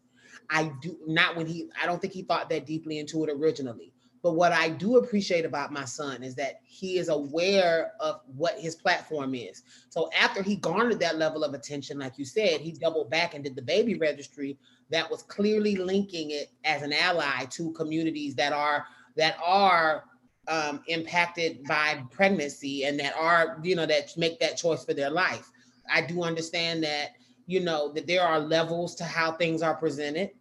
I 0.49 0.72
do 0.82 0.98
not 1.06 1.36
when 1.36 1.45
he, 1.45 1.70
I 1.82 1.86
don't 1.86 2.02
think 2.02 2.14
he 2.14 2.24
thought 2.24 2.49
that 2.49 2.66
deeply 2.66 2.99
into 2.99 3.24
it 3.24 3.30
originally. 3.30 3.94
But 4.22 4.34
what 4.34 4.52
I 4.52 4.70
do 4.70 4.98
appreciate 4.98 5.45
about 5.45 5.72
my 5.72 5.86
son 5.86 6.24
is 6.24 6.36
that 6.36 6.60
he 6.66 6.98
is 6.98 7.07
aware 7.07 7.94
of 8.02 8.22
what 8.36 8.60
his 8.60 8.76
platform 8.76 9.34
is. 9.34 9.64
So 9.90 10.10
after 10.20 10.44
he 10.44 10.57
garnered 10.57 10.99
that 10.99 11.18
level 11.18 11.44
of 11.44 11.53
attention, 11.53 11.99
like 11.99 12.18
you 12.18 12.26
said, 12.26 12.60
he 12.60 12.74
doubled 12.74 13.10
back 13.10 13.34
and 13.34 13.44
did 13.44 13.56
the 13.56 13.61
baby 13.61 13.95
registry 13.95 14.57
that 14.90 15.10
was 15.10 15.24
clearly 15.24 15.76
linking 15.78 16.32
it 16.32 16.52
as 16.66 16.82
an 16.82 16.91
ally 16.91 17.45
to 17.52 17.72
communities 17.74 18.36
that 18.36 18.52
are 18.52 18.86
that 19.20 19.36
are 19.44 20.06
um, 20.48 20.82
impacted 20.88 21.64
by 21.66 22.02
pregnancy 22.10 22.86
and 22.86 22.98
that 23.00 23.14
are, 23.16 23.60
you 23.62 23.76
know, 23.76 23.86
that 23.86 24.18
make 24.18 24.40
that 24.40 24.58
choice 24.58 24.86
for 24.86 24.94
their 24.94 25.10
life. 25.10 25.52
I 25.91 26.02
do 26.02 26.24
understand 26.24 26.84
that, 26.86 27.10
you 27.46 27.60
know, 27.60 27.91
that 27.91 28.08
there 28.08 28.24
are 28.24 28.40
levels 28.40 28.96
to 28.96 29.04
how 29.04 29.34
things 29.34 29.62
are 29.62 29.76
presented. 29.76 30.32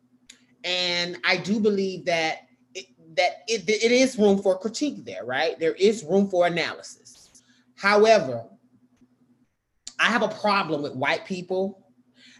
And 0.62 1.18
I 1.24 1.36
do 1.36 1.58
believe 1.60 2.04
that 2.06 2.42
that 3.16 3.42
it, 3.48 3.68
it 3.68 3.90
is 3.90 4.16
room 4.16 4.40
for 4.40 4.56
critique 4.56 5.04
there, 5.04 5.24
right? 5.24 5.58
There 5.58 5.74
is 5.74 6.04
room 6.04 6.28
for 6.28 6.46
analysis. 6.46 7.42
However, 7.74 8.44
I 9.98 10.04
have 10.04 10.22
a 10.22 10.28
problem 10.28 10.82
with 10.82 10.94
white 10.94 11.24
people 11.24 11.84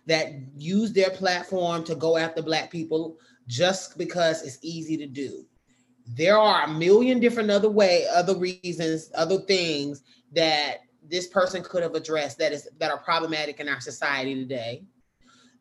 that 0.06 0.34
use 0.56 0.92
their 0.92 1.10
platform 1.10 1.82
to 1.84 1.96
go 1.96 2.16
after 2.16 2.42
black 2.42 2.70
people 2.70 3.16
just 3.48 3.98
because 3.98 4.42
it's 4.42 4.58
easy 4.62 4.96
to 4.98 5.06
do 5.06 5.47
there 6.14 6.38
are 6.38 6.64
a 6.64 6.68
million 6.68 7.20
different 7.20 7.50
other 7.50 7.68
way, 7.68 8.06
other 8.14 8.34
reasons, 8.34 9.10
other 9.14 9.38
things 9.38 10.02
that 10.32 10.78
this 11.08 11.26
person 11.26 11.62
could 11.62 11.82
have 11.82 11.94
addressed 11.94 12.38
that 12.38 12.52
is 12.52 12.68
that 12.78 12.90
are 12.90 12.98
problematic 12.98 13.60
in 13.60 13.68
our 13.68 13.80
society 13.80 14.34
today. 14.34 14.82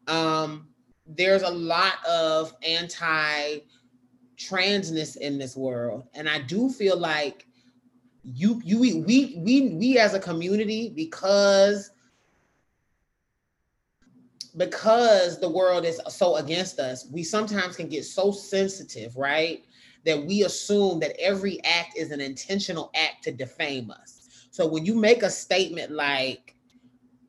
Um, 0.07 0.69
there's 1.05 1.43
a 1.43 1.49
lot 1.49 2.05
of 2.05 2.53
anti 2.63 3.59
transness 4.37 5.17
in 5.17 5.37
this 5.37 5.57
world, 5.57 6.07
and 6.13 6.29
I 6.29 6.39
do 6.39 6.69
feel 6.69 6.97
like 6.97 7.45
you 8.23 8.61
you 8.63 8.79
we 8.79 9.35
we 9.35 9.69
we 9.69 9.97
as 9.99 10.13
a 10.13 10.19
community 10.19 10.89
because 10.95 11.91
because 14.55 15.39
the 15.39 15.49
world 15.49 15.85
is 15.85 16.01
so 16.09 16.37
against 16.37 16.79
us, 16.79 17.07
we 17.11 17.23
sometimes 17.23 17.75
can 17.75 17.87
get 17.87 18.03
so 18.05 18.31
sensitive, 18.31 19.15
right? 19.15 19.63
That 20.07 20.25
we 20.25 20.43
assume 20.45 20.99
that 21.01 21.15
every 21.19 21.63
act 21.65 21.97
is 21.97 22.11
an 22.11 22.21
intentional 22.21 22.91
act 22.95 23.23
to 23.25 23.31
defame 23.31 23.91
us. 23.91 24.47
So 24.51 24.65
when 24.65 24.85
you 24.85 24.95
make 24.95 25.21
a 25.23 25.29
statement 25.29 25.91
like 25.91 26.55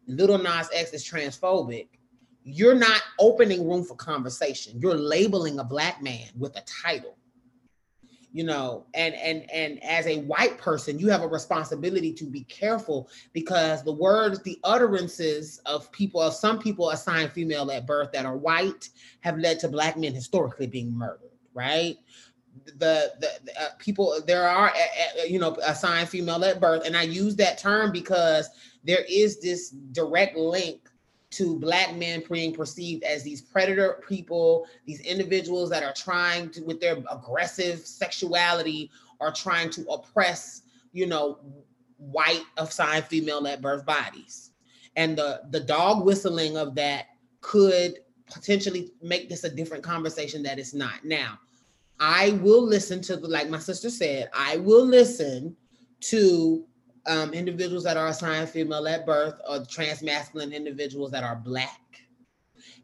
Little 0.07 0.39
Nas 0.39 0.71
X 0.73 0.93
is 0.95 1.05
transphobic, 1.05 1.89
you're 2.45 2.77
not 2.77 3.03
opening 3.21 3.69
room 3.69 3.85
for 3.85 3.97
conversation. 3.97 4.81
You're 4.81 4.95
labeling 4.95 5.59
a 5.59 5.65
black 5.65 6.03
man 6.03 6.29
with 6.39 6.57
a 6.57 6.63
title. 6.63 7.19
you 8.33 8.45
know 8.45 8.87
and 8.95 9.15
and 9.15 9.51
and 9.51 9.83
as 9.83 10.07
a 10.07 10.19
white 10.21 10.59
person 10.59 10.99
you 10.99 11.09
have 11.09 11.23
a 11.23 11.27
responsibility 11.27 12.13
to 12.13 12.27
be 12.27 12.45
careful 12.45 13.09
because 13.33 13.83
the 13.83 13.93
words 13.93 14.43
the 14.43 14.59
utterances 14.65 15.61
of 15.67 15.91
people 15.93 16.21
of 16.21 16.35
some 16.35 16.59
people 16.59 16.91
assigned 16.91 17.33
female 17.33 17.71
at 17.71 17.87
birth 17.87 18.13
that 18.13 18.27
are 18.27 18.37
white 18.37 18.91
have 19.21 19.39
led 19.39 19.59
to 19.59 19.69
black 19.69 19.97
men 19.97 20.15
historically 20.15 20.67
being 20.67 20.93
murdered 20.93 21.33
right 21.55 21.97
the 22.65 23.13
the, 23.21 23.31
the 23.45 23.63
uh, 23.63 23.69
people 23.79 24.21
there 24.27 24.49
are 24.49 24.73
you 25.27 25.39
know 25.39 25.57
assigned 25.65 26.09
female 26.09 26.45
at 26.45 26.61
birth 26.61 26.85
and 26.87 26.97
i 26.97 27.03
use 27.03 27.37
that 27.37 27.59
term 27.59 27.93
because 27.93 28.51
there 28.85 29.05
is 29.09 29.41
this 29.41 29.71
direct 29.71 30.37
link 30.37 30.89
to 31.31 31.59
black 31.59 31.95
men 31.95 32.23
being 32.31 32.55
perceived 32.55 33.03
as 33.03 33.23
these 33.23 33.43
predator 33.43 34.03
people, 34.09 34.67
these 34.87 35.01
individuals 35.01 35.69
that 35.71 35.83
are 35.83 35.93
trying 35.93 36.51
to, 36.51 36.63
with 36.63 36.81
their 36.81 36.97
aggressive 37.11 37.81
sexuality, 37.81 38.91
are 39.21 39.33
trying 39.33 39.69
to 39.71 39.83
oppress, 39.89 40.63
you 40.93 41.07
know, 41.07 41.39
white 41.99 42.45
assigned 42.57 43.05
female 43.05 43.47
at 43.47 43.61
birth 43.61 43.85
bodies. 43.85 44.53
And 44.97 45.19
the 45.19 45.43
the 45.51 45.61
dog 45.61 46.05
whistling 46.05 46.57
of 46.57 46.75
that 46.77 47.07
could 47.41 47.99
potentially 48.27 48.93
make 49.03 49.29
this 49.29 49.45
a 49.45 49.51
different 49.51 49.83
conversation 49.83 50.43
that 50.45 50.59
it's 50.59 50.75
not. 50.75 51.05
Now, 51.05 51.39
I 52.01 52.31
will 52.43 52.63
listen 52.63 53.01
to 53.03 53.17
like 53.17 53.49
my 53.49 53.59
sister 53.59 53.91
said, 53.91 54.31
I 54.35 54.59
will 54.59 54.85
listen 54.85 55.57
to 56.01 56.65
um, 57.07 57.33
individuals 57.33 57.85
that 57.85 57.97
are 57.97 58.09
assigned 58.09 58.51
female 58.51 58.87
at 58.87 59.07
birth 59.07 59.41
or 59.49 59.65
trans 59.65 60.03
masculine 60.03 60.53
individuals 60.53 61.11
that 61.13 61.25
are 61.25 61.37
black 61.37 61.81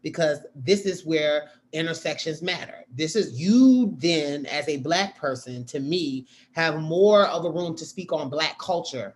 because 0.02 0.40
this 0.54 0.86
is 0.86 1.04
where 1.04 1.50
intersections 1.72 2.42
matter. 2.42 2.84
This 2.90 3.16
is 3.16 3.40
you 3.40 3.94
then 3.98 4.46
as 4.46 4.68
a 4.68 4.78
black 4.78 5.16
person 5.16 5.64
to 5.66 5.80
me 5.80 6.26
have 6.52 6.80
more 6.80 7.26
of 7.26 7.44
a 7.44 7.50
room 7.50 7.76
to 7.76 7.84
speak 7.84 8.12
on 8.12 8.30
black 8.30 8.58
culture 8.58 9.14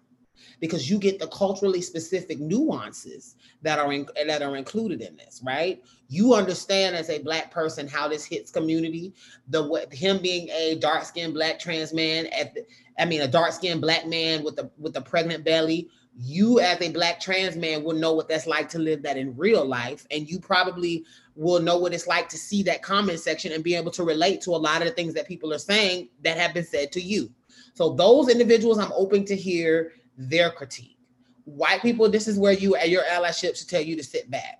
because 0.60 0.90
you 0.90 0.98
get 0.98 1.18
the 1.18 1.26
culturally 1.28 1.80
specific 1.80 2.38
nuances 2.38 3.36
that 3.62 3.78
are 3.78 3.92
in, 3.92 4.06
that 4.26 4.42
are 4.42 4.56
included 4.56 5.00
in 5.00 5.16
this, 5.16 5.40
right? 5.44 5.82
You 6.08 6.34
understand 6.34 6.96
as 6.96 7.10
a 7.10 7.18
black 7.18 7.50
person 7.50 7.86
how 7.88 8.08
this 8.08 8.24
hits 8.24 8.50
community. 8.50 9.14
The 9.48 9.62
what 9.62 9.92
him 9.92 10.18
being 10.18 10.48
a 10.50 10.76
dark 10.76 11.04
skinned 11.04 11.34
black 11.34 11.58
trans 11.58 11.92
man 11.92 12.26
at 12.26 12.54
the, 12.54 12.64
I 12.98 13.04
mean 13.04 13.20
a 13.20 13.28
dark 13.28 13.52
skinned 13.52 13.80
black 13.80 14.06
man 14.06 14.42
with 14.42 14.58
a 14.58 14.70
with 14.78 14.96
a 14.96 15.02
pregnant 15.02 15.44
belly. 15.44 15.88
You 16.20 16.58
as 16.58 16.80
a 16.80 16.90
black 16.90 17.20
trans 17.20 17.56
man 17.56 17.84
will 17.84 17.94
know 17.94 18.12
what 18.12 18.28
that's 18.28 18.46
like 18.46 18.68
to 18.70 18.78
live 18.78 19.02
that 19.02 19.16
in 19.16 19.36
real 19.36 19.64
life, 19.64 20.06
and 20.10 20.28
you 20.28 20.40
probably 20.40 21.04
will 21.36 21.60
know 21.60 21.78
what 21.78 21.94
it's 21.94 22.08
like 22.08 22.28
to 22.28 22.36
see 22.36 22.64
that 22.64 22.82
comment 22.82 23.20
section 23.20 23.52
and 23.52 23.62
be 23.62 23.76
able 23.76 23.92
to 23.92 24.02
relate 24.02 24.40
to 24.40 24.50
a 24.50 24.56
lot 24.56 24.82
of 24.82 24.88
the 24.88 24.94
things 24.94 25.14
that 25.14 25.28
people 25.28 25.52
are 25.52 25.58
saying 25.58 26.08
that 26.24 26.36
have 26.36 26.52
been 26.52 26.64
said 26.64 26.90
to 26.90 27.00
you. 27.00 27.30
So 27.74 27.90
those 27.90 28.28
individuals, 28.28 28.78
I'm 28.78 28.90
open 28.92 29.24
to 29.26 29.36
hear 29.36 29.92
their 30.18 30.50
critique. 30.50 30.98
White 31.44 31.80
people, 31.80 32.10
this 32.10 32.28
is 32.28 32.38
where 32.38 32.52
you 32.52 32.76
at 32.76 32.90
your 32.90 33.02
allyship 33.04 33.56
should 33.56 33.70
tell 33.70 33.80
you 33.80 33.96
to 33.96 34.04
sit 34.04 34.30
back. 34.30 34.58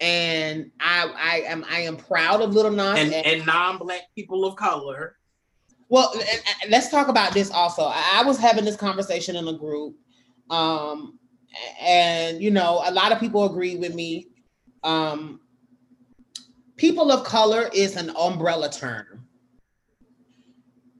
And 0.00 0.72
I 0.80 1.12
I 1.16 1.36
am 1.46 1.64
I 1.70 1.80
am 1.80 1.96
proud 1.96 2.40
of 2.42 2.52
Little 2.54 2.72
Nas 2.72 2.98
and, 2.98 3.12
and 3.14 3.46
non-black 3.46 4.02
people 4.16 4.44
of 4.44 4.56
color. 4.56 5.16
Well, 5.88 6.10
and, 6.14 6.42
and 6.62 6.70
let's 6.70 6.88
talk 6.88 7.06
about 7.06 7.34
this 7.34 7.50
also. 7.52 7.82
I 7.84 8.24
was 8.26 8.38
having 8.38 8.64
this 8.64 8.76
conversation 8.76 9.36
in 9.36 9.46
a 9.46 9.52
group, 9.52 9.94
um, 10.50 11.18
and 11.80 12.42
you 12.42 12.50
know, 12.50 12.82
a 12.84 12.90
lot 12.90 13.12
of 13.12 13.20
people 13.20 13.44
agree 13.44 13.76
with 13.76 13.94
me. 13.94 14.28
Um, 14.82 15.40
people 16.76 17.12
of 17.12 17.24
color 17.24 17.70
is 17.72 17.94
an 17.94 18.10
umbrella 18.16 18.72
term, 18.72 19.28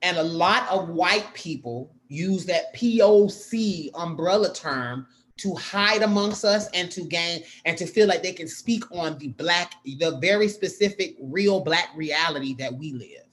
and 0.03 0.17
a 0.17 0.23
lot 0.23 0.69
of 0.69 0.91
white 0.91 1.33
people 1.35 1.97
use 2.13 2.45
that 2.47 2.75
POC 2.75 3.91
umbrella 3.95 4.53
term 4.53 5.07
to 5.39 5.55
hide 5.55 6.03
amongst 6.03 6.45
us 6.45 6.69
and 6.75 6.91
to 6.91 7.03
gain 7.03 7.43
and 7.65 7.77
to 7.79 7.87
feel 7.87 8.07
like 8.07 8.23
they 8.23 8.33
can 8.33 8.47
speak 8.47 8.85
on 8.93 9.19
the 9.19 9.29
black, 9.29 9.75
the 9.85 10.19
very 10.21 10.47
specific, 10.47 11.17
real 11.21 11.61
black 11.61 11.89
reality 11.97 12.55
that 12.55 12.73
we 12.73 12.93
live. 12.93 13.25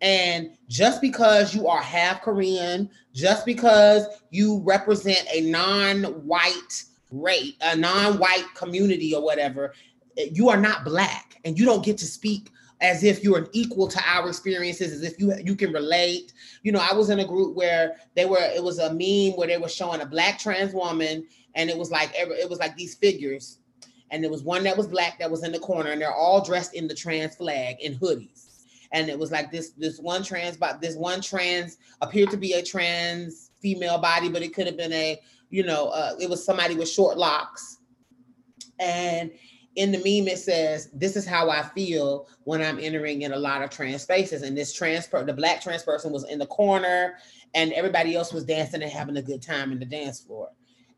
And 0.00 0.50
just 0.68 1.00
because 1.00 1.54
you 1.54 1.66
are 1.66 1.80
half 1.80 2.20
Korean, 2.20 2.90
just 3.14 3.46
because 3.46 4.06
you 4.30 4.60
represent 4.60 5.26
a 5.32 5.40
non-white 5.40 6.84
rate, 7.10 7.56
a 7.62 7.74
non-white 7.74 8.46
community 8.54 9.14
or 9.14 9.22
whatever, 9.22 9.72
eh, 10.18 10.28
you 10.32 10.50
are 10.50 10.60
not 10.60 10.84
black 10.84 11.40
and 11.44 11.58
you 11.58 11.64
don't 11.64 11.84
get 11.84 11.96
to 11.98 12.06
speak 12.06 12.50
as 12.84 13.02
if 13.02 13.24
you're 13.24 13.48
equal 13.52 13.88
to 13.88 13.98
our 14.06 14.28
experiences, 14.28 14.92
as 14.92 15.02
if 15.02 15.18
you 15.18 15.32
you 15.42 15.56
can 15.56 15.72
relate. 15.72 16.34
You 16.62 16.70
know, 16.70 16.86
I 16.86 16.94
was 16.94 17.08
in 17.08 17.18
a 17.18 17.26
group 17.26 17.56
where 17.56 17.96
they 18.14 18.26
were. 18.26 18.38
It 18.38 18.62
was 18.62 18.78
a 18.78 18.90
meme 18.90 19.38
where 19.38 19.48
they 19.48 19.56
were 19.56 19.70
showing 19.70 20.02
a 20.02 20.06
black 20.06 20.38
trans 20.38 20.74
woman, 20.74 21.26
and 21.54 21.70
it 21.70 21.78
was 21.78 21.90
like 21.90 22.10
it 22.14 22.48
was 22.48 22.58
like 22.58 22.76
these 22.76 22.94
figures, 22.94 23.58
and 24.10 24.22
there 24.22 24.30
was 24.30 24.42
one 24.42 24.64
that 24.64 24.76
was 24.76 24.86
black 24.86 25.18
that 25.18 25.30
was 25.30 25.44
in 25.44 25.52
the 25.52 25.58
corner, 25.58 25.92
and 25.92 26.00
they're 26.00 26.12
all 26.12 26.44
dressed 26.44 26.74
in 26.74 26.86
the 26.86 26.94
trans 26.94 27.34
flag 27.36 27.76
in 27.80 27.94
hoodies, 27.94 28.64
and 28.92 29.08
it 29.08 29.18
was 29.18 29.32
like 29.32 29.50
this 29.50 29.70
this 29.70 29.98
one 29.98 30.22
trans 30.22 30.58
but 30.58 30.82
this 30.82 30.94
one 30.94 31.22
trans 31.22 31.78
appeared 32.02 32.30
to 32.30 32.36
be 32.36 32.52
a 32.52 32.62
trans 32.62 33.50
female 33.62 33.96
body, 33.96 34.28
but 34.28 34.42
it 34.42 34.54
could 34.54 34.66
have 34.66 34.76
been 34.76 34.92
a 34.92 35.18
you 35.48 35.62
know 35.62 35.88
uh, 35.88 36.12
it 36.20 36.28
was 36.28 36.44
somebody 36.44 36.74
with 36.74 36.90
short 36.90 37.16
locks, 37.16 37.78
and 38.78 39.30
in 39.76 39.90
the 39.90 39.98
meme 39.98 40.28
it 40.28 40.38
says 40.38 40.88
this 40.92 41.16
is 41.16 41.26
how 41.26 41.50
i 41.50 41.62
feel 41.62 42.28
when 42.44 42.62
i'm 42.62 42.78
entering 42.78 43.22
in 43.22 43.32
a 43.32 43.38
lot 43.38 43.62
of 43.62 43.70
trans 43.70 44.02
spaces. 44.02 44.42
And 44.42 44.56
this 44.56 44.72
trans 44.72 45.06
per- 45.06 45.24
the 45.24 45.32
black 45.32 45.60
trans 45.60 45.82
person 45.82 46.12
was 46.12 46.24
in 46.24 46.38
the 46.38 46.46
corner 46.46 47.18
and 47.54 47.72
everybody 47.72 48.14
else 48.14 48.32
was 48.32 48.44
dancing 48.44 48.82
and 48.82 48.90
having 48.90 49.16
a 49.16 49.22
good 49.22 49.42
time 49.42 49.72
in 49.72 49.78
the 49.78 49.84
dance 49.84 50.20
floor. 50.20 50.50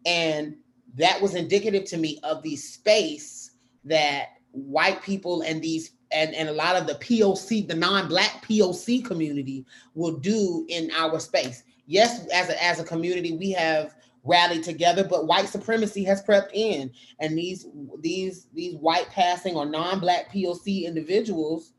And 0.04 0.56
that 0.94 1.20
was 1.20 1.34
indicative 1.34 1.84
to 1.86 1.96
me 1.96 2.20
of 2.22 2.42
the 2.42 2.56
space 2.56 3.52
that 3.84 4.28
white 4.52 5.02
people 5.02 5.42
and 5.42 5.62
these 5.62 5.92
and, 6.12 6.34
and 6.34 6.48
a 6.48 6.52
lot 6.52 6.76
of 6.76 6.86
the 6.86 6.94
poc 6.94 7.66
the 7.68 7.74
non-black 7.74 8.44
poc 8.46 9.04
community 9.04 9.66
will 9.94 10.16
do 10.18 10.66
in 10.68 10.90
our 10.92 11.18
space. 11.18 11.62
Yes 11.86 12.26
as 12.28 12.48
a, 12.48 12.62
as 12.62 12.80
a 12.80 12.84
community 12.84 13.36
we 13.36 13.52
have 13.52 13.94
rallied 14.26 14.64
together, 14.64 15.04
but 15.04 15.26
white 15.26 15.48
supremacy 15.48 16.04
has 16.04 16.20
crept 16.22 16.52
in, 16.54 16.90
and 17.20 17.36
these 17.36 17.66
these 18.00 18.48
these 18.54 18.74
white 18.76 19.08
passing 19.10 19.56
or 19.56 19.66
non-black 19.66 20.32
POC 20.32 20.84
individuals 20.84 21.72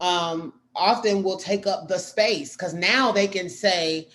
um, 0.00 0.52
often 0.74 1.22
will 1.22 1.36
take 1.36 1.66
up 1.66 1.88
the 1.88 1.98
space 1.98 2.56
because 2.56 2.74
now 2.74 3.12
they 3.12 3.26
can 3.26 3.48
say 3.48 4.08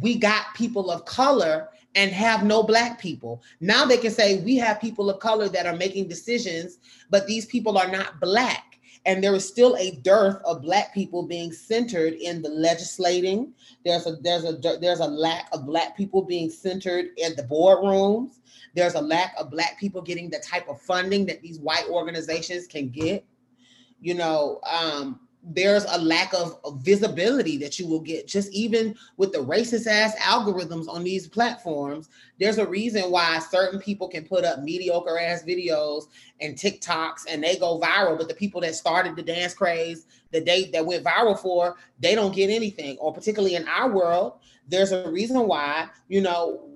we 0.00 0.16
got 0.16 0.54
people 0.54 0.90
of 0.90 1.04
color 1.04 1.68
and 1.94 2.10
have 2.12 2.44
no 2.44 2.62
black 2.62 3.00
people. 3.00 3.42
Now 3.60 3.86
they 3.86 3.96
can 3.96 4.10
say 4.10 4.40
we 4.40 4.56
have 4.56 4.80
people 4.80 5.08
of 5.08 5.18
color 5.18 5.48
that 5.48 5.66
are 5.66 5.76
making 5.76 6.08
decisions, 6.08 6.78
but 7.10 7.26
these 7.26 7.46
people 7.46 7.78
are 7.78 7.90
not 7.90 8.20
black 8.20 8.65
and 9.06 9.22
there 9.22 9.34
is 9.34 9.46
still 9.46 9.76
a 9.76 9.92
dearth 10.02 10.42
of 10.44 10.62
black 10.62 10.92
people 10.92 11.22
being 11.22 11.52
centered 11.52 12.14
in 12.14 12.42
the 12.42 12.48
legislating. 12.48 13.54
There's 13.84 14.06
a 14.06 14.16
there's 14.16 14.44
a 14.44 14.58
there's 14.80 15.00
a 15.00 15.06
lack 15.06 15.48
of 15.52 15.64
black 15.64 15.96
people 15.96 16.22
being 16.22 16.50
centered 16.50 17.06
in 17.16 17.36
the 17.36 17.44
boardrooms. 17.44 18.40
There's 18.74 18.94
a 18.94 19.00
lack 19.00 19.34
of 19.38 19.50
black 19.50 19.78
people 19.78 20.02
getting 20.02 20.28
the 20.28 20.40
type 20.40 20.68
of 20.68 20.80
funding 20.82 21.24
that 21.26 21.40
these 21.40 21.60
white 21.60 21.86
organizations 21.88 22.66
can 22.66 22.88
get. 22.88 23.24
You 24.00 24.14
know 24.14 24.60
um, 24.70 25.20
there's 25.48 25.84
a 25.84 25.98
lack 25.98 26.34
of, 26.34 26.58
visibility 26.78 27.56
that 27.56 27.78
you 27.78 27.86
will 27.86 28.00
get 28.00 28.26
just 28.26 28.52
even 28.52 28.94
with 29.16 29.32
the 29.32 29.38
racist 29.38 29.86
ass 29.86 30.14
algorithms 30.16 30.88
on 30.88 31.04
these 31.04 31.28
platforms. 31.28 32.08
There's 32.38 32.58
a 32.58 32.66
reason 32.66 33.10
why 33.10 33.38
certain 33.38 33.80
people 33.80 34.08
can 34.08 34.24
put 34.24 34.44
up 34.44 34.60
mediocre 34.60 35.18
ass 35.18 35.44
videos 35.44 36.04
and 36.40 36.56
tiktoks 36.56 37.24
and 37.28 37.42
they 37.42 37.56
go 37.56 37.80
viral 37.80 38.18
but 38.18 38.28
the 38.28 38.34
people 38.34 38.60
that 38.60 38.74
started 38.74 39.14
the 39.14 39.22
dance 39.22 39.54
craze 39.54 40.06
the 40.32 40.40
date 40.40 40.72
that 40.72 40.84
went 40.84 41.04
viral 41.04 41.38
for 41.38 41.76
they 42.00 42.14
don't 42.14 42.34
get 42.34 42.50
anything. 42.50 42.96
Or 42.98 43.12
particularly 43.12 43.54
in 43.54 43.66
our 43.68 43.90
world 43.90 44.34
there's 44.68 44.92
a 44.92 45.08
reason 45.08 45.46
why 45.46 45.88
you 46.08 46.20
know 46.20 46.68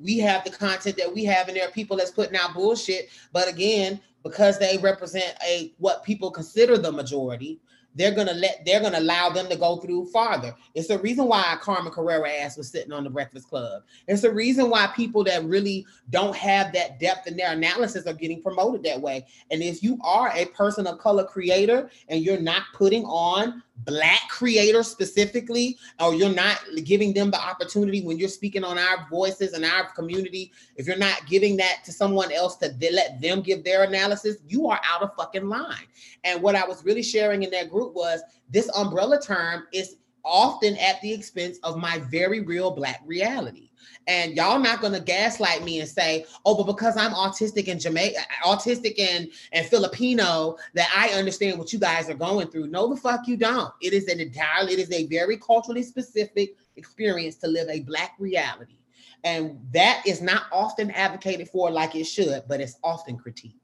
we 0.00 0.18
have 0.18 0.44
the 0.44 0.50
content 0.50 0.96
that 0.96 1.12
we 1.12 1.24
have 1.24 1.48
and 1.48 1.56
there 1.56 1.66
are 1.66 1.72
people 1.72 1.96
that's 1.96 2.12
putting 2.12 2.36
out 2.36 2.54
bullshit. 2.54 3.08
But 3.32 3.48
again 3.48 4.00
because 4.22 4.58
they 4.58 4.78
represent 4.78 5.34
a 5.46 5.72
what 5.78 6.04
people 6.04 6.30
consider 6.30 6.78
the 6.78 6.92
majority 6.92 7.60
they're 7.98 8.14
gonna 8.14 8.34
let 8.34 8.64
they're 8.64 8.80
gonna 8.80 9.00
allow 9.00 9.28
them 9.28 9.48
to 9.48 9.56
go 9.56 9.76
through 9.76 10.06
farther. 10.06 10.54
It's 10.74 10.88
the 10.88 10.98
reason 10.98 11.26
why 11.26 11.56
Carmen 11.60 11.92
Carrera 11.92 12.30
ass 12.30 12.56
was 12.56 12.70
sitting 12.70 12.92
on 12.92 13.04
the 13.04 13.10
Breakfast 13.10 13.48
Club. 13.48 13.82
It's 14.06 14.22
the 14.22 14.32
reason 14.32 14.70
why 14.70 14.88
people 14.94 15.24
that 15.24 15.44
really 15.44 15.84
don't 16.10 16.36
have 16.36 16.72
that 16.74 17.00
depth 17.00 17.26
in 17.26 17.36
their 17.36 17.52
analysis 17.52 18.06
are 18.06 18.12
getting 18.12 18.40
promoted 18.40 18.84
that 18.84 19.00
way. 19.00 19.26
And 19.50 19.62
if 19.62 19.82
you 19.82 19.98
are 20.02 20.30
a 20.34 20.46
person 20.46 20.86
of 20.86 20.98
color 20.98 21.24
creator 21.24 21.90
and 22.08 22.22
you're 22.22 22.40
not 22.40 22.62
putting 22.72 23.04
on 23.04 23.62
black 23.84 24.28
creators 24.28 24.88
specifically, 24.88 25.78
or 26.00 26.14
you're 26.14 26.34
not 26.34 26.58
giving 26.84 27.12
them 27.14 27.30
the 27.30 27.40
opportunity 27.40 28.02
when 28.02 28.18
you're 28.18 28.28
speaking 28.28 28.64
on 28.64 28.78
our 28.78 29.06
voices 29.10 29.52
and 29.52 29.64
our 29.64 29.90
community, 29.92 30.52
if 30.76 30.86
you're 30.86 30.96
not 30.96 31.26
giving 31.26 31.56
that 31.56 31.78
to 31.84 31.92
someone 31.92 32.32
else 32.32 32.56
to 32.56 32.74
let 32.92 33.20
them 33.20 33.40
give 33.40 33.64
their 33.64 33.84
analysis, 33.84 34.36
you 34.46 34.68
are 34.68 34.80
out 34.84 35.02
of 35.02 35.14
fucking 35.14 35.48
line. 35.48 35.86
And 36.24 36.42
what 36.42 36.54
I 36.54 36.66
was 36.66 36.84
really 36.84 37.02
sharing 37.02 37.42
in 37.42 37.50
that 37.50 37.70
group 37.70 37.94
was 37.94 38.20
this 38.50 38.68
umbrella 38.76 39.20
term 39.20 39.66
is 39.72 39.96
often 40.24 40.76
at 40.76 41.00
the 41.00 41.12
expense 41.12 41.58
of 41.62 41.78
my 41.78 41.98
very 42.10 42.40
real 42.40 42.70
black 42.70 43.00
reality. 43.06 43.67
And 44.08 44.34
y'all 44.36 44.58
not 44.58 44.80
gonna 44.80 45.00
gaslight 45.00 45.62
me 45.62 45.80
and 45.80 45.88
say, 45.88 46.24
oh, 46.44 46.56
but 46.56 46.64
because 46.64 46.96
I'm 46.96 47.12
autistic 47.12 47.68
and 47.68 47.80
Jamaica, 47.80 48.18
autistic 48.42 48.98
and, 48.98 49.28
and 49.52 49.66
Filipino, 49.66 50.56
that 50.74 50.90
I 50.96 51.16
understand 51.16 51.58
what 51.58 51.72
you 51.72 51.78
guys 51.78 52.08
are 52.10 52.14
going 52.14 52.48
through. 52.48 52.68
No, 52.68 52.88
the 52.88 53.00
fuck 53.00 53.28
you 53.28 53.36
don't. 53.36 53.72
It 53.80 53.92
is 53.92 54.08
an 54.08 54.18
entirely, 54.18 54.72
it 54.72 54.78
is 54.78 54.90
a 54.90 55.06
very 55.06 55.36
culturally 55.36 55.82
specific 55.82 56.56
experience 56.76 57.36
to 57.36 57.48
live 57.48 57.68
a 57.68 57.80
black 57.80 58.14
reality. 58.18 58.78
And 59.24 59.58
that 59.72 60.02
is 60.06 60.22
not 60.22 60.44
often 60.52 60.90
advocated 60.92 61.48
for 61.48 61.70
like 61.70 61.94
it 61.94 62.04
should, 62.04 62.44
but 62.48 62.60
it's 62.60 62.78
often 62.82 63.18
critiqued. 63.18 63.56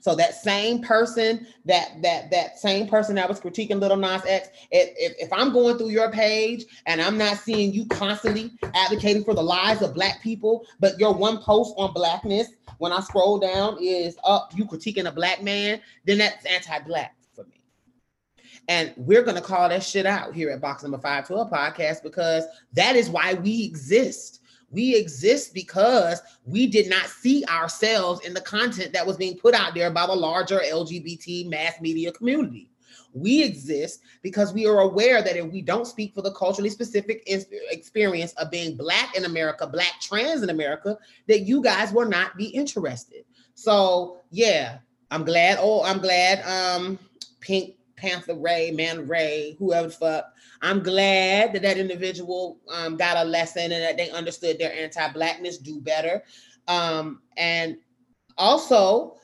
So 0.00 0.14
that 0.14 0.34
same 0.34 0.82
person, 0.82 1.46
that 1.64 2.02
that 2.02 2.30
that 2.30 2.58
same 2.58 2.86
person 2.86 3.14
that 3.16 3.28
was 3.28 3.40
critiquing 3.40 3.80
Little 3.80 3.96
Nas 3.96 4.22
X, 4.26 4.48
if, 4.70 5.14
if, 5.18 5.32
I'm 5.32 5.52
going 5.52 5.78
through 5.78 5.90
your 5.90 6.10
page 6.10 6.64
and 6.86 7.00
I'm 7.00 7.18
not 7.18 7.38
seeing 7.38 7.72
you 7.72 7.86
constantly 7.86 8.52
advocating 8.74 9.24
for 9.24 9.34
the 9.34 9.42
lives 9.42 9.82
of 9.82 9.94
black 9.94 10.22
people, 10.22 10.66
but 10.80 10.98
your 10.98 11.14
one 11.14 11.38
post 11.38 11.74
on 11.76 11.92
blackness, 11.92 12.48
when 12.78 12.92
I 12.92 13.00
scroll 13.00 13.38
down, 13.38 13.78
is 13.80 14.16
up 14.24 14.50
oh, 14.52 14.56
you 14.56 14.64
critiquing 14.64 15.06
a 15.06 15.12
black 15.12 15.42
man, 15.42 15.80
then 16.04 16.18
that's 16.18 16.44
anti-black 16.46 17.16
for 17.34 17.44
me. 17.44 17.60
And 18.68 18.92
we're 18.96 19.22
gonna 19.22 19.40
call 19.40 19.68
that 19.68 19.82
shit 19.82 20.06
out 20.06 20.34
here 20.34 20.50
at 20.50 20.60
Box 20.60 20.82
Number 20.82 20.98
512 20.98 21.50
podcast 21.50 22.02
because 22.02 22.44
that 22.72 22.96
is 22.96 23.10
why 23.10 23.34
we 23.34 23.64
exist. 23.64 24.40
We 24.74 24.96
exist 24.96 25.54
because 25.54 26.20
we 26.44 26.66
did 26.66 26.90
not 26.90 27.06
see 27.06 27.44
ourselves 27.44 28.26
in 28.26 28.34
the 28.34 28.40
content 28.40 28.92
that 28.92 29.06
was 29.06 29.16
being 29.16 29.38
put 29.38 29.54
out 29.54 29.72
there 29.72 29.90
by 29.90 30.06
the 30.06 30.14
larger 30.14 30.58
LGBT 30.58 31.48
mass 31.48 31.80
media 31.80 32.10
community. 32.10 32.70
We 33.12 33.44
exist 33.44 34.00
because 34.22 34.52
we 34.52 34.66
are 34.66 34.80
aware 34.80 35.22
that 35.22 35.36
if 35.36 35.46
we 35.46 35.62
don't 35.62 35.86
speak 35.86 36.12
for 36.12 36.22
the 36.22 36.32
culturally 36.32 36.70
specific 36.70 37.22
experience 37.70 38.32
of 38.32 38.50
being 38.50 38.76
Black 38.76 39.16
in 39.16 39.24
America, 39.24 39.64
Black 39.68 40.00
trans 40.00 40.42
in 40.42 40.50
America, 40.50 40.98
that 41.28 41.42
you 41.42 41.62
guys 41.62 41.92
will 41.92 42.08
not 42.08 42.36
be 42.36 42.46
interested. 42.46 43.24
So, 43.54 44.18
yeah, 44.32 44.78
I'm 45.12 45.24
glad. 45.24 45.58
Oh, 45.60 45.84
I'm 45.84 46.00
glad 46.00 46.42
um, 46.42 46.98
Pink 47.38 47.76
Panther 47.94 48.34
Ray, 48.34 48.72
Man 48.72 49.06
Ray, 49.06 49.54
whoever 49.60 49.86
the 49.86 49.94
fuck 49.94 50.33
I'm 50.64 50.82
glad 50.82 51.52
that 51.52 51.60
that 51.60 51.76
individual 51.76 52.58
um, 52.72 52.96
got 52.96 53.18
a 53.18 53.28
lesson 53.28 53.70
and 53.70 53.82
that 53.82 53.98
they 53.98 54.08
understood 54.10 54.58
their 54.58 54.72
anti-blackness, 54.72 55.58
do 55.58 55.78
better. 55.78 56.24
Um, 56.68 57.20
and 57.36 57.76
also, 58.38 59.18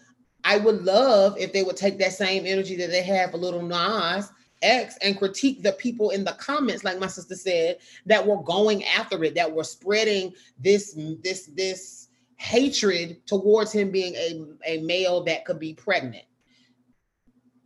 I 0.44 0.58
would 0.58 0.82
love 0.82 1.38
if 1.38 1.54
they 1.54 1.62
would 1.62 1.78
take 1.78 1.98
that 1.98 2.12
same 2.12 2.44
energy 2.44 2.76
that 2.76 2.90
they 2.90 3.02
have 3.02 3.30
for 3.30 3.38
Little 3.38 3.62
Nas 3.62 4.30
X 4.60 4.98
and 5.02 5.16
critique 5.16 5.62
the 5.62 5.72
people 5.72 6.10
in 6.10 6.24
the 6.24 6.32
comments, 6.32 6.84
like 6.84 6.98
my 6.98 7.06
sister 7.06 7.34
said, 7.34 7.78
that 8.04 8.26
were 8.26 8.42
going 8.42 8.84
after 8.84 9.24
it, 9.24 9.34
that 9.34 9.50
were 9.50 9.64
spreading 9.64 10.34
this 10.58 10.94
this 11.22 11.46
this 11.54 12.08
hatred 12.36 13.26
towards 13.26 13.72
him 13.72 13.90
being 13.90 14.14
a, 14.16 14.44
a 14.66 14.82
male 14.82 15.24
that 15.24 15.46
could 15.46 15.58
be 15.58 15.72
pregnant. 15.72 16.24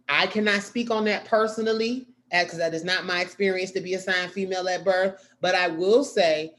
I 0.08 0.28
cannot 0.28 0.62
speak 0.62 0.92
on 0.92 1.04
that 1.06 1.24
personally 1.24 2.06
because 2.42 2.58
that 2.58 2.74
is 2.74 2.84
not 2.84 3.06
my 3.06 3.20
experience 3.20 3.70
to 3.72 3.80
be 3.80 3.94
assigned 3.94 4.32
female 4.32 4.68
at 4.68 4.84
birth. 4.84 5.28
But 5.40 5.54
I 5.54 5.68
will 5.68 6.02
say 6.02 6.54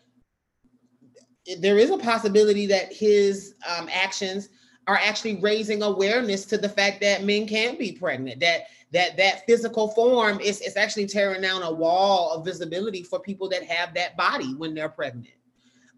there 1.60 1.78
is 1.78 1.90
a 1.92 1.98
possibility 1.98 2.66
that 2.68 2.94
his 2.94 3.56
um, 3.68 3.90
actions 3.92 4.50
are 4.88 5.00
actually 5.04 5.36
raising 5.42 5.82
awareness 5.82 6.46
to 6.46 6.58
the 6.58 6.70
fact 6.70 7.02
that 7.02 7.24
men 7.24 7.48
can 7.48 7.78
be 7.78 7.92
pregnant. 7.92 8.40
That 8.40 8.62
that 8.92 9.18
that 9.18 9.46
physical 9.46 9.90
form 9.90 10.40
is, 10.40 10.62
is 10.62 10.78
actually 10.78 11.08
tearing 11.08 11.42
down 11.42 11.64
a 11.64 11.72
wall 11.72 12.32
of 12.32 12.46
visibility 12.46 13.04
for 13.04 13.20
people 13.20 13.50
that 13.50 13.64
have 13.64 13.94
that 13.96 14.16
body 14.16 14.54
when 14.56 14.74
they're 14.74 14.90
pregnant. 14.90 15.34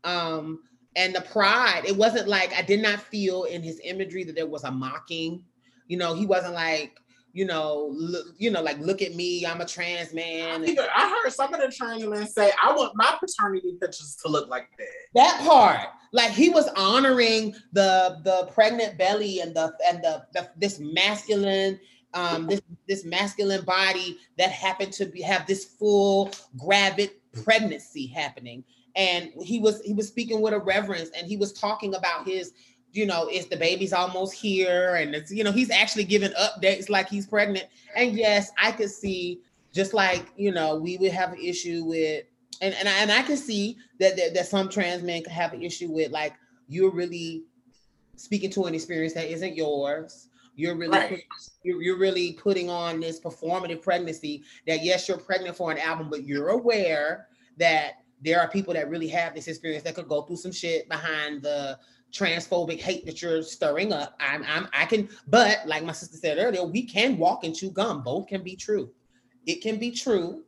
Um, 0.04 0.62
and 0.96 1.14
the 1.14 1.22
pride, 1.22 1.84
it 1.86 1.96
wasn't 1.96 2.28
like 2.28 2.54
I 2.54 2.62
did 2.62 2.82
not 2.82 3.00
feel 3.00 3.44
in 3.44 3.62
his 3.62 3.80
imagery 3.84 4.24
that 4.24 4.36
there 4.36 4.48
was 4.48 4.64
a 4.64 4.72
mocking. 4.72 5.44
You 5.88 5.98
know, 5.98 6.16
he 6.16 6.26
wasn't 6.26 6.54
like 6.54 6.98
you 7.34 7.46
know, 7.46 7.92
look, 7.94 8.28
you 8.38 8.50
know, 8.50 8.62
like 8.62 8.80
look 8.80 9.02
at 9.02 9.16
me, 9.16 9.46
I'm 9.46 9.62
a 9.62 9.66
trans 9.66 10.14
man. 10.14 10.64
I 10.64 11.22
heard 11.24 11.32
some 11.32 11.54
of 11.54 11.62
the 11.62 11.72
trans 11.72 12.06
men 12.06 12.28
say, 12.28 12.52
I 12.62 12.72
want 12.74 12.94
my 12.96 13.16
paternity 13.20 13.78
pictures 13.80 14.18
to 14.24 14.32
look 14.32 14.50
like 14.50 14.70
that. 14.78 14.88
That 15.14 15.46
part, 15.48 15.90
like 16.14 16.32
he 16.32 16.50
was 16.50 16.68
honoring 16.76 17.54
the 17.74 18.20
the 18.24 18.50
pregnant 18.54 18.98
belly 18.98 19.42
and 19.42 19.56
the 19.56 19.74
and 19.88 20.04
the, 20.04 20.26
the 20.34 20.50
this 20.58 20.80
masculine 20.80 21.80
um 22.14 22.48
this 22.48 22.62
this 22.88 23.06
masculine 23.06 23.66
body 23.66 24.18
that 24.38 24.52
happened 24.52 24.94
to 24.94 25.06
be 25.06 25.22
have 25.22 25.46
this 25.46 25.66
full 25.66 26.32
gravid 26.58 27.12
pregnancy 27.44 28.08
happening 28.08 28.64
and 28.96 29.32
he 29.42 29.60
was 29.60 29.82
he 29.82 29.94
was 29.94 30.08
speaking 30.08 30.42
with 30.42 30.54
a 30.54 30.60
reverence 30.60 31.10
and 31.18 31.28
he 31.28 31.38
was 31.38 31.54
talking 31.54 31.96
about 31.96 32.28
his 32.28 32.54
you 32.94 33.06
know, 33.06 33.28
it's 33.30 33.48
the 33.48 33.58
baby's 33.58 33.94
almost 33.94 34.34
here, 34.34 34.96
and 34.96 35.14
it's 35.16 35.32
you 35.32 35.44
know, 35.44 35.52
he's 35.52 35.70
actually 35.72 36.04
giving 36.04 36.32
updates 36.32 36.90
like 36.90 37.10
he's 37.10 37.28
pregnant. 37.28 37.66
And 37.96 38.14
yes, 38.14 38.52
I 38.62 38.72
could 38.72 38.90
see 38.90 39.42
just 39.74 39.94
like 39.94 40.28
you 40.38 40.52
know, 40.52 40.76
we 40.76 40.98
would 40.98 41.12
have 41.12 41.34
an 41.34 41.40
issue 41.40 41.84
with, 41.86 42.26
and 42.62 42.74
and 42.76 42.88
I, 42.88 43.00
and 43.00 43.12
I 43.12 43.22
can 43.22 43.38
see 43.38 43.78
that, 44.00 44.16
that 44.18 44.34
that 44.34 44.48
some 44.48 44.70
trans 44.70 45.04
men 45.04 45.24
could 45.24 45.32
have 45.32 45.54
an 45.54 45.62
issue 45.62 45.92
with 45.92 46.12
like 46.12 46.34
you're 46.68 46.92
really 46.92 47.44
speaking 48.16 48.50
to 48.52 48.66
an 48.66 48.74
experience 48.74 49.14
that 49.14 49.32
isn't 49.32 49.56
yours. 49.56 50.30
You're 50.56 50.76
really 50.76 50.98
right. 50.98 51.24
you're, 51.64 51.82
you're 51.82 52.00
really 52.00 52.34
putting 52.34 52.70
on 52.70 53.00
this 53.00 53.20
performative 53.20 53.82
pregnancy 53.84 54.44
that 54.66 54.84
yes, 54.84 55.08
you're 55.08 55.18
pregnant 55.18 55.56
for 55.56 55.72
an 55.72 55.78
album, 55.78 56.10
but 56.10 56.24
you're 56.24 56.50
aware 56.50 57.28
that 57.58 57.98
there 58.22 58.42
are 58.42 58.50
people 58.50 58.74
that 58.74 58.90
really 58.90 59.08
have 59.08 59.36
this 59.36 59.48
experience 59.48 59.84
that 59.84 59.96
could 59.96 60.08
go 60.08 60.24
through 60.24 60.38
some 60.38 60.52
shit 60.52 60.90
behind 60.90 61.44
the 61.44 61.78
transphobic 62.14 62.80
hate 62.80 63.06
that 63.06 63.22
you're 63.22 63.44
stirring 63.44 63.94
up. 63.94 64.16
I'm, 64.20 64.44
I'm, 64.48 64.68
I 64.74 64.86
can, 64.86 65.10
but 65.28 65.60
like 65.66 65.84
my 65.84 65.92
sister 65.92 66.18
said 66.18 66.38
earlier, 66.38 66.64
we 66.64 66.84
can 66.84 67.18
walk 67.18 67.44
and 67.44 67.56
chew 67.56 67.72
gum. 67.72 68.04
Both 68.04 68.28
can 68.28 68.44
be 68.44 68.56
true. 68.56 68.92
It 69.46 69.62
can 69.62 69.78
be 69.78 69.92
true 69.92 70.44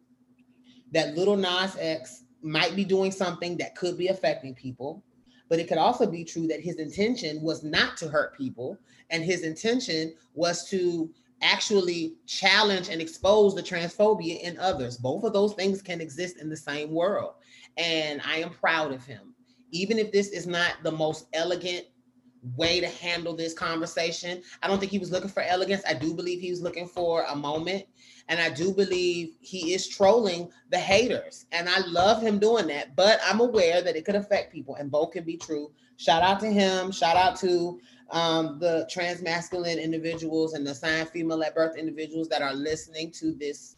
that 0.92 1.16
little 1.16 1.38
Nas 1.38 1.76
X 1.80 2.24
might 2.42 2.76
be 2.76 2.84
doing 2.86 3.12
something 3.12 3.58
that 3.58 3.76
could 3.76 3.98
be 3.98 4.08
affecting 4.08 4.56
people, 4.56 5.04
but 5.50 5.60
it 5.60 5.68
could 5.68 5.78
also 5.78 6.06
be 6.06 6.24
true 6.24 6.48
that 6.48 6.62
his 6.62 6.78
intention 6.78 7.42
was 7.42 7.64
not 7.64 7.98
to 7.98 8.08
hurt 8.08 8.38
people, 8.38 8.78
and 9.10 9.24
his 9.24 9.44
intention 9.44 10.14
was 10.34 10.70
to 10.70 11.10
actually 11.42 12.16
challenge 12.26 12.90
and 12.90 13.02
expose 13.02 13.56
the 13.56 13.64
transphobia 13.64 14.42
in 14.42 14.58
others. 14.60 14.98
Both 14.98 15.24
of 15.24 15.34
those 15.34 15.54
things 15.54 15.82
can 15.82 16.02
exist 16.02 16.38
in 16.38 16.50
the 16.50 16.58
same 16.58 16.92
world. 16.92 17.36
And 17.78 18.22
I 18.26 18.38
am 18.38 18.50
proud 18.50 18.92
of 18.92 19.06
him 19.06 19.29
even 19.72 19.98
if 19.98 20.12
this 20.12 20.30
is 20.30 20.48
not 20.48 20.74
the 20.84 20.92
most 20.92 21.28
elegant 21.34 21.86
way 22.56 22.80
to 22.80 22.88
handle 22.88 23.36
this 23.36 23.54
conversation. 23.54 24.42
I 24.64 24.68
don't 24.68 24.80
think 24.80 24.92
he 24.92 25.00
was 25.00 25.12
looking 25.12 25.30
for 25.30 25.42
elegance. 25.42 25.84
I 25.88 25.94
do 25.94 26.14
believe 26.14 26.40
he 26.40 26.52
was 26.52 26.62
looking 26.62 26.88
for 26.88 27.24
a 27.24 27.36
moment. 27.36 27.86
And 28.28 28.40
I 28.40 28.50
do 28.50 28.74
believe 28.74 29.36
he 29.42 29.74
is 29.74 29.88
trolling 29.88 30.50
the 30.72 30.78
haters. 30.78 31.46
And 31.52 31.68
I 31.68 31.80
love 31.88 32.22
him 32.22 32.40
doing 32.40 32.68
that. 32.68 32.96
But 32.96 33.20
I'm 33.26 33.40
aware 33.40 33.82
that 33.82 33.96
it 33.96 34.06
could 34.06 34.16
affect 34.16 34.54
people, 34.54 34.76
and 34.76 34.92
both 34.92 35.12
can 35.12 35.24
be 35.24 35.38
true. 35.38 35.72
Shout 35.98 36.22
out 36.22 36.40
to 36.42 36.48
him. 36.48 36.92
Shout 36.92 37.18
out 37.18 37.36
to 37.38 37.80
um, 38.12 38.60
the 38.60 38.88
trans 38.90 39.22
masculine 39.22 39.80
individuals 39.80 40.54
and 40.54 40.66
the 40.66 40.72
assigned 40.72 41.10
female 41.10 41.44
at 41.44 41.56
birth 41.56 41.76
individuals 41.76 42.30
that 42.30 42.42
are 42.42 42.54
listening 42.54 43.12
to 43.14 43.34
this 43.34 43.76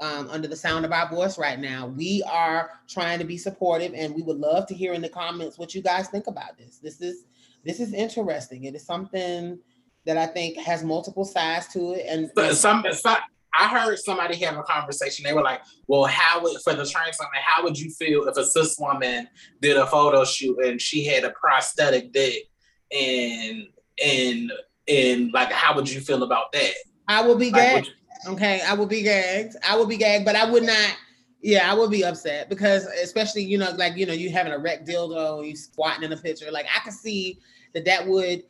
um, 0.00 0.28
under 0.30 0.48
the 0.48 0.56
sound 0.56 0.84
of 0.84 0.92
our 0.92 1.08
voice 1.08 1.38
right 1.38 1.58
now. 1.58 1.86
We 1.86 2.22
are 2.30 2.70
trying 2.88 3.18
to 3.18 3.24
be 3.24 3.38
supportive, 3.38 3.94
and 3.94 4.14
we 4.14 4.22
would 4.22 4.38
love 4.38 4.66
to 4.66 4.74
hear 4.74 4.92
in 4.92 5.02
the 5.02 5.08
comments 5.08 5.58
what 5.58 5.74
you 5.74 5.82
guys 5.82 6.08
think 6.08 6.26
about 6.26 6.58
this. 6.58 6.78
This 6.78 7.00
is 7.00 7.24
this 7.64 7.80
is 7.80 7.92
interesting. 7.92 8.64
It 8.64 8.74
is 8.74 8.84
something 8.84 9.58
that 10.04 10.16
I 10.16 10.26
think 10.26 10.56
has 10.58 10.84
multiple 10.84 11.24
sides 11.24 11.66
to 11.68 11.94
it. 11.94 12.06
And, 12.08 12.30
some, 12.56 12.84
some 12.92 13.16
I 13.58 13.68
heard 13.68 13.98
somebody 13.98 14.36
have 14.36 14.56
a 14.56 14.62
conversation. 14.62 15.24
They 15.24 15.32
were 15.32 15.42
like, 15.42 15.62
"Well, 15.86 16.04
how 16.04 16.42
would 16.42 16.60
for 16.62 16.74
the 16.74 16.84
trans 16.84 17.16
woman? 17.18 17.40
How 17.42 17.64
would 17.64 17.78
you 17.78 17.90
feel 17.90 18.28
if 18.28 18.36
a 18.36 18.44
cis 18.44 18.78
woman 18.78 19.28
did 19.60 19.76
a 19.76 19.86
photo 19.86 20.24
shoot 20.24 20.58
and 20.64 20.80
she 20.80 21.04
had 21.04 21.24
a 21.24 21.30
prosthetic 21.30 22.12
dick 22.12 22.44
and 22.92 23.64
and 24.04 24.52
and 24.86 25.32
like 25.32 25.50
how 25.50 25.74
would 25.74 25.90
you 25.90 26.00
feel 26.00 26.22
about 26.22 26.52
that?" 26.52 26.74
I 27.08 27.22
will 27.22 27.36
be 27.36 27.50
like, 27.50 27.84
gay. 27.84 27.90
Okay, 28.26 28.60
I 28.62 28.74
will 28.74 28.86
be 28.86 29.02
gagged. 29.02 29.56
I 29.66 29.76
will 29.76 29.86
be 29.86 29.96
gagged, 29.96 30.24
but 30.24 30.36
I 30.36 30.50
would 30.50 30.64
not. 30.64 30.96
Yeah, 31.40 31.70
I 31.70 31.74
would 31.74 31.90
be 31.90 32.04
upset 32.04 32.48
because, 32.48 32.86
especially 32.86 33.44
you 33.44 33.58
know, 33.58 33.70
like 33.72 33.96
you 33.96 34.06
know, 34.06 34.12
you 34.12 34.30
having 34.30 34.52
a 34.52 34.58
wrecked 34.58 34.88
dildo, 34.88 35.46
you 35.46 35.54
squatting 35.54 36.02
in 36.02 36.12
a 36.12 36.16
picture. 36.16 36.50
Like 36.50 36.66
I 36.74 36.80
can 36.80 36.92
see 36.92 37.38
that 37.74 37.84
that 37.84 38.06
would. 38.06 38.42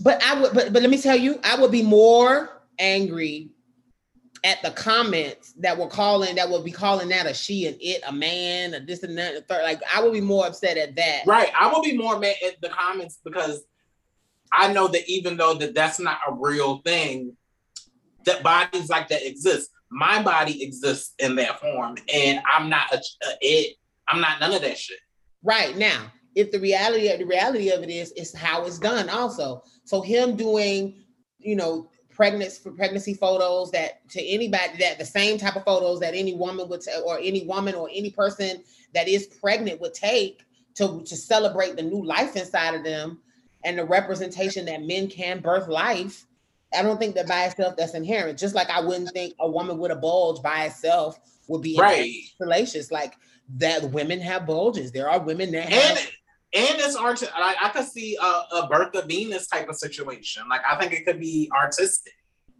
But 0.00 0.22
I 0.24 0.40
would, 0.40 0.54
but 0.54 0.72
but 0.72 0.82
let 0.82 0.90
me 0.90 1.00
tell 1.00 1.16
you, 1.16 1.38
I 1.44 1.60
would 1.60 1.70
be 1.70 1.82
more 1.82 2.62
angry 2.78 3.50
at 4.44 4.60
the 4.62 4.70
comments 4.70 5.54
that 5.54 5.76
were 5.76 5.88
calling 5.88 6.36
that 6.36 6.48
would 6.48 6.64
be 6.64 6.70
calling 6.70 7.08
that 7.08 7.26
a 7.26 7.32
she 7.32 7.66
and 7.66 7.76
it, 7.80 8.02
a 8.06 8.12
man, 8.12 8.74
a 8.74 8.80
this 8.80 9.02
and 9.02 9.16
that, 9.16 9.48
third. 9.48 9.62
Like 9.62 9.80
I 9.92 10.02
would 10.02 10.12
be 10.12 10.20
more 10.20 10.46
upset 10.46 10.76
at 10.76 10.94
that. 10.96 11.22
Right. 11.26 11.50
I 11.58 11.72
would 11.72 11.82
be 11.82 11.96
more 11.96 12.18
mad 12.18 12.36
at 12.46 12.60
the 12.60 12.68
comments 12.68 13.20
because 13.24 13.64
I 14.52 14.72
know 14.72 14.86
that 14.88 15.08
even 15.08 15.36
though 15.36 15.54
that 15.54 15.74
that's 15.74 15.98
not 15.98 16.18
a 16.28 16.32
real 16.32 16.78
thing, 16.78 17.36
that 18.24 18.42
bodies 18.42 18.88
like 18.88 19.08
that 19.08 19.26
exist. 19.26 19.70
My 19.90 20.22
body 20.22 20.62
exists 20.62 21.14
in 21.18 21.36
that 21.36 21.60
form, 21.60 21.96
and 22.12 22.40
I'm 22.50 22.68
not 22.68 22.92
a, 22.92 22.96
a 22.96 23.36
it. 23.40 23.76
I'm 24.08 24.20
not 24.20 24.40
none 24.40 24.52
of 24.52 24.62
that 24.62 24.78
shit. 24.78 24.98
Right 25.42 25.76
now, 25.76 26.12
if 26.34 26.50
the 26.50 26.60
reality 26.60 27.08
of 27.08 27.18
the 27.18 27.26
reality 27.26 27.70
of 27.70 27.82
it 27.82 27.90
is, 27.90 28.12
is 28.12 28.34
how 28.34 28.64
it's 28.64 28.78
done. 28.78 29.08
Also, 29.08 29.62
so 29.84 30.00
him 30.00 30.36
doing, 30.36 31.04
you 31.38 31.56
know, 31.56 31.90
pregnancy 32.10 32.60
for 32.62 32.72
pregnancy 32.72 33.14
photos 33.14 33.70
that 33.72 34.08
to 34.08 34.24
anybody 34.24 34.78
that 34.78 34.98
the 34.98 35.04
same 35.04 35.36
type 35.38 35.56
of 35.56 35.64
photos 35.64 36.00
that 36.00 36.14
any 36.14 36.34
woman 36.34 36.68
would 36.68 36.80
t- 36.80 36.90
or 37.04 37.18
any 37.20 37.44
woman 37.44 37.74
or 37.74 37.88
any 37.92 38.10
person 38.10 38.62
that 38.94 39.08
is 39.08 39.26
pregnant 39.26 39.80
would 39.80 39.94
take 39.94 40.44
to 40.74 41.02
to 41.02 41.16
celebrate 41.16 41.76
the 41.76 41.82
new 41.82 42.04
life 42.04 42.36
inside 42.36 42.74
of 42.74 42.84
them 42.84 43.18
and 43.64 43.78
the 43.78 43.84
representation 43.84 44.64
that 44.66 44.84
men 44.84 45.08
can 45.08 45.40
birth 45.40 45.68
life. 45.68 46.26
I 46.76 46.82
don't 46.82 46.98
think 46.98 47.14
that 47.14 47.28
by 47.28 47.44
itself 47.44 47.76
that's 47.76 47.94
inherent. 47.94 48.38
Just 48.38 48.54
like 48.54 48.70
I 48.70 48.80
wouldn't 48.80 49.10
think 49.10 49.34
a 49.40 49.50
woman 49.50 49.78
with 49.78 49.92
a 49.92 49.96
bulge 49.96 50.42
by 50.42 50.64
itself 50.64 51.18
would 51.48 51.62
be 51.62 51.76
right. 51.78 52.10
salacious. 52.40 52.90
Like 52.90 53.14
that 53.56 53.90
women 53.90 54.20
have 54.20 54.46
bulges. 54.46 54.92
There 54.92 55.08
are 55.08 55.20
women 55.20 55.52
that 55.52 55.68
have 55.72 55.98
and, 55.98 56.08
and 56.54 56.80
it's 56.80 56.96
art. 56.96 57.22
Like 57.22 57.56
I 57.62 57.68
could 57.70 57.86
see 57.86 58.16
a, 58.20 58.56
a 58.56 58.68
birth 58.70 58.94
of 58.94 59.06
Venus 59.06 59.46
type 59.46 59.68
of 59.68 59.76
situation. 59.76 60.44
Like 60.48 60.62
I 60.68 60.76
think 60.76 60.92
it 60.92 61.04
could 61.04 61.20
be 61.20 61.50
artistic. 61.54 62.12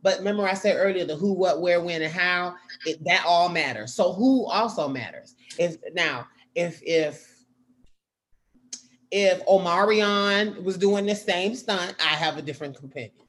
But 0.02 0.18
remember, 0.18 0.46
I 0.46 0.52
said 0.52 0.76
earlier 0.76 1.06
the 1.06 1.16
who, 1.16 1.32
what, 1.32 1.62
where, 1.62 1.80
when, 1.80 2.02
and 2.02 2.12
how. 2.12 2.56
It, 2.84 3.02
that 3.04 3.24
all 3.26 3.48
matters. 3.48 3.94
So 3.94 4.12
who 4.12 4.44
also 4.46 4.86
matters. 4.86 5.34
If 5.58 5.78
now, 5.94 6.26
if 6.54 6.82
if 6.84 7.26
if 9.10 9.46
Omarion 9.46 10.62
was 10.62 10.76
doing 10.76 11.06
the 11.06 11.14
same 11.14 11.54
stunt, 11.54 11.94
I 12.00 12.14
have 12.16 12.36
a 12.36 12.42
different 12.42 12.76
opinion. 12.78 13.23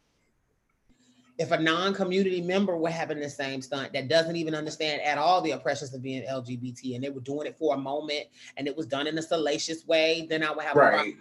If 1.37 1.51
a 1.51 1.59
non-community 1.59 2.41
member 2.41 2.77
were 2.77 2.89
having 2.89 3.19
the 3.19 3.29
same 3.29 3.61
stunt 3.61 3.91
that 3.93 4.07
doesn't 4.07 4.35
even 4.35 4.55
understand 4.55 5.01
at 5.01 5.17
all 5.17 5.41
the 5.41 5.51
oppressions 5.51 5.93
of 5.93 6.01
being 6.01 6.23
LGBT 6.23 6.95
and 6.95 7.03
they 7.03 7.09
were 7.09 7.19
doing 7.19 7.47
it 7.47 7.57
for 7.57 7.75
a 7.75 7.77
moment 7.77 8.27
and 8.55 8.67
it 8.67 8.75
was 8.75 8.85
done 8.85 9.05
in 9.07 9.17
a 9.17 9.21
salacious 9.21 9.85
way, 9.85 10.25
then 10.29 10.43
I 10.43 10.51
would 10.51 10.63
have 10.63 10.77
a 10.77 10.79
right. 10.79 11.13
a 11.13 11.17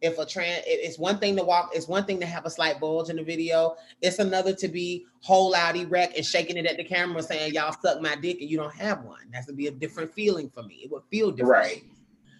if 0.00 0.18
a 0.18 0.24
trans 0.24 0.62
it's 0.66 0.98
one 0.98 1.18
thing 1.18 1.34
to 1.36 1.42
walk 1.42 1.70
it's 1.74 1.88
one 1.88 2.04
thing 2.04 2.20
to 2.20 2.26
have 2.26 2.46
a 2.46 2.50
slight 2.50 2.78
bulge 2.80 3.10
in 3.10 3.16
the 3.16 3.22
video. 3.22 3.76
It's 4.00 4.18
another 4.18 4.54
to 4.54 4.68
be 4.68 5.06
whole 5.20 5.54
out 5.54 5.76
erect 5.76 6.16
and 6.16 6.24
shaking 6.24 6.56
it 6.56 6.66
at 6.66 6.76
the 6.76 6.84
camera 6.84 7.22
saying 7.22 7.54
y'all 7.54 7.74
suck 7.82 8.00
my 8.00 8.14
dick 8.16 8.40
and 8.40 8.48
you 8.48 8.56
don't 8.56 8.74
have 8.74 9.02
one. 9.02 9.28
That's 9.32 9.46
to 9.46 9.52
be 9.52 9.66
a 9.66 9.72
different 9.72 10.12
feeling 10.12 10.50
for 10.50 10.62
me. 10.62 10.80
It 10.84 10.90
would 10.90 11.02
feel 11.10 11.30
different. 11.30 11.50
Right. 11.50 11.84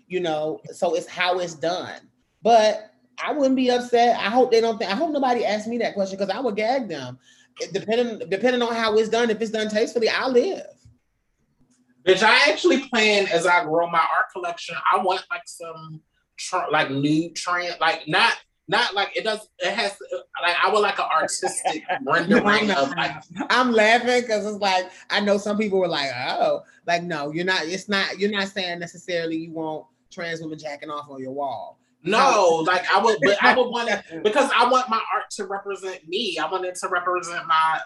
You 0.07 0.21
know, 0.21 0.61
so 0.73 0.95
it's 0.95 1.09
how 1.09 1.41
it's 1.41 1.55
done. 1.55 2.01
But 2.43 2.93
I 3.25 3.33
wouldn't 3.33 3.57
be 3.57 3.71
upset. 3.71 4.17
I 4.19 4.31
hope 4.31 4.51
they 4.51 4.61
don't 4.61 4.79
think 4.79 4.91
I 4.91 4.95
hope 4.95 5.11
nobody 5.11 5.45
asks 5.45 5.67
me 5.67 5.79
that 5.79 5.95
question 5.95 6.19
because 6.19 6.35
I 6.35 6.41
would 6.41 6.57
gag 6.57 6.89
them. 6.89 7.19
Depending 7.73 8.29
depending 8.29 8.63
on 8.63 8.75
how 8.75 8.97
it's 8.97 9.09
done, 9.09 9.31
if 9.31 9.41
it's 9.41 9.51
done 9.51 9.69
tastefully, 9.69 10.09
I 10.09 10.29
live. 10.29 10.67
Which 12.05 12.23
I 12.23 12.51
actually 12.51 12.89
plan 12.89 13.27
as 13.27 13.47
I 13.47 13.65
grow 13.65 13.91
my 13.91 13.99
art 13.99 14.33
collection. 14.33 14.77
I 14.93 14.99
want 14.99 15.23
like 15.31 15.43
some 15.47 16.01
like 16.71 16.91
new 16.91 17.31
trend, 17.35 17.77
like 17.81 18.07
not 18.07 18.37
not 18.69 18.95
like 18.95 19.17
it 19.17 19.25
does. 19.25 19.49
It 19.59 19.75
has 19.75 19.97
like 20.43 20.57
I 20.63 20.71
would 20.71 20.81
like 20.81 20.99
an 20.99 21.07
artistic 21.13 21.83
rendering 22.03 22.71
of 22.71 22.91
like. 22.91 23.17
I'm 23.51 23.73
laughing 23.73 24.21
because 24.21 24.47
it's 24.47 24.61
like 24.61 24.91
I 25.11 25.21
know 25.21 25.39
some 25.39 25.59
people 25.59 25.81
were 25.81 25.89
like, 25.89 26.11
oh, 26.15 26.63
like 26.87 27.03
no, 27.03 27.33
you're 27.33 27.47
not. 27.47 27.65
It's 27.65 27.89
not. 27.89 28.19
You're 28.19 28.31
not 28.31 28.49
saying 28.49 28.79
necessarily 28.79 29.37
you 29.37 29.53
won't 29.53 29.87
trans 30.11 30.41
women 30.41 30.59
jacking 30.59 30.91
off 30.91 31.09
on 31.11 31.21
your 31.21 31.33
wall. 31.33 31.79
No, 32.11 32.65
like 32.67 32.85
I 32.93 33.03
would, 33.03 33.19
but 33.23 33.43
I 33.43 33.57
would 33.57 33.69
want 33.69 33.89
to 33.89 34.21
because 34.25 34.51
I 34.55 34.69
want 34.69 34.89
my 34.89 35.01
art 35.15 35.31
to 35.33 35.47
represent 35.47 36.07
me. 36.09 36.39
I 36.39 36.51
want 36.51 36.65
it 36.65 36.77
to 36.77 36.89
represent 36.89 37.47
my. 37.47 37.81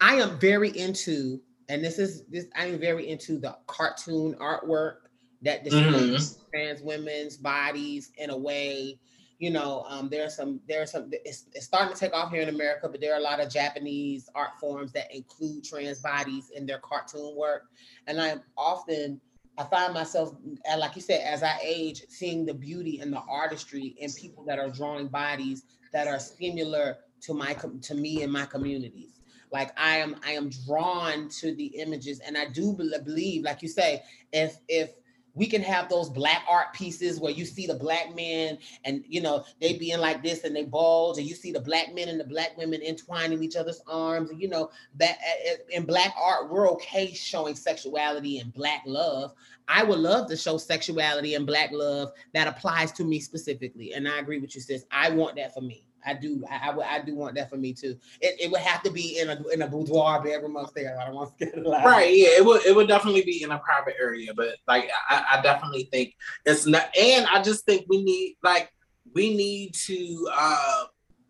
I 0.00 0.16
am 0.16 0.38
very 0.38 0.76
into, 0.76 1.40
and 1.68 1.84
this 1.84 1.98
is 1.98 2.24
this. 2.26 2.46
I 2.56 2.66
am 2.66 2.78
very 2.78 3.08
into 3.08 3.38
the 3.38 3.56
cartoon 3.66 4.34
artwork 4.34 4.94
that 5.42 5.64
displays 5.64 6.34
mm-hmm. 6.34 6.50
trans 6.50 6.82
women's 6.82 7.36
bodies 7.36 8.12
in 8.18 8.30
a 8.30 8.36
way. 8.36 8.98
You 9.38 9.50
know, 9.50 9.84
um, 9.88 10.08
there 10.08 10.24
are 10.24 10.30
some. 10.30 10.60
There 10.68 10.82
are 10.82 10.86
some. 10.86 11.10
It's, 11.12 11.46
it's 11.52 11.66
starting 11.66 11.92
to 11.92 11.98
take 11.98 12.14
off 12.14 12.32
here 12.32 12.42
in 12.42 12.48
America, 12.48 12.88
but 12.88 13.00
there 13.00 13.14
are 13.14 13.18
a 13.18 13.22
lot 13.22 13.40
of 13.40 13.48
Japanese 13.50 14.28
art 14.34 14.50
forms 14.60 14.92
that 14.92 15.14
include 15.14 15.64
trans 15.64 16.00
bodies 16.00 16.50
in 16.54 16.66
their 16.66 16.78
cartoon 16.78 17.34
work, 17.36 17.64
and 18.06 18.20
I'm 18.20 18.42
often 18.56 19.20
I 19.62 19.64
find 19.66 19.94
myself, 19.94 20.34
uh, 20.70 20.76
like 20.78 20.96
you 20.96 21.02
said, 21.02 21.20
as 21.20 21.42
I 21.42 21.58
age, 21.62 22.02
seeing 22.08 22.44
the 22.44 22.54
beauty 22.54 22.98
and 23.00 23.12
the 23.12 23.22
artistry 23.28 23.94
in 23.98 24.12
people 24.12 24.44
that 24.46 24.58
are 24.58 24.70
drawing 24.70 25.08
bodies 25.08 25.64
that 25.92 26.08
are 26.08 26.18
similar 26.18 26.98
to 27.22 27.34
my 27.34 27.54
to 27.82 27.94
me 27.94 28.22
and 28.22 28.32
my 28.32 28.46
communities. 28.46 29.20
Like 29.52 29.70
I 29.78 29.98
am, 29.98 30.16
I 30.26 30.32
am 30.32 30.50
drawn 30.66 31.28
to 31.40 31.54
the 31.54 31.66
images, 31.66 32.20
and 32.20 32.36
I 32.36 32.46
do 32.48 32.72
believe, 32.72 33.44
like 33.44 33.62
you 33.62 33.68
say, 33.68 34.02
if 34.32 34.56
if 34.68 34.90
we 35.34 35.46
can 35.46 35.62
have 35.62 35.88
those 35.88 36.10
black 36.10 36.42
art 36.48 36.72
pieces 36.72 37.20
where 37.20 37.32
you 37.32 37.44
see 37.44 37.66
the 37.66 37.74
black 37.74 38.14
men 38.14 38.58
and 38.84 39.04
you 39.08 39.20
know 39.20 39.44
they 39.60 39.74
being 39.74 39.98
like 39.98 40.22
this 40.22 40.44
and 40.44 40.54
they 40.54 40.64
bulge 40.64 41.18
and 41.18 41.26
you 41.26 41.34
see 41.34 41.52
the 41.52 41.60
black 41.60 41.94
men 41.94 42.08
and 42.08 42.20
the 42.20 42.24
black 42.24 42.56
women 42.56 42.82
entwining 42.82 43.42
each 43.42 43.56
other's 43.56 43.82
arms 43.86 44.30
and 44.30 44.40
you 44.40 44.48
know 44.48 44.70
that 44.96 45.18
eh, 45.24 45.52
eh, 45.52 45.76
in 45.76 45.84
black 45.84 46.14
art 46.20 46.50
we're 46.50 46.70
okay 46.70 47.12
showing 47.12 47.54
sexuality 47.54 48.38
and 48.38 48.52
black 48.52 48.82
love. 48.86 49.32
I 49.68 49.84
would 49.84 50.00
love 50.00 50.28
to 50.28 50.36
show 50.36 50.58
sexuality 50.58 51.34
and 51.34 51.46
black 51.46 51.70
love 51.72 52.12
that 52.34 52.48
applies 52.48 52.92
to 52.92 53.04
me 53.04 53.20
specifically 53.20 53.94
and 53.94 54.08
i 54.08 54.18
agree 54.18 54.38
with 54.38 54.54
you 54.54 54.60
sis. 54.60 54.84
I 54.90 55.10
want 55.10 55.36
that 55.36 55.54
for 55.54 55.60
me 55.60 55.84
I 56.04 56.14
do. 56.14 56.44
I, 56.50 56.70
I, 56.70 56.96
I, 56.96 57.00
do 57.00 57.14
want 57.14 57.34
that 57.36 57.50
for 57.50 57.56
me 57.56 57.72
too. 57.72 57.96
It, 58.20 58.40
it 58.40 58.50
would 58.50 58.60
have 58.60 58.82
to 58.82 58.90
be 58.90 59.18
in 59.18 59.30
a 59.30 59.42
in 59.52 59.62
a 59.62 59.68
boudoir 59.68 60.22
bedroom 60.22 60.56
upstairs. 60.56 60.98
I 61.00 61.06
don't 61.06 61.14
want 61.14 61.38
to 61.38 61.44
get 61.44 61.54
it 61.54 61.64
loud. 61.64 61.84
Right. 61.84 62.16
Yeah. 62.16 62.28
It 62.38 62.44
would 62.44 62.64
it 62.66 62.74
would 62.74 62.88
definitely 62.88 63.22
be 63.22 63.42
in 63.42 63.50
a 63.50 63.58
private 63.58 63.94
area, 64.00 64.32
but 64.34 64.56
like 64.66 64.90
I, 65.08 65.38
I 65.38 65.42
definitely 65.42 65.84
think 65.84 66.14
it's 66.44 66.66
not. 66.66 66.88
And 66.98 67.26
I 67.26 67.42
just 67.42 67.64
think 67.64 67.86
we 67.88 68.02
need 68.02 68.36
like 68.42 68.72
we 69.14 69.34
need 69.34 69.74
to 69.86 70.28
uh, 70.32 70.84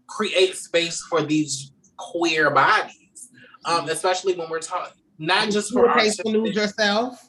create 0.06 0.56
space 0.56 1.02
for 1.08 1.22
these 1.22 1.72
queer 1.96 2.50
bodies, 2.50 3.30
um, 3.64 3.88
especially 3.88 4.34
when 4.34 4.48
we're 4.50 4.60
talking 4.60 4.94
not 5.18 5.50
just 5.50 5.72
for 5.72 5.92
tasteful 5.94 6.32
nude 6.32 6.54
yourself. 6.54 7.28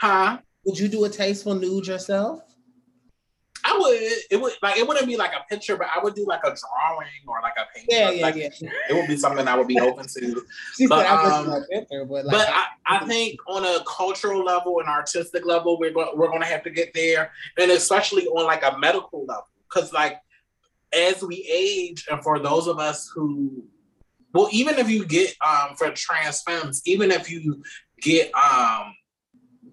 Huh? 0.00 0.38
Would 0.64 0.78
you 0.78 0.88
do 0.88 1.04
a 1.04 1.08
tasteful 1.08 1.54
nude 1.54 1.86
yourself? 1.86 2.42
I 3.66 3.78
would. 3.78 4.00
It 4.30 4.40
would 4.40 4.52
like 4.62 4.76
it 4.76 4.86
wouldn't 4.86 5.06
be 5.06 5.16
like 5.16 5.32
a 5.32 5.42
picture, 5.48 5.76
but 5.76 5.86
I 5.94 6.02
would 6.02 6.14
do 6.14 6.26
like 6.26 6.40
a 6.44 6.54
drawing 6.54 7.08
or 7.26 7.40
like 7.42 7.54
a 7.56 7.64
painting. 7.74 7.96
Yeah, 7.96 8.10
yeah, 8.10 8.22
like, 8.22 8.36
yeah. 8.36 8.70
It 8.90 8.94
would 8.94 9.08
be 9.08 9.16
something 9.16 9.48
I 9.48 9.56
would 9.56 9.66
be 9.66 9.80
open 9.80 10.06
to. 10.06 10.44
she 10.76 10.86
but, 10.86 11.06
said, 11.06 11.12
um, 11.12 11.50
I 11.50 11.60
picture, 11.72 12.04
but, 12.04 12.26
like, 12.26 12.36
but 12.36 12.48
I, 12.50 12.66
I 12.86 13.06
think 13.06 13.40
on 13.48 13.64
a 13.64 13.82
cultural 13.84 14.44
level 14.44 14.80
and 14.80 14.88
artistic 14.88 15.46
level, 15.46 15.78
we're 15.78 15.92
go- 15.92 16.12
we're 16.14 16.28
gonna 16.28 16.44
have 16.44 16.62
to 16.64 16.70
get 16.70 16.92
there, 16.92 17.32
and 17.58 17.70
especially 17.70 18.26
on 18.26 18.44
like 18.44 18.62
a 18.62 18.76
medical 18.78 19.24
level, 19.24 19.48
because 19.72 19.92
like 19.94 20.18
as 20.92 21.22
we 21.22 21.48
age, 21.50 22.06
and 22.10 22.22
for 22.22 22.38
those 22.38 22.66
of 22.66 22.78
us 22.78 23.10
who, 23.14 23.64
well, 24.34 24.48
even 24.52 24.78
if 24.78 24.90
you 24.90 25.06
get 25.06 25.34
um 25.40 25.74
for 25.76 25.90
trans 25.90 26.42
femmes, 26.42 26.82
even 26.84 27.10
if 27.10 27.30
you 27.30 27.62
get 28.02 28.30
um 28.34 28.94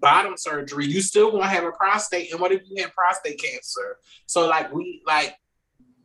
bottom 0.02 0.36
surgery, 0.36 0.86
you 0.86 1.00
still 1.00 1.30
gonna 1.30 1.46
have 1.46 1.64
a 1.64 1.72
prostate. 1.72 2.30
And 2.32 2.40
what 2.40 2.52
if 2.52 2.62
you 2.66 2.82
have 2.82 2.92
prostate 2.92 3.40
cancer? 3.40 3.96
So 4.26 4.46
like 4.46 4.70
we 4.72 5.02
like 5.06 5.36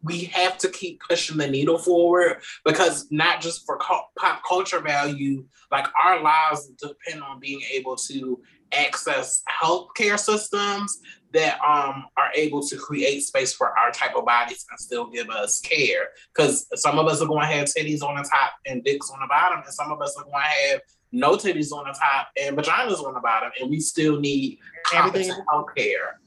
we 0.04 0.26
have 0.26 0.58
to 0.60 0.70
keep 0.70 1.02
pushing 1.10 1.38
the 1.38 1.48
needle 1.48 1.78
forward 1.78 2.42
because 2.64 3.08
not 3.12 3.42
just 3.42 3.66
for 3.66 3.78
pop 3.78 4.42
culture 4.48 4.80
value, 4.80 5.46
like 5.72 5.88
our 6.02 6.22
lives 6.22 6.68
depend 6.80 7.22
on 7.24 7.40
being 7.40 7.62
able 7.74 7.96
to 7.96 8.40
access 8.72 9.44
healthcare 9.62 10.20
systems 10.20 11.00
that 11.34 11.60
um 11.62 12.06
are 12.16 12.32
able 12.36 12.66
to 12.66 12.78
create 12.78 13.22
space 13.22 13.54
for 13.54 13.78
our 13.78 13.92
type 13.92 14.16
of 14.16 14.26
bodies 14.26 14.66
and 14.70 14.80
still 14.80 15.10
give 15.10 15.30
us 15.30 15.60
care. 15.62 16.10
Because 16.34 16.68
some 16.76 17.00
of 17.00 17.08
us 17.08 17.22
are 17.22 17.28
going 17.28 17.48
to 17.48 17.54
have 17.54 17.66
titties 17.66 18.04
on 18.04 18.16
the 18.16 18.24
top 18.24 18.54
and 18.66 18.84
dicks 18.84 19.10
on 19.10 19.20
the 19.20 19.28
bottom, 19.28 19.62
and 19.66 19.74
some 19.74 19.92
of 19.92 20.02
us 20.02 20.16
are 20.18 20.24
going 20.24 20.36
to 20.36 20.70
have 20.72 20.82
no 21.12 21.36
titties 21.36 21.72
on 21.72 21.86
the 21.86 21.94
top 21.94 22.30
and 22.40 22.58
vaginas 22.58 23.04
on 23.06 23.14
the 23.14 23.20
bottom, 23.20 23.52
and 23.60 23.70
we 23.70 23.80
still 23.80 24.20
need 24.20 24.60
competent 24.86 25.42
health 25.50 25.68
care. 25.76 26.20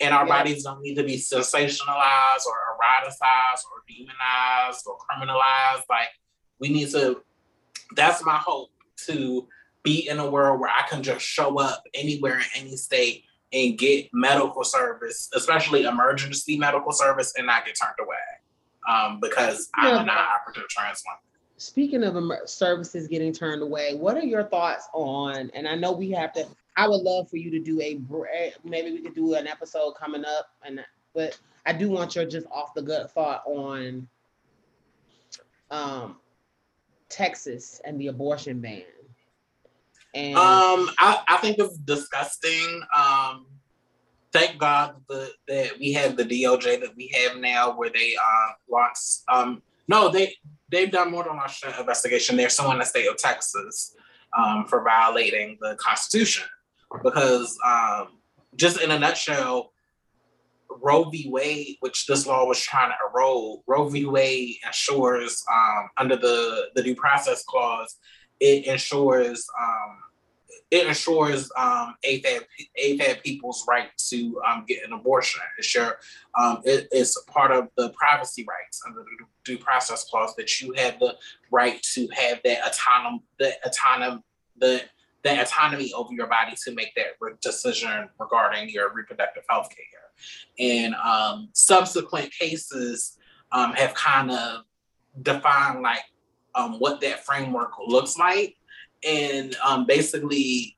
And 0.00 0.12
our 0.12 0.26
yeah. 0.26 0.38
bodies 0.38 0.64
don't 0.64 0.82
need 0.82 0.94
to 0.96 1.04
be 1.04 1.16
sensationalized 1.16 2.44
or 2.46 2.56
eroticized 2.76 3.64
or 3.72 3.82
demonized 3.88 4.86
or 4.86 4.98
criminalized. 4.98 5.84
Like 5.88 6.08
we 6.60 6.68
need 6.68 6.90
to. 6.90 7.22
That's 7.94 8.24
my 8.24 8.36
hope 8.36 8.70
to 9.06 9.48
be 9.82 10.08
in 10.08 10.18
a 10.18 10.28
world 10.28 10.60
where 10.60 10.70
I 10.70 10.86
can 10.88 11.02
just 11.02 11.24
show 11.24 11.58
up 11.60 11.84
anywhere 11.94 12.38
in 12.38 12.44
any 12.56 12.76
state 12.76 13.24
and 13.52 13.78
get 13.78 14.08
medical 14.12 14.64
service, 14.64 15.30
especially 15.34 15.84
emergency 15.84 16.58
medical 16.58 16.92
service, 16.92 17.32
and 17.36 17.46
not 17.46 17.64
get 17.64 17.76
turned 17.80 17.94
away 18.00 18.16
um, 18.88 19.20
because 19.20 19.68
I'm 19.74 20.02
a 20.02 20.04
non-operative 20.04 20.68
trans 20.68 21.02
woman. 21.06 21.20
Speaking 21.58 22.04
of 22.04 22.16
services 22.46 23.08
getting 23.08 23.32
turned 23.32 23.62
away, 23.62 23.94
what 23.94 24.16
are 24.16 24.24
your 24.24 24.44
thoughts 24.44 24.88
on? 24.92 25.50
And 25.54 25.66
I 25.66 25.74
know 25.74 25.92
we 25.92 26.10
have 26.10 26.32
to. 26.34 26.46
I 26.76 26.86
would 26.88 27.00
love 27.00 27.30
for 27.30 27.38
you 27.38 27.50
to 27.50 27.58
do 27.58 27.80
a 27.80 28.00
maybe 28.64 28.92
we 28.92 29.00
could 29.00 29.14
do 29.14 29.34
an 29.34 29.46
episode 29.46 29.92
coming 29.92 30.24
up, 30.24 30.50
and 30.64 30.80
but 31.14 31.38
I 31.64 31.72
do 31.72 31.88
want 31.88 32.14
your 32.14 32.26
just 32.26 32.46
off 32.50 32.74
the 32.74 32.82
gut 32.82 33.10
thought 33.12 33.42
on 33.46 34.06
um, 35.70 36.16
Texas 37.08 37.80
and 37.84 37.98
the 38.00 38.08
abortion 38.08 38.60
ban. 38.60 38.82
And 40.14 40.36
um, 40.36 40.88
I, 40.98 41.22
I 41.28 41.38
think 41.38 41.58
it's 41.58 41.76
disgusting. 41.78 42.82
Um, 42.96 43.46
thank 44.32 44.58
God 44.58 44.96
the, 45.08 45.30
that 45.48 45.78
we 45.78 45.92
have 45.92 46.16
the 46.16 46.24
DOJ 46.24 46.80
that 46.80 46.96
we 46.96 47.08
have 47.08 47.38
now, 47.38 47.76
where 47.76 47.90
they 47.90 48.14
uh, 48.16 48.52
launched. 48.70 49.22
Um, 49.28 49.62
no, 49.88 50.08
they 50.08 50.34
they've 50.70 50.90
done 50.90 51.10
more 51.10 51.24
than 51.24 51.38
an 51.38 51.80
investigation. 51.80 52.36
They're 52.36 52.48
suing 52.48 52.78
the 52.78 52.84
state 52.84 53.08
of 53.08 53.16
Texas 53.16 53.94
um, 54.36 54.66
for 54.66 54.82
violating 54.82 55.58
the 55.60 55.76
Constitution 55.76 56.44
because, 57.02 57.58
um, 57.64 58.18
just 58.56 58.80
in 58.80 58.90
a 58.90 58.98
nutshell, 58.98 59.72
Roe 60.82 61.04
v. 61.04 61.28
Wade, 61.30 61.76
which 61.80 62.06
this 62.06 62.26
law 62.26 62.46
was 62.46 62.60
trying 62.60 62.90
to 62.90 62.96
erode, 63.08 63.60
Roe 63.66 63.88
v. 63.88 64.06
Wade 64.06 64.56
ensures 64.64 65.44
um, 65.52 65.88
under 65.96 66.16
the 66.16 66.68
the 66.74 66.82
due 66.82 66.96
process 66.96 67.44
clause, 67.44 67.96
it 68.40 68.66
ensures 68.66 69.46
um, 69.58 69.98
it 70.70 70.86
ensures 70.86 71.50
um, 71.56 71.94
AFAB, 72.04 72.40
AFAB 72.82 73.22
people's 73.22 73.64
right 73.68 73.88
to 74.08 74.40
um, 74.46 74.64
get 74.66 74.84
an 74.84 74.92
abortion. 74.92 75.40
It's 75.58 75.74
your, 75.74 75.98
um, 76.38 76.60
it, 76.64 76.88
it's 76.90 77.20
part 77.24 77.52
of 77.52 77.68
the 77.76 77.90
privacy 77.90 78.44
rights 78.48 78.82
under 78.86 79.00
the 79.00 79.26
due 79.44 79.58
process 79.58 80.04
clause 80.04 80.34
that 80.36 80.60
you 80.60 80.72
have 80.72 80.98
the 80.98 81.14
right 81.50 81.80
to 81.94 82.08
have 82.08 82.40
that 82.44 82.62
autonom, 82.62 83.20
the 83.38 83.52
autonom, 83.66 84.22
the 84.58 84.82
the 85.22 85.42
autonomy 85.42 85.92
over 85.92 86.12
your 86.12 86.28
body 86.28 86.54
to 86.64 86.72
make 86.72 86.94
that 86.94 87.16
decision 87.42 88.08
regarding 88.20 88.68
your 88.68 88.94
reproductive 88.94 89.42
health 89.48 89.68
care. 89.70 90.06
And 90.58 90.94
um, 90.94 91.48
subsequent 91.52 92.32
cases 92.32 93.18
um, 93.50 93.72
have 93.72 93.92
kind 93.94 94.30
of 94.30 94.62
defined 95.22 95.82
like 95.82 96.02
um, 96.54 96.74
what 96.74 97.00
that 97.00 97.24
framework 97.24 97.72
looks 97.84 98.16
like 98.16 98.56
and 99.04 99.56
um, 99.64 99.86
basically 99.86 100.76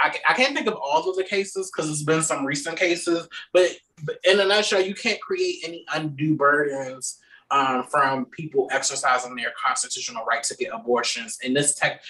I, 0.00 0.14
I 0.28 0.34
can't 0.34 0.54
think 0.54 0.68
of 0.68 0.74
all 0.74 1.08
of 1.10 1.16
the 1.16 1.24
cases 1.24 1.70
because 1.70 1.86
there's 1.86 2.04
been 2.04 2.22
some 2.22 2.44
recent 2.44 2.78
cases, 2.78 3.28
but, 3.52 3.70
but, 4.04 4.18
in 4.24 4.38
a 4.38 4.44
nutshell, 4.44 4.80
you 4.80 4.94
can't 4.94 5.20
create 5.20 5.58
any 5.64 5.84
undue 5.92 6.36
burdens 6.36 7.18
um, 7.50 7.84
from 7.84 8.26
people 8.26 8.68
exercising 8.70 9.34
their 9.34 9.52
constitutional 9.62 10.24
right 10.24 10.42
to 10.44 10.56
get 10.56 10.72
abortions. 10.72 11.38
And 11.42 11.56
this 11.56 11.74
tech, 11.74 12.02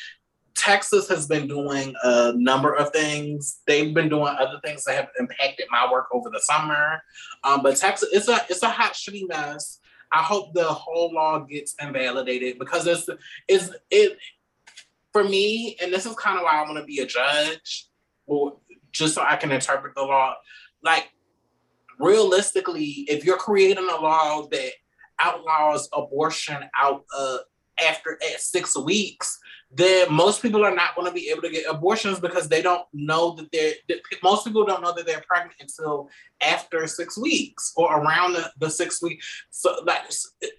Texas 0.54 1.08
has 1.08 1.26
been 1.26 1.46
doing 1.46 1.94
a 2.02 2.32
number 2.34 2.74
of 2.74 2.90
things. 2.90 3.60
They've 3.66 3.94
been 3.94 4.08
doing 4.08 4.34
other 4.38 4.60
things 4.64 4.84
that 4.84 4.96
have 4.96 5.08
impacted 5.18 5.66
my 5.70 5.90
work 5.90 6.08
over 6.12 6.28
the 6.30 6.40
summer. 6.40 7.02
Um, 7.44 7.62
but 7.62 7.76
Texas, 7.76 8.08
it's 8.12 8.28
a 8.28 8.40
it's 8.50 8.62
a 8.62 8.68
hot 8.68 8.92
shitty 8.92 9.28
mess. 9.28 9.78
I 10.10 10.22
hope 10.22 10.54
the 10.54 10.64
whole 10.64 11.12
law 11.12 11.38
gets 11.40 11.74
invalidated 11.80 12.58
because 12.58 12.86
it's 12.86 13.08
it's 13.46 13.70
it 13.90 14.18
for 15.18 15.28
me, 15.28 15.76
and 15.82 15.92
this 15.92 16.06
is 16.06 16.14
kind 16.14 16.38
of 16.38 16.44
why 16.44 16.52
I 16.52 16.62
want 16.62 16.78
to 16.78 16.84
be 16.84 17.00
a 17.00 17.06
judge, 17.06 17.88
or 18.26 18.58
just 18.92 19.14
so 19.14 19.22
I 19.22 19.34
can 19.36 19.50
interpret 19.50 19.94
the 19.96 20.02
law. 20.02 20.34
Like, 20.82 21.08
realistically, 21.98 23.04
if 23.08 23.24
you're 23.24 23.36
creating 23.36 23.88
a 23.88 24.00
law 24.00 24.46
that 24.52 24.70
outlaws 25.20 25.88
abortion 25.92 26.58
out 26.80 27.04
uh, 27.16 27.38
after 27.84 28.18
at 28.32 28.40
six 28.40 28.78
weeks, 28.78 29.40
then 29.70 30.10
most 30.12 30.40
people 30.40 30.64
are 30.64 30.74
not 30.74 30.94
going 30.94 31.06
to 31.06 31.12
be 31.12 31.28
able 31.28 31.42
to 31.42 31.50
get 31.50 31.64
abortions 31.68 32.18
because 32.18 32.48
they 32.48 32.62
don't 32.62 32.86
know 32.94 33.32
that 33.32 33.50
they're 33.52 33.74
that 33.88 33.98
most 34.22 34.44
people 34.44 34.64
don't 34.64 34.82
know 34.82 34.94
that 34.94 35.06
they're 35.06 35.22
pregnant 35.28 35.54
until 35.60 36.08
after 36.42 36.86
six 36.86 37.18
weeks 37.18 37.74
or 37.76 38.00
around 38.00 38.32
the, 38.32 38.50
the 38.58 38.70
six 38.70 39.02
week 39.02 39.20
so 39.50 39.76
like 39.84 40.00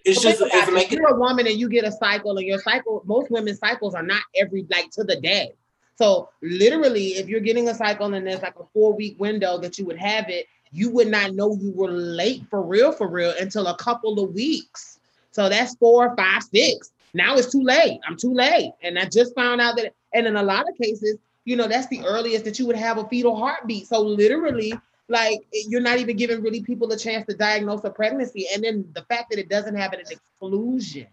it's 0.04 0.22
just 0.22 0.40
it's 0.40 0.70
making, 0.70 0.92
if 0.92 0.92
you're 0.92 1.08
a 1.08 1.18
woman 1.18 1.46
and 1.46 1.58
you 1.58 1.68
get 1.68 1.84
a 1.84 1.92
cycle 1.92 2.36
and 2.36 2.46
your 2.46 2.60
cycle 2.60 3.02
most 3.04 3.30
women's 3.30 3.58
cycles 3.58 3.94
are 3.94 4.02
not 4.02 4.22
every 4.36 4.66
like 4.70 4.90
to 4.90 5.02
the 5.02 5.20
day. 5.20 5.52
So 5.96 6.30
literally 6.40 7.08
if 7.14 7.28
you're 7.28 7.40
getting 7.40 7.68
a 7.68 7.74
cycle 7.74 8.14
and 8.14 8.26
there's 8.26 8.42
like 8.42 8.58
a 8.60 8.64
four 8.72 8.94
week 8.94 9.18
window 9.18 9.58
that 9.58 9.76
you 9.78 9.86
would 9.86 9.98
have 9.98 10.28
it 10.28 10.46
you 10.72 10.88
would 10.90 11.08
not 11.08 11.34
know 11.34 11.56
you 11.60 11.72
were 11.72 11.90
late 11.90 12.44
for 12.48 12.62
real 12.62 12.92
for 12.92 13.08
real 13.08 13.34
until 13.40 13.66
a 13.66 13.76
couple 13.76 14.22
of 14.22 14.32
weeks. 14.32 15.00
So 15.32 15.48
that's 15.48 15.74
four 15.76 16.14
five 16.16 16.44
six 16.44 16.92
now 17.14 17.36
it's 17.36 17.50
too 17.50 17.62
late. 17.62 18.00
I'm 18.06 18.16
too 18.16 18.32
late. 18.32 18.72
And 18.82 18.98
I 18.98 19.06
just 19.06 19.34
found 19.34 19.60
out 19.60 19.76
that, 19.76 19.94
and 20.14 20.26
in 20.26 20.36
a 20.36 20.42
lot 20.42 20.68
of 20.68 20.76
cases, 20.76 21.18
you 21.44 21.56
know, 21.56 21.66
that's 21.66 21.88
the 21.88 22.04
earliest 22.04 22.44
that 22.44 22.58
you 22.58 22.66
would 22.66 22.76
have 22.76 22.98
a 22.98 23.08
fetal 23.08 23.36
heartbeat. 23.36 23.86
So 23.86 24.00
literally, 24.00 24.72
like 25.08 25.40
you're 25.52 25.80
not 25.80 25.98
even 25.98 26.16
giving 26.16 26.42
really 26.42 26.62
people 26.62 26.90
a 26.92 26.96
chance 26.96 27.26
to 27.26 27.34
diagnose 27.34 27.84
a 27.84 27.90
pregnancy. 27.90 28.46
And 28.54 28.62
then 28.62 28.88
the 28.94 29.02
fact 29.02 29.30
that 29.30 29.38
it 29.38 29.48
doesn't 29.48 29.74
have 29.74 29.92
an 29.92 30.00
exclusion 30.00 31.06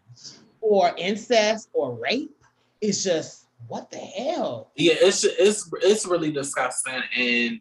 or 0.62 0.94
incest 0.98 1.70
or 1.74 1.96
rape 1.96 2.36
is 2.82 3.04
just 3.04 3.46
what 3.68 3.90
the 3.90 3.98
hell? 3.98 4.72
Yeah, 4.76 4.94
it's 5.00 5.24
it's 5.24 5.70
it's 5.82 6.06
really 6.06 6.32
disgusting. 6.32 7.02
And 7.18 7.60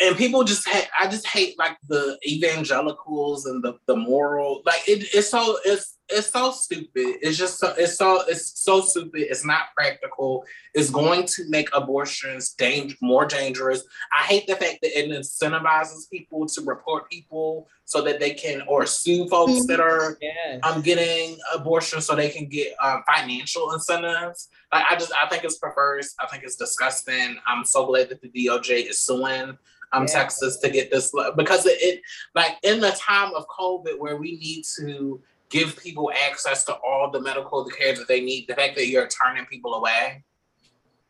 and 0.00 0.16
people 0.16 0.44
just 0.44 0.68
hate 0.68 0.88
i 0.98 1.06
just 1.06 1.26
hate 1.26 1.58
like 1.58 1.76
the 1.88 2.18
evangelicals 2.26 3.46
and 3.46 3.62
the 3.62 3.78
the 3.86 3.96
moral 3.96 4.62
like 4.66 4.86
it, 4.86 5.06
it's 5.14 5.30
so 5.30 5.56
it's 5.64 5.95
it's 6.08 6.30
so 6.30 6.52
stupid. 6.52 7.16
It's 7.20 7.36
just 7.36 7.58
so 7.58 7.74
it's 7.76 7.96
so 7.96 8.22
it's 8.28 8.60
so 8.60 8.80
stupid. 8.80 9.22
It's 9.22 9.44
not 9.44 9.74
practical. 9.76 10.44
It's 10.74 10.90
going 10.90 11.26
to 11.26 11.48
make 11.48 11.68
abortions 11.74 12.50
dang, 12.50 12.94
more 13.00 13.26
dangerous. 13.26 13.82
I 14.16 14.22
hate 14.22 14.46
the 14.46 14.56
fact 14.56 14.78
that 14.82 14.98
it 14.98 15.10
incentivizes 15.10 16.08
people 16.10 16.46
to 16.46 16.62
report 16.62 17.10
people 17.10 17.68
so 17.84 18.02
that 18.02 18.20
they 18.20 18.34
can 18.34 18.62
or 18.68 18.86
sue 18.86 19.28
folks 19.28 19.66
that 19.66 19.80
are 19.80 20.16
yes. 20.20 20.60
um, 20.62 20.82
getting 20.82 21.38
abortions 21.54 22.06
so 22.06 22.14
they 22.14 22.30
can 22.30 22.46
get 22.46 22.74
um, 22.82 23.02
financial 23.06 23.72
incentives. 23.72 24.48
Like 24.72 24.84
i 24.90 24.96
just 24.96 25.12
i 25.20 25.28
think 25.28 25.44
it's 25.44 25.58
perverse. 25.58 26.14
I 26.20 26.26
think 26.26 26.44
it's 26.44 26.56
disgusting. 26.56 27.36
I'm 27.46 27.64
so 27.64 27.86
glad 27.86 28.08
that 28.10 28.20
the 28.20 28.30
doj 28.30 28.90
is 28.90 28.98
suing 28.98 29.58
um, 29.92 30.02
yeah. 30.02 30.06
Texas 30.06 30.58
to 30.58 30.68
get 30.68 30.90
this 30.90 31.12
because 31.36 31.66
it, 31.66 31.78
it 31.80 32.02
like 32.34 32.56
in 32.62 32.80
the 32.80 32.90
time 32.90 33.32
of 33.34 33.46
COVID 33.48 33.98
where 33.98 34.16
we 34.16 34.36
need 34.36 34.64
to 34.78 35.20
give 35.50 35.76
people 35.76 36.10
access 36.28 36.64
to 36.64 36.74
all 36.74 37.10
the 37.10 37.20
medical 37.20 37.64
care 37.66 37.94
that 37.94 38.08
they 38.08 38.20
need. 38.20 38.46
The 38.48 38.54
fact 38.54 38.76
that 38.76 38.88
you're 38.88 39.08
turning 39.08 39.46
people 39.46 39.74
away, 39.74 40.24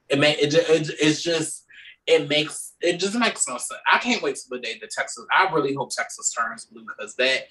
it 0.09 0.19
may 0.19 0.33
it, 0.33 0.55
it 0.55 0.91
it's 1.01 1.23
just 1.23 1.65
it 2.07 2.29
makes 2.29 2.75
it 2.81 2.99
just 2.99 3.17
makes 3.17 3.49
no 3.49 3.55
sense. 3.59 3.81
I 3.91 3.99
can't 3.99 4.23
wait 4.23 4.37
till 4.37 4.57
the 4.57 4.63
day 4.63 4.79
that 4.81 4.91
Texas. 4.91 5.27
I 5.37 5.53
really 5.53 5.75
hope 5.75 5.91
Texas 5.91 6.33
turns 6.33 6.67
blue 6.67 6.85
because 6.85 7.17
that, 7.17 7.49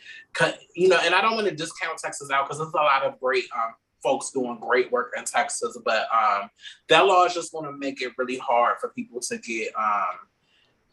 you 0.76 0.88
know, 0.88 1.00
and 1.04 1.14
I 1.14 1.22
don't 1.22 1.36
want 1.36 1.48
to 1.48 1.56
discount 1.56 1.98
Texas 1.98 2.30
out 2.32 2.46
because 2.46 2.60
there's 2.60 2.74
a 2.74 2.78
lot 2.78 3.04
of 3.04 3.20
great 3.20 3.46
um, 3.56 3.74
folks 4.02 4.30
doing 4.30 4.60
great 4.60 4.92
work 4.92 5.14
in 5.18 5.26
Texas, 5.26 5.78
but 5.84 6.06
um, 6.14 6.50
that 6.90 7.06
law 7.06 7.26
is 7.26 7.34
just 7.34 7.52
going 7.52 7.66
to 7.66 7.78
make 7.78 8.02
it 8.02 8.14
really 8.18 8.38
hard 8.38 8.78
for 8.80 8.90
people 8.90 9.20
to 9.20 9.38
get 9.40 9.76
um, 9.76 10.20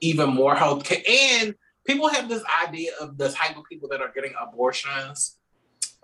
even 0.00 0.30
more 0.30 0.56
health 0.56 0.82
care. 0.82 1.02
And 1.08 1.54
people 1.86 2.08
have 2.08 2.28
this 2.28 2.42
idea 2.66 2.92
of 3.00 3.18
the 3.18 3.28
type 3.30 3.56
of 3.56 3.64
people 3.70 3.88
that 3.90 4.00
are 4.00 4.10
getting 4.14 4.32
abortions. 4.40 5.36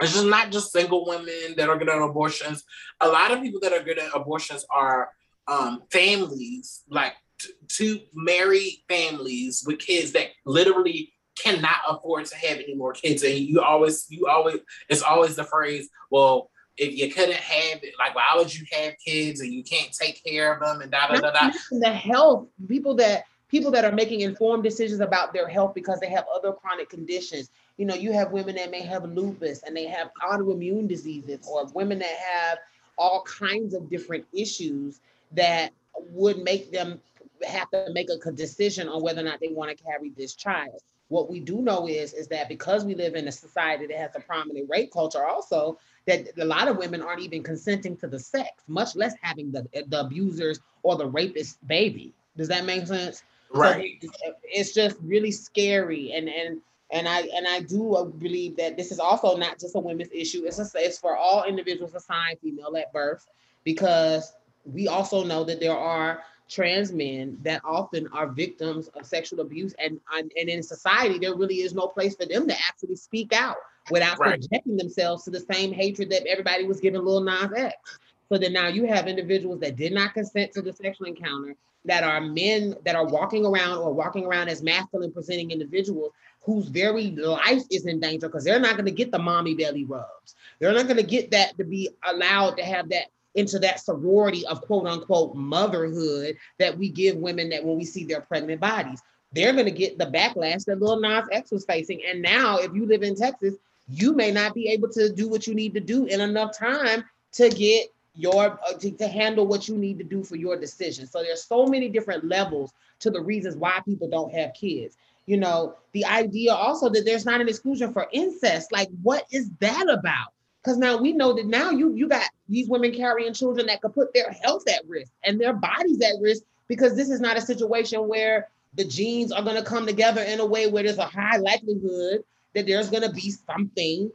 It's 0.00 0.12
just 0.12 0.26
not 0.26 0.52
just 0.52 0.72
single 0.72 1.06
women 1.06 1.54
that 1.56 1.68
are 1.68 1.76
getting 1.76 2.02
abortions. 2.02 2.64
A 3.00 3.08
lot 3.08 3.32
of 3.32 3.42
people 3.42 3.60
that 3.60 3.72
are 3.72 3.82
getting 3.82 4.08
abortions 4.14 4.64
are 4.70 5.10
um, 5.48 5.82
families, 5.90 6.84
like 6.88 7.14
t- 7.40 7.52
two 7.66 8.00
married 8.14 8.84
families 8.88 9.64
with 9.66 9.78
kids 9.78 10.12
that 10.12 10.28
literally 10.46 11.12
cannot 11.36 11.76
afford 11.88 12.26
to 12.26 12.36
have 12.36 12.58
any 12.58 12.74
more 12.74 12.92
kids. 12.92 13.22
And 13.22 13.38
you 13.38 13.60
always, 13.60 14.06
you 14.08 14.26
always, 14.28 14.58
it's 14.88 15.02
always 15.02 15.36
the 15.36 15.44
phrase, 15.44 15.88
well, 16.10 16.50
if 16.76 16.96
you 16.96 17.12
couldn't 17.12 17.34
have 17.34 17.82
it, 17.82 17.94
like 17.98 18.14
why 18.14 18.30
would 18.36 18.54
you 18.54 18.64
have 18.72 18.94
kids 19.04 19.40
and 19.40 19.52
you 19.52 19.64
can't 19.64 19.92
take 19.92 20.22
care 20.24 20.54
of 20.54 20.60
them 20.60 20.80
and 20.80 20.90
da 20.92 21.08
da 21.08 21.20
da 21.20 21.30
da. 21.32 21.50
The 21.72 21.92
health 21.92 22.46
people 22.68 22.94
that 22.96 23.24
people 23.48 23.70
that 23.72 23.84
are 23.84 23.92
making 23.92 24.20
informed 24.20 24.62
decisions 24.62 25.00
about 25.00 25.32
their 25.32 25.48
health 25.48 25.74
because 25.74 25.98
they 26.00 26.08
have 26.10 26.24
other 26.34 26.52
chronic 26.52 26.88
conditions. 26.88 27.50
You 27.78 27.86
know, 27.86 27.94
you 27.94 28.12
have 28.12 28.32
women 28.32 28.56
that 28.56 28.70
may 28.70 28.82
have 28.82 29.04
lupus 29.04 29.62
and 29.62 29.74
they 29.74 29.86
have 29.86 30.10
autoimmune 30.22 30.88
diseases, 30.88 31.48
or 31.48 31.64
women 31.74 32.00
that 32.00 32.16
have 32.16 32.58
all 32.98 33.22
kinds 33.22 33.72
of 33.72 33.88
different 33.88 34.26
issues 34.32 35.00
that 35.32 35.70
would 36.10 36.38
make 36.38 36.70
them 36.70 37.00
have 37.46 37.70
to 37.70 37.86
make 37.92 38.08
a 38.10 38.32
decision 38.32 38.88
on 38.88 39.02
whether 39.02 39.20
or 39.20 39.24
not 39.24 39.40
they 39.40 39.48
want 39.48 39.76
to 39.76 39.84
carry 39.84 40.10
this 40.10 40.34
child. 40.34 40.82
What 41.08 41.30
we 41.30 41.40
do 41.40 41.62
know 41.62 41.88
is 41.88 42.12
is 42.12 42.28
that 42.28 42.48
because 42.48 42.84
we 42.84 42.94
live 42.94 43.14
in 43.14 43.28
a 43.28 43.32
society 43.32 43.86
that 43.86 43.96
has 43.96 44.10
a 44.14 44.20
prominent 44.20 44.68
rape 44.68 44.92
culture, 44.92 45.24
also 45.24 45.78
that 46.06 46.28
a 46.38 46.44
lot 46.44 46.68
of 46.68 46.76
women 46.76 47.00
aren't 47.00 47.22
even 47.22 47.42
consenting 47.42 47.96
to 47.98 48.08
the 48.08 48.18
sex, 48.18 48.50
much 48.66 48.94
less 48.94 49.14
having 49.22 49.50
the 49.50 49.66
eh, 49.72 49.82
the 49.86 50.00
abusers 50.00 50.60
or 50.82 50.96
the 50.96 51.06
rapist 51.06 51.66
baby. 51.66 52.12
Does 52.36 52.48
that 52.48 52.66
make 52.66 52.86
sense? 52.86 53.22
Right. 53.54 54.02
So 54.02 54.34
it's 54.44 54.74
just 54.74 54.96
really 55.02 55.30
scary. 55.30 56.12
And 56.12 56.28
and 56.28 56.60
And 56.90 57.06
I 57.06 57.20
and 57.34 57.46
I 57.46 57.60
do 57.60 57.94
uh, 57.94 58.04
believe 58.04 58.56
that 58.56 58.76
this 58.76 58.90
is 58.90 58.98
also 58.98 59.36
not 59.36 59.58
just 59.58 59.76
a 59.76 59.78
women's 59.78 60.10
issue. 60.12 60.44
It's 60.46 60.58
a, 60.58 60.66
it's 60.74 60.98
for 60.98 61.16
all 61.16 61.44
individuals 61.44 61.94
assigned 61.94 62.38
female 62.40 62.76
at 62.76 62.92
birth, 62.92 63.26
because 63.64 64.32
we 64.64 64.88
also 64.88 65.22
know 65.22 65.44
that 65.44 65.60
there 65.60 65.76
are 65.76 66.22
trans 66.48 66.92
men 66.92 67.36
that 67.42 67.60
often 67.62 68.08
are 68.08 68.26
victims 68.26 68.88
of 68.88 69.04
sexual 69.04 69.40
abuse, 69.40 69.74
and 69.78 70.00
and 70.16 70.32
in 70.32 70.62
society 70.62 71.18
there 71.18 71.34
really 71.34 71.56
is 71.56 71.74
no 71.74 71.86
place 71.86 72.16
for 72.16 72.24
them 72.24 72.48
to 72.48 72.54
actually 72.66 72.96
speak 72.96 73.34
out 73.34 73.56
without 73.90 74.18
right. 74.18 74.42
subjecting 74.42 74.76
themselves 74.76 75.24
to 75.24 75.30
the 75.30 75.40
same 75.52 75.72
hatred 75.72 76.10
that 76.10 76.26
everybody 76.26 76.64
was 76.64 76.80
giving 76.80 77.04
Lil 77.04 77.20
Nas 77.20 77.52
X. 77.54 77.98
So 78.30 78.38
then 78.38 78.52
now 78.52 78.68
you 78.68 78.86
have 78.86 79.08
individuals 79.08 79.60
that 79.60 79.76
did 79.76 79.92
not 79.92 80.14
consent 80.14 80.52
to 80.52 80.62
the 80.62 80.72
sexual 80.72 81.06
encounter, 81.06 81.54
that 81.84 82.04
are 82.04 82.20
men 82.20 82.76
that 82.84 82.96
are 82.96 83.06
walking 83.06 83.46
around 83.46 83.78
or 83.78 83.92
walking 83.92 84.24
around 84.26 84.48
as 84.48 84.62
masculine 84.62 85.12
presenting 85.12 85.50
individuals 85.50 86.12
whose 86.48 86.68
very 86.68 87.10
life 87.10 87.62
is 87.70 87.84
in 87.84 88.00
danger 88.00 88.26
because 88.26 88.42
they're 88.42 88.58
not 88.58 88.72
going 88.72 88.86
to 88.86 88.90
get 88.90 89.12
the 89.12 89.18
mommy 89.18 89.54
belly 89.54 89.84
rubs. 89.84 90.34
They're 90.58 90.72
not 90.72 90.86
going 90.86 90.96
to 90.96 91.02
get 91.02 91.30
that 91.32 91.58
to 91.58 91.64
be 91.64 91.90
allowed 92.10 92.56
to 92.56 92.64
have 92.64 92.88
that 92.88 93.08
into 93.34 93.58
that 93.58 93.80
sorority 93.80 94.46
of 94.46 94.62
quote 94.62 94.86
unquote 94.86 95.34
motherhood 95.34 96.38
that 96.58 96.78
we 96.78 96.88
give 96.88 97.16
women 97.16 97.50
that 97.50 97.62
when 97.62 97.76
we 97.76 97.84
see 97.84 98.04
their 98.04 98.22
pregnant 98.22 98.62
bodies. 98.62 99.02
They're 99.32 99.52
going 99.52 99.66
to 99.66 99.70
get 99.70 99.98
the 99.98 100.06
backlash 100.06 100.64
that 100.64 100.80
Lil 100.80 100.98
Nas 101.00 101.28
X 101.30 101.50
was 101.50 101.66
facing. 101.66 102.00
And 102.08 102.22
now, 102.22 102.56
if 102.56 102.72
you 102.72 102.86
live 102.86 103.02
in 103.02 103.14
Texas, 103.14 103.56
you 103.90 104.14
may 104.14 104.30
not 104.30 104.54
be 104.54 104.68
able 104.68 104.88
to 104.92 105.12
do 105.12 105.28
what 105.28 105.46
you 105.46 105.54
need 105.54 105.74
to 105.74 105.80
do 105.80 106.06
in 106.06 106.22
enough 106.22 106.56
time 106.56 107.04
to 107.32 107.50
get 107.50 107.88
your 108.14 108.58
uh, 108.66 108.72
to, 108.72 108.90
to, 108.92 109.06
handle 109.06 109.46
what 109.46 109.68
you 109.68 109.76
need 109.76 109.98
to 109.98 110.04
do 110.04 110.24
for 110.24 110.36
your 110.36 110.58
decision. 110.58 111.06
So 111.06 111.22
there's 111.22 111.44
so 111.44 111.66
many 111.66 111.90
different 111.90 112.24
levels 112.24 112.72
to 113.00 113.10
the 113.10 113.20
reasons 113.20 113.54
why 113.54 113.80
people 113.84 114.08
don't 114.08 114.32
have 114.32 114.54
kids. 114.54 114.96
You 115.28 115.36
know, 115.36 115.74
the 115.92 116.04
idea 116.06 116.52
also 116.52 116.88
that 116.88 117.04
there's 117.04 117.26
not 117.26 117.40
an 117.40 117.48
exclusion 117.48 117.92
for 117.92 118.08
incest. 118.12 118.72
Like, 118.72 118.88
what 119.02 119.24
is 119.30 119.50
that 119.60 119.86
about? 119.88 120.32
Because 120.62 120.78
now 120.78 120.96
we 120.96 121.12
know 121.12 121.34
that 121.34 121.46
now 121.46 121.70
you 121.70 121.94
you 121.94 122.08
got 122.08 122.28
these 122.48 122.68
women 122.68 122.92
carrying 122.92 123.34
children 123.34 123.66
that 123.66 123.82
could 123.82 123.94
put 123.94 124.14
their 124.14 124.30
health 124.42 124.64
at 124.68 124.88
risk 124.88 125.12
and 125.24 125.38
their 125.40 125.52
bodies 125.52 126.00
at 126.00 126.14
risk 126.20 126.42
because 126.66 126.96
this 126.96 127.10
is 127.10 127.20
not 127.20 127.36
a 127.36 127.40
situation 127.40 128.08
where 128.08 128.48
the 128.74 128.84
genes 128.84 129.30
are 129.30 129.42
going 129.42 129.56
to 129.56 129.62
come 129.62 129.86
together 129.86 130.22
in 130.22 130.40
a 130.40 130.46
way 130.46 130.66
where 130.66 130.82
there's 130.82 130.98
a 130.98 131.04
high 131.04 131.36
likelihood 131.36 132.24
that 132.54 132.66
there's 132.66 132.90
going 132.90 133.02
to 133.02 133.12
be 133.12 133.30
something, 133.30 134.10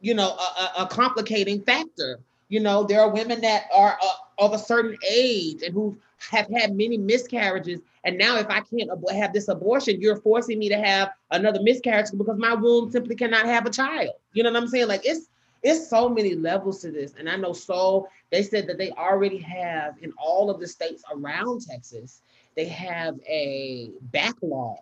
you 0.00 0.14
know, 0.14 0.36
a, 0.36 0.82
a 0.82 0.86
complicating 0.86 1.62
factor 1.62 2.18
you 2.48 2.60
know, 2.60 2.84
there 2.84 3.00
are 3.00 3.10
women 3.10 3.40
that 3.40 3.64
are 3.74 3.98
uh, 4.00 4.44
of 4.44 4.52
a 4.52 4.58
certain 4.58 4.96
age 5.08 5.62
and 5.62 5.74
who 5.74 5.96
have 6.30 6.48
had 6.48 6.76
many 6.76 6.96
miscarriages. 6.96 7.80
And 8.06 8.16
now, 8.16 8.36
if 8.38 8.46
I 8.48 8.60
can't 8.60 8.88
ab- 8.90 9.10
have 9.10 9.32
this 9.32 9.48
abortion, 9.48 10.00
you're 10.00 10.20
forcing 10.20 10.60
me 10.60 10.68
to 10.68 10.76
have 10.76 11.10
another 11.32 11.60
miscarriage 11.60 12.06
because 12.16 12.38
my 12.38 12.54
womb 12.54 12.90
simply 12.90 13.16
cannot 13.16 13.46
have 13.46 13.66
a 13.66 13.70
child. 13.70 14.12
You 14.32 14.44
know 14.44 14.52
what 14.52 14.62
I'm 14.62 14.68
saying? 14.68 14.86
Like 14.86 15.02
it's 15.04 15.28
it's 15.64 15.90
so 15.90 16.08
many 16.08 16.36
levels 16.36 16.80
to 16.82 16.92
this. 16.92 17.14
And 17.18 17.28
I 17.28 17.34
know 17.36 17.52
so 17.52 18.08
they 18.30 18.44
said 18.44 18.68
that 18.68 18.78
they 18.78 18.92
already 18.92 19.38
have 19.38 19.96
in 20.00 20.12
all 20.16 20.50
of 20.50 20.60
the 20.60 20.68
states 20.68 21.02
around 21.12 21.62
Texas, 21.66 22.22
they 22.54 22.66
have 22.66 23.18
a 23.28 23.90
backlog 24.12 24.78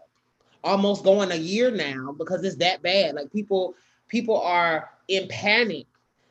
almost 0.63 1.03
going 1.03 1.33
a 1.33 1.37
year 1.37 1.71
now 1.71 2.15
because 2.19 2.45
it's 2.45 2.57
that 2.57 2.83
bad. 2.83 3.15
Like 3.15 3.33
people 3.33 3.75
people 4.09 4.39
are 4.39 4.91
in 5.09 5.29
panic 5.29 5.87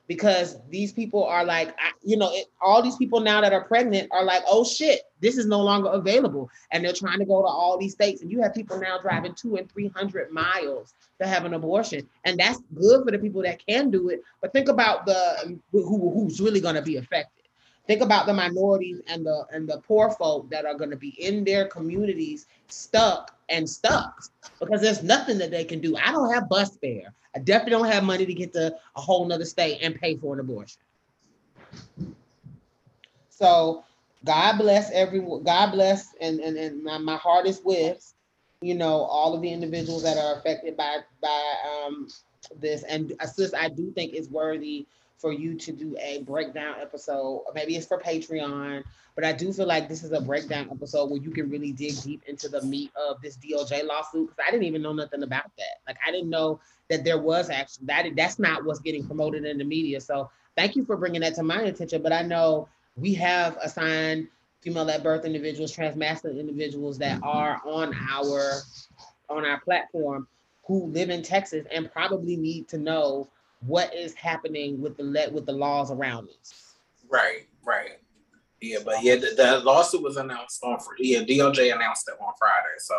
because 0.08 0.58
these 0.70 0.92
people 0.92 1.24
are 1.24 1.46
like, 1.46 1.76
you 2.04 2.18
know, 2.18 2.30
it, 2.34 2.48
all 2.62 2.82
these 2.82 2.98
people 2.98 3.20
now 3.20 3.42
that 3.42 3.54
are 3.54 3.64
pregnant 3.64 4.10
are 4.12 4.24
like, 4.24 4.44
oh 4.48 4.64
shit, 4.64 5.02
this 5.22 5.38
is 5.38 5.46
no 5.46 5.62
longer 5.62 5.90
available, 5.90 6.50
and 6.72 6.84
they're 6.84 6.94
trying 6.94 7.20
to 7.20 7.26
go 7.26 7.42
to 7.42 7.48
all 7.48 7.78
these 7.78 7.94
states, 7.94 8.22
and 8.22 8.32
you 8.32 8.42
have 8.42 8.54
people 8.54 8.80
now 8.80 9.00
driving 9.00 9.34
two 9.34 9.56
and 9.56 9.72
three 9.72 9.88
hundred 9.88 10.32
miles 10.32 10.94
to 11.22 11.28
have 11.28 11.46
an 11.46 11.54
abortion, 11.54 12.08
and 12.26 12.40
that's 12.40 12.60
good 12.76 13.06
for 13.06 13.12
the 13.12 13.20
people 13.20 13.42
that 13.44 13.66
can 13.66 13.90
do 13.90 14.10
it. 14.10 14.22
But 14.42 14.52
think 14.52 14.68
about 14.68 15.06
the 15.06 15.58
who, 15.72 16.12
who's 16.12 16.42
really 16.42 16.60
going 16.60 16.76
to 16.76 16.82
be 16.82 16.98
affected. 16.98 17.43
Think 17.86 18.02
about 18.02 18.28
the 18.28 18.34
minorities 18.34 19.02
and 19.08 19.26
the 19.26 19.46
and 19.52 19.68
the 19.68 19.80
poor 19.80 20.10
folk 20.12 20.50
that 20.50 20.66
are 20.66 20.76
going 20.76 20.90
to 20.90 20.96
be 20.96 21.10
in 21.22 21.44
their 21.44 21.68
communities 21.68 22.48
stuck 22.68 23.36
and 23.50 23.70
stuck 23.70 24.24
because 24.60 24.82
there's 24.82 25.04
nothing 25.04 25.38
that 25.40 25.52
they 25.52 25.66
can 25.66 25.82
do. 25.82 25.96
I 25.98 26.12
don't 26.12 26.34
have 26.34 26.48
bus 26.48 26.78
fare. 26.78 27.14
I 27.36 27.40
definitely 27.40 27.72
don't 27.72 27.92
have 27.92 28.04
money 28.04 28.26
to 28.26 28.34
get 28.34 28.54
to 28.54 28.74
a 28.96 29.02
whole 29.02 29.26
nother 29.26 29.46
state 29.46 29.80
and 29.82 29.96
pay 29.96 30.16
for 30.16 30.34
an 30.34 30.40
abortion. 30.40 30.82
So 33.30 33.84
God 34.24 34.58
bless 34.58 34.90
everyone. 34.92 35.44
God 35.44 35.72
bless 35.72 36.16
and 36.22 36.40
and, 36.40 36.56
and 36.56 36.84
my, 36.84 36.98
my 37.00 37.18
heart 37.18 37.48
is 37.48 37.62
with, 37.66 38.14
you 38.62 38.76
know, 38.76 39.02
all 39.02 39.34
of 39.34 39.42
the 39.42 39.52
individuals 39.52 40.04
that 40.04 40.18
are 40.18 40.40
affected 40.40 40.78
by 40.78 41.00
by 41.22 41.54
um 41.86 42.08
this. 42.62 42.84
And 42.84 43.14
sis, 43.26 43.54
I 43.54 43.68
do 43.68 43.92
think 43.92 44.14
it's 44.14 44.30
worthy 44.30 44.86
for 45.24 45.32
you 45.32 45.56
to 45.56 45.72
do 45.72 45.96
a 46.02 46.22
breakdown 46.24 46.76
episode. 46.82 47.46
Maybe 47.56 47.78
it's 47.78 47.88
for 47.88 47.98
Patreon, 47.98 48.84
but 49.16 49.24
I 49.24 49.32
do 49.32 49.54
feel 49.54 49.66
like 49.66 49.88
this 49.88 50.04
is 50.04 50.12
a 50.12 50.20
breakdown 50.20 50.68
episode 50.70 51.10
where 51.10 51.22
you 51.22 51.32
can 51.32 51.50
really 51.50 51.72
dig 51.72 51.96
deep 52.02 52.24
into 52.28 52.50
the 52.50 52.62
meat 52.64 52.92
of 52.98 53.22
this 53.22 53.38
DOJ 53.38 53.88
lawsuit 53.88 54.28
because 54.28 54.46
I 54.46 54.52
didn't 54.52 54.66
even 54.66 54.82
know 54.82 54.92
nothing 54.92 55.24
about 55.24 55.50
that. 55.58 55.80
Like 55.88 55.96
I 56.06 56.12
didn't 56.12 56.30
know 56.30 56.60
that 56.90 57.06
there 57.06 57.18
was 57.18 57.50
actually 57.50 57.86
that 57.86 58.06
that's 58.18 58.38
not 58.38 58.66
what's 58.66 58.82
getting 58.82 59.08
promoted 59.08 59.46
in 59.46 59.58
the 59.58 59.64
media. 59.64 60.02
So 60.02 60.30
thank 60.58 60.76
you 60.76 60.84
for 60.84 60.98
bringing 60.98 61.22
that 61.22 61.36
to 61.36 61.44
my 61.44 61.62
attention. 61.62 62.04
But 62.04 62.12
I 62.12 62.24
know 62.24 62.68
we 62.98 63.14
have 63.14 63.58
assigned 63.64 64.28
female 64.60 64.90
at 64.90 65.04
birth 65.04 65.24
individuals, 65.24 65.74
transmasculine 65.74 66.38
individuals 66.38 66.98
that 66.98 67.22
are 67.24 67.62
on 67.66 67.96
our 68.12 68.62
on 69.30 69.46
our 69.46 69.62
platform 69.62 70.28
who 70.66 70.88
live 70.88 71.10
in 71.10 71.24
Texas 71.24 71.66
and 71.72 71.90
probably 71.90 72.36
need 72.36 72.68
to 72.68 72.78
know 72.78 73.30
what 73.66 73.94
is 73.94 74.14
happening 74.14 74.82
with 74.82 74.98
the 74.98 75.04
let 75.04 75.32
with 75.32 75.46
the 75.46 75.52
laws 75.52 75.92
around 75.92 76.30
us. 76.30 76.76
Right, 77.10 77.48
right. 77.66 78.00
Yeah, 78.64 78.78
but 78.86 79.04
yeah, 79.04 79.16
the, 79.16 79.34
the, 79.36 79.60
lawsuit 79.60 80.02
was 80.02 80.16
announced 80.16 80.64
on 80.64 80.80
yeah 80.98 81.20
DOJ 81.20 81.76
announced 81.76 82.08
it 82.08 82.16
on 82.22 82.34
Friday. 82.40 82.76
So 82.80 82.96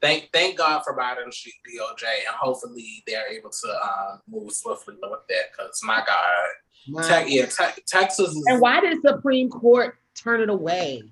thank 0.00 0.30
thank 0.32 0.56
God 0.56 0.82
for 0.84 0.96
Biden 0.96 1.26
DOJ, 1.26 2.04
and 2.28 2.36
hopefully 2.38 3.02
they're 3.08 3.28
able 3.28 3.50
to 3.50 3.68
uh, 3.68 4.18
move 4.28 4.52
swiftly 4.52 4.94
with 5.02 5.26
that. 5.28 5.44
Because 5.50 5.80
my 5.82 6.04
God, 6.06 7.24
te- 7.24 7.36
yeah, 7.36 7.46
te- 7.46 7.82
Texas. 7.88 8.30
Is, 8.30 8.44
and 8.46 8.60
why 8.60 8.80
did 8.80 8.98
Supreme 9.04 9.50
Court 9.50 9.98
turn 10.14 10.42
it 10.42 10.48
away? 10.48 11.02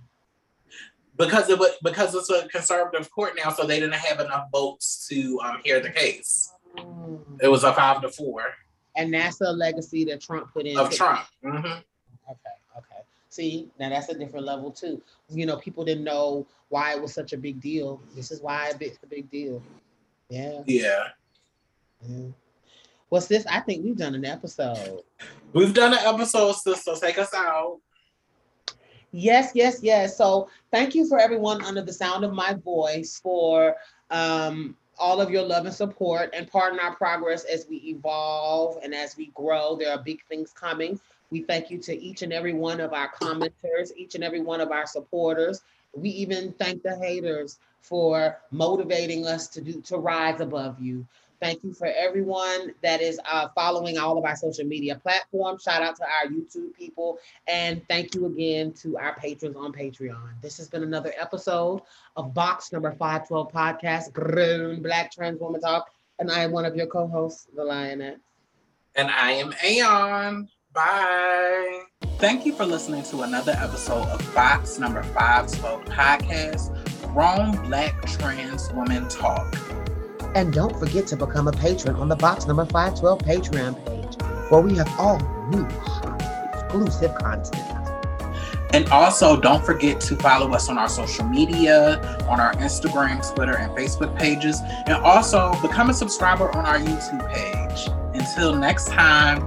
Because 1.17 1.51
it 1.51 1.59
was 1.59 1.73
because 1.83 2.15
it's 2.15 2.31
a 2.31 2.47
conservative 2.47 3.11
court 3.11 3.33
now, 3.37 3.51
so 3.51 3.67
they 3.67 3.81
didn't 3.81 3.97
have 3.97 4.21
enough 4.21 4.47
votes 4.53 5.09
to 5.11 5.41
um, 5.41 5.59
hear 5.65 5.81
the 5.81 5.91
case. 5.91 6.53
Mm. 6.77 7.19
It 7.43 7.49
was 7.49 7.65
a 7.65 7.73
five 7.73 8.01
to 8.03 8.11
four 8.11 8.45
and 8.99 9.15
that's 9.15 9.41
a 9.41 9.51
legacy 9.51 10.05
that 10.07 10.21
Trump 10.21 10.53
put 10.53 10.67
in. 10.67 10.77
Of 10.77 10.91
Trump. 10.91 11.21
Mm-hmm. 11.45 11.67
Okay, 11.67 12.57
okay. 12.77 13.03
See, 13.31 13.69
now 13.79 13.89
that's 13.89 14.09
a 14.09 14.19
different 14.19 14.45
level 14.45 14.71
too. 14.71 15.01
You 15.31 15.47
know, 15.47 15.57
people 15.57 15.85
didn't 15.85 16.05
know 16.05 16.47
why 16.69 16.95
it 16.95 17.01
was 17.01 17.15
such 17.15 17.33
a 17.33 17.39
big 17.39 17.61
deal. 17.61 18.03
This 18.15 18.31
is 18.31 18.43
why 18.43 18.73
it's 18.79 18.99
a 19.03 19.07
big 19.07 19.31
deal. 19.31 19.63
Yeah. 20.29 20.63
Yeah. 20.67 21.05
yeah. 22.07 22.27
What's 23.09 23.27
this? 23.27 23.47
I 23.47 23.61
think 23.61 23.85
we've 23.85 23.97
done 23.97 24.15
an 24.15 24.25
episode. 24.25 25.03
We've 25.55 25.73
done 25.73 25.95
an 25.95 26.01
episode, 26.03 26.53
so 26.57 26.95
take 26.97 27.19
us 27.19 27.33
out. 27.33 27.79
Yes, 29.13 29.53
yes, 29.55 29.79
yes. 29.83 30.17
So 30.17 30.51
thank 30.71 30.95
you 30.95 31.09
for 31.09 31.19
everyone 31.19 31.65
under 31.65 31.81
the 31.81 31.93
sound 31.93 32.25
of 32.25 32.35
my 32.35 32.55
voice 32.55 33.19
for 33.23 33.77
um 34.11 34.77
all 34.99 35.21
of 35.21 35.31
your 35.31 35.45
love 35.45 35.67
and 35.67 35.75
support 35.75 36.31
and 36.33 36.51
pardon 36.51 36.79
our 36.81 36.95
progress 36.95 37.45
as 37.45 37.67
we 37.69 37.77
evolve 37.77 38.79
and 38.83 38.95
as 38.95 39.17
we 39.17 39.27
grow. 39.35 39.77
There 39.77 39.91
are 39.91 40.03
big 40.03 40.25
things 40.29 40.53
coming. 40.53 41.01
We 41.31 41.43
thank 41.43 41.71
you 41.71 41.79
to 41.79 41.97
each 41.97 42.23
and 42.23 42.33
every 42.33 42.55
one 42.55 42.81
of 42.81 42.93
our 42.93 43.11
commenters, 43.13 43.91
each 43.97 44.15
and 44.15 44.25
every 44.25 44.41
one 44.41 44.61
of 44.61 44.71
our 44.71 44.87
supporters. 44.87 45.63
We 45.95 46.11
even 46.11 46.53
thank 46.53 46.83
the 46.83 46.97
haters 46.97 47.59
for 47.83 48.39
motivating 48.51 49.27
us 49.27 49.49
to 49.49 49.61
do 49.61 49.81
to 49.83 49.99
rise 49.99 50.41
above 50.41 50.81
you. 50.81 51.07
Thank 51.41 51.63
you 51.63 51.73
for 51.73 51.87
everyone 51.87 52.75
that 52.83 53.01
is 53.01 53.21
uh, 53.31 53.49
following 53.55 53.97
all 53.97 54.19
of 54.19 54.25
our 54.25 54.35
social 54.35 54.65
media 54.65 54.97
platforms. 54.97 55.63
Shout 55.63 55.83
out 55.83 55.97
to 55.97 56.05
our 56.05 56.31
YouTube 56.31 56.75
people. 56.75 57.19
And 57.47 57.87
thank 57.89 58.15
you 58.15 58.27
again 58.27 58.73
to 58.83 58.99
our 58.99 59.15
patrons 59.17 59.57
on 59.57 59.73
Patreon. 59.73 60.41
This 60.43 60.57
has 60.59 60.69
been 60.69 60.83
another 60.83 61.13
episode 61.19 61.83
of 62.17 62.35
Box 62.35 62.73
number 62.73 62.91
512 62.91 63.53
podcast, 63.53 64.13
Grown 64.13 64.83
Black 64.83 65.13
Trans 65.13 65.41
Woman 65.41 65.61
Talk. 65.61 65.91
And 66.19 66.31
I 66.31 66.41
am 66.41 66.51
one 66.51 66.65
of 66.65 66.75
your 66.75 66.87
co 66.87 67.07
hosts, 67.07 67.47
The 67.55 67.63
Lioness. 67.63 68.19
And 68.97 69.09
I 69.09 69.33
am 69.33 69.55
Aeon. 69.65 70.49
Bye. 70.75 71.83
Thank 72.19 72.45
you 72.45 72.53
for 72.53 72.67
listening 72.67 73.05
to 73.05 73.23
another 73.23 73.53
episode 73.53 74.09
of 74.09 74.35
Box 74.35 74.81
number 74.81 75.05
512 75.05 75.85
podcast, 75.85 77.13
Grown 77.15 77.53
Black 77.69 78.05
Trans 78.07 78.73
Woman 78.73 79.09
Talk. 79.09 79.57
And 80.39 80.53
don't 80.53 80.79
forget 80.79 81.05
to 81.09 81.17
become 81.17 81.49
a 81.49 81.53
patron 81.53 81.97
on 81.97 82.09
the 82.09 82.15
Box 82.15 82.47
Number 82.47 82.65
512 82.65 83.19
Patreon 83.19 83.85
page, 83.85 84.23
where 84.53 84.61
we 84.61 84.77
have 84.77 84.89
all 84.97 85.19
new 85.49 85.67
exclusive 85.67 87.13
content. 87.17 87.89
And 88.73 88.89
also, 88.91 89.41
don't 89.41 89.65
forget 89.67 90.01
to 90.03 90.15
follow 90.15 90.53
us 90.53 90.69
on 90.69 90.79
our 90.79 90.89
social 90.89 91.25
media, 91.25 91.99
on 92.29 92.39
our 92.39 92.55
Instagram, 92.55 93.35
Twitter, 93.35 93.57
and 93.57 93.73
Facebook 93.73 94.17
pages. 94.17 94.61
And 94.87 94.95
also, 95.03 95.61
become 95.61 95.91
a 95.91 95.95
subscriber 95.95 96.55
on 96.57 96.65
our 96.65 96.79
YouTube 96.79 97.29
page. 97.33 97.89
Until 98.15 98.55
next 98.55 98.87
time, 98.87 99.41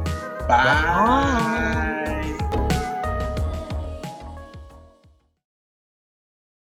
bye. 0.46 0.48
bye. 0.48 1.91